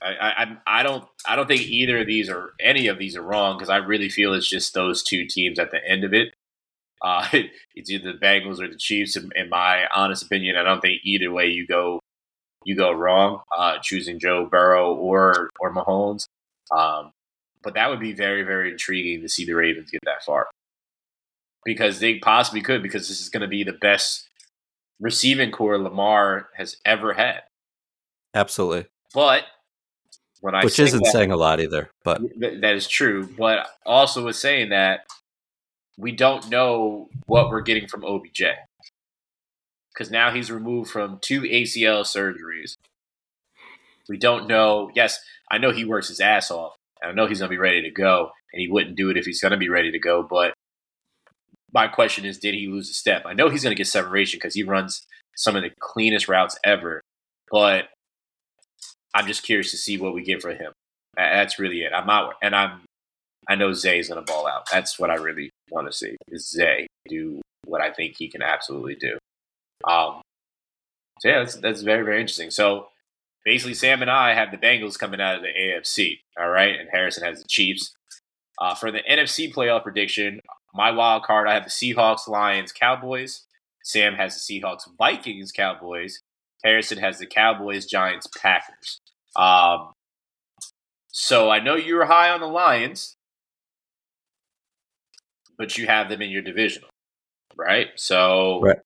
I, 0.00 0.56
I 0.66 0.80
I 0.80 0.82
don't 0.82 1.04
I 1.26 1.36
don't 1.36 1.46
think 1.46 1.62
either 1.62 2.00
of 2.00 2.06
these 2.06 2.28
or 2.28 2.54
any 2.60 2.88
of 2.88 2.98
these 2.98 3.16
are 3.16 3.22
wrong 3.22 3.56
because 3.56 3.70
I 3.70 3.76
really 3.76 4.08
feel 4.08 4.34
it's 4.34 4.48
just 4.48 4.74
those 4.74 5.02
two 5.02 5.26
teams 5.26 5.58
at 5.58 5.70
the 5.70 5.84
end 5.86 6.04
of 6.04 6.14
it. 6.14 6.34
Uh, 7.04 7.26
it's 7.74 7.90
either 7.90 8.12
the 8.12 8.18
Bengals 8.18 8.60
or 8.60 8.68
the 8.68 8.76
Chiefs. 8.76 9.16
In, 9.16 9.28
in, 9.34 9.48
my 9.48 9.88
honest 9.92 10.22
opinion, 10.22 10.54
I 10.54 10.62
don't 10.62 10.80
think 10.80 11.00
either 11.02 11.32
way 11.32 11.48
you 11.48 11.66
go, 11.66 11.98
you 12.64 12.76
go 12.76 12.92
wrong 12.92 13.40
uh, 13.58 13.78
choosing 13.82 14.20
Joe 14.20 14.46
Burrow 14.48 14.94
or 14.94 15.50
or 15.58 15.74
Mahomes. 15.74 16.26
Um, 16.70 17.10
but 17.60 17.74
that 17.74 17.90
would 17.90 17.98
be 17.98 18.12
very 18.12 18.44
very 18.44 18.70
intriguing 18.70 19.20
to 19.22 19.28
see 19.28 19.44
the 19.44 19.54
Ravens 19.54 19.90
get 19.90 19.98
that 20.04 20.22
far 20.22 20.46
because 21.64 22.00
they 22.00 22.18
possibly 22.18 22.60
could 22.60 22.82
because 22.82 23.08
this 23.08 23.20
is 23.20 23.28
going 23.28 23.42
to 23.42 23.48
be 23.48 23.64
the 23.64 23.72
best 23.72 24.28
receiving 25.00 25.50
corps 25.50 25.78
Lamar 25.78 26.48
has 26.56 26.76
ever 26.84 27.14
had. 27.14 27.42
Absolutely. 28.34 28.86
But 29.14 29.44
when 30.40 30.54
I 30.54 30.64
which 30.64 30.78
isn't 30.78 31.04
that, 31.04 31.12
saying 31.12 31.30
a 31.30 31.36
lot 31.36 31.60
either, 31.60 31.90
but 32.04 32.20
th- 32.40 32.60
that 32.60 32.74
is 32.74 32.88
true. 32.88 33.28
But 33.38 33.66
also 33.84 34.24
was 34.24 34.38
saying 34.38 34.70
that 34.70 35.00
we 35.98 36.12
don't 36.12 36.48
know 36.50 37.08
what 37.26 37.50
we're 37.50 37.60
getting 37.60 37.86
from 37.86 38.04
OBJ 38.04 38.42
because 39.92 40.10
now 40.10 40.30
he's 40.32 40.50
removed 40.50 40.90
from 40.90 41.18
two 41.20 41.42
ACL 41.42 42.02
surgeries. 42.02 42.76
We 44.08 44.16
don't 44.16 44.48
know. 44.48 44.90
Yes, 44.94 45.20
I 45.50 45.58
know 45.58 45.70
he 45.70 45.84
works 45.84 46.08
his 46.08 46.20
ass 46.20 46.50
off. 46.50 46.74
I 47.02 47.12
know 47.12 47.26
he's 47.26 47.40
going 47.40 47.50
to 47.50 47.54
be 47.54 47.58
ready 47.58 47.82
to 47.82 47.90
go, 47.90 48.30
and 48.52 48.60
he 48.60 48.68
wouldn't 48.68 48.96
do 48.96 49.10
it 49.10 49.16
if 49.16 49.24
he's 49.24 49.40
going 49.40 49.52
to 49.52 49.58
be 49.58 49.68
ready 49.68 49.92
to 49.92 49.98
go. 49.98 50.22
But 50.28 50.54
my 51.72 51.88
question 51.88 52.24
is, 52.24 52.38
did 52.38 52.54
he 52.54 52.66
lose 52.66 52.90
a 52.90 52.94
step? 52.94 53.22
I 53.24 53.32
know 53.32 53.48
he's 53.48 53.62
going 53.62 53.74
to 53.74 53.78
get 53.78 53.86
separation 53.86 54.38
because 54.38 54.54
he 54.54 54.62
runs 54.62 55.06
some 55.36 55.56
of 55.56 55.62
the 55.62 55.70
cleanest 55.80 56.28
routes 56.28 56.58
ever, 56.64 57.00
but 57.50 57.88
I'm 59.14 59.26
just 59.26 59.42
curious 59.42 59.70
to 59.70 59.76
see 59.76 59.98
what 59.98 60.14
we 60.14 60.22
get 60.22 60.42
for 60.42 60.52
him. 60.52 60.72
That's 61.16 61.58
really 61.58 61.82
it. 61.82 61.92
I'm 61.94 62.08
out, 62.08 62.34
and 62.42 62.54
I'm. 62.54 62.80
I 63.48 63.56
know 63.56 63.72
Zay's 63.72 64.08
going 64.08 64.24
to 64.24 64.32
ball 64.32 64.46
out. 64.46 64.68
That's 64.70 64.98
what 65.00 65.10
I 65.10 65.16
really 65.16 65.50
want 65.70 65.88
to 65.88 65.92
see. 65.92 66.16
Is 66.28 66.48
Zay 66.48 66.86
do 67.08 67.40
what 67.64 67.80
I 67.80 67.90
think 67.90 68.14
he 68.16 68.28
can 68.28 68.42
absolutely 68.42 68.94
do? 68.94 69.18
Um. 69.86 70.22
So 71.20 71.28
yeah, 71.28 71.40
that's 71.40 71.56
that's 71.56 71.82
very 71.82 72.04
very 72.04 72.20
interesting. 72.20 72.50
So 72.50 72.88
basically, 73.44 73.74
Sam 73.74 74.00
and 74.00 74.10
I 74.10 74.34
have 74.34 74.50
the 74.50 74.56
Bengals 74.56 74.98
coming 74.98 75.20
out 75.20 75.36
of 75.36 75.42
the 75.42 75.48
AFC. 75.48 76.20
All 76.40 76.48
right, 76.48 76.78
and 76.78 76.88
Harrison 76.90 77.24
has 77.24 77.42
the 77.42 77.48
Chiefs. 77.48 77.92
Uh, 78.58 78.74
for 78.74 78.92
the 78.92 79.00
NFC 79.10 79.52
playoff 79.52 79.82
prediction, 79.82 80.40
my 80.74 80.90
wild 80.90 81.22
card, 81.22 81.48
I 81.48 81.54
have 81.54 81.64
the 81.64 81.70
Seahawks, 81.70 82.28
Lions, 82.28 82.72
Cowboys. 82.72 83.44
Sam 83.82 84.14
has 84.14 84.34
the 84.34 84.60
Seahawks, 84.60 84.82
Vikings, 84.96 85.52
Cowboys. 85.52 86.20
Harrison 86.64 86.98
has 86.98 87.18
the 87.18 87.26
Cowboys, 87.26 87.86
Giants, 87.86 88.28
Packers. 88.40 89.00
Um, 89.36 89.92
so 91.08 91.50
I 91.50 91.60
know 91.60 91.74
you 91.74 91.96
were 91.96 92.06
high 92.06 92.30
on 92.30 92.40
the 92.40 92.46
Lions, 92.46 93.16
but 95.58 95.76
you 95.76 95.86
have 95.86 96.08
them 96.08 96.22
in 96.22 96.30
your 96.30 96.42
divisional, 96.42 96.88
right? 97.56 97.88
So 97.96 98.60
right. 98.62 98.78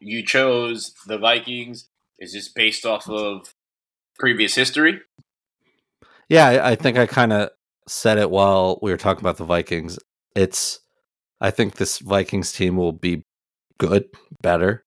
you 0.00 0.24
chose 0.24 0.94
the 1.06 1.18
Vikings. 1.18 1.88
Is 2.18 2.32
this 2.32 2.48
based 2.48 2.86
off 2.86 3.08
of 3.08 3.54
previous 4.18 4.54
history? 4.54 5.00
Yeah, 6.28 6.46
I, 6.46 6.70
I 6.70 6.74
think 6.74 6.96
I 6.98 7.06
kind 7.06 7.32
of 7.32 7.50
said 7.86 8.18
it 8.18 8.30
while 8.30 8.78
we 8.82 8.90
were 8.90 8.96
talking 8.96 9.22
about 9.22 9.36
the 9.36 9.44
Vikings. 9.44 9.98
It's 10.34 10.80
I 11.40 11.50
think 11.50 11.76
this 11.76 11.98
Vikings 11.98 12.52
team 12.52 12.76
will 12.76 12.92
be 12.92 13.22
good, 13.78 14.06
better. 14.42 14.84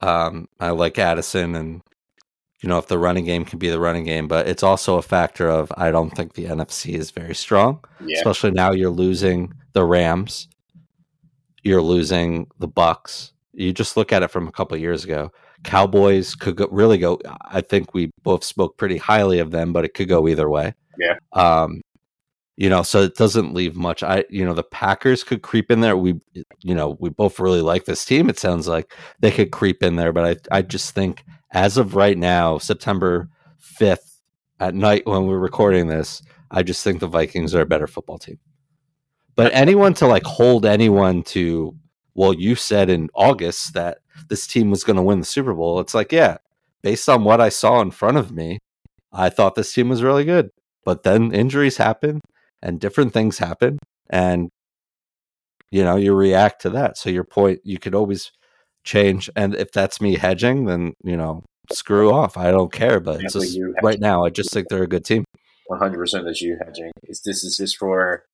Um, 0.00 0.48
I 0.60 0.70
like 0.70 0.98
Addison, 0.98 1.54
and 1.54 1.82
you 2.62 2.68
know 2.68 2.78
if 2.78 2.88
the 2.88 2.98
running 2.98 3.24
game 3.24 3.44
can 3.44 3.58
be 3.58 3.68
the 3.68 3.80
running 3.80 4.04
game, 4.04 4.28
but 4.28 4.48
it's 4.48 4.62
also 4.62 4.96
a 4.96 5.02
factor 5.02 5.48
of 5.48 5.72
I 5.76 5.90
don't 5.90 6.10
think 6.10 6.34
the 6.34 6.46
NFC 6.46 6.94
is 6.94 7.10
very 7.10 7.34
strong, 7.34 7.84
yeah. 8.04 8.18
especially 8.18 8.50
now 8.50 8.72
you're 8.72 8.90
losing 8.90 9.52
the 9.72 9.84
Rams, 9.84 10.48
you're 11.62 11.82
losing 11.82 12.48
the 12.58 12.68
Bucs. 12.68 13.32
You 13.52 13.72
just 13.72 13.96
look 13.96 14.12
at 14.12 14.22
it 14.22 14.28
from 14.28 14.48
a 14.48 14.52
couple 14.52 14.76
years 14.76 15.04
ago. 15.04 15.30
Cowboys 15.62 16.34
could 16.34 16.56
go, 16.56 16.68
really 16.70 16.98
go. 16.98 17.18
I 17.46 17.60
think 17.60 17.94
we 17.94 18.10
both 18.22 18.44
spoke 18.44 18.76
pretty 18.76 18.98
highly 18.98 19.38
of 19.38 19.50
them, 19.50 19.72
but 19.72 19.84
it 19.84 19.94
could 19.94 20.08
go 20.08 20.28
either 20.28 20.50
way. 20.50 20.74
Yeah. 20.98 21.16
Um, 21.32 21.80
you 22.56 22.68
know 22.68 22.82
so 22.82 23.02
it 23.02 23.16
doesn't 23.16 23.54
leave 23.54 23.76
much. 23.76 24.02
I 24.02 24.24
you 24.30 24.44
know 24.44 24.54
the 24.54 24.62
packers 24.62 25.24
could 25.24 25.42
creep 25.42 25.70
in 25.70 25.80
there. 25.80 25.96
We 25.96 26.20
you 26.62 26.74
know 26.74 26.96
we 27.00 27.10
both 27.10 27.40
really 27.40 27.62
like 27.62 27.84
this 27.84 28.04
team 28.04 28.28
it 28.28 28.38
sounds 28.38 28.68
like. 28.68 28.92
They 29.20 29.30
could 29.30 29.50
creep 29.50 29.82
in 29.82 29.96
there 29.96 30.12
but 30.12 30.24
i 30.52 30.58
i 30.58 30.62
just 30.62 30.94
think 30.94 31.24
as 31.52 31.76
of 31.76 31.94
right 31.94 32.18
now 32.18 32.58
september 32.58 33.28
5th 33.60 34.20
at 34.60 34.74
night 34.74 35.06
when 35.06 35.26
we're 35.26 35.38
recording 35.38 35.86
this 35.86 36.22
i 36.50 36.62
just 36.62 36.84
think 36.84 37.00
the 37.00 37.06
vikings 37.06 37.54
are 37.54 37.62
a 37.62 37.66
better 37.66 37.86
football 37.86 38.18
team. 38.18 38.38
But 39.36 39.52
anyone 39.52 39.94
to 39.94 40.06
like 40.06 40.24
hold 40.24 40.64
anyone 40.64 41.22
to 41.24 41.74
well 42.14 42.32
you 42.32 42.54
said 42.54 42.88
in 42.88 43.08
august 43.14 43.74
that 43.74 43.98
this 44.28 44.46
team 44.46 44.70
was 44.70 44.84
going 44.84 44.96
to 44.96 45.02
win 45.02 45.18
the 45.18 45.26
super 45.26 45.54
bowl 45.54 45.80
it's 45.80 45.94
like 45.94 46.12
yeah 46.12 46.36
based 46.82 47.08
on 47.08 47.24
what 47.24 47.40
i 47.40 47.48
saw 47.48 47.80
in 47.80 47.90
front 47.90 48.16
of 48.16 48.30
me 48.30 48.58
i 49.12 49.28
thought 49.28 49.56
this 49.56 49.72
team 49.72 49.88
was 49.88 50.02
really 50.04 50.24
good 50.24 50.50
but 50.84 51.02
then 51.02 51.32
injuries 51.32 51.78
happen 51.78 52.20
and 52.64 52.80
different 52.80 53.12
things 53.12 53.38
happen 53.38 53.78
and 54.10 54.48
you 55.70 55.84
know 55.84 55.96
you 55.96 56.14
react 56.14 56.62
to 56.62 56.70
that. 56.70 56.98
So 56.98 57.10
your 57.10 57.24
point 57.24 57.60
you 57.62 57.78
could 57.78 57.94
always 57.94 58.32
change 58.84 59.30
and 59.34 59.54
if 59.54 59.72
that's 59.72 60.00
me 60.00 60.16
hedging 60.16 60.66
then 60.66 60.92
you 61.02 61.16
know 61.16 61.42
screw 61.72 62.12
off 62.12 62.36
i 62.36 62.50
don't 62.50 62.70
care 62.70 63.00
but 63.00 63.22
it's 63.22 63.32
just, 63.32 63.58
right 63.82 63.98
now 63.98 64.22
i 64.22 64.28
just 64.28 64.52
think 64.52 64.68
they're 64.68 64.82
a 64.82 64.86
good 64.86 65.04
team. 65.04 65.24
100% 65.70 66.24
that 66.24 66.40
you 66.42 66.58
hedging. 66.62 66.92
Is 67.04 67.22
this 67.22 67.42
is 67.42 67.56
just 67.56 67.78
for 67.78 68.24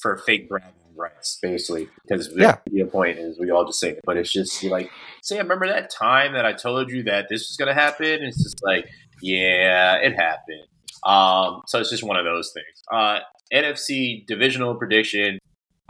for 0.00 0.16
fake 0.16 0.48
bragging 0.48 0.72
rights 0.96 1.38
basically 1.42 1.88
because 2.06 2.30
yeah. 2.36 2.56
the 2.66 2.84
point 2.84 3.18
is 3.18 3.38
we 3.38 3.50
all 3.50 3.64
just 3.66 3.80
say 3.80 3.90
it 3.90 4.00
but 4.04 4.16
it's 4.16 4.32
just 4.32 4.62
like 4.64 4.90
say 5.22 5.36
i 5.36 5.40
remember 5.40 5.66
that 5.66 5.90
time 5.90 6.32
that 6.32 6.46
i 6.46 6.52
told 6.52 6.90
you 6.90 7.02
that 7.02 7.28
this 7.28 7.48
was 7.48 7.56
going 7.58 7.68
to 7.68 7.80
happen? 7.80 8.22
It's 8.22 8.42
just 8.42 8.62
like 8.62 8.88
yeah 9.20 9.96
it 9.96 10.14
happened. 10.14 10.66
Um 11.04 11.62
so 11.66 11.80
it's 11.80 11.90
just 11.90 12.02
one 12.02 12.16
of 12.16 12.24
those 12.24 12.52
things. 12.52 12.82
Uh 12.90 13.20
NFC 13.52 14.26
divisional 14.26 14.74
prediction. 14.74 15.38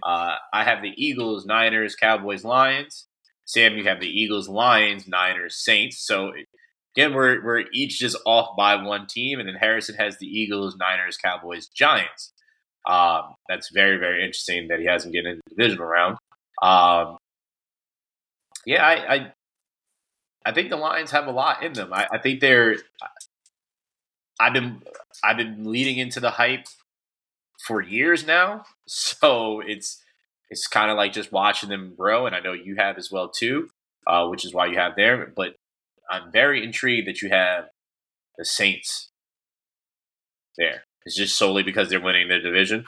Uh, 0.02 0.36
I 0.52 0.64
have 0.64 0.82
the 0.82 0.92
Eagles, 0.96 1.46
Niners, 1.46 1.94
Cowboys, 1.94 2.44
Lions. 2.44 3.06
Sam, 3.46 3.76
you 3.76 3.84
have 3.84 4.00
the 4.00 4.08
Eagles, 4.08 4.48
Lions, 4.48 5.06
Niners, 5.06 5.62
Saints. 5.64 5.98
So 6.06 6.32
again, 6.96 7.14
we're 7.14 7.44
we're 7.44 7.64
each 7.72 7.98
just 7.98 8.16
off 8.26 8.56
by 8.56 8.76
one 8.82 9.06
team, 9.06 9.38
and 9.38 9.48
then 9.48 9.56
Harrison 9.56 9.96
has 9.96 10.18
the 10.18 10.26
Eagles, 10.26 10.76
Niners, 10.76 11.16
Cowboys, 11.16 11.68
Giants. 11.68 12.32
Um, 12.88 13.34
that's 13.48 13.70
very 13.72 13.98
very 13.98 14.22
interesting 14.22 14.68
that 14.68 14.80
he 14.80 14.86
hasn't 14.86 15.14
gotten 15.14 15.30
into 15.32 15.40
the 15.46 15.54
divisional 15.56 15.86
round. 15.86 16.16
Um, 16.62 17.18
yeah, 18.66 18.84
I, 18.84 19.14
I, 19.14 19.32
I 20.46 20.52
think 20.52 20.70
the 20.70 20.76
Lions 20.76 21.10
have 21.10 21.26
a 21.26 21.30
lot 21.32 21.62
in 21.62 21.72
them. 21.72 21.92
I, 21.92 22.06
I 22.12 22.18
think 22.18 22.40
they're. 22.40 22.76
I've 24.40 24.52
been 24.52 24.82
I've 25.22 25.36
been 25.36 25.70
leading 25.70 25.98
into 25.98 26.20
the 26.20 26.30
hype 26.30 26.66
for 27.66 27.80
years 27.82 28.26
now. 28.26 28.64
So 28.86 29.60
it's 29.60 30.02
it's 30.50 30.66
kind 30.66 30.90
of 30.90 30.96
like 30.96 31.12
just 31.12 31.32
watching 31.32 31.68
them 31.70 31.94
grow, 31.96 32.26
and 32.26 32.36
I 32.36 32.40
know 32.40 32.52
you 32.52 32.76
have 32.76 32.98
as 32.98 33.10
well 33.10 33.30
too, 33.30 33.70
uh, 34.06 34.26
which 34.28 34.44
is 34.44 34.52
why 34.54 34.66
you 34.66 34.76
have 34.76 34.92
there. 34.96 35.32
But 35.34 35.54
I'm 36.10 36.30
very 36.30 36.62
intrigued 36.62 37.08
that 37.08 37.22
you 37.22 37.30
have 37.30 37.64
the 38.36 38.44
Saints 38.44 39.10
there. 40.58 40.84
It's 41.06 41.16
just 41.16 41.36
solely 41.36 41.62
because 41.62 41.88
they're 41.88 42.00
winning 42.00 42.28
their 42.28 42.42
division. 42.42 42.84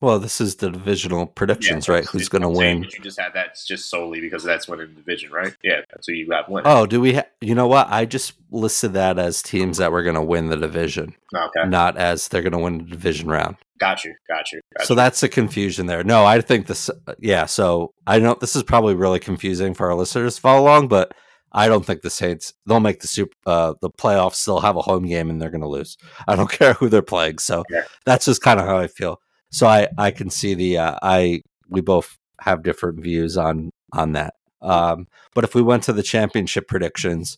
Well, 0.00 0.20
this 0.20 0.40
is 0.40 0.56
the 0.56 0.70
divisional 0.70 1.26
predictions, 1.26 1.88
yeah, 1.88 1.94
right? 1.94 2.06
Who's 2.06 2.28
going 2.28 2.42
to 2.42 2.48
win? 2.48 2.84
you 2.84 3.00
just 3.00 3.18
had 3.18 3.34
that 3.34 3.58
just 3.66 3.90
solely 3.90 4.20
because 4.20 4.44
that's 4.44 4.68
winning 4.68 4.94
the 4.94 5.00
division, 5.00 5.32
right? 5.32 5.56
Yeah, 5.64 5.80
that's 5.90 6.06
who 6.06 6.12
you 6.12 6.28
got 6.28 6.48
winning. 6.48 6.70
Oh, 6.70 6.86
do 6.86 7.00
we? 7.00 7.14
Ha- 7.14 7.24
you 7.40 7.56
know 7.56 7.66
what? 7.66 7.88
I 7.90 8.04
just 8.04 8.34
listed 8.52 8.92
that 8.92 9.18
as 9.18 9.42
teams 9.42 9.78
that 9.78 9.90
were 9.90 10.04
going 10.04 10.14
to 10.14 10.22
win 10.22 10.50
the 10.50 10.56
division, 10.56 11.16
okay. 11.34 11.68
not 11.68 11.96
as 11.96 12.28
they're 12.28 12.42
going 12.42 12.52
to 12.52 12.58
win 12.58 12.78
the 12.78 12.84
division 12.84 13.28
round. 13.28 13.56
Got 13.80 14.04
you, 14.04 14.14
got 14.28 14.52
you. 14.52 14.60
Got 14.76 14.86
so 14.86 14.94
you. 14.94 14.96
that's 14.96 15.20
the 15.20 15.28
confusion 15.28 15.86
there. 15.86 16.04
No, 16.04 16.24
I 16.24 16.40
think 16.42 16.68
this. 16.68 16.90
Yeah, 17.18 17.46
so 17.46 17.92
I 18.06 18.20
know 18.20 18.36
this 18.40 18.54
is 18.54 18.62
probably 18.62 18.94
really 18.94 19.20
confusing 19.20 19.74
for 19.74 19.88
our 19.88 19.96
listeners 19.96 20.36
to 20.36 20.40
follow 20.40 20.62
along, 20.62 20.88
but 20.88 21.12
I 21.52 21.66
don't 21.66 21.84
think 21.84 22.02
the 22.02 22.10
Saints 22.10 22.52
they'll 22.66 22.80
make 22.80 23.00
the 23.00 23.08
super 23.08 23.34
uh, 23.46 23.74
the 23.80 23.90
playoffs. 23.90 24.34
Still 24.34 24.60
have 24.60 24.76
a 24.76 24.82
home 24.82 25.06
game 25.06 25.30
and 25.30 25.40
they're 25.40 25.50
going 25.50 25.62
to 25.62 25.68
lose. 25.68 25.96
I 26.26 26.36
don't 26.36 26.50
care 26.50 26.74
who 26.74 26.88
they're 26.88 27.02
playing. 27.02 27.38
So 27.38 27.64
yeah. 27.70 27.82
that's 28.04 28.26
just 28.26 28.42
kind 28.42 28.60
of 28.60 28.66
how 28.66 28.78
I 28.78 28.86
feel. 28.86 29.20
So 29.50 29.66
I 29.66 29.88
I 29.96 30.10
can 30.10 30.30
see 30.30 30.54
the 30.54 30.78
uh, 30.78 30.98
I 31.02 31.42
we 31.68 31.80
both 31.80 32.16
have 32.40 32.62
different 32.62 33.02
views 33.02 33.36
on 33.36 33.70
on 33.92 34.12
that. 34.12 34.34
Um, 34.60 35.06
but 35.34 35.44
if 35.44 35.54
we 35.54 35.62
went 35.62 35.84
to 35.84 35.92
the 35.92 36.02
championship 36.02 36.68
predictions, 36.68 37.36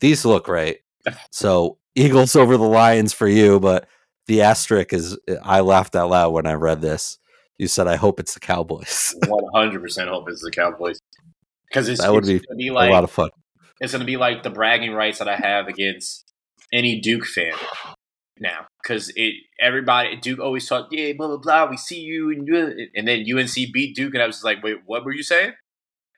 these 0.00 0.24
look 0.24 0.48
right. 0.48 0.78
So 1.30 1.78
Eagles 1.96 2.36
over 2.36 2.56
the 2.56 2.62
Lions 2.62 3.12
for 3.12 3.26
you, 3.26 3.58
but 3.58 3.88
the 4.26 4.42
asterisk 4.42 4.92
is 4.92 5.18
I 5.42 5.60
laughed 5.60 5.96
out 5.96 6.10
loud 6.10 6.30
when 6.32 6.46
I 6.46 6.52
read 6.52 6.80
this. 6.80 7.18
You 7.58 7.66
said 7.66 7.88
I 7.88 7.96
hope 7.96 8.20
it's 8.20 8.34
the 8.34 8.40
Cowboys. 8.40 9.14
One 9.26 9.44
hundred 9.52 9.82
percent 9.82 10.08
hope 10.08 10.28
it's 10.28 10.42
the 10.42 10.52
Cowboys 10.52 11.00
because 11.68 11.88
it's 11.88 12.00
that 12.00 12.12
would 12.12 12.24
be, 12.24 12.40
be 12.56 12.70
like, 12.70 12.90
a 12.90 12.92
lot 12.92 13.04
of 13.04 13.10
fun. 13.10 13.30
It's 13.80 13.92
going 13.92 14.00
to 14.00 14.06
be 14.06 14.16
like 14.16 14.44
the 14.44 14.50
bragging 14.50 14.92
rights 14.92 15.18
that 15.18 15.28
I 15.28 15.36
have 15.36 15.66
against 15.66 16.32
any 16.72 17.00
Duke 17.00 17.26
fan 17.26 17.54
now 18.38 18.66
because 18.82 19.12
it 19.14 19.34
everybody 19.60 20.16
Duke 20.16 20.40
always 20.40 20.68
talked, 20.68 20.92
yeah, 20.92 21.12
blah 21.12 21.28
blah 21.28 21.36
blah. 21.36 21.70
We 21.70 21.76
see 21.76 22.00
you, 22.00 22.30
and, 22.30 22.48
and 22.94 23.08
then 23.08 23.24
UNC 23.30 23.54
beat 23.72 23.94
Duke, 23.94 24.14
and 24.14 24.22
I 24.22 24.26
was 24.26 24.36
just 24.36 24.44
like, 24.44 24.62
wait, 24.62 24.78
what 24.86 25.04
were 25.04 25.12
you 25.12 25.22
saying? 25.22 25.52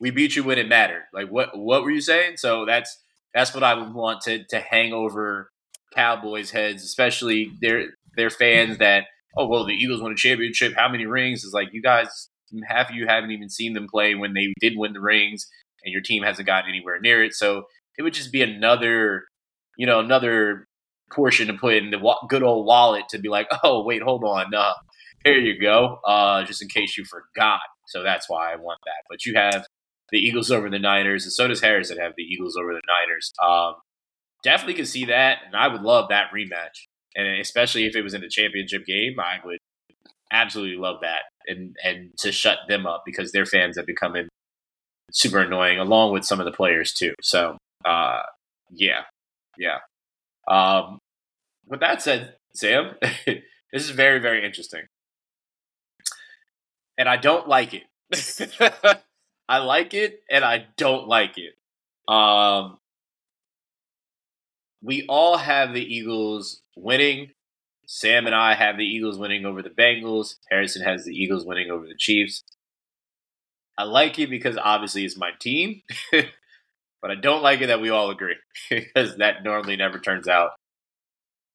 We 0.01 0.11
beat 0.11 0.37
you 0.37 0.45
when 0.45 0.59
it 0.59 0.69
mattered. 0.69 1.05
Like 1.13 1.29
what? 1.29 1.57
What 1.57 1.83
were 1.83 1.91
you 1.91 2.01
saying? 2.01 2.39
So 2.39 2.65
that's 2.67 2.99
that's 3.35 3.55
what 3.55 3.63
I 3.63 3.75
would 3.75 3.93
want 3.93 4.23
to 4.23 4.45
to 4.45 4.61
hang 4.61 4.93
over 4.93 5.51
Cowboys 5.95 6.51
heads, 6.51 6.83
especially 6.83 7.53
their 7.61 7.87
their 8.17 8.31
fans 8.31 8.79
that 8.79 9.05
oh 9.37 9.47
well 9.47 9.65
the 9.65 9.75
Eagles 9.75 10.01
won 10.01 10.13
a 10.13 10.17
championship. 10.17 10.75
How 10.77 10.89
many 10.89 11.07
rings? 11.07 11.45
Is 11.45 11.53
like 11.53 11.69
you 11.73 11.83
guys 11.83 12.31
half 12.69 12.91
of 12.91 12.97
you 12.97 13.07
haven't 13.07 13.33
even 13.33 13.51
seen 13.51 13.73
them 13.73 13.89
play 13.91 14.15
when 14.15 14.33
they 14.33 14.53
did 14.61 14.75
win 14.77 14.93
the 14.93 15.01
rings, 15.01 15.47
and 15.85 15.93
your 15.93 16.03
team 16.03 16.23
hasn't 16.23 16.47
gotten 16.47 16.71
anywhere 16.71 17.01
near 17.01 17.23
it. 17.23 17.35
So 17.35 17.65
it 17.99 18.03
would 18.03 18.15
just 18.15 18.33
be 18.33 18.43
another 18.43 19.25
you 19.77 19.87
know 19.87 20.01
another 20.01 20.64
portion 21.15 21.49
to 21.49 21.55
put 21.55 21.75
in 21.75 21.91
the 21.91 22.17
good 22.29 22.43
old 22.43 22.67
wallet 22.67 23.05
to 23.11 23.19
be 23.19 23.29
like, 23.29 23.49
oh 23.65 23.85
wait, 23.85 24.03
hold 24.03 24.25
on, 24.25 24.55
uh, 24.55 24.73
here 25.25 25.39
you 25.39 25.61
go, 25.61 25.99
uh, 26.07 26.45
just 26.45 26.63
in 26.63 26.69
case 26.69 26.97
you 26.97 27.05
forgot. 27.05 27.61
So 27.87 28.03
that's 28.03 28.29
why 28.29 28.53
I 28.53 28.57
want 28.57 28.81
that. 28.85 29.05
But 29.09 29.25
you 29.25 29.35
have 29.35 29.67
the 30.11 30.19
Eagles 30.19 30.51
over 30.51 30.71
the 30.71 30.79
Niners, 30.79 31.25
and 31.25 31.33
so 31.33 31.49
does 31.49 31.61
Harris 31.61 31.89
Harrison 31.89 32.05
have 32.05 32.13
the 32.17 32.23
Eagles 32.23 32.57
over 32.57 32.73
the 32.73 32.83
Niners. 32.87 33.33
Um, 33.43 33.75
definitely 34.43 34.75
can 34.75 34.87
see 34.87 35.07
that, 35.07 35.39
and 35.47 35.57
I 35.57 35.69
would 35.69 35.83
love 35.83 36.09
that 36.11 36.31
rematch. 36.35 36.87
And 37.17 37.41
especially 37.41 37.87
if 37.87 37.95
it 37.95 38.03
was 38.03 38.15
in 38.15 38.25
a 38.25 38.29
championship 38.29 38.85
game, 38.87 39.19
I 39.21 39.39
would 39.45 39.59
absolutely 40.33 40.77
love 40.77 40.97
that, 41.03 41.23
and 41.47 41.77
and 41.85 42.11
to 42.19 42.33
shut 42.33 42.59
them 42.69 42.87
up 42.87 43.03
because 43.07 43.33
their 43.33 43.47
fans 43.47 43.77
have 43.77 43.87
become 43.87 44.17
super 45.13 45.41
annoying, 45.41 45.79
along 45.79 46.13
with 46.13 46.25
some 46.25 46.41
of 46.41 46.47
the 46.47 46.53
players 46.53 46.93
too. 46.93 47.15
So, 47.23 47.57
uh, 47.85 48.23
yeah, 48.71 49.03
yeah. 49.59 49.79
Um, 50.49 50.99
with 51.67 51.81
that 51.81 52.03
said, 52.03 52.37
Sam, 52.55 52.95
this 53.01 53.43
is 53.73 53.91
very 53.91 54.21
very 54.21 54.45
interesting, 54.45 54.83
and 56.99 57.09
I 57.09 57.17
don't 57.17 57.49
like 57.49 57.75
it. 57.75 57.85
I 59.49 59.59
like 59.59 59.95
it 59.95 60.21
and 60.31 60.45
I 60.45 60.67
don't 60.77 61.07
like 61.07 61.37
it. 61.37 61.55
Um, 62.13 62.79
we 64.83 65.07
all 65.09 65.37
have 65.37 65.73
the 65.73 65.83
Eagles 65.83 66.63
winning. 66.77 67.31
Sam 67.87 68.27
and 68.27 68.35
I 68.35 68.55
have 68.55 68.79
the 68.79 68.85
Eagles 68.85 69.19
winning 69.19 69.45
over 69.45 69.63
the 69.63 69.71
Bengals. 69.71 70.37
Harrison 70.51 70.83
has 70.83 71.05
the 71.05 71.13
Eagles 71.13 71.45
winning 71.45 71.71
over 71.71 71.87
the 71.87 71.97
Chiefs. 71.99 72.43
I 73.77 73.85
like 73.85 74.19
it 74.19 74.31
because 74.31 74.57
obviously 74.57 75.05
it's 75.05 75.19
my 75.19 75.31
team, 75.41 75.83
but 76.13 77.11
I 77.11 77.17
don't 77.17 77.43
like 77.43 77.61
it 77.61 77.67
that 77.67 77.81
we 77.81 77.91
all 77.91 78.11
agree 78.11 78.37
because 78.71 79.17
that 79.17 79.43
normally 79.43 79.77
never 79.77 79.99
turns 79.99 80.29
out 80.29 80.53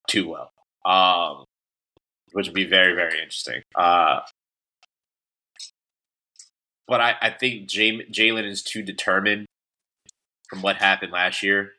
too 0.09 0.27
well, 0.27 0.51
um, 0.85 1.45
which 2.33 2.47
would 2.47 2.55
be 2.55 2.65
very, 2.65 2.93
very 2.95 3.19
interesting. 3.19 3.61
Uh, 3.75 4.19
but 6.87 6.99
I, 6.99 7.15
I 7.21 7.29
think 7.29 7.69
Jalen 7.69 8.45
is 8.45 8.63
too 8.63 8.81
determined 8.81 9.45
from 10.49 10.61
what 10.61 10.77
happened 10.77 11.11
last 11.11 11.43
year 11.43 11.73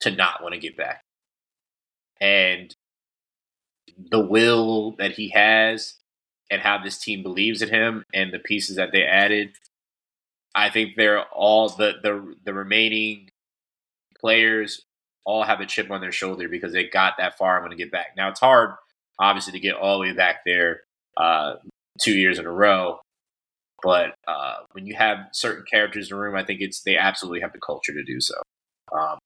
to 0.00 0.10
not 0.10 0.42
want 0.42 0.54
to 0.54 0.60
get 0.60 0.76
back. 0.76 1.02
And 2.20 2.74
the 4.10 4.20
will 4.20 4.92
that 4.92 5.12
he 5.12 5.28
has 5.28 5.94
and 6.50 6.62
how 6.62 6.78
this 6.78 6.98
team 6.98 7.22
believes 7.22 7.62
in 7.62 7.68
him 7.68 8.04
and 8.14 8.32
the 8.32 8.38
pieces 8.38 8.76
that 8.76 8.90
they 8.92 9.02
added, 9.04 9.52
I 10.54 10.70
think 10.70 10.96
they're 10.96 11.24
all 11.24 11.68
the 11.68 11.94
the 12.02 12.34
the 12.44 12.54
remaining 12.54 13.28
players 14.18 14.82
all 15.28 15.42
have 15.42 15.60
a 15.60 15.66
chip 15.66 15.90
on 15.90 16.00
their 16.00 16.10
shoulder 16.10 16.48
because 16.48 16.72
they 16.72 16.88
got 16.88 17.18
that 17.18 17.36
far 17.36 17.56
and 17.56 17.64
want 17.64 17.72
to 17.72 17.76
get 17.76 17.92
back. 17.92 18.14
Now 18.16 18.30
it's 18.30 18.40
hard, 18.40 18.70
obviously, 19.18 19.52
to 19.52 19.60
get 19.60 19.74
all 19.74 19.98
the 19.98 20.08
way 20.08 20.12
back 20.14 20.38
there 20.46 20.80
uh, 21.18 21.56
two 22.00 22.14
years 22.14 22.38
in 22.38 22.46
a 22.46 22.50
row. 22.50 22.98
But 23.82 24.14
uh, 24.26 24.54
when 24.72 24.86
you 24.86 24.94
have 24.94 25.18
certain 25.32 25.64
characters 25.70 26.10
in 26.10 26.16
the 26.16 26.20
room, 26.20 26.34
I 26.34 26.44
think 26.44 26.62
it's 26.62 26.80
they 26.80 26.96
absolutely 26.96 27.40
have 27.40 27.52
the 27.52 27.60
culture 27.60 27.92
to 27.92 28.02
do 28.02 28.20
so. 28.20 28.36
Um, 28.98 29.18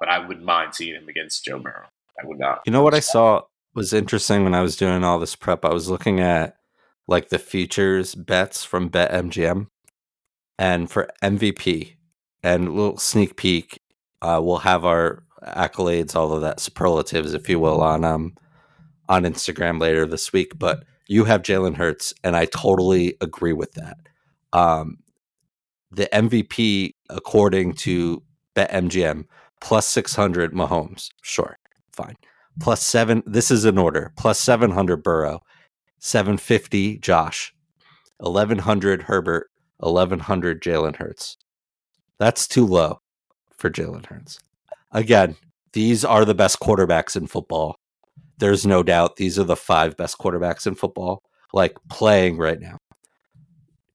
but 0.00 0.08
I 0.08 0.18
wouldn't 0.18 0.44
mind 0.44 0.74
seeing 0.74 0.96
him 0.96 1.08
against 1.08 1.44
Joe 1.44 1.60
Burrow. 1.60 1.86
I 2.20 2.26
would 2.26 2.40
not. 2.40 2.62
You 2.66 2.72
know 2.72 2.82
what 2.82 2.92
I 2.92 3.00
saw 3.00 3.42
was 3.72 3.92
interesting 3.92 4.42
when 4.42 4.54
I 4.54 4.62
was 4.62 4.76
doing 4.76 5.04
all 5.04 5.20
this 5.20 5.36
prep. 5.36 5.64
I 5.64 5.72
was 5.72 5.88
looking 5.88 6.18
at 6.18 6.56
like 7.06 7.28
the 7.28 7.38
futures 7.38 8.16
bets 8.16 8.64
from 8.64 8.90
BetMGM, 8.90 9.68
and 10.58 10.90
for 10.90 11.08
MVP 11.22 11.94
and 12.42 12.68
a 12.68 12.72
little 12.72 12.98
sneak 12.98 13.36
peek, 13.36 13.78
uh, 14.24 14.40
we'll 14.40 14.56
have 14.56 14.86
our 14.86 15.22
accolades, 15.42 16.16
all 16.16 16.32
of 16.32 16.40
that 16.40 16.58
superlatives, 16.58 17.34
if 17.34 17.46
you 17.48 17.60
will, 17.60 17.82
on 17.82 18.04
um 18.04 18.34
on 19.08 19.24
Instagram 19.24 19.78
later 19.78 20.06
this 20.06 20.32
week. 20.32 20.58
But 20.58 20.84
you 21.06 21.24
have 21.24 21.42
Jalen 21.42 21.76
Hurts, 21.76 22.14
and 22.24 22.34
I 22.34 22.46
totally 22.46 23.16
agree 23.20 23.52
with 23.52 23.72
that. 23.72 23.98
Um, 24.54 24.96
the 25.90 26.08
MVP, 26.10 26.94
according 27.10 27.74
to 27.74 28.22
BetMGM, 28.56 29.26
plus 29.60 29.86
600 29.88 30.54
Mahomes. 30.54 31.10
Sure, 31.22 31.58
fine. 31.92 32.16
Plus 32.60 32.82
seven, 32.82 33.22
this 33.26 33.50
is 33.50 33.66
in 33.66 33.76
order. 33.76 34.12
Plus 34.16 34.38
700 34.40 35.02
Burrow, 35.02 35.40
750 35.98 36.98
Josh, 36.98 37.54
1100 38.18 39.02
Herbert, 39.02 39.50
1100 39.78 40.62
Jalen 40.62 40.96
Hurts. 40.96 41.36
That's 42.18 42.48
too 42.48 42.66
low 42.66 43.00
for 43.64 43.70
Jalen 43.70 44.06
Hurts. 44.06 44.40
Again, 44.92 45.36
these 45.72 46.04
are 46.04 46.24
the 46.24 46.34
best 46.34 46.60
quarterbacks 46.60 47.16
in 47.16 47.26
football 47.26 47.76
there's 48.38 48.66
no 48.66 48.82
doubt 48.82 49.16
these 49.16 49.38
are 49.38 49.44
the 49.44 49.56
five 49.56 49.96
best 49.96 50.18
quarterbacks 50.18 50.66
in 50.66 50.74
football, 50.74 51.22
like 51.52 51.76
playing 51.88 52.36
right 52.36 52.60
now. 52.60 52.78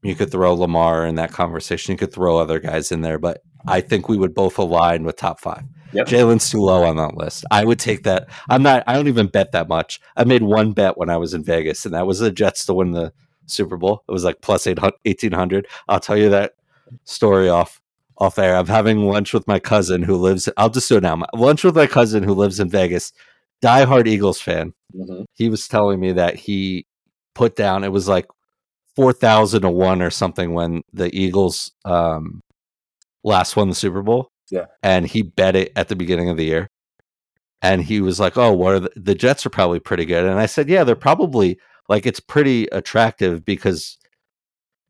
You 0.01 0.15
could 0.15 0.31
throw 0.31 0.53
Lamar 0.53 1.05
in 1.05 1.15
that 1.15 1.33
conversation. 1.33 1.91
You 1.91 1.97
could 1.97 2.13
throw 2.13 2.37
other 2.37 2.59
guys 2.59 2.91
in 2.91 3.01
there, 3.01 3.19
but 3.19 3.41
I 3.67 3.81
think 3.81 4.07
we 4.07 4.17
would 4.17 4.33
both 4.33 4.57
align 4.57 5.03
with 5.03 5.17
top 5.17 5.41
five. 5.41 5.63
Yep. 5.91 6.07
Jalen's 6.07 6.49
too 6.49 6.61
low 6.61 6.83
on 6.83 6.95
that 6.97 7.15
list. 7.15 7.43
I 7.51 7.65
would 7.65 7.79
take 7.79 8.03
that. 8.03 8.29
I'm 8.47 8.63
not. 8.63 8.83
I 8.87 8.93
don't 8.93 9.07
even 9.07 9.27
bet 9.27 9.51
that 9.51 9.67
much. 9.67 9.99
I 10.15 10.23
made 10.23 10.43
one 10.43 10.71
bet 10.71 10.97
when 10.97 11.09
I 11.09 11.17
was 11.17 11.33
in 11.33 11.43
Vegas, 11.43 11.85
and 11.85 11.93
that 11.93 12.07
was 12.07 12.19
the 12.19 12.31
Jets 12.31 12.65
to 12.67 12.73
win 12.73 12.91
the 12.91 13.11
Super 13.47 13.75
Bowl. 13.75 14.03
It 14.07 14.11
was 14.11 14.23
like 14.23 14.41
plus 14.41 14.67
1800. 14.67 15.67
I'll 15.89 15.99
tell 15.99 16.17
you 16.17 16.29
that 16.29 16.53
story 17.03 17.49
off 17.49 17.78
off 18.19 18.37
air. 18.37 18.55
I'm 18.55 18.67
having 18.67 19.05
lunch 19.05 19.33
with 19.33 19.47
my 19.47 19.59
cousin 19.59 20.03
who 20.03 20.15
lives. 20.15 20.49
I'll 20.57 20.69
just 20.69 20.89
do 20.89 20.97
it 20.97 21.03
now. 21.03 21.21
Lunch 21.33 21.63
with 21.63 21.75
my 21.75 21.87
cousin 21.87 22.23
who 22.23 22.33
lives 22.33 22.59
in 22.59 22.69
Vegas 22.69 23.13
diehard 23.61 24.07
Eagles 24.07 24.41
fan. 24.41 24.73
Mm-hmm. 24.95 25.23
He 25.33 25.49
was 25.49 25.67
telling 25.67 25.99
me 25.99 26.11
that 26.13 26.35
he 26.35 26.85
put 27.35 27.55
down 27.55 27.83
it 27.83 27.91
was 27.91 28.07
like 28.07 28.27
four 28.95 29.13
thousand 29.13 29.61
to 29.61 29.69
one 29.69 30.01
or 30.01 30.09
something 30.09 30.53
when 30.53 30.81
the 30.93 31.13
Eagles 31.15 31.71
um, 31.85 32.41
last 33.23 33.55
won 33.55 33.69
the 33.69 33.75
Super 33.75 34.01
Bowl. 34.01 34.29
Yeah, 34.51 34.65
and 34.83 35.05
he 35.07 35.21
bet 35.21 35.55
it 35.55 35.71
at 35.75 35.89
the 35.89 35.95
beginning 35.95 36.29
of 36.29 36.37
the 36.37 36.45
year, 36.45 36.67
and 37.61 37.83
he 37.83 38.01
was 38.01 38.19
like, 38.19 38.37
"Oh, 38.37 38.53
what 38.53 38.73
are 38.73 38.79
the, 38.79 38.91
the 38.95 39.15
Jets 39.15 39.45
are 39.45 39.51
probably 39.51 39.79
pretty 39.79 40.05
good." 40.05 40.25
And 40.25 40.39
I 40.39 40.47
said, 40.47 40.69
"Yeah, 40.69 40.83
they're 40.83 40.95
probably 40.95 41.59
like 41.87 42.05
it's 42.05 42.19
pretty 42.19 42.65
attractive 42.71 43.45
because 43.45 43.97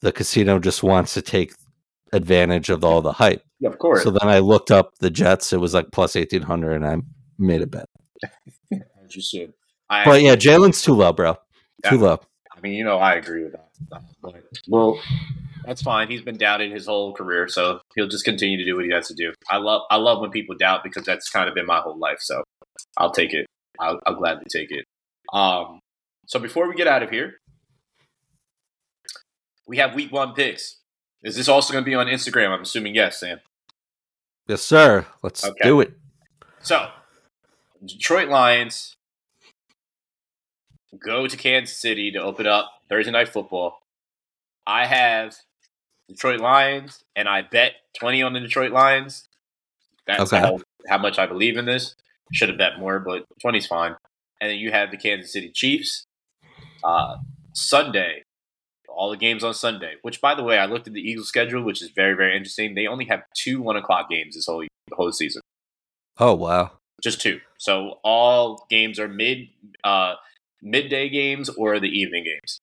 the 0.01 0.11
casino 0.11 0.59
just 0.59 0.81
wants 0.81 1.13
to 1.13 1.21
take 1.21 1.53
advantage 2.13 2.69
of 2.69 2.83
all 2.83 3.01
the 3.01 3.13
hype." 3.13 3.43
Yeah, 3.59 3.69
of 3.69 3.79
course. 3.79 4.03
So 4.03 4.11
then 4.11 4.29
I 4.29 4.39
looked 4.39 4.71
up 4.71 4.91
the 4.99 5.09
Jets. 5.09 5.53
It 5.53 5.59
was 5.59 5.73
like 5.73 5.87
plus 5.91 6.15
eighteen 6.15 6.43
hundred, 6.43 6.75
and 6.75 6.85
I 6.85 6.97
made 7.37 7.61
a 7.61 7.67
bet. 7.67 7.85
As 8.71 9.15
you 9.15 9.21
should. 9.21 9.53
I, 9.89 10.05
but 10.05 10.21
yeah, 10.21 10.35
Jalen's 10.35 10.81
too 10.81 10.93
low, 10.93 11.11
bro. 11.13 11.35
Yeah, 11.83 11.89
too 11.89 11.97
low. 11.97 12.19
I 12.55 12.61
mean, 12.61 12.73
you 12.73 12.83
know, 12.83 12.97
I 12.97 13.15
agree 13.15 13.43
with 13.43 13.53
that. 13.53 13.69
But, 14.21 14.35
well, 14.67 14.99
that's 15.65 15.81
fine. 15.81 16.09
He's 16.09 16.21
been 16.21 16.37
doubted 16.37 16.71
his 16.71 16.87
whole 16.87 17.13
career, 17.13 17.47
so 17.47 17.79
he'll 17.95 18.07
just 18.07 18.25
continue 18.25 18.57
to 18.57 18.65
do 18.65 18.75
what 18.75 18.85
he 18.85 18.91
has 18.91 19.07
to 19.07 19.13
do. 19.13 19.33
I 19.49 19.57
love, 19.57 19.83
I 19.89 19.95
love 19.95 20.19
when 20.19 20.29
people 20.29 20.55
doubt 20.55 20.83
because 20.83 21.05
that's 21.05 21.29
kind 21.29 21.47
of 21.47 21.55
been 21.55 21.65
my 21.65 21.79
whole 21.79 21.97
life. 21.97 22.17
So 22.19 22.43
I'll 22.97 23.11
take 23.11 23.33
it. 23.33 23.45
I'll, 23.79 23.99
I'll 24.05 24.15
gladly 24.15 24.45
take 24.51 24.71
it. 24.71 24.85
Um, 25.31 25.79
so 26.27 26.39
before 26.39 26.67
we 26.67 26.75
get 26.75 26.87
out 26.87 27.01
of 27.01 27.09
here, 27.09 27.35
we 29.65 29.77
have 29.77 29.95
week 29.95 30.11
one 30.11 30.33
picks. 30.33 30.78
Is 31.23 31.35
this 31.35 31.49
also 31.49 31.73
going 31.73 31.83
to 31.83 31.89
be 31.89 31.95
on 31.95 32.07
Instagram? 32.07 32.49
I'm 32.49 32.61
assuming 32.61 32.95
yes, 32.95 33.19
Sam. 33.19 33.39
Yes, 34.47 34.61
sir. 34.61 35.05
Let's 35.21 35.45
okay. 35.45 35.63
do 35.63 35.81
it. 35.81 35.93
So 36.61 36.89
Detroit 37.85 38.29
Lions 38.29 38.95
go 41.03 41.27
to 41.27 41.37
Kansas 41.37 41.77
City 41.77 42.11
to 42.11 42.19
open 42.19 42.47
up 42.47 42.71
Thursday 42.89 43.11
night 43.11 43.27
football. 43.27 43.79
I 44.65 44.85
have 44.85 45.35
Detroit 46.07 46.39
Lions, 46.39 47.03
and 47.15 47.27
I 47.27 47.41
bet 47.41 47.73
twenty 47.97 48.21
on 48.21 48.33
the 48.33 48.39
Detroit 48.39 48.71
Lions. 48.71 49.27
That's 50.07 50.33
okay. 50.33 50.41
how, 50.41 50.59
how 50.87 50.97
much 50.97 51.19
I 51.19 51.27
believe 51.27 51.57
in 51.57 51.65
this. 51.65 51.95
Should 52.33 52.49
have 52.49 52.57
bet 52.57 52.79
more, 52.79 52.99
but 52.99 53.25
20's 53.43 53.67
fine. 53.67 53.95
And 54.41 54.51
then 54.51 54.57
you 54.57 54.71
have 54.71 54.91
the 54.91 54.97
Kansas 54.97 55.33
City 55.33 55.51
Chiefs. 55.53 56.05
Uh, 56.83 57.17
Sunday, 57.53 58.23
all 58.95 59.09
the 59.09 59.17
games 59.17 59.43
on 59.43 59.53
Sunday. 59.53 59.93
Which, 60.01 60.21
by 60.21 60.35
the 60.35 60.43
way, 60.43 60.57
I 60.57 60.65
looked 60.65 60.87
at 60.87 60.93
the 60.93 61.01
Eagles' 61.01 61.27
schedule, 61.27 61.63
which 61.63 61.81
is 61.81 61.89
very, 61.89 62.15
very 62.15 62.35
interesting. 62.35 62.75
They 62.75 62.87
only 62.87 63.05
have 63.05 63.21
two 63.35 63.61
one 63.61 63.75
o'clock 63.77 64.09
games 64.09 64.35
this 64.35 64.45
whole 64.47 64.65
whole 64.93 65.11
season. 65.11 65.41
Oh 66.17 66.33
wow! 66.35 66.71
Just 67.01 67.21
two. 67.21 67.39
So 67.57 67.99
all 68.03 68.65
games 68.69 68.99
are 68.99 69.07
mid 69.07 69.47
uh, 69.83 70.15
midday 70.61 71.09
games 71.09 71.49
or 71.49 71.79
the 71.79 71.87
evening 71.87 72.23
games, 72.25 72.59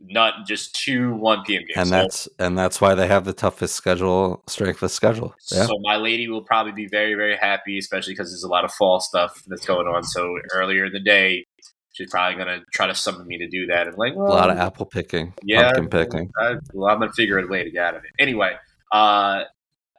not 0.00 0.46
just 0.46 0.74
two 0.74 1.14
1 1.14 1.44
p.m. 1.44 1.62
games. 1.62 1.76
And 1.76 1.88
So- 1.88 1.94
that's 1.96 2.28
and 2.38 2.58
that's 2.58 2.80
why 2.80 2.94
they 2.94 3.06
have 3.06 3.24
the 3.24 3.32
toughest 3.32 3.74
schedule, 3.76 4.42
strength 4.48 4.82
of 4.82 4.90
schedule. 4.90 5.34
Yeah. 5.52 5.66
So 5.66 5.78
my 5.82 5.96
lady 5.96 6.28
will 6.28 6.42
probably 6.42 6.72
be 6.72 6.86
very, 6.86 7.14
very 7.14 7.36
happy, 7.36 7.78
especially 7.78 8.12
because 8.14 8.30
there's 8.30 8.44
a 8.44 8.48
lot 8.48 8.64
of 8.64 8.72
fall 8.72 9.00
stuff 9.00 9.42
that's 9.46 9.66
going 9.66 9.86
on. 9.86 10.04
So 10.04 10.36
earlier 10.52 10.86
in 10.86 10.92
the 10.92 11.00
day, 11.00 11.44
she's 12.00 12.10
probably 12.10 12.38
gonna 12.38 12.60
try 12.72 12.86
to 12.86 12.94
summon 12.94 13.26
me 13.26 13.36
to 13.38 13.48
do 13.48 13.66
that. 13.66 13.86
And 13.86 13.98
like, 13.98 14.14
a 14.14 14.18
lot 14.18 14.50
of 14.50 14.56
apple 14.56 14.86
picking, 14.86 15.34
yeah, 15.42 15.72
pumpkin 15.72 15.88
picking. 15.88 16.30
I, 16.38 16.56
well, 16.72 16.90
I'm 16.90 16.98
gonna 16.98 17.12
figure 17.12 17.38
a 17.38 17.46
way 17.46 17.62
to 17.62 17.70
get 17.70 17.84
out 17.84 17.96
of 17.96 18.04
it. 18.04 18.10
Anyway, 18.18 18.52
uh, 18.92 19.44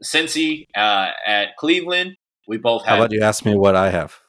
Cincy 0.03 0.65
uh, 0.76 1.10
at 1.26 1.56
Cleveland, 1.57 2.15
we 2.48 2.57
both 2.57 2.84
How 2.86 2.95
have. 2.95 2.99
about 2.99 3.11
you 3.11 3.22
ask 3.22 3.45
me 3.45 3.56
what 3.56 3.76
I 3.76 3.91
have? 3.91 4.19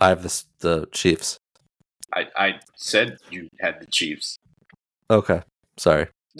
I 0.00 0.08
have 0.08 0.22
this, 0.22 0.46
the 0.58 0.86
Chiefs. 0.92 1.38
I, 2.12 2.26
I 2.36 2.54
said 2.76 3.16
you 3.30 3.48
had 3.60 3.80
the 3.80 3.86
Chiefs. 3.86 4.36
Okay, 5.10 5.42
sorry. 5.78 6.08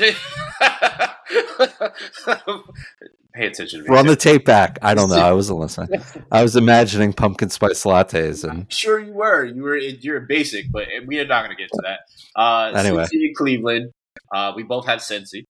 Pay 3.35 3.47
attention 3.47 3.81
to 3.83 3.89
me. 3.89 3.95
Run 3.95 4.07
the 4.07 4.17
tape 4.17 4.45
back. 4.45 4.79
I 4.83 4.95
don't 4.95 5.09
know. 5.09 5.17
I 5.17 5.33
wasn't 5.33 5.59
listening. 5.59 6.03
I 6.33 6.43
was 6.43 6.55
imagining 6.55 7.13
pumpkin 7.15 7.49
spice 7.49 7.83
lattes 7.85 8.49
and 8.49 8.71
Sure, 8.71 8.99
you 8.99 9.13
were. 9.13 9.45
You 9.45 9.63
were. 9.63 9.77
You're 9.79 10.21
basic, 10.21 10.71
but 10.71 10.87
we 11.07 11.19
are 11.19 11.27
not 11.27 11.45
going 11.45 11.57
to 11.57 11.63
get 11.63 11.71
to 11.73 11.83
that. 11.83 12.01
Uh, 12.39 12.73
Anyway. 12.77 13.07
Cleveland. 13.37 13.91
Uh, 14.35 14.53
we 14.55 14.63
both 14.63 14.87
have 14.87 15.01
Cincy. 15.01 15.45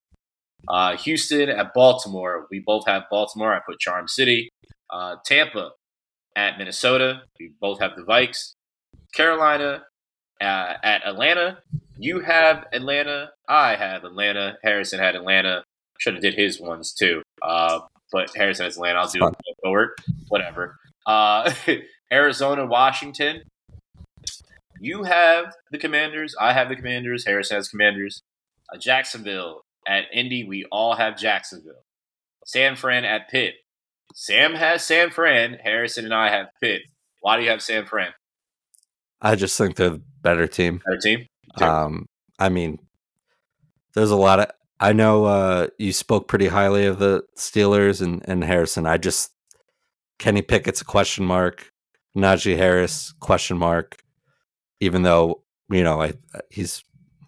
Uh, 0.69 0.97
Houston 0.99 1.49
at 1.49 1.75
Baltimore. 1.75 2.47
We 2.53 2.61
both 2.65 2.87
have 2.87 3.05
Baltimore. 3.11 3.53
I 3.53 3.59
put 3.67 3.81
Charm 3.81 4.07
City. 4.07 4.51
Uh, 4.89 5.17
Tampa 5.25 5.71
at 6.37 6.59
Minnesota. 6.59 7.23
We 7.41 7.53
both 7.61 7.81
have 7.81 7.93
the 7.97 8.03
Vikes. 8.03 8.55
Carolina 9.13 9.83
uh, 10.43 10.75
at 10.83 11.07
Atlanta. 11.07 11.59
You 11.99 12.21
have 12.21 12.67
Atlanta. 12.73 13.31
I 13.49 13.77
have 13.77 14.05
Atlanta. 14.05 14.59
Harrison 14.63 14.99
had 14.99 15.15
Atlanta. 15.15 15.65
Should 15.99 16.15
have 16.15 16.23
did 16.23 16.35
his 16.35 16.61
ones 16.61 16.93
too. 16.93 17.23
Uh, 17.43 17.81
but 18.11 18.31
Harrison 18.37 18.65
has 18.65 18.77
Atlanta. 18.77 18.99
I'll 18.99 19.09
do 19.09 19.25
it 19.27 19.57
forward. 19.63 19.91
Whatever. 20.29 20.77
Uh, 21.07 21.53
Arizona, 22.13 22.67
Washington. 22.67 23.43
You 24.81 25.05
have 25.05 25.55
the 25.71 25.79
Commanders. 25.79 26.35
I 26.41 26.53
have 26.53 26.69
the 26.69 26.77
Commanders. 26.77 27.25
Harrison 27.25 27.57
has 27.57 27.69
Commanders. 27.69 28.23
Uh, 28.73 28.79
Jacksonville 28.79 29.63
at 29.87 30.05
Indy. 30.13 30.45
We 30.45 30.67
all 30.73 30.97
have 30.97 31.17
Jacksonville. 31.17 31.85
San 32.45 32.75
Fran 32.75 33.05
at 33.05 33.31
Pitt. 33.31 33.55
Sam 34.15 34.55
has 34.55 34.85
San 34.85 35.11
Fran. 35.11 35.59
Harrison 35.63 36.05
and 36.05 36.13
I 36.13 36.31
have 36.31 36.49
Pitt. 36.61 36.83
Why 37.21 37.37
do 37.37 37.45
you 37.45 37.51
have 37.51 37.63
San 37.63 37.87
Fran? 37.87 38.13
I 39.23 39.37
just 39.37 39.57
think 39.57 39.77
they're 39.77 39.91
the 39.91 40.03
better 40.23 40.47
team. 40.47 40.83
Our 40.87 40.97
team. 40.97 41.27
Sure. 41.59 41.69
Um, 41.69 42.07
I 42.39 42.49
mean, 42.49 42.79
there's 43.95 44.11
a 44.11 44.17
lot 44.17 44.41
of. 44.41 44.47
I 44.81 44.93
know 44.93 45.25
uh, 45.27 45.69
you 45.79 45.93
spoke 45.93 46.27
pretty 46.27 46.49
highly 46.49 46.87
of 46.87 46.99
the 46.99 47.23
Steelers 47.39 48.03
and, 48.03 48.21
and 48.29 48.43
Harrison. 48.43 48.85
I 48.85 48.99
just 48.99 49.31
Kenny 50.19 50.43
Pickett's 50.43 50.81
a 50.81 50.85
question 50.85 51.25
mark. 51.25 51.71
Najee 52.17 52.57
Harris 52.57 53.13
question 53.21 53.57
mark. 53.59 54.03
Even 54.81 55.03
though 55.03 55.45
you 55.71 55.85
know 55.85 56.03
I, 56.03 56.15
he's 56.51 56.83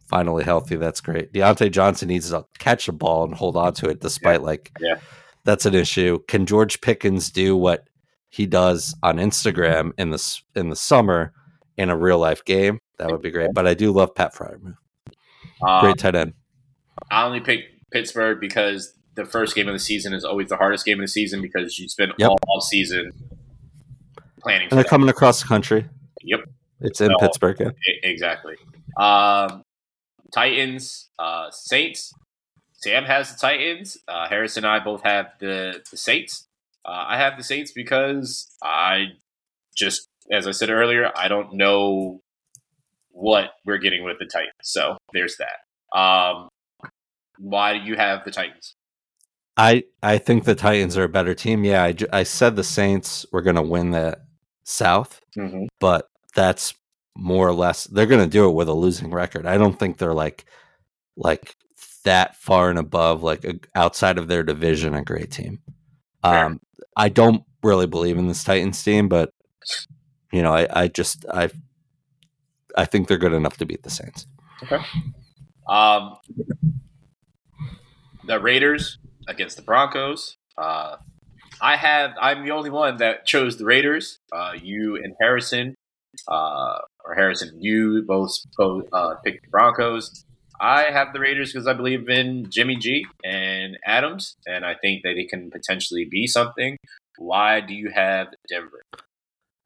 finally 0.08 0.42
healthy, 0.42 0.76
that's 0.76 1.00
great. 1.00 1.32
Diontae 1.32 1.70
Johnson 1.70 2.08
needs 2.08 2.30
to 2.30 2.44
catch 2.58 2.86
the 2.86 2.92
ball 2.92 3.24
and 3.24 3.34
hold 3.34 3.56
on 3.56 3.72
to 3.74 3.88
it, 3.88 4.00
despite 4.00 4.42
like 4.42 4.72
Yeah. 4.80 4.98
that's 5.44 5.64
an 5.66 5.74
issue. 5.74 6.18
Can 6.26 6.46
George 6.46 6.80
Pickens 6.80 7.30
do 7.30 7.56
what 7.56 7.88
he 8.30 8.46
does 8.46 8.96
on 9.04 9.18
Instagram 9.18 9.92
in 9.96 10.10
the 10.10 10.40
in 10.56 10.70
the 10.70 10.76
summer 10.76 11.32
in 11.76 11.90
a 11.90 11.96
real 11.96 12.18
life 12.18 12.44
game? 12.44 12.78
That 12.98 13.10
would 13.10 13.22
be 13.22 13.30
great. 13.30 13.50
But 13.54 13.66
I 13.66 13.74
do 13.74 13.92
love 13.92 14.14
Pat 14.14 14.34
Fryer. 14.34 14.58
Um, 15.66 15.80
Great 15.80 15.98
tight 15.98 16.14
end. 16.14 16.34
I 17.10 17.24
only 17.24 17.40
picked 17.40 17.90
Pittsburgh 17.90 18.40
because 18.40 18.92
the 19.14 19.24
first 19.24 19.54
game 19.54 19.68
of 19.68 19.74
the 19.74 19.78
season 19.80 20.12
is 20.12 20.24
always 20.24 20.48
the 20.48 20.56
hardest 20.56 20.84
game 20.84 20.98
of 20.98 21.04
the 21.04 21.08
season 21.08 21.40
because 21.42 21.78
you 21.78 21.88
spend 21.88 22.12
Yep. 22.18 22.28
all 22.30 22.38
off 22.48 22.64
season 22.64 23.10
planning 24.42 24.68
And 24.70 24.72
they're 24.72 24.82
that. 24.84 24.88
coming 24.90 25.08
across 25.08 25.40
the 25.42 25.48
country. 25.48 25.86
Yep. 26.22 26.40
It's 26.80 27.00
in. 27.00 27.12
Pittsburgh. 27.20 27.56
Yeah. 27.60 27.70
Exactly. 28.02 28.56
Um, 28.96 29.62
Titans, 30.32 31.08
uh, 31.18 31.50
Saints. 31.50 32.12
Sam 32.72 33.04
has 33.04 33.32
the 33.32 33.38
Titans. 33.40 33.96
Uh, 34.08 34.28
Harris 34.28 34.56
and 34.56 34.66
I 34.66 34.78
both 34.80 35.02
have 35.04 35.26
the, 35.40 35.80
the 35.90 35.96
Saints. 35.96 36.46
Uh, 36.84 37.04
I 37.08 37.16
have 37.16 37.36
the 37.38 37.44
Saints 37.44 37.72
because 37.72 38.52
I 38.62 39.06
just, 39.76 40.03
as 40.30 40.46
I 40.46 40.52
said 40.52 40.70
earlier, 40.70 41.10
I 41.16 41.28
don't 41.28 41.54
know 41.54 42.20
what 43.10 43.50
we're 43.64 43.78
getting 43.78 44.04
with 44.04 44.18
the 44.18 44.26
Titans. 44.26 44.52
So 44.62 44.96
there's 45.12 45.36
that. 45.36 45.98
Um, 45.98 46.48
why 47.38 47.78
do 47.78 47.84
you 47.84 47.96
have 47.96 48.24
the 48.24 48.30
Titans? 48.30 48.74
I 49.56 49.84
I 50.02 50.18
think 50.18 50.44
the 50.44 50.54
Titans 50.56 50.96
are 50.96 51.04
a 51.04 51.08
better 51.08 51.34
team. 51.34 51.64
Yeah, 51.64 51.84
I, 51.84 51.94
I 52.12 52.22
said 52.24 52.56
the 52.56 52.64
Saints 52.64 53.24
were 53.32 53.42
going 53.42 53.56
to 53.56 53.62
win 53.62 53.90
the 53.90 54.18
South, 54.64 55.20
Mm-hmm. 55.36 55.64
but 55.80 56.08
that's 56.34 56.74
more 57.16 57.46
or 57.46 57.52
less 57.52 57.84
they're 57.84 58.06
going 58.06 58.24
to 58.24 58.30
do 58.30 58.48
it 58.48 58.54
with 58.54 58.68
a 58.68 58.72
losing 58.72 59.10
record. 59.10 59.46
I 59.46 59.56
don't 59.58 59.78
think 59.78 59.98
they're 59.98 60.14
like 60.14 60.44
like 61.16 61.54
that 62.04 62.36
far 62.36 62.70
and 62.70 62.78
above 62.78 63.22
like 63.22 63.44
a, 63.44 63.54
outside 63.76 64.18
of 64.18 64.26
their 64.28 64.42
division 64.42 64.94
a 64.94 65.02
great 65.04 65.30
team. 65.30 65.60
Um 66.24 66.60
I 66.96 67.08
don't 67.08 67.44
really 67.62 67.86
believe 67.86 68.18
in 68.18 68.26
this 68.28 68.42
Titans 68.44 68.82
team, 68.82 69.08
but 69.08 69.30
you 70.34 70.42
know, 70.42 70.52
I 70.52 70.66
I 70.70 70.88
just 70.88 71.24
I 71.32 71.48
I 72.76 72.84
think 72.86 73.06
they're 73.06 73.18
good 73.18 73.32
enough 73.32 73.56
to 73.58 73.66
beat 73.66 73.84
the 73.84 73.90
Saints. 73.90 74.26
Okay. 74.64 74.84
Um, 75.68 76.16
the 78.26 78.40
Raiders 78.40 78.98
against 79.28 79.56
the 79.56 79.62
Broncos. 79.62 80.36
Uh, 80.58 80.96
I 81.62 81.76
have. 81.76 82.14
I'm 82.20 82.44
the 82.44 82.50
only 82.50 82.70
one 82.70 82.96
that 82.96 83.26
chose 83.26 83.58
the 83.58 83.64
Raiders. 83.64 84.18
Uh, 84.32 84.54
you 84.60 84.96
and 84.96 85.14
Harrison, 85.20 85.76
uh, 86.26 86.78
or 87.04 87.14
Harrison, 87.14 87.62
you 87.62 88.02
both 88.04 88.32
both 88.58 88.86
uh, 88.92 89.14
picked 89.24 89.44
the 89.44 89.50
Broncos. 89.50 90.24
I 90.60 90.84
have 90.90 91.12
the 91.12 91.20
Raiders 91.20 91.52
because 91.52 91.68
I 91.68 91.74
believe 91.74 92.08
in 92.08 92.50
Jimmy 92.50 92.74
G 92.74 93.06
and 93.24 93.78
Adams, 93.86 94.34
and 94.46 94.64
I 94.64 94.74
think 94.74 95.02
that 95.04 95.16
it 95.16 95.28
can 95.28 95.52
potentially 95.52 96.08
be 96.10 96.26
something. 96.26 96.76
Why 97.18 97.60
do 97.60 97.72
you 97.72 97.90
have 97.94 98.28
Denver? 98.48 98.82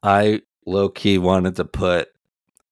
I 0.03 0.41
low 0.65 0.89
key 0.89 1.17
wanted 1.17 1.55
to 1.55 1.65
put 1.65 2.09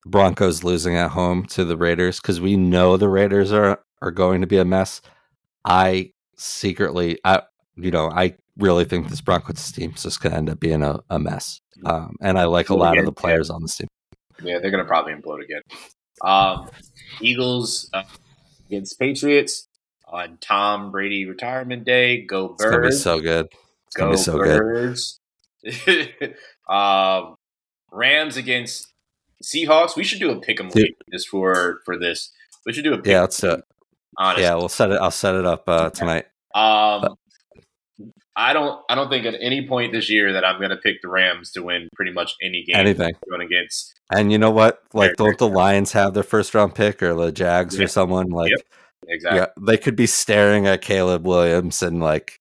Broncos 0.05 0.63
losing 0.63 0.95
at 0.95 1.11
home 1.11 1.45
to 1.47 1.65
the 1.65 1.77
Raiders 1.77 2.19
because 2.19 2.39
we 2.39 2.55
know 2.55 2.97
the 2.97 3.09
Raiders 3.09 3.51
are 3.51 3.81
are 4.01 4.11
going 4.11 4.41
to 4.41 4.47
be 4.47 4.57
a 4.57 4.65
mess. 4.65 5.01
I 5.65 6.11
secretly, 6.37 7.19
I 7.23 7.41
you 7.75 7.91
know, 7.91 8.09
I 8.09 8.35
really 8.57 8.85
think 8.85 9.09
this 9.09 9.21
Broncos 9.21 9.71
team 9.71 9.93
is 9.95 10.03
just 10.03 10.21
going 10.21 10.31
to 10.31 10.37
end 10.37 10.49
up 10.49 10.59
being 10.59 10.83
a, 10.83 10.99
a 11.09 11.19
mess. 11.19 11.61
Um, 11.85 12.15
and 12.21 12.39
I 12.39 12.45
like 12.45 12.69
a 12.69 12.75
lot 12.75 12.95
yeah, 12.95 13.01
of 13.01 13.05
the 13.05 13.11
players 13.11 13.49
on 13.49 13.61
this 13.61 13.77
team. 13.77 13.87
Yeah, 14.41 14.59
they're 14.59 14.71
gonna 14.71 14.85
probably 14.85 15.13
implode 15.13 15.43
again. 15.43 15.61
Um, 16.23 16.69
Eagles 17.21 17.89
uh, 17.93 18.03
against 18.67 18.99
Patriots 18.99 19.67
on 20.07 20.37
Tom 20.41 20.91
Brady 20.91 21.25
retirement 21.25 21.83
day. 21.83 22.21
Go 22.21 22.53
It's 22.53 22.63
going 22.63 22.73
to 22.73 22.79
be 22.79 22.87
Birds! 22.87 23.01
so 23.01 23.19
good. 23.19 23.47
It's 23.87 23.95
Go 23.95 24.05
going 24.05 24.17
to 24.17 24.17
be 24.17 24.23
so 24.23 24.39
good. 24.39 24.59
Birds! 24.59 25.19
um, 26.69 27.35
Rams 27.97 28.37
against 28.37 28.93
Seahawks. 29.43 29.95
We 29.95 30.03
should 30.03 30.19
do 30.19 30.31
a 30.31 30.39
pick 30.39 30.59
'em 30.59 30.69
Dude. 30.69 30.83
week 30.83 30.95
just 31.11 31.27
for 31.29 31.81
for 31.85 31.97
this. 31.97 32.31
We 32.65 32.73
should 32.73 32.83
do 32.83 32.93
a 32.93 32.97
pick. 32.97 33.07
Yeah, 33.07 33.21
let's 33.21 33.39
do 33.39 33.51
it. 33.51 33.63
Honestly. 34.17 34.43
Yeah, 34.43 34.55
we'll 34.55 34.69
set 34.69 34.91
it. 34.91 34.99
I'll 35.01 35.11
set 35.11 35.35
it 35.35 35.45
up 35.45 35.63
uh, 35.67 35.89
tonight. 35.89 36.25
Um, 36.55 37.15
I 38.35 38.53
don't. 38.53 38.83
I 38.89 38.95
don't 38.95 39.09
think 39.09 39.25
at 39.25 39.35
any 39.41 39.67
point 39.67 39.93
this 39.93 40.09
year 40.09 40.33
that 40.33 40.45
I'm 40.45 40.59
going 40.59 40.69
to 40.69 40.77
pick 40.77 41.01
the 41.01 41.09
Rams 41.09 41.51
to 41.53 41.63
win 41.63 41.89
pretty 41.95 42.11
much 42.11 42.35
any 42.41 42.63
game 42.63 42.75
Anything. 42.75 43.13
going 43.29 43.41
against. 43.41 43.93
And 44.11 44.31
you 44.31 44.37
know 44.37 44.51
what? 44.51 44.81
Like, 44.93 45.15
don't 45.17 45.37
the 45.37 45.47
Lions 45.47 45.91
have 45.93 46.13
their 46.13 46.23
first 46.23 46.53
round 46.53 46.75
pick 46.75 47.01
or 47.01 47.13
the 47.15 47.31
Jags 47.31 47.77
Yeah. 47.77 47.85
or 47.85 47.87
someone? 47.87 48.29
Like, 48.29 48.51
Yep. 48.51 48.59
Exactly. 49.09 49.39
yeah, 49.39 49.45
they 49.59 49.77
could 49.77 49.95
be 49.95 50.05
staring 50.07 50.67
at 50.67 50.81
Caleb 50.81 51.25
Williams 51.25 51.81
and 51.81 51.99
like 52.01 52.39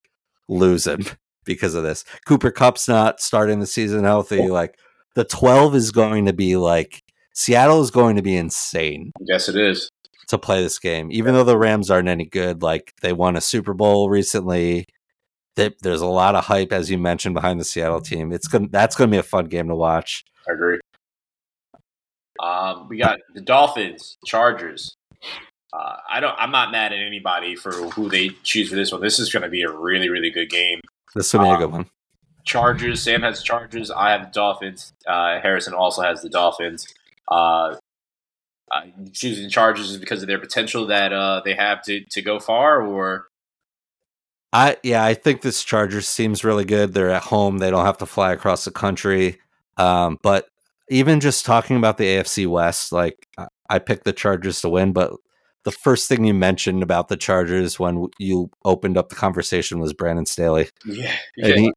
lose 0.49 0.87
him 0.87 1.05
because 1.45 1.75
of 1.75 1.83
this. 1.83 2.05
Cooper 2.27 2.51
Kupp's 2.51 2.89
not 2.89 3.21
starting 3.21 3.61
the 3.61 3.67
season 3.67 4.05
healthy. 4.05 4.49
Like, 4.49 4.77
the 5.17 5.25
12 5.25 5.75
is 5.75 5.91
going 5.91 6.27
to 6.27 6.33
be 6.33 6.57
like, 6.57 7.03
Seattle 7.35 7.83
is 7.83 7.91
going 7.91 8.17
to 8.17 8.23
be 8.23 8.37
insane 8.37 9.13
Yes, 9.21 9.49
it 9.49 9.57
is. 9.57 9.91
to 10.29 10.39
play 10.39 10.63
this 10.63 10.79
game, 10.79 11.11
even 11.11 11.35
though 11.35 11.43
the 11.43 11.59
Rams 11.59 11.91
aren't 11.91 12.09
any 12.09 12.27
good. 12.27 12.63
Like, 12.63 12.95
they 13.03 13.13
won 13.13 13.35
a 13.35 13.41
Super 13.41 13.75
Bowl 13.75 14.09
recently. 14.09 14.87
They, 15.57 15.75
there's 15.83 16.03
a 16.03 16.07
lot 16.07 16.35
of 16.35 16.45
hype, 16.45 16.71
as 16.71 16.91
you 16.91 16.99
mentioned, 16.99 17.35
behind 17.35 17.59
the 17.59 17.65
Seattle 17.65 18.01
team. 18.01 18.31
It's 18.31 18.47
gonna 18.47 18.69
that's 18.71 18.95
gonna 18.95 19.11
be 19.11 19.17
a 19.17 19.23
fun 19.23 19.47
game 19.47 19.69
to 19.69 19.75
watch. 19.75 20.23
I 20.49 20.53
agree. 20.53 20.79
Um, 22.39 22.89
we 22.89 22.99
got 22.99 23.19
the 23.35 23.41
Dolphins, 23.41 24.19
Chargers. 24.27 24.95
Uh, 25.73 25.97
I 26.11 26.21
don't. 26.21 26.35
I'm 26.39 26.51
not 26.51 26.73
mad 26.73 26.93
at 26.93 26.99
anybody 26.99 27.57
for 27.57 27.73
who 27.73 28.11
they 28.11 28.29
choose 28.43 28.69
for 28.69 28.77
this 28.77 28.93
one. 28.93 29.01
This 29.01 29.19
is 29.19 29.33
going 29.33 29.45
to 29.45 29.49
be 29.49 29.63
a 29.63 29.71
really, 29.71 30.11
really 30.11 30.31
good 30.31 30.51
game. 30.51 30.81
This 31.15 31.33
will 31.33 31.41
be 31.41 31.49
a 31.51 31.57
good 31.57 31.73
one. 31.73 31.87
Chargers. 32.47 33.03
Sam 33.03 33.23
has 33.23 33.43
Chargers. 33.43 33.91
I 33.91 34.13
have 34.13 34.23
the 34.23 34.33
Dolphins. 34.33 34.95
Uh, 35.07 35.41
Harrison 35.41 35.75
also 35.75 36.03
has 36.03 36.23
the 36.23 36.31
Dolphins. 36.31 36.87
Uh, 37.29 37.77
uh, 38.73 38.83
choosing 39.13 39.51
Chargers 39.51 39.91
is 39.91 39.99
because 39.99 40.23
of 40.23 40.29
their 40.29 40.39
potential 40.39 40.87
that 40.87 41.13
uh, 41.13 41.43
they 41.45 41.55
have 41.55 41.83
to 41.83 42.05
to 42.11 42.23
go 42.23 42.41
far, 42.41 42.83
or 42.83 43.27
I 44.53 44.77
yeah, 44.83 45.05
I 45.05 45.15
think 45.15 45.43
this 45.43 45.63
Chargers 45.63 46.09
seems 46.09 46.45
really 46.45 46.65
good. 46.65 46.95
They're 46.95 47.11
at 47.11 47.25
home; 47.25 47.59
they 47.59 47.71
don't 47.71 47.85
have 47.85 47.99
to 47.99 48.07
fly 48.07 48.33
across 48.33 48.65
the 48.65 48.71
country. 48.71 49.39
Um, 49.77 50.19
but 50.23 50.47
even 50.89 51.21
just 51.21 51.45
talking 51.45 51.77
about 51.77 51.99
the 51.99 52.05
AFC 52.05 52.47
West, 52.47 52.93
like 52.93 53.29
I 53.69 53.79
picked 53.79 54.05
the 54.05 54.13
Chargers 54.13 54.61
to 54.63 54.69
win, 54.69 54.93
but 54.93 55.13
the 55.65 55.73
first 55.73 56.09
thing 56.09 56.25
you 56.25 56.33
mentioned 56.33 56.83
about 56.83 57.09
the 57.09 57.17
Chargers 57.17 57.79
when 57.79 58.07
you 58.19 58.51
opened 58.65 58.97
up 58.97 59.09
the 59.09 59.17
conversation 59.17 59.81
was 59.81 59.93
Brandon 59.93 60.27
Staley. 60.27 60.69
Yeah, 60.85 61.13
yeah. 61.37 61.47
And 61.47 61.59
he, 61.59 61.73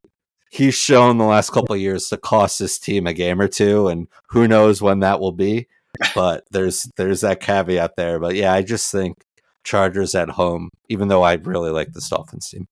he's 0.50 0.74
shown 0.74 1.16
the 1.16 1.24
last 1.24 1.50
couple 1.50 1.74
of 1.74 1.80
years 1.80 2.08
to 2.08 2.18
cost 2.18 2.58
his 2.58 2.78
team 2.78 3.06
a 3.06 3.14
game 3.14 3.40
or 3.40 3.48
two, 3.48 3.88
and 3.88 4.08
who 4.28 4.46
knows 4.46 4.82
when 4.82 5.00
that 5.00 5.20
will 5.20 5.32
be. 5.32 5.66
But 6.14 6.44
there's 6.50 6.90
there's 6.96 7.22
that 7.22 7.40
caveat 7.40 7.96
there. 7.96 8.18
But 8.18 8.34
yeah, 8.34 8.52
I 8.52 8.62
just 8.62 8.92
think 8.92 9.16
Chargers 9.64 10.14
at 10.14 10.30
home, 10.30 10.70
even 10.88 11.08
though 11.08 11.22
I 11.22 11.34
really 11.34 11.70
like 11.70 11.92
the 11.92 12.06
Dolphins 12.10 12.50
team. 12.50 12.66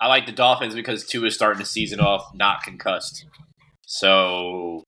I 0.00 0.06
like 0.06 0.26
the 0.26 0.32
Dolphins 0.32 0.74
because 0.74 1.04
Tua 1.04 1.26
is 1.26 1.34
starting 1.34 1.58
the 1.58 1.66
season 1.66 2.00
off 2.00 2.30
not 2.34 2.62
concussed. 2.62 3.26
So, 3.86 4.84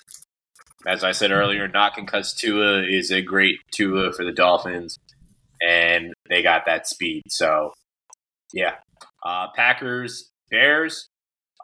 as 0.86 1.02
I 1.02 1.12
said 1.12 1.32
earlier, 1.32 1.66
not 1.66 1.94
concussed 1.94 2.38
Tua 2.38 2.82
is 2.82 3.10
a 3.10 3.20
great 3.20 3.56
Tua 3.72 4.12
for 4.12 4.24
the 4.24 4.32
Dolphins, 4.32 4.98
and 5.60 6.12
they 6.28 6.42
got 6.42 6.66
that 6.66 6.86
speed. 6.86 7.22
So, 7.28 7.72
yeah. 8.52 8.76
Uh, 9.24 9.48
Packers, 9.54 10.30
Bears, 10.50 11.08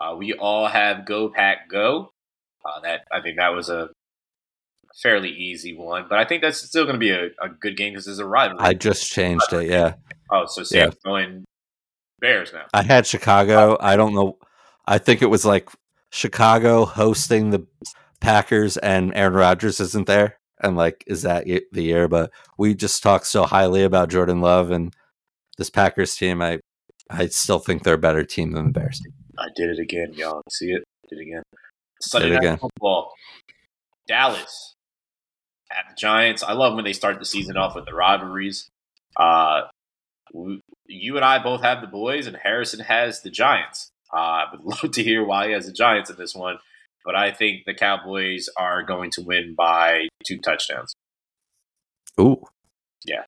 uh, 0.00 0.14
we 0.16 0.32
all 0.34 0.66
have 0.66 1.06
Go 1.06 1.28
Pack 1.28 1.68
Go. 1.70 2.12
Uh, 2.64 2.80
that 2.80 3.02
I 3.12 3.20
think 3.20 3.36
that 3.38 3.50
was 3.50 3.68
a 3.68 3.90
fairly 5.02 5.30
easy 5.30 5.76
one, 5.76 6.06
but 6.08 6.18
I 6.18 6.24
think 6.24 6.42
that's 6.42 6.58
still 6.58 6.84
going 6.84 6.94
to 6.94 7.00
be 7.00 7.10
a, 7.10 7.26
a 7.40 7.48
good 7.48 7.76
game 7.76 7.92
because 7.92 8.06
there's 8.06 8.18
a 8.18 8.26
rivalry. 8.26 8.64
I 8.64 8.74
just 8.74 9.10
changed 9.10 9.52
it. 9.52 9.70
Yeah. 9.70 9.94
Oh, 10.30 10.46
so 10.46 10.62
Sam's 10.62 10.94
yeah. 10.94 11.10
going 11.10 11.44
Bears 12.20 12.52
now. 12.52 12.66
I 12.72 12.82
had 12.82 13.06
Chicago. 13.06 13.76
I 13.80 13.96
don't 13.96 14.14
know. 14.14 14.38
I 14.86 14.98
think 14.98 15.22
it 15.22 15.26
was 15.26 15.44
like 15.44 15.68
Chicago 16.10 16.84
hosting 16.84 17.50
the 17.50 17.66
Packers, 18.20 18.76
and 18.78 19.14
Aaron 19.14 19.34
Rodgers 19.34 19.80
isn't 19.80 20.06
there. 20.06 20.38
And 20.60 20.76
like, 20.76 21.04
is 21.06 21.22
that 21.22 21.44
the 21.44 21.82
year? 21.82 22.08
But 22.08 22.30
we 22.56 22.74
just 22.74 23.02
talked 23.02 23.26
so 23.26 23.44
highly 23.44 23.82
about 23.84 24.08
Jordan 24.08 24.40
Love 24.40 24.70
and 24.70 24.94
this 25.58 25.70
Packers 25.70 26.16
team. 26.16 26.40
I 26.40 26.60
I 27.10 27.26
still 27.26 27.58
think 27.58 27.82
they're 27.82 27.94
a 27.94 27.98
better 27.98 28.24
team 28.24 28.52
than 28.52 28.66
the 28.66 28.72
Bears. 28.72 29.00
I 29.38 29.46
did 29.54 29.70
it 29.70 29.78
again, 29.78 30.12
y'all. 30.14 30.42
See 30.50 30.70
it? 30.70 30.84
Did 31.08 31.18
it 31.18 31.22
again. 31.22 31.42
Sunday 32.00 32.30
night 32.30 32.38
again. 32.38 32.58
football. 32.58 33.12
Dallas 34.06 34.74
at 35.70 35.88
the 35.88 35.94
Giants. 35.96 36.42
I 36.42 36.52
love 36.52 36.74
when 36.74 36.84
they 36.84 36.92
start 36.92 37.18
the 37.18 37.24
season 37.24 37.56
off 37.56 37.74
with 37.74 37.86
the 37.86 37.94
rivalries. 37.94 38.68
Uh, 39.16 39.62
we, 40.32 40.60
you 40.86 41.16
and 41.16 41.24
I 41.24 41.42
both 41.42 41.62
have 41.62 41.80
the 41.80 41.86
boys, 41.86 42.26
and 42.26 42.36
Harrison 42.36 42.80
has 42.80 43.22
the 43.22 43.30
Giants. 43.30 43.90
Uh, 44.12 44.16
I 44.16 44.44
would 44.52 44.64
love 44.82 44.92
to 44.92 45.02
hear 45.02 45.24
why 45.24 45.48
he 45.48 45.52
has 45.52 45.66
the 45.66 45.72
Giants 45.72 46.10
in 46.10 46.16
this 46.16 46.34
one, 46.34 46.58
but 47.04 47.14
I 47.14 47.32
think 47.32 47.64
the 47.64 47.74
Cowboys 47.74 48.48
are 48.56 48.82
going 48.82 49.10
to 49.12 49.22
win 49.22 49.54
by 49.56 50.08
two 50.26 50.38
touchdowns. 50.38 50.94
Ooh. 52.20 52.42
Yeah. 53.04 53.22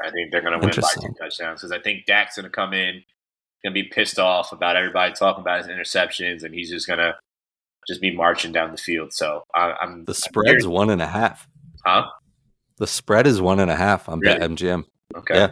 I 0.00 0.10
think 0.10 0.32
they're 0.32 0.42
going 0.42 0.58
to 0.58 0.66
win 0.66 0.74
by 0.80 0.94
two 1.00 1.14
touchdowns 1.20 1.60
because 1.60 1.72
I 1.72 1.80
think 1.80 2.06
Dak's 2.06 2.36
going 2.36 2.44
to 2.44 2.50
come 2.50 2.72
in, 2.72 3.02
going 3.62 3.74
to 3.74 3.82
be 3.82 3.88
pissed 3.88 4.18
off 4.18 4.52
about 4.52 4.76
everybody 4.76 5.12
talking 5.12 5.40
about 5.40 5.58
his 5.58 5.68
interceptions, 5.68 6.42
and 6.42 6.54
he's 6.54 6.70
just 6.70 6.86
going 6.86 6.98
to 6.98 7.14
just 7.88 8.00
be 8.00 8.14
marching 8.14 8.52
down 8.52 8.70
the 8.70 8.76
field. 8.76 9.12
So 9.12 9.44
I, 9.54 9.74
am 9.80 10.04
the 10.04 10.14
spread's 10.14 10.64
I'm 10.64 10.72
one 10.72 10.90
and 10.90 11.02
a 11.02 11.06
half. 11.06 11.48
Huh? 11.84 12.06
The 12.78 12.86
spread 12.86 13.26
is 13.26 13.40
one 13.40 13.60
and 13.60 13.70
a 13.70 13.76
half 13.76 14.08
I'm 14.08 14.20
really? 14.20 14.38
BetMGM. 14.38 14.84
Okay. 15.16 15.34
Yeah. 15.34 15.50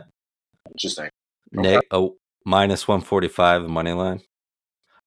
Interesting. 0.68 1.10
Okay. 1.56 1.76
Ne- 1.76 1.80
oh, 1.90 2.16
minus 2.44 2.86
145 2.88 3.68
money 3.68 3.92
line. 3.92 4.20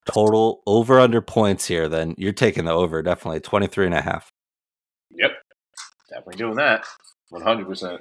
Total 0.06 0.62
over 0.68 1.00
under 1.00 1.22
points 1.22 1.66
here, 1.66 1.88
then 1.88 2.14
you're 2.18 2.34
taking 2.34 2.66
the 2.66 2.74
over, 2.74 3.02
definitely 3.02 3.40
23 3.40 3.86
and 3.86 3.96
a 3.96 4.02
half. 4.02 4.30
Yep. 5.12 5.32
Definitely 6.10 6.38
doing 6.38 6.56
that. 6.56 6.86
100%. 7.32 8.00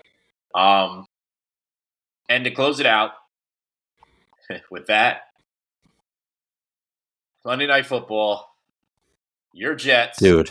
Um, 0.55 1.07
and 2.29 2.45
to 2.45 2.51
close 2.51 2.81
it 2.81 2.87
out 2.87 3.13
with 4.71 4.87
that, 4.87 5.23
Monday 7.45 7.67
Night 7.67 7.87
Football, 7.87 8.47
your 9.53 9.75
Jets. 9.75 10.19
Dude 10.19 10.51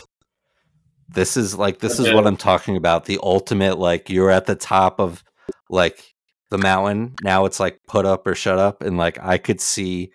this 1.14 1.36
is 1.36 1.56
like 1.56 1.78
this 1.80 1.98
is 1.98 2.12
what 2.12 2.26
I'm 2.26 2.36
talking 2.36 2.76
about. 2.76 3.04
The 3.04 3.18
ultimate 3.22 3.78
like 3.78 4.10
you're 4.10 4.30
at 4.30 4.46
the 4.46 4.54
top 4.54 5.00
of 5.00 5.22
like 5.68 6.14
the 6.50 6.58
mountain. 6.58 7.14
Now 7.22 7.44
it's 7.44 7.60
like 7.60 7.80
put 7.86 8.06
up 8.06 8.26
or 8.26 8.34
shut 8.34 8.58
up 8.58 8.82
and 8.82 8.96
like 8.96 9.18
I 9.20 9.38
could 9.38 9.60
see 9.60 10.12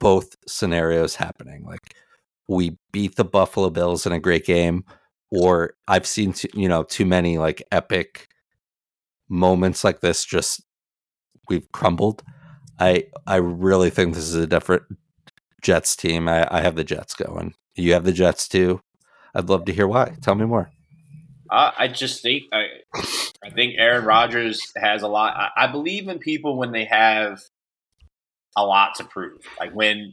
both 0.00 0.36
scenarios 0.46 1.16
happening. 1.16 1.64
Like 1.64 1.94
we 2.48 2.78
beat 2.92 3.16
the 3.16 3.24
Buffalo 3.24 3.70
Bills 3.70 4.06
in 4.06 4.12
a 4.12 4.20
great 4.20 4.46
game 4.46 4.84
or 5.30 5.74
I've 5.86 6.06
seen 6.06 6.32
too, 6.32 6.48
you 6.54 6.68
know 6.68 6.82
too 6.82 7.04
many 7.04 7.38
like 7.38 7.62
epic 7.70 8.28
moments 9.28 9.84
like 9.84 10.00
this 10.00 10.24
just 10.24 10.62
we've 11.48 11.70
crumbled. 11.72 12.22
I 12.78 13.06
I 13.26 13.36
really 13.36 13.90
think 13.90 14.14
this 14.14 14.24
is 14.24 14.34
a 14.34 14.46
different 14.46 14.84
Jets 15.62 15.96
team. 15.96 16.28
I, 16.28 16.46
I 16.50 16.60
have 16.60 16.76
the 16.76 16.84
Jets 16.84 17.14
going. 17.14 17.54
You 17.74 17.92
have 17.92 18.04
the 18.04 18.12
Jets 18.12 18.48
too. 18.48 18.80
I'd 19.34 19.48
love 19.48 19.64
to 19.66 19.72
hear 19.72 19.86
why. 19.86 20.16
Tell 20.22 20.34
me 20.34 20.46
more. 20.46 20.70
Uh, 21.50 21.72
I 21.76 21.88
just 21.88 22.22
think 22.22 22.44
I, 22.52 22.66
I 23.44 23.50
think 23.50 23.74
Aaron 23.78 24.04
Rodgers 24.04 24.60
has 24.76 25.02
a 25.02 25.08
lot. 25.08 25.34
I, 25.36 25.64
I, 25.64 25.66
believe 25.66 26.08
in 26.08 26.18
people 26.18 26.58
when 26.58 26.72
they 26.72 26.84
have 26.84 27.40
a 28.56 28.64
lot 28.64 28.96
to 28.96 29.04
prove, 29.04 29.40
like 29.58 29.72
when 29.72 30.12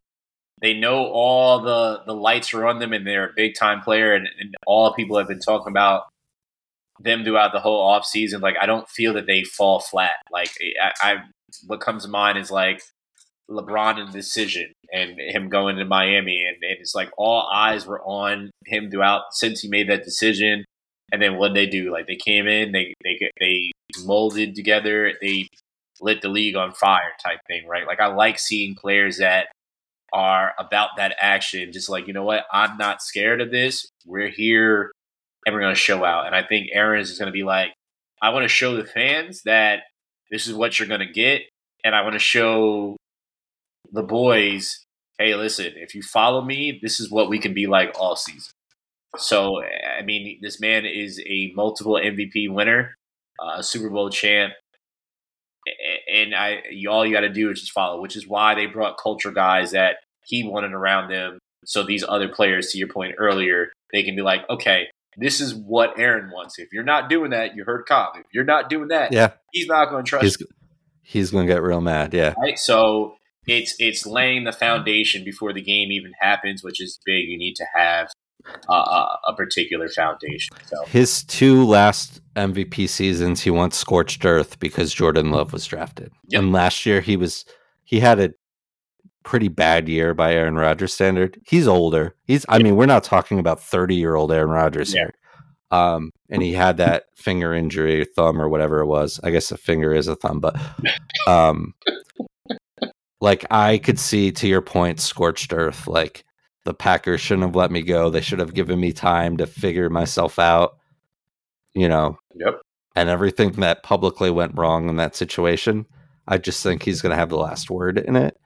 they 0.62 0.74
know 0.74 1.06
all 1.08 1.60
the 1.60 2.04
the 2.06 2.16
lights 2.16 2.54
are 2.54 2.66
on 2.66 2.80
them 2.80 2.94
and 2.94 3.06
they're 3.06 3.30
a 3.30 3.34
big 3.36 3.56
time 3.56 3.82
player, 3.82 4.14
and, 4.14 4.28
and 4.40 4.56
all 4.66 4.94
people 4.94 5.18
have 5.18 5.28
been 5.28 5.40
talking 5.40 5.72
about 5.72 6.04
them 7.00 7.24
throughout 7.24 7.52
the 7.52 7.60
whole 7.60 7.82
off 7.82 8.06
season. 8.06 8.42
Like 8.42 8.56
I 8.60 8.66
don't 8.66 8.90
feel 8.90 9.14
that 9.14 9.28
they 9.28 9.44
fall 9.44 9.80
flat. 9.80 10.16
Like 10.32 10.52
I, 10.82 10.92
I 11.02 11.16
what 11.68 11.82
comes 11.82 12.04
to 12.04 12.10
mind 12.10 12.38
is 12.38 12.52
like 12.52 12.82
LeBron 13.50 14.00
in 14.00 14.12
decision 14.12 14.72
and 14.92 15.20
him 15.20 15.50
going 15.50 15.78
to 15.78 15.86
Miami. 15.86 16.44
And, 16.46 16.58
and, 16.64 16.80
it's 16.80 16.96
like 16.96 17.10
all 17.18 17.50
eyes 17.54 17.86
were 17.86 18.02
on 18.02 18.52
him 18.66 18.90
throughout 18.90 19.24
since 19.32 19.62
he 19.62 19.70
made 19.70 19.90
that 19.90 20.04
decision. 20.04 20.66
And 21.12 21.22
then 21.22 21.38
what 21.38 21.54
they 21.54 21.68
do? 21.68 21.92
Like 21.92 22.08
they 22.08 22.16
came 22.16 22.48
in, 22.48 22.72
they 22.72 22.94
they 23.04 23.20
they 23.40 23.72
molded 24.04 24.56
together, 24.56 25.14
they 25.22 25.48
lit 26.02 26.22
the 26.22 26.30
league 26.30 26.56
on 26.56 26.74
fire 26.74 27.12
type 27.24 27.40
thing, 27.48 27.68
right? 27.68 27.86
Like 27.86 28.00
I 28.00 28.08
like 28.08 28.40
seeing 28.40 28.76
players 28.76 29.18
that 29.18 29.48
are 30.12 30.54
about 30.58 30.90
that 30.98 31.16
action, 31.22 31.72
just 31.72 31.90
like, 31.90 32.08
you 32.08 32.14
know 32.14 32.24
what, 32.24 32.46
I'm 32.52 32.78
not 32.78 33.02
scared 33.02 33.42
of 33.42 33.52
this. 33.52 33.88
We're 34.06 34.30
here 34.30 34.92
and 35.46 35.54
we're 35.54 35.62
gonna 35.62 35.76
show 35.76 36.04
out. 36.04 36.26
And 36.26 36.36
I 36.36 36.44
think 36.44 36.70
Aaron's 36.74 37.10
is 37.10 37.20
gonna 37.20 37.32
be 37.32 37.44
like, 37.44 37.74
I 38.22 38.30
want 38.30 38.44
to 38.44 38.50
show 38.50 38.76
the 38.76 38.86
fans 38.86 39.42
that 39.44 39.84
this 40.32 40.48
is 40.48 40.54
what 40.54 40.80
you're 40.80 40.88
gonna 40.88 41.12
get, 41.12 41.44
and 41.84 41.96
I 41.96 42.02
want 42.02 42.14
to 42.14 42.20
show 42.20 42.98
the 43.92 44.04
boys, 44.04 44.84
hey, 45.20 45.36
listen, 45.36 45.74
if 45.76 45.96
you 45.96 46.02
follow 46.02 46.42
me, 46.42 46.80
this 46.82 47.00
is 47.00 47.12
what 47.12 47.30
we 47.30 47.40
can 47.40 47.54
be 47.54 47.68
like 47.68 47.96
all 48.00 48.16
season. 48.16 48.52
So, 49.18 49.62
I 49.98 50.02
mean, 50.02 50.40
this 50.42 50.60
man 50.60 50.86
is 50.86 51.22
a 51.26 51.52
multiple 51.56 51.94
MVP 51.94 52.52
winner, 52.52 52.96
a 53.40 53.46
uh, 53.46 53.62
Super 53.62 53.90
Bowl 53.90 54.10
champ, 54.10 54.54
and 56.14 56.36
I 56.36 56.62
all 56.90 57.06
you 57.06 57.14
got 57.14 57.22
to 57.22 57.30
do 57.30 57.50
is 57.50 57.62
just 57.62 57.72
follow, 57.72 58.02
which 58.02 58.16
is 58.16 58.28
why 58.28 58.56
they 58.56 58.66
brought 58.66 58.98
culture 58.98 59.32
guys 59.32 59.72
that 59.72 59.98
he 60.24 60.48
wanted 60.48 60.74
around 60.74 61.10
them. 61.10 61.40
So 61.66 61.84
these 61.84 62.04
other 62.08 62.30
players, 62.30 62.72
to 62.72 62.78
your 62.78 62.88
point 62.88 63.16
earlier, 63.18 63.72
they 63.92 64.04
can 64.04 64.16
be 64.16 64.22
like, 64.22 64.48
okay, 64.50 64.88
this 65.18 65.42
is 65.42 65.54
what 65.54 65.98
Aaron 66.00 66.32
wants. 66.32 66.60
If 66.60 66.70
you're 66.74 66.84
not 66.84 67.10
doing 67.10 67.32
that, 67.32 67.56
you 67.56 67.64
heard 67.64 67.86
Cobb. 67.86 68.16
If 68.18 68.26
you're 68.34 68.44
not 68.44 68.70
doing 68.70 68.90
that, 68.90 69.12
yeah, 69.12 69.32
he's 69.52 69.68
not 69.68 69.90
going 69.90 70.04
to 70.04 70.10
trust 70.10 70.24
he's, 70.24 70.38
you. 70.40 70.48
He's 71.02 71.32
going 71.32 71.48
to 71.48 71.54
get 71.54 71.62
real 71.62 71.82
mad. 71.82 72.14
Yeah. 72.14 72.34
Right. 72.38 72.58
So 72.58 73.16
it's 73.48 73.76
it's 73.80 74.06
laying 74.06 74.44
the 74.44 74.52
foundation 74.52 75.24
before 75.24 75.54
the 75.54 75.62
game 75.62 75.92
even 75.92 76.12
happens, 76.20 76.64
which 76.64 76.82
is 76.82 77.00
big. 77.06 77.28
You 77.28 77.38
need 77.38 77.56
to 77.56 77.66
have 77.76 78.10
uh, 78.70 79.16
a 79.28 79.34
particular 79.36 79.88
foundation. 79.90 80.56
So 80.66 80.86
his 80.86 81.24
two 81.24 81.66
last 81.66 82.22
MVP 82.36 82.90
seasons, 82.90 83.42
he 83.42 83.50
went 83.50 83.74
scorched 83.74 84.26
earth 84.26 84.60
because 84.60 84.94
Jordan 84.94 85.32
Love 85.32 85.54
was 85.54 85.66
drafted, 85.66 86.12
yep. 86.28 86.42
and 86.42 86.52
last 86.52 86.86
year 86.86 87.02
he 87.02 87.18
was 87.18 87.46
he 87.84 88.00
had 88.00 88.20
a 88.20 88.32
pretty 89.26 89.48
bad 89.48 89.90
year 89.90 90.14
by 90.14 90.34
Aaron 90.34 90.56
Rodgers 90.56 90.94
standard. 90.94 91.42
He's 91.46 91.68
older. 91.68 92.16
He's 92.24 92.46
I 92.48 92.60
mean, 92.60 92.76
we're 92.76 92.86
not 92.86 93.04
talking 93.04 93.40
about 93.40 93.62
30 93.62 93.96
year 93.96 94.16
old 94.16 94.32
Aaron 94.32 94.52
Rodgers 94.52 94.94
yeah. 94.94 95.02
here. 95.02 95.14
Um, 95.72 96.12
and 96.30 96.42
he 96.42 96.54
had 96.54 96.78
that 96.78 97.06
finger 97.16 97.54
injury, 97.54 98.06
thumb 98.16 98.40
or 98.40 98.48
whatever 98.48 98.80
it 98.80 98.86
was. 98.86 99.20
I 99.24 99.32
guess 99.32 99.52
a 99.52 99.58
finger 99.58 99.94
is 99.94 100.08
a 100.08 100.16
thumb, 100.16 100.40
but 100.40 100.56
um, 101.28 101.74
like 103.20 103.46
I 103.52 103.80
could 103.80 104.00
see 104.00 104.32
to 104.32 104.48
your 104.48 104.62
point, 104.62 105.02
scorched 105.02 105.52
earth. 105.52 105.88
Like 105.88 106.24
the 106.64 106.74
Packers 106.74 107.22
shouldn't 107.22 107.48
have 107.48 107.56
let 107.56 107.72
me 107.72 107.82
go. 107.82 108.10
They 108.10 108.22
should 108.22 108.40
have 108.40 108.54
given 108.54 108.80
me 108.80 108.94
time 108.94 109.38
to 109.38 109.48
figure 109.48 109.90
myself 109.90 110.40
out. 110.40 110.78
You 111.74 111.90
know. 111.90 112.18
Yep. 112.36 112.62
And 112.96 113.10
everything 113.10 113.52
that 113.54 113.84
publicly 113.84 114.32
went 114.32 114.58
wrong 114.58 114.88
in 114.88 114.96
that 114.96 115.18
situation, 115.18 115.86
I 116.28 116.38
just 116.38 116.64
think 116.64 116.84
he's 116.84 117.02
going 117.02 117.12
to 117.12 117.18
have 117.18 117.30
the 117.30 117.38
last 117.38 117.70
word 117.70 117.98
in 117.98 118.16
it, 118.16 118.38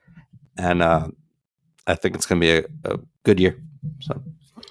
and 0.59 0.83
uh, 0.83 1.07
I 1.87 1.95
think 1.95 2.15
it's 2.15 2.25
going 2.25 2.41
to 2.41 2.45
be 2.45 2.51
a, 2.51 2.93
a, 2.93 2.99
good 3.23 3.39
year. 3.39 3.57
So. 4.01 4.21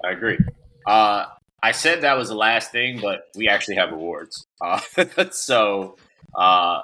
I 0.04 0.10
agree. 0.10 0.38
Uh, 0.86 1.24
I 1.62 1.72
said 1.72 2.02
that 2.02 2.16
was 2.16 2.28
the 2.28 2.34
last 2.34 2.70
thing, 2.70 3.00
but 3.00 3.22
we 3.34 3.48
actually 3.48 3.76
have 3.76 3.92
awards. 3.92 4.46
Uh, 4.60 4.80
so 5.30 5.96
uh, 6.36 6.82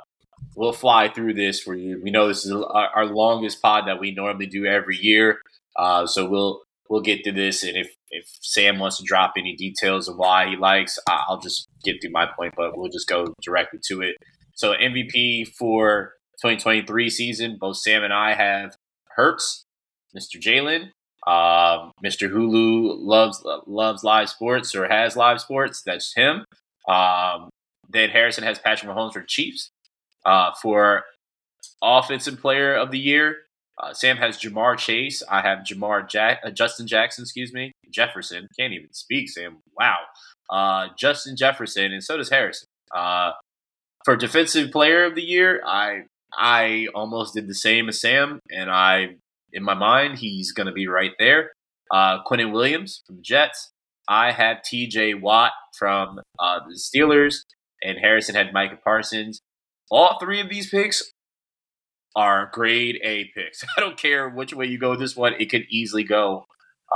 we'll 0.56 0.72
fly 0.72 1.08
through 1.08 1.34
this. 1.34 1.60
for 1.60 1.74
you. 1.74 2.00
we 2.02 2.10
know 2.10 2.26
this 2.26 2.44
is 2.44 2.52
our, 2.52 3.06
longest 3.06 3.60
pod 3.62 3.86
that 3.86 4.00
we 4.00 4.12
normally 4.12 4.46
do 4.46 4.64
every 4.64 4.96
year. 4.96 5.38
Uh, 5.76 6.06
so 6.06 6.28
we'll 6.28 6.62
we'll 6.88 7.02
get 7.02 7.24
to 7.24 7.32
this, 7.32 7.62
and 7.62 7.76
if 7.76 7.94
if 8.10 8.26
Sam 8.40 8.78
wants 8.78 8.98
to 8.98 9.04
drop 9.04 9.34
any 9.36 9.54
details 9.54 10.08
of 10.08 10.16
why 10.16 10.48
he 10.48 10.56
likes, 10.56 10.98
I'll 11.08 11.40
just 11.40 11.68
get 11.84 12.00
through 12.00 12.12
my 12.12 12.26
point. 12.26 12.54
But 12.56 12.76
we'll 12.76 12.90
just 12.90 13.08
go 13.08 13.34
directly 13.42 13.80
to 13.88 14.02
it. 14.02 14.16
So 14.54 14.72
MVP 14.72 15.48
for 15.48 16.14
2023 16.42 17.10
season, 17.10 17.56
both 17.60 17.76
Sam 17.76 18.04
and 18.04 18.12
I 18.12 18.34
have 18.34 18.76
Hurts, 19.16 19.64
Mr. 20.16 20.40
Jalen, 20.40 20.90
um, 21.26 21.92
Mr. 22.04 22.30
Hulu 22.30 22.98
loves 23.00 23.42
loves 23.66 24.04
live 24.04 24.28
sports 24.28 24.74
or 24.74 24.86
has 24.86 25.16
live 25.16 25.40
sports. 25.40 25.82
That's 25.82 26.14
him. 26.14 26.44
Um, 26.86 27.48
then 27.88 28.10
Harrison 28.10 28.44
has 28.44 28.58
Patrick 28.58 28.90
Mahomes 28.90 29.14
for 29.14 29.22
Chiefs. 29.22 29.70
Uh, 30.26 30.52
for 30.60 31.04
offensive 31.82 32.40
player 32.40 32.74
of 32.74 32.90
the 32.90 32.98
year, 32.98 33.36
uh, 33.78 33.92
Sam 33.94 34.16
has 34.18 34.38
Ja'Marr 34.38 34.76
Chase. 34.76 35.22
I 35.30 35.40
have 35.40 35.60
Jamar 35.60 36.08
Jack, 36.08 36.40
uh, 36.44 36.50
Justin 36.50 36.86
Jackson, 36.86 37.22
excuse 37.22 37.52
me, 37.52 37.72
Jefferson. 37.90 38.48
Can't 38.58 38.72
even 38.72 38.92
speak, 38.92 39.30
Sam. 39.30 39.58
Wow. 39.78 39.96
Uh, 40.50 40.88
Justin 40.98 41.36
Jefferson, 41.36 41.92
and 41.92 42.02
so 42.04 42.16
does 42.16 42.30
Harrison. 42.30 42.66
Uh, 42.94 43.32
for 44.04 44.16
defensive 44.16 44.70
player 44.70 45.04
of 45.04 45.14
the 45.14 45.22
year, 45.22 45.62
I 45.64 46.04
I 46.38 46.88
almost 46.94 47.34
did 47.34 47.48
the 47.48 47.54
same 47.54 47.88
as 47.88 48.00
Sam, 48.00 48.40
and 48.50 48.70
I 48.70 49.16
in 49.54 49.62
my 49.62 49.74
mind, 49.74 50.18
he's 50.18 50.52
going 50.52 50.66
to 50.66 50.72
be 50.72 50.88
right 50.88 51.12
there. 51.18 51.52
Uh, 51.90 52.22
Quinnen 52.24 52.52
Williams 52.52 53.02
from 53.06 53.16
the 53.16 53.22
Jets. 53.22 53.70
I 54.08 54.32
had 54.32 54.64
T.J. 54.64 55.14
Watt 55.14 55.52
from 55.78 56.20
uh, 56.38 56.60
the 56.68 56.78
Steelers, 56.78 57.36
and 57.82 57.98
Harrison 57.98 58.34
had 58.34 58.52
Micah 58.52 58.78
Parsons. 58.82 59.40
All 59.90 60.18
three 60.18 60.40
of 60.40 60.50
these 60.50 60.68
picks 60.68 61.12
are 62.16 62.50
grade 62.52 62.98
A 63.02 63.30
picks. 63.34 63.64
I 63.76 63.80
don't 63.80 63.96
care 63.96 64.28
which 64.28 64.52
way 64.52 64.66
you 64.66 64.78
go 64.78 64.96
this 64.96 65.16
one; 65.16 65.34
it 65.38 65.50
could 65.50 65.64
easily 65.70 66.04
go 66.04 66.44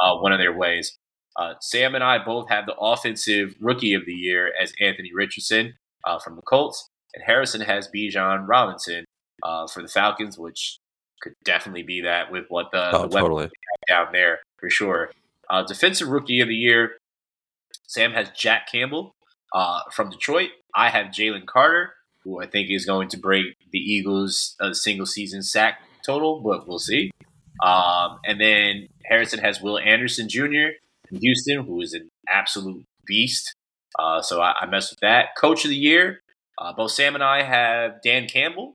uh, 0.02 0.16
one 0.16 0.32
of 0.32 0.39
their 0.39 0.56
ways. 0.56 0.98
Uh, 1.36 1.55
Sam 1.60 1.94
and 1.94 2.02
I 2.02 2.23
both 2.23 2.48
have 2.48 2.66
the 2.66 2.74
offensive 2.74 3.55
rookie 3.60 3.94
of 3.94 4.05
the 4.05 4.12
year 4.12 4.52
as 4.60 4.73
Anthony 4.81 5.12
Richardson 5.15 5.74
uh, 6.05 6.19
from 6.19 6.35
the 6.35 6.43
Colts, 6.43 6.90
and 7.15 7.23
Harrison 7.24 7.60
has 7.60 7.89
Bijan 7.94 8.47
Robinson 8.48 9.05
uh, 9.43 9.66
for 9.66 9.82
the 9.82 9.89
Falcons, 9.89 10.39
which 10.39 10.78
could 11.20 11.35
definitely 11.44 11.82
be 11.82 12.02
that 12.02 12.31
with 12.31 12.44
what 12.48 12.70
the, 12.73 12.94
oh, 12.97 13.02
the 13.06 13.20
totally. 13.20 13.51
down 13.89 14.09
there 14.12 14.40
for 14.59 14.70
sure. 14.70 15.10
Uh, 15.51 15.62
defensive 15.62 16.09
rookie 16.09 16.40
of 16.40 16.48
the 16.48 16.55
year, 16.55 16.93
Sam 17.86 18.12
has 18.12 18.28
Jack 18.31 18.70
Campbell 18.70 19.15
uh, 19.52 19.81
from 19.93 20.10
Detroit. 20.10 20.51
I 20.74 20.90
have 20.90 21.06
Jalen 21.06 21.47
Carter, 21.47 21.94
who 22.23 22.40
I 22.43 22.47
think 22.47 22.70
is 22.70 22.85
going 22.85 23.09
to 23.10 23.16
break 23.16 23.56
the 23.73 23.78
Eagles' 23.78 24.56
uh, 24.60 24.73
single 24.73 25.06
season 25.06 25.43
sack 25.43 25.81
total, 26.05 26.40
but 26.40 26.69
we'll 26.69 26.78
see. 26.78 27.10
Um, 27.62 28.19
and 28.24 28.40
then 28.40 28.89
Harrison 29.06 29.40
has 29.40 29.60
Will 29.60 29.78
Anderson 29.78 30.28
Jr. 30.28 30.77
from 31.09 31.19
Houston, 31.19 31.65
who 31.65 31.81
is 31.81 31.94
an 31.94 32.09
absolute 32.28 32.85
beast. 33.06 33.55
Uh, 33.98 34.20
so 34.20 34.40
I, 34.40 34.55
I 34.60 34.66
mess 34.66 34.90
with 34.90 35.01
that. 35.01 35.31
Coach 35.36 35.65
of 35.65 35.70
the 35.70 35.77
year, 35.77 36.20
uh, 36.59 36.73
both 36.73 36.93
Sam 36.93 37.15
and 37.15 37.24
I 37.24 37.43
have 37.43 38.02
Dan 38.02 38.28
Campbell 38.28 38.74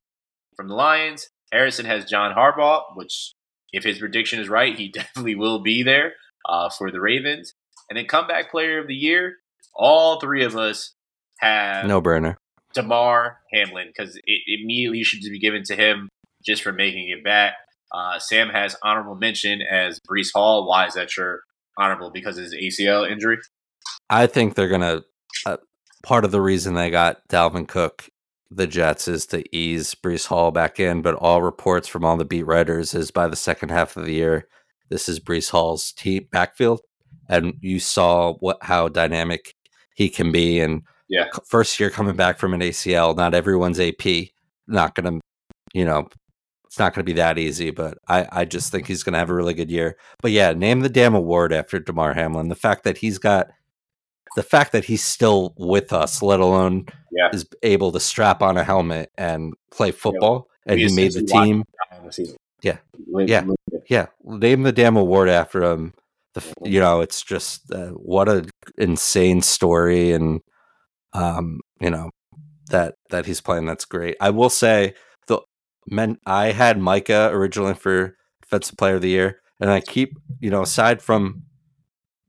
from 0.56 0.68
the 0.68 0.74
Lions, 0.74 1.28
Harrison 1.52 1.86
has 1.86 2.04
John 2.04 2.34
Harbaugh, 2.34 2.82
which, 2.94 3.34
if 3.72 3.84
his 3.84 3.98
prediction 3.98 4.40
is 4.40 4.48
right, 4.48 4.76
he 4.76 4.88
definitely 4.92 5.34
will 5.34 5.60
be 5.62 5.82
there 5.82 6.14
uh, 6.48 6.68
for 6.70 6.90
the 6.90 7.00
Ravens. 7.00 7.54
And 7.88 7.98
then 7.98 8.06
comeback 8.06 8.50
player 8.50 8.78
of 8.78 8.88
the 8.88 8.94
year, 8.94 9.36
all 9.74 10.20
three 10.20 10.44
of 10.44 10.56
us 10.56 10.94
have 11.38 11.86
no 11.86 12.00
burner. 12.00 12.38
Damar 12.74 13.38
Hamlin 13.52 13.88
because 13.88 14.16
it 14.24 14.40
immediately 14.46 15.02
should 15.04 15.20
be 15.20 15.38
given 15.38 15.62
to 15.64 15.76
him 15.76 16.08
just 16.44 16.62
for 16.62 16.72
making 16.72 17.10
it 17.10 17.22
back. 17.22 17.54
Uh, 17.92 18.18
Sam 18.18 18.48
has 18.48 18.76
honorable 18.82 19.14
mention 19.14 19.62
as 19.62 20.00
Breece 20.10 20.32
Hall. 20.34 20.68
Why 20.68 20.86
is 20.86 20.94
that 20.94 21.16
your 21.16 21.42
honorable? 21.78 22.10
Because 22.10 22.36
of 22.38 22.44
his 22.44 22.54
ACL 22.54 23.08
injury. 23.08 23.38
I 24.10 24.26
think 24.26 24.54
they're 24.54 24.68
gonna. 24.68 25.02
Uh, 25.46 25.58
part 26.02 26.24
of 26.24 26.30
the 26.30 26.40
reason 26.40 26.74
they 26.74 26.90
got 26.90 27.20
Dalvin 27.30 27.68
Cook 27.68 28.08
the 28.54 28.66
Jets 28.66 29.08
is 29.08 29.26
to 29.26 29.44
ease 29.56 29.94
Breece 29.94 30.26
Hall 30.26 30.50
back 30.50 30.78
in, 30.78 31.02
but 31.02 31.14
all 31.14 31.42
reports 31.42 31.88
from 31.88 32.04
all 32.04 32.16
the 32.16 32.24
beat 32.24 32.44
writers 32.44 32.94
is 32.94 33.10
by 33.10 33.26
the 33.26 33.36
second 33.36 33.70
half 33.70 33.96
of 33.96 34.04
the 34.04 34.12
year, 34.12 34.48
this 34.90 35.08
is 35.08 35.20
Breece 35.20 35.50
Hall's 35.50 35.92
team 35.92 36.28
backfield, 36.30 36.80
and 37.28 37.54
you 37.60 37.80
saw 37.80 38.34
what 38.34 38.58
how 38.62 38.88
dynamic 38.88 39.54
he 39.94 40.08
can 40.08 40.30
be. 40.30 40.60
And 40.60 40.82
yeah, 41.08 41.26
first 41.48 41.78
year 41.80 41.90
coming 41.90 42.16
back 42.16 42.38
from 42.38 42.54
an 42.54 42.60
ACL, 42.60 43.16
not 43.16 43.34
everyone's 43.34 43.80
AP. 43.80 44.28
Not 44.66 44.94
gonna, 44.94 45.20
you 45.72 45.84
know, 45.84 46.08
it's 46.64 46.78
not 46.78 46.94
gonna 46.94 47.04
be 47.04 47.12
that 47.14 47.38
easy. 47.38 47.70
But 47.70 47.98
I 48.08 48.28
I 48.30 48.44
just 48.44 48.70
think 48.70 48.86
he's 48.86 49.02
gonna 49.02 49.18
have 49.18 49.30
a 49.30 49.34
really 49.34 49.54
good 49.54 49.70
year. 49.70 49.96
But 50.22 50.32
yeah, 50.32 50.52
name 50.52 50.80
the 50.80 50.88
damn 50.88 51.14
award 51.14 51.52
after 51.52 51.78
Damar 51.78 52.14
Hamlin. 52.14 52.48
The 52.48 52.54
fact 52.54 52.84
that 52.84 52.98
he's 52.98 53.18
got 53.18 53.48
the 54.34 54.42
fact 54.42 54.72
that 54.72 54.84
he's 54.84 55.02
still 55.02 55.54
with 55.56 55.92
us, 55.92 56.22
let 56.22 56.40
alone 56.40 56.86
yeah. 57.12 57.30
is 57.32 57.46
able 57.62 57.92
to 57.92 58.00
strap 58.00 58.42
on 58.42 58.56
a 58.56 58.64
helmet 58.64 59.10
and 59.16 59.54
play 59.70 59.90
football, 59.90 60.48
yeah. 60.66 60.72
and 60.72 60.80
he 60.80 60.94
made 60.94 61.12
the 61.12 61.22
team. 61.22 61.64
Yeah, 62.62 62.78
yeah, 63.26 63.44
yeah. 63.88 64.06
Name 64.24 64.62
the 64.62 64.72
damn 64.72 64.96
award 64.96 65.28
after 65.28 65.62
him. 65.62 65.94
The, 66.34 66.52
you 66.64 66.80
know, 66.80 67.00
it's 67.00 67.22
just 67.22 67.70
uh, 67.70 67.90
what 67.90 68.28
a 68.28 68.46
insane 68.78 69.42
story, 69.42 70.12
and 70.12 70.40
um, 71.12 71.60
you 71.80 71.90
know 71.90 72.10
that 72.70 72.94
that 73.10 73.26
he's 73.26 73.40
playing. 73.40 73.66
That's 73.66 73.84
great. 73.84 74.16
I 74.20 74.30
will 74.30 74.50
say 74.50 74.94
the 75.28 75.40
men. 75.88 76.18
I 76.26 76.52
had 76.52 76.78
Micah 76.78 77.30
originally 77.32 77.74
for 77.74 78.16
defensive 78.42 78.76
player 78.76 78.96
of 78.96 79.02
the 79.02 79.10
year, 79.10 79.40
and 79.60 79.70
I 79.70 79.80
keep 79.80 80.18
you 80.40 80.50
know 80.50 80.62
aside 80.62 81.02
from 81.02 81.44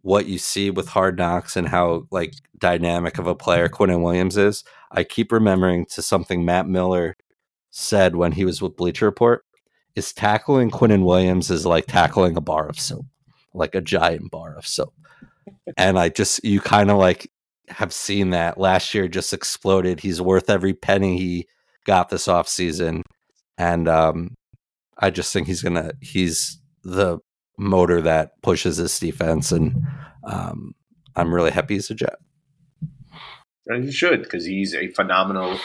what 0.06 0.28
you 0.28 0.38
see 0.38 0.70
with 0.70 0.88
Hard 0.90 1.18
Knocks 1.18 1.58
and 1.58 1.68
how 1.68 2.06
like 2.12 2.36
dynamic 2.60 3.18
of 3.18 3.26
a 3.26 3.34
player 3.34 3.68
Quinnen 3.68 4.04
Williams 4.04 4.38
is, 4.38 4.64
I 4.92 5.04
keep 5.04 5.32
remembering 5.32 5.88
to 5.88 6.04
something 6.04 6.46
Matt 6.46 6.68
Miller 6.68 7.18
said 7.72 8.16
when 8.16 8.32
he 8.32 8.46
was 8.46 8.62
with 8.62 8.76
Bleacher 8.76 9.06
Report 9.06 9.44
is 9.96 10.14
tackling 10.14 10.70
Quinnen 10.70 11.06
Williams 11.06 11.50
is 11.50 11.66
like 11.66 11.88
tackling 11.88 12.38
a 12.38 12.42
bar 12.42 12.68
of 12.70 12.80
soap, 12.80 13.08
like 13.56 13.74
a 13.74 13.82
giant 13.82 14.30
bar 14.30 14.54
of 14.56 14.68
soap. 14.68 14.94
and 15.76 15.98
I 15.98 16.10
just 16.10 16.44
you 16.44 16.62
kind 16.62 16.92
of 16.92 16.98
like 16.98 17.28
have 17.70 17.92
seen 17.92 18.30
that 18.30 18.60
last 18.60 18.94
year 18.94 19.08
just 19.08 19.34
exploded. 19.34 20.02
He's 20.02 20.22
worth 20.22 20.52
every 20.52 20.76
penny 20.76 21.18
he 21.18 21.48
got 21.88 22.10
this 22.10 22.28
off 22.28 22.48
season. 22.48 23.02
And 23.58 23.88
um 23.88 24.36
I 25.00 25.10
just 25.10 25.34
think 25.34 25.48
he's 25.48 25.64
gonna 25.64 25.94
he's 26.00 26.60
the 26.84 27.18
motor 27.58 28.02
that 28.02 28.42
pushes 28.42 28.78
this 28.78 29.00
defense, 29.00 29.52
and 29.52 29.76
um, 30.24 30.74
I'm 31.16 31.34
really 31.34 31.52
happy 31.52 31.76
he's 31.76 31.90
a 31.90 31.96
Jet. 31.96 32.16
And 33.68 33.84
he 33.84 33.92
should 33.92 34.24
because 34.24 34.46
he's 34.46 34.76
a 34.76 34.90
phenomenal 34.90 35.60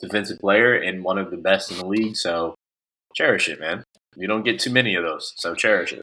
defensive 0.00 0.38
player 0.38 0.74
and 0.74 1.02
one 1.02 1.18
of 1.18 1.30
the 1.30 1.36
best 1.36 1.70
in 1.70 1.78
the 1.78 1.86
league. 1.86 2.16
So 2.16 2.54
cherish 3.14 3.48
it, 3.48 3.60
man. 3.60 3.84
You 4.16 4.28
don't 4.28 4.44
get 4.44 4.58
too 4.58 4.70
many 4.70 4.94
of 4.94 5.04
those, 5.04 5.32
so 5.36 5.54
cherish 5.54 5.92
it. 5.92 6.02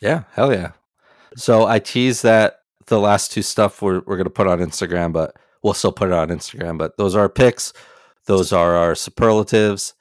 Yeah, 0.00 0.24
hell 0.32 0.52
yeah. 0.52 0.72
So 1.36 1.66
I 1.66 1.78
tease 1.78 2.22
that 2.22 2.60
the 2.86 2.98
last 3.00 3.32
two 3.32 3.42
stuff 3.42 3.82
we're 3.82 4.02
we're 4.06 4.16
gonna 4.16 4.30
put 4.30 4.46
on 4.46 4.58
Instagram, 4.58 5.12
but 5.12 5.36
we'll 5.62 5.74
still 5.74 5.92
put 5.92 6.08
it 6.08 6.14
on 6.14 6.28
Instagram. 6.28 6.78
But 6.78 6.96
those 6.96 7.14
are 7.14 7.20
our 7.20 7.28
picks. 7.28 7.72
Those 8.26 8.52
are 8.52 8.76
our 8.76 8.94
superlatives. 8.94 9.94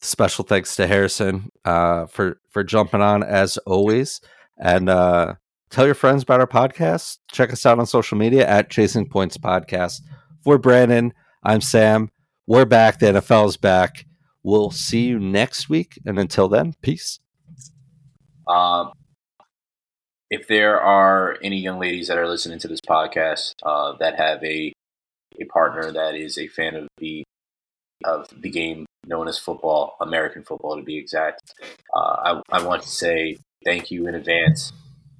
Special 0.00 0.44
thanks 0.44 0.76
to 0.76 0.86
Harrison 0.86 1.50
uh, 1.66 2.06
for 2.06 2.40
for 2.48 2.64
jumping 2.64 3.02
on 3.02 3.22
as 3.22 3.58
always, 3.58 4.20
and 4.56 4.88
uh, 4.88 5.34
tell 5.68 5.84
your 5.84 5.94
friends 5.94 6.22
about 6.22 6.40
our 6.40 6.46
podcast. 6.46 7.18
Check 7.30 7.52
us 7.52 7.66
out 7.66 7.78
on 7.78 7.86
social 7.86 8.16
media 8.16 8.46
at 8.46 8.70
Chasing 8.70 9.06
Points 9.06 9.36
Podcast. 9.36 10.00
For 10.42 10.56
Brandon, 10.58 11.12
I'm 11.42 11.60
Sam. 11.60 12.10
We're 12.46 12.64
back. 12.64 13.00
The 13.00 13.06
NFL's 13.06 13.56
back. 13.56 14.06
We'll 14.44 14.70
see 14.70 15.06
you 15.06 15.18
next 15.18 15.68
week, 15.68 15.98
and 16.06 16.18
until 16.18 16.48
then, 16.48 16.74
peace. 16.80 17.18
Um, 18.46 18.92
if 20.30 20.46
there 20.46 20.80
are 20.80 21.36
any 21.42 21.58
young 21.58 21.80
ladies 21.80 22.06
that 22.06 22.16
are 22.16 22.28
listening 22.28 22.60
to 22.60 22.68
this 22.68 22.80
podcast 22.80 23.54
uh, 23.64 23.94
that 23.98 24.16
have 24.16 24.42
a 24.44 24.72
a 25.40 25.44
partner 25.46 25.92
that 25.92 26.14
is 26.14 26.38
a 26.38 26.46
fan 26.46 26.76
of 26.76 26.86
the 26.98 27.24
of 28.04 28.28
the 28.40 28.50
game 28.50 28.85
known 29.06 29.28
as 29.28 29.38
football, 29.38 29.96
American 30.00 30.42
football 30.42 30.76
to 30.76 30.82
be 30.82 30.98
exact. 30.98 31.54
Uh, 31.94 32.40
I, 32.50 32.58
I 32.58 32.62
want 32.62 32.82
to 32.82 32.88
say 32.88 33.38
thank 33.64 33.90
you 33.90 34.06
in 34.06 34.14
advance, 34.14 34.72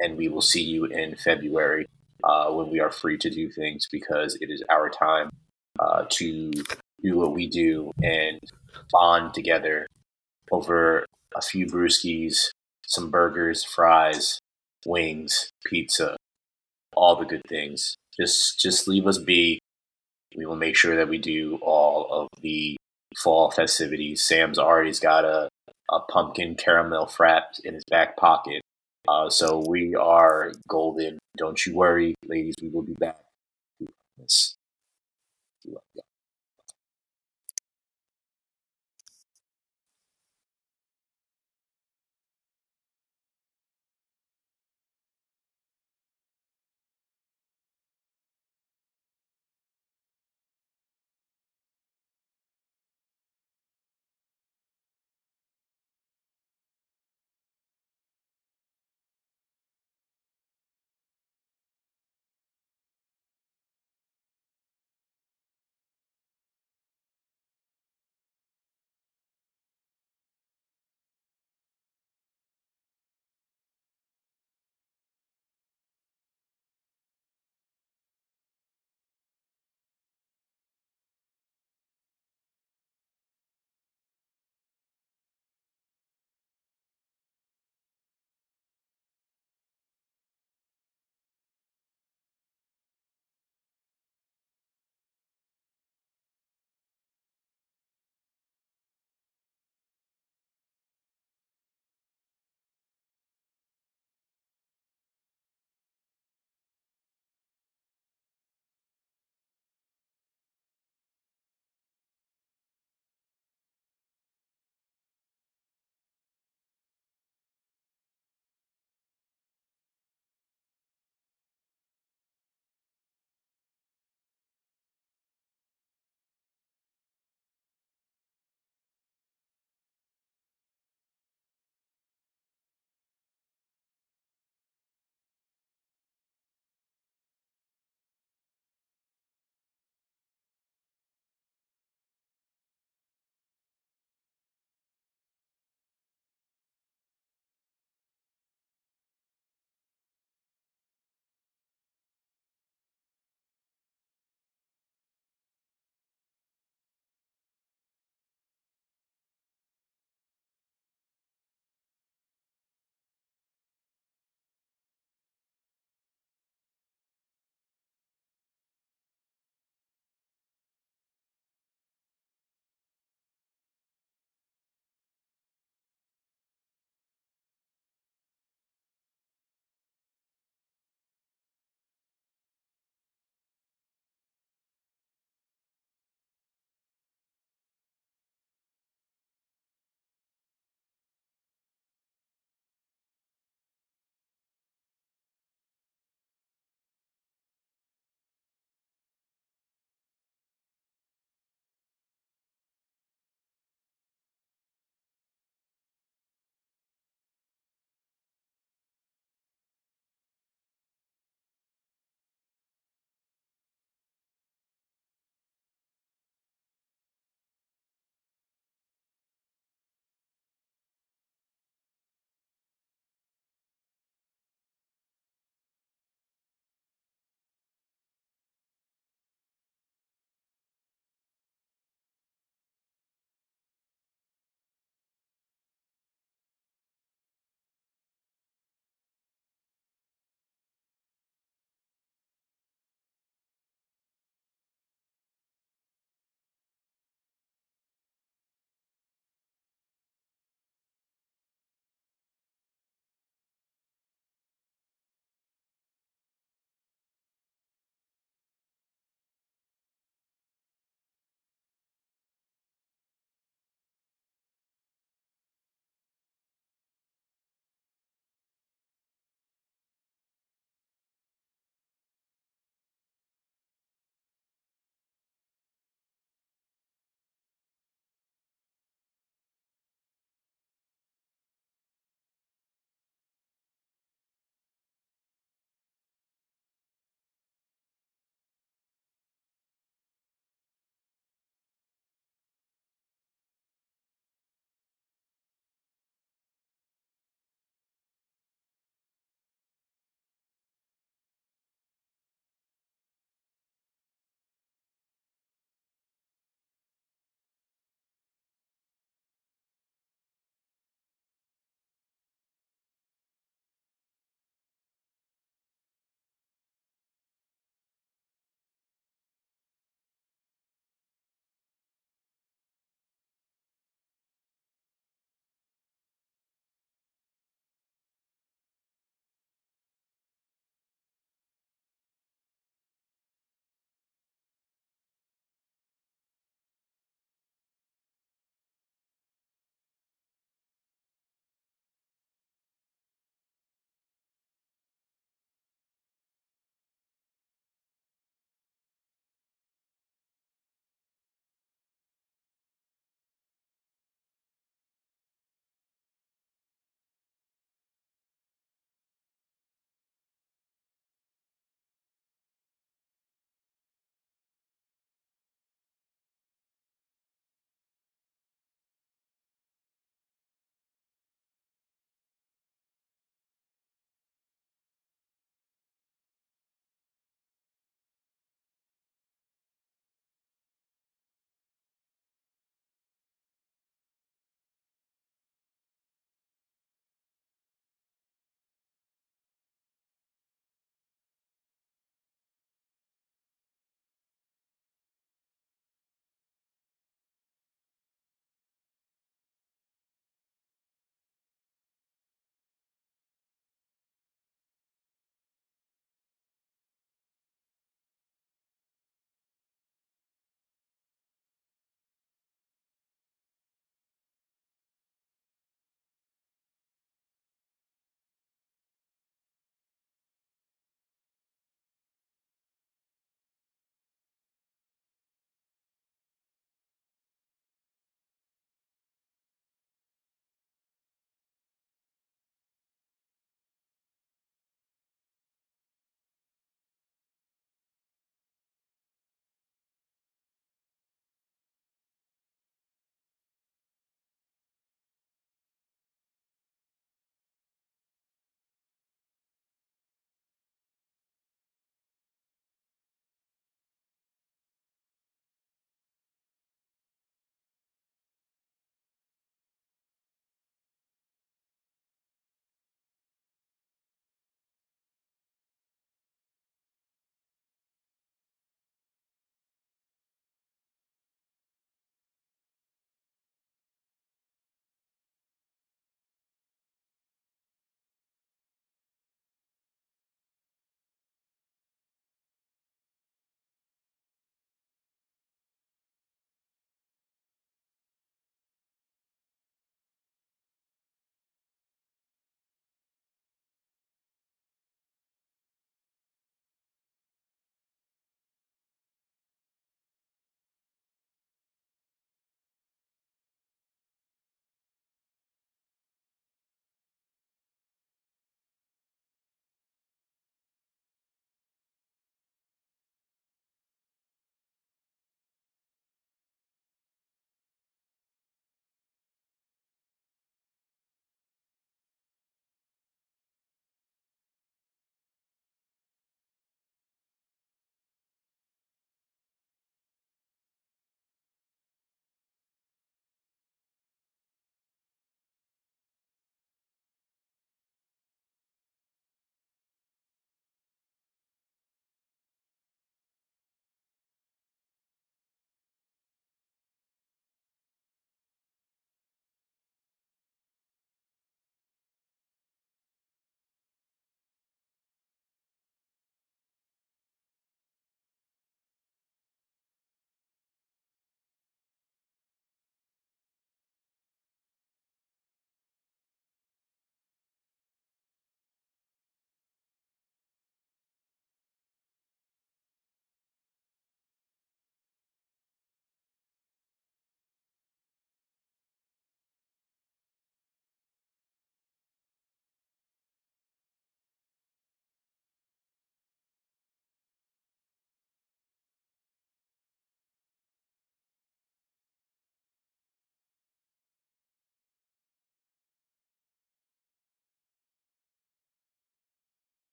and 0.00 0.16
we 0.16 0.28
will 0.28 0.42
see 0.42 0.62
you 0.62 0.84
in 0.86 1.16
February 1.16 1.86
uh, 2.24 2.50
when 2.50 2.70
we 2.70 2.80
are 2.80 2.90
free 2.90 3.16
to 3.18 3.30
do 3.30 3.50
things 3.50 3.86
because 3.90 4.36
it 4.40 4.50
is 4.50 4.62
our 4.70 4.90
time 4.90 5.30
uh, 5.78 6.04
to 6.10 6.50
do 7.02 7.16
what 7.16 7.32
we 7.32 7.48
do 7.48 7.92
and 8.02 8.40
bond 8.90 9.32
together 9.34 9.86
over 10.50 11.06
a 11.36 11.42
few 11.42 11.66
brewskis, 11.66 12.48
some 12.86 13.10
burgers, 13.10 13.62
fries, 13.62 14.40
wings, 14.86 15.50
pizza, 15.66 16.16
all 16.96 17.16
the 17.16 17.24
good 17.24 17.42
things. 17.48 17.96
Just 18.18 18.58
just 18.58 18.88
leave 18.88 19.06
us 19.06 19.18
be. 19.18 19.60
We 20.36 20.46
will 20.46 20.56
make 20.56 20.76
sure 20.76 20.96
that 20.96 21.08
we 21.08 21.18
do 21.18 21.58
all 21.62 22.08
of 22.12 22.28
the 22.42 22.76
fall 23.16 23.50
festivities. 23.50 24.22
Sam's 24.22 24.58
already 24.58 24.92
got 24.92 25.24
a, 25.24 25.48
a 25.90 26.00
pumpkin 26.00 26.54
caramel 26.54 27.06
frap 27.06 27.58
in 27.64 27.74
his 27.74 27.84
back 27.90 28.16
pocket. 28.16 28.62
Uh, 29.06 29.30
so 29.30 29.64
we 29.66 29.94
are 29.94 30.52
golden. 30.68 31.18
Don't 31.36 31.64
you 31.64 31.74
worry, 31.74 32.14
ladies. 32.26 32.54
We 32.60 32.68
will 32.68 32.82
be 32.82 32.94
back. 32.94 33.16
We 33.80 33.86
promise. 34.16 34.56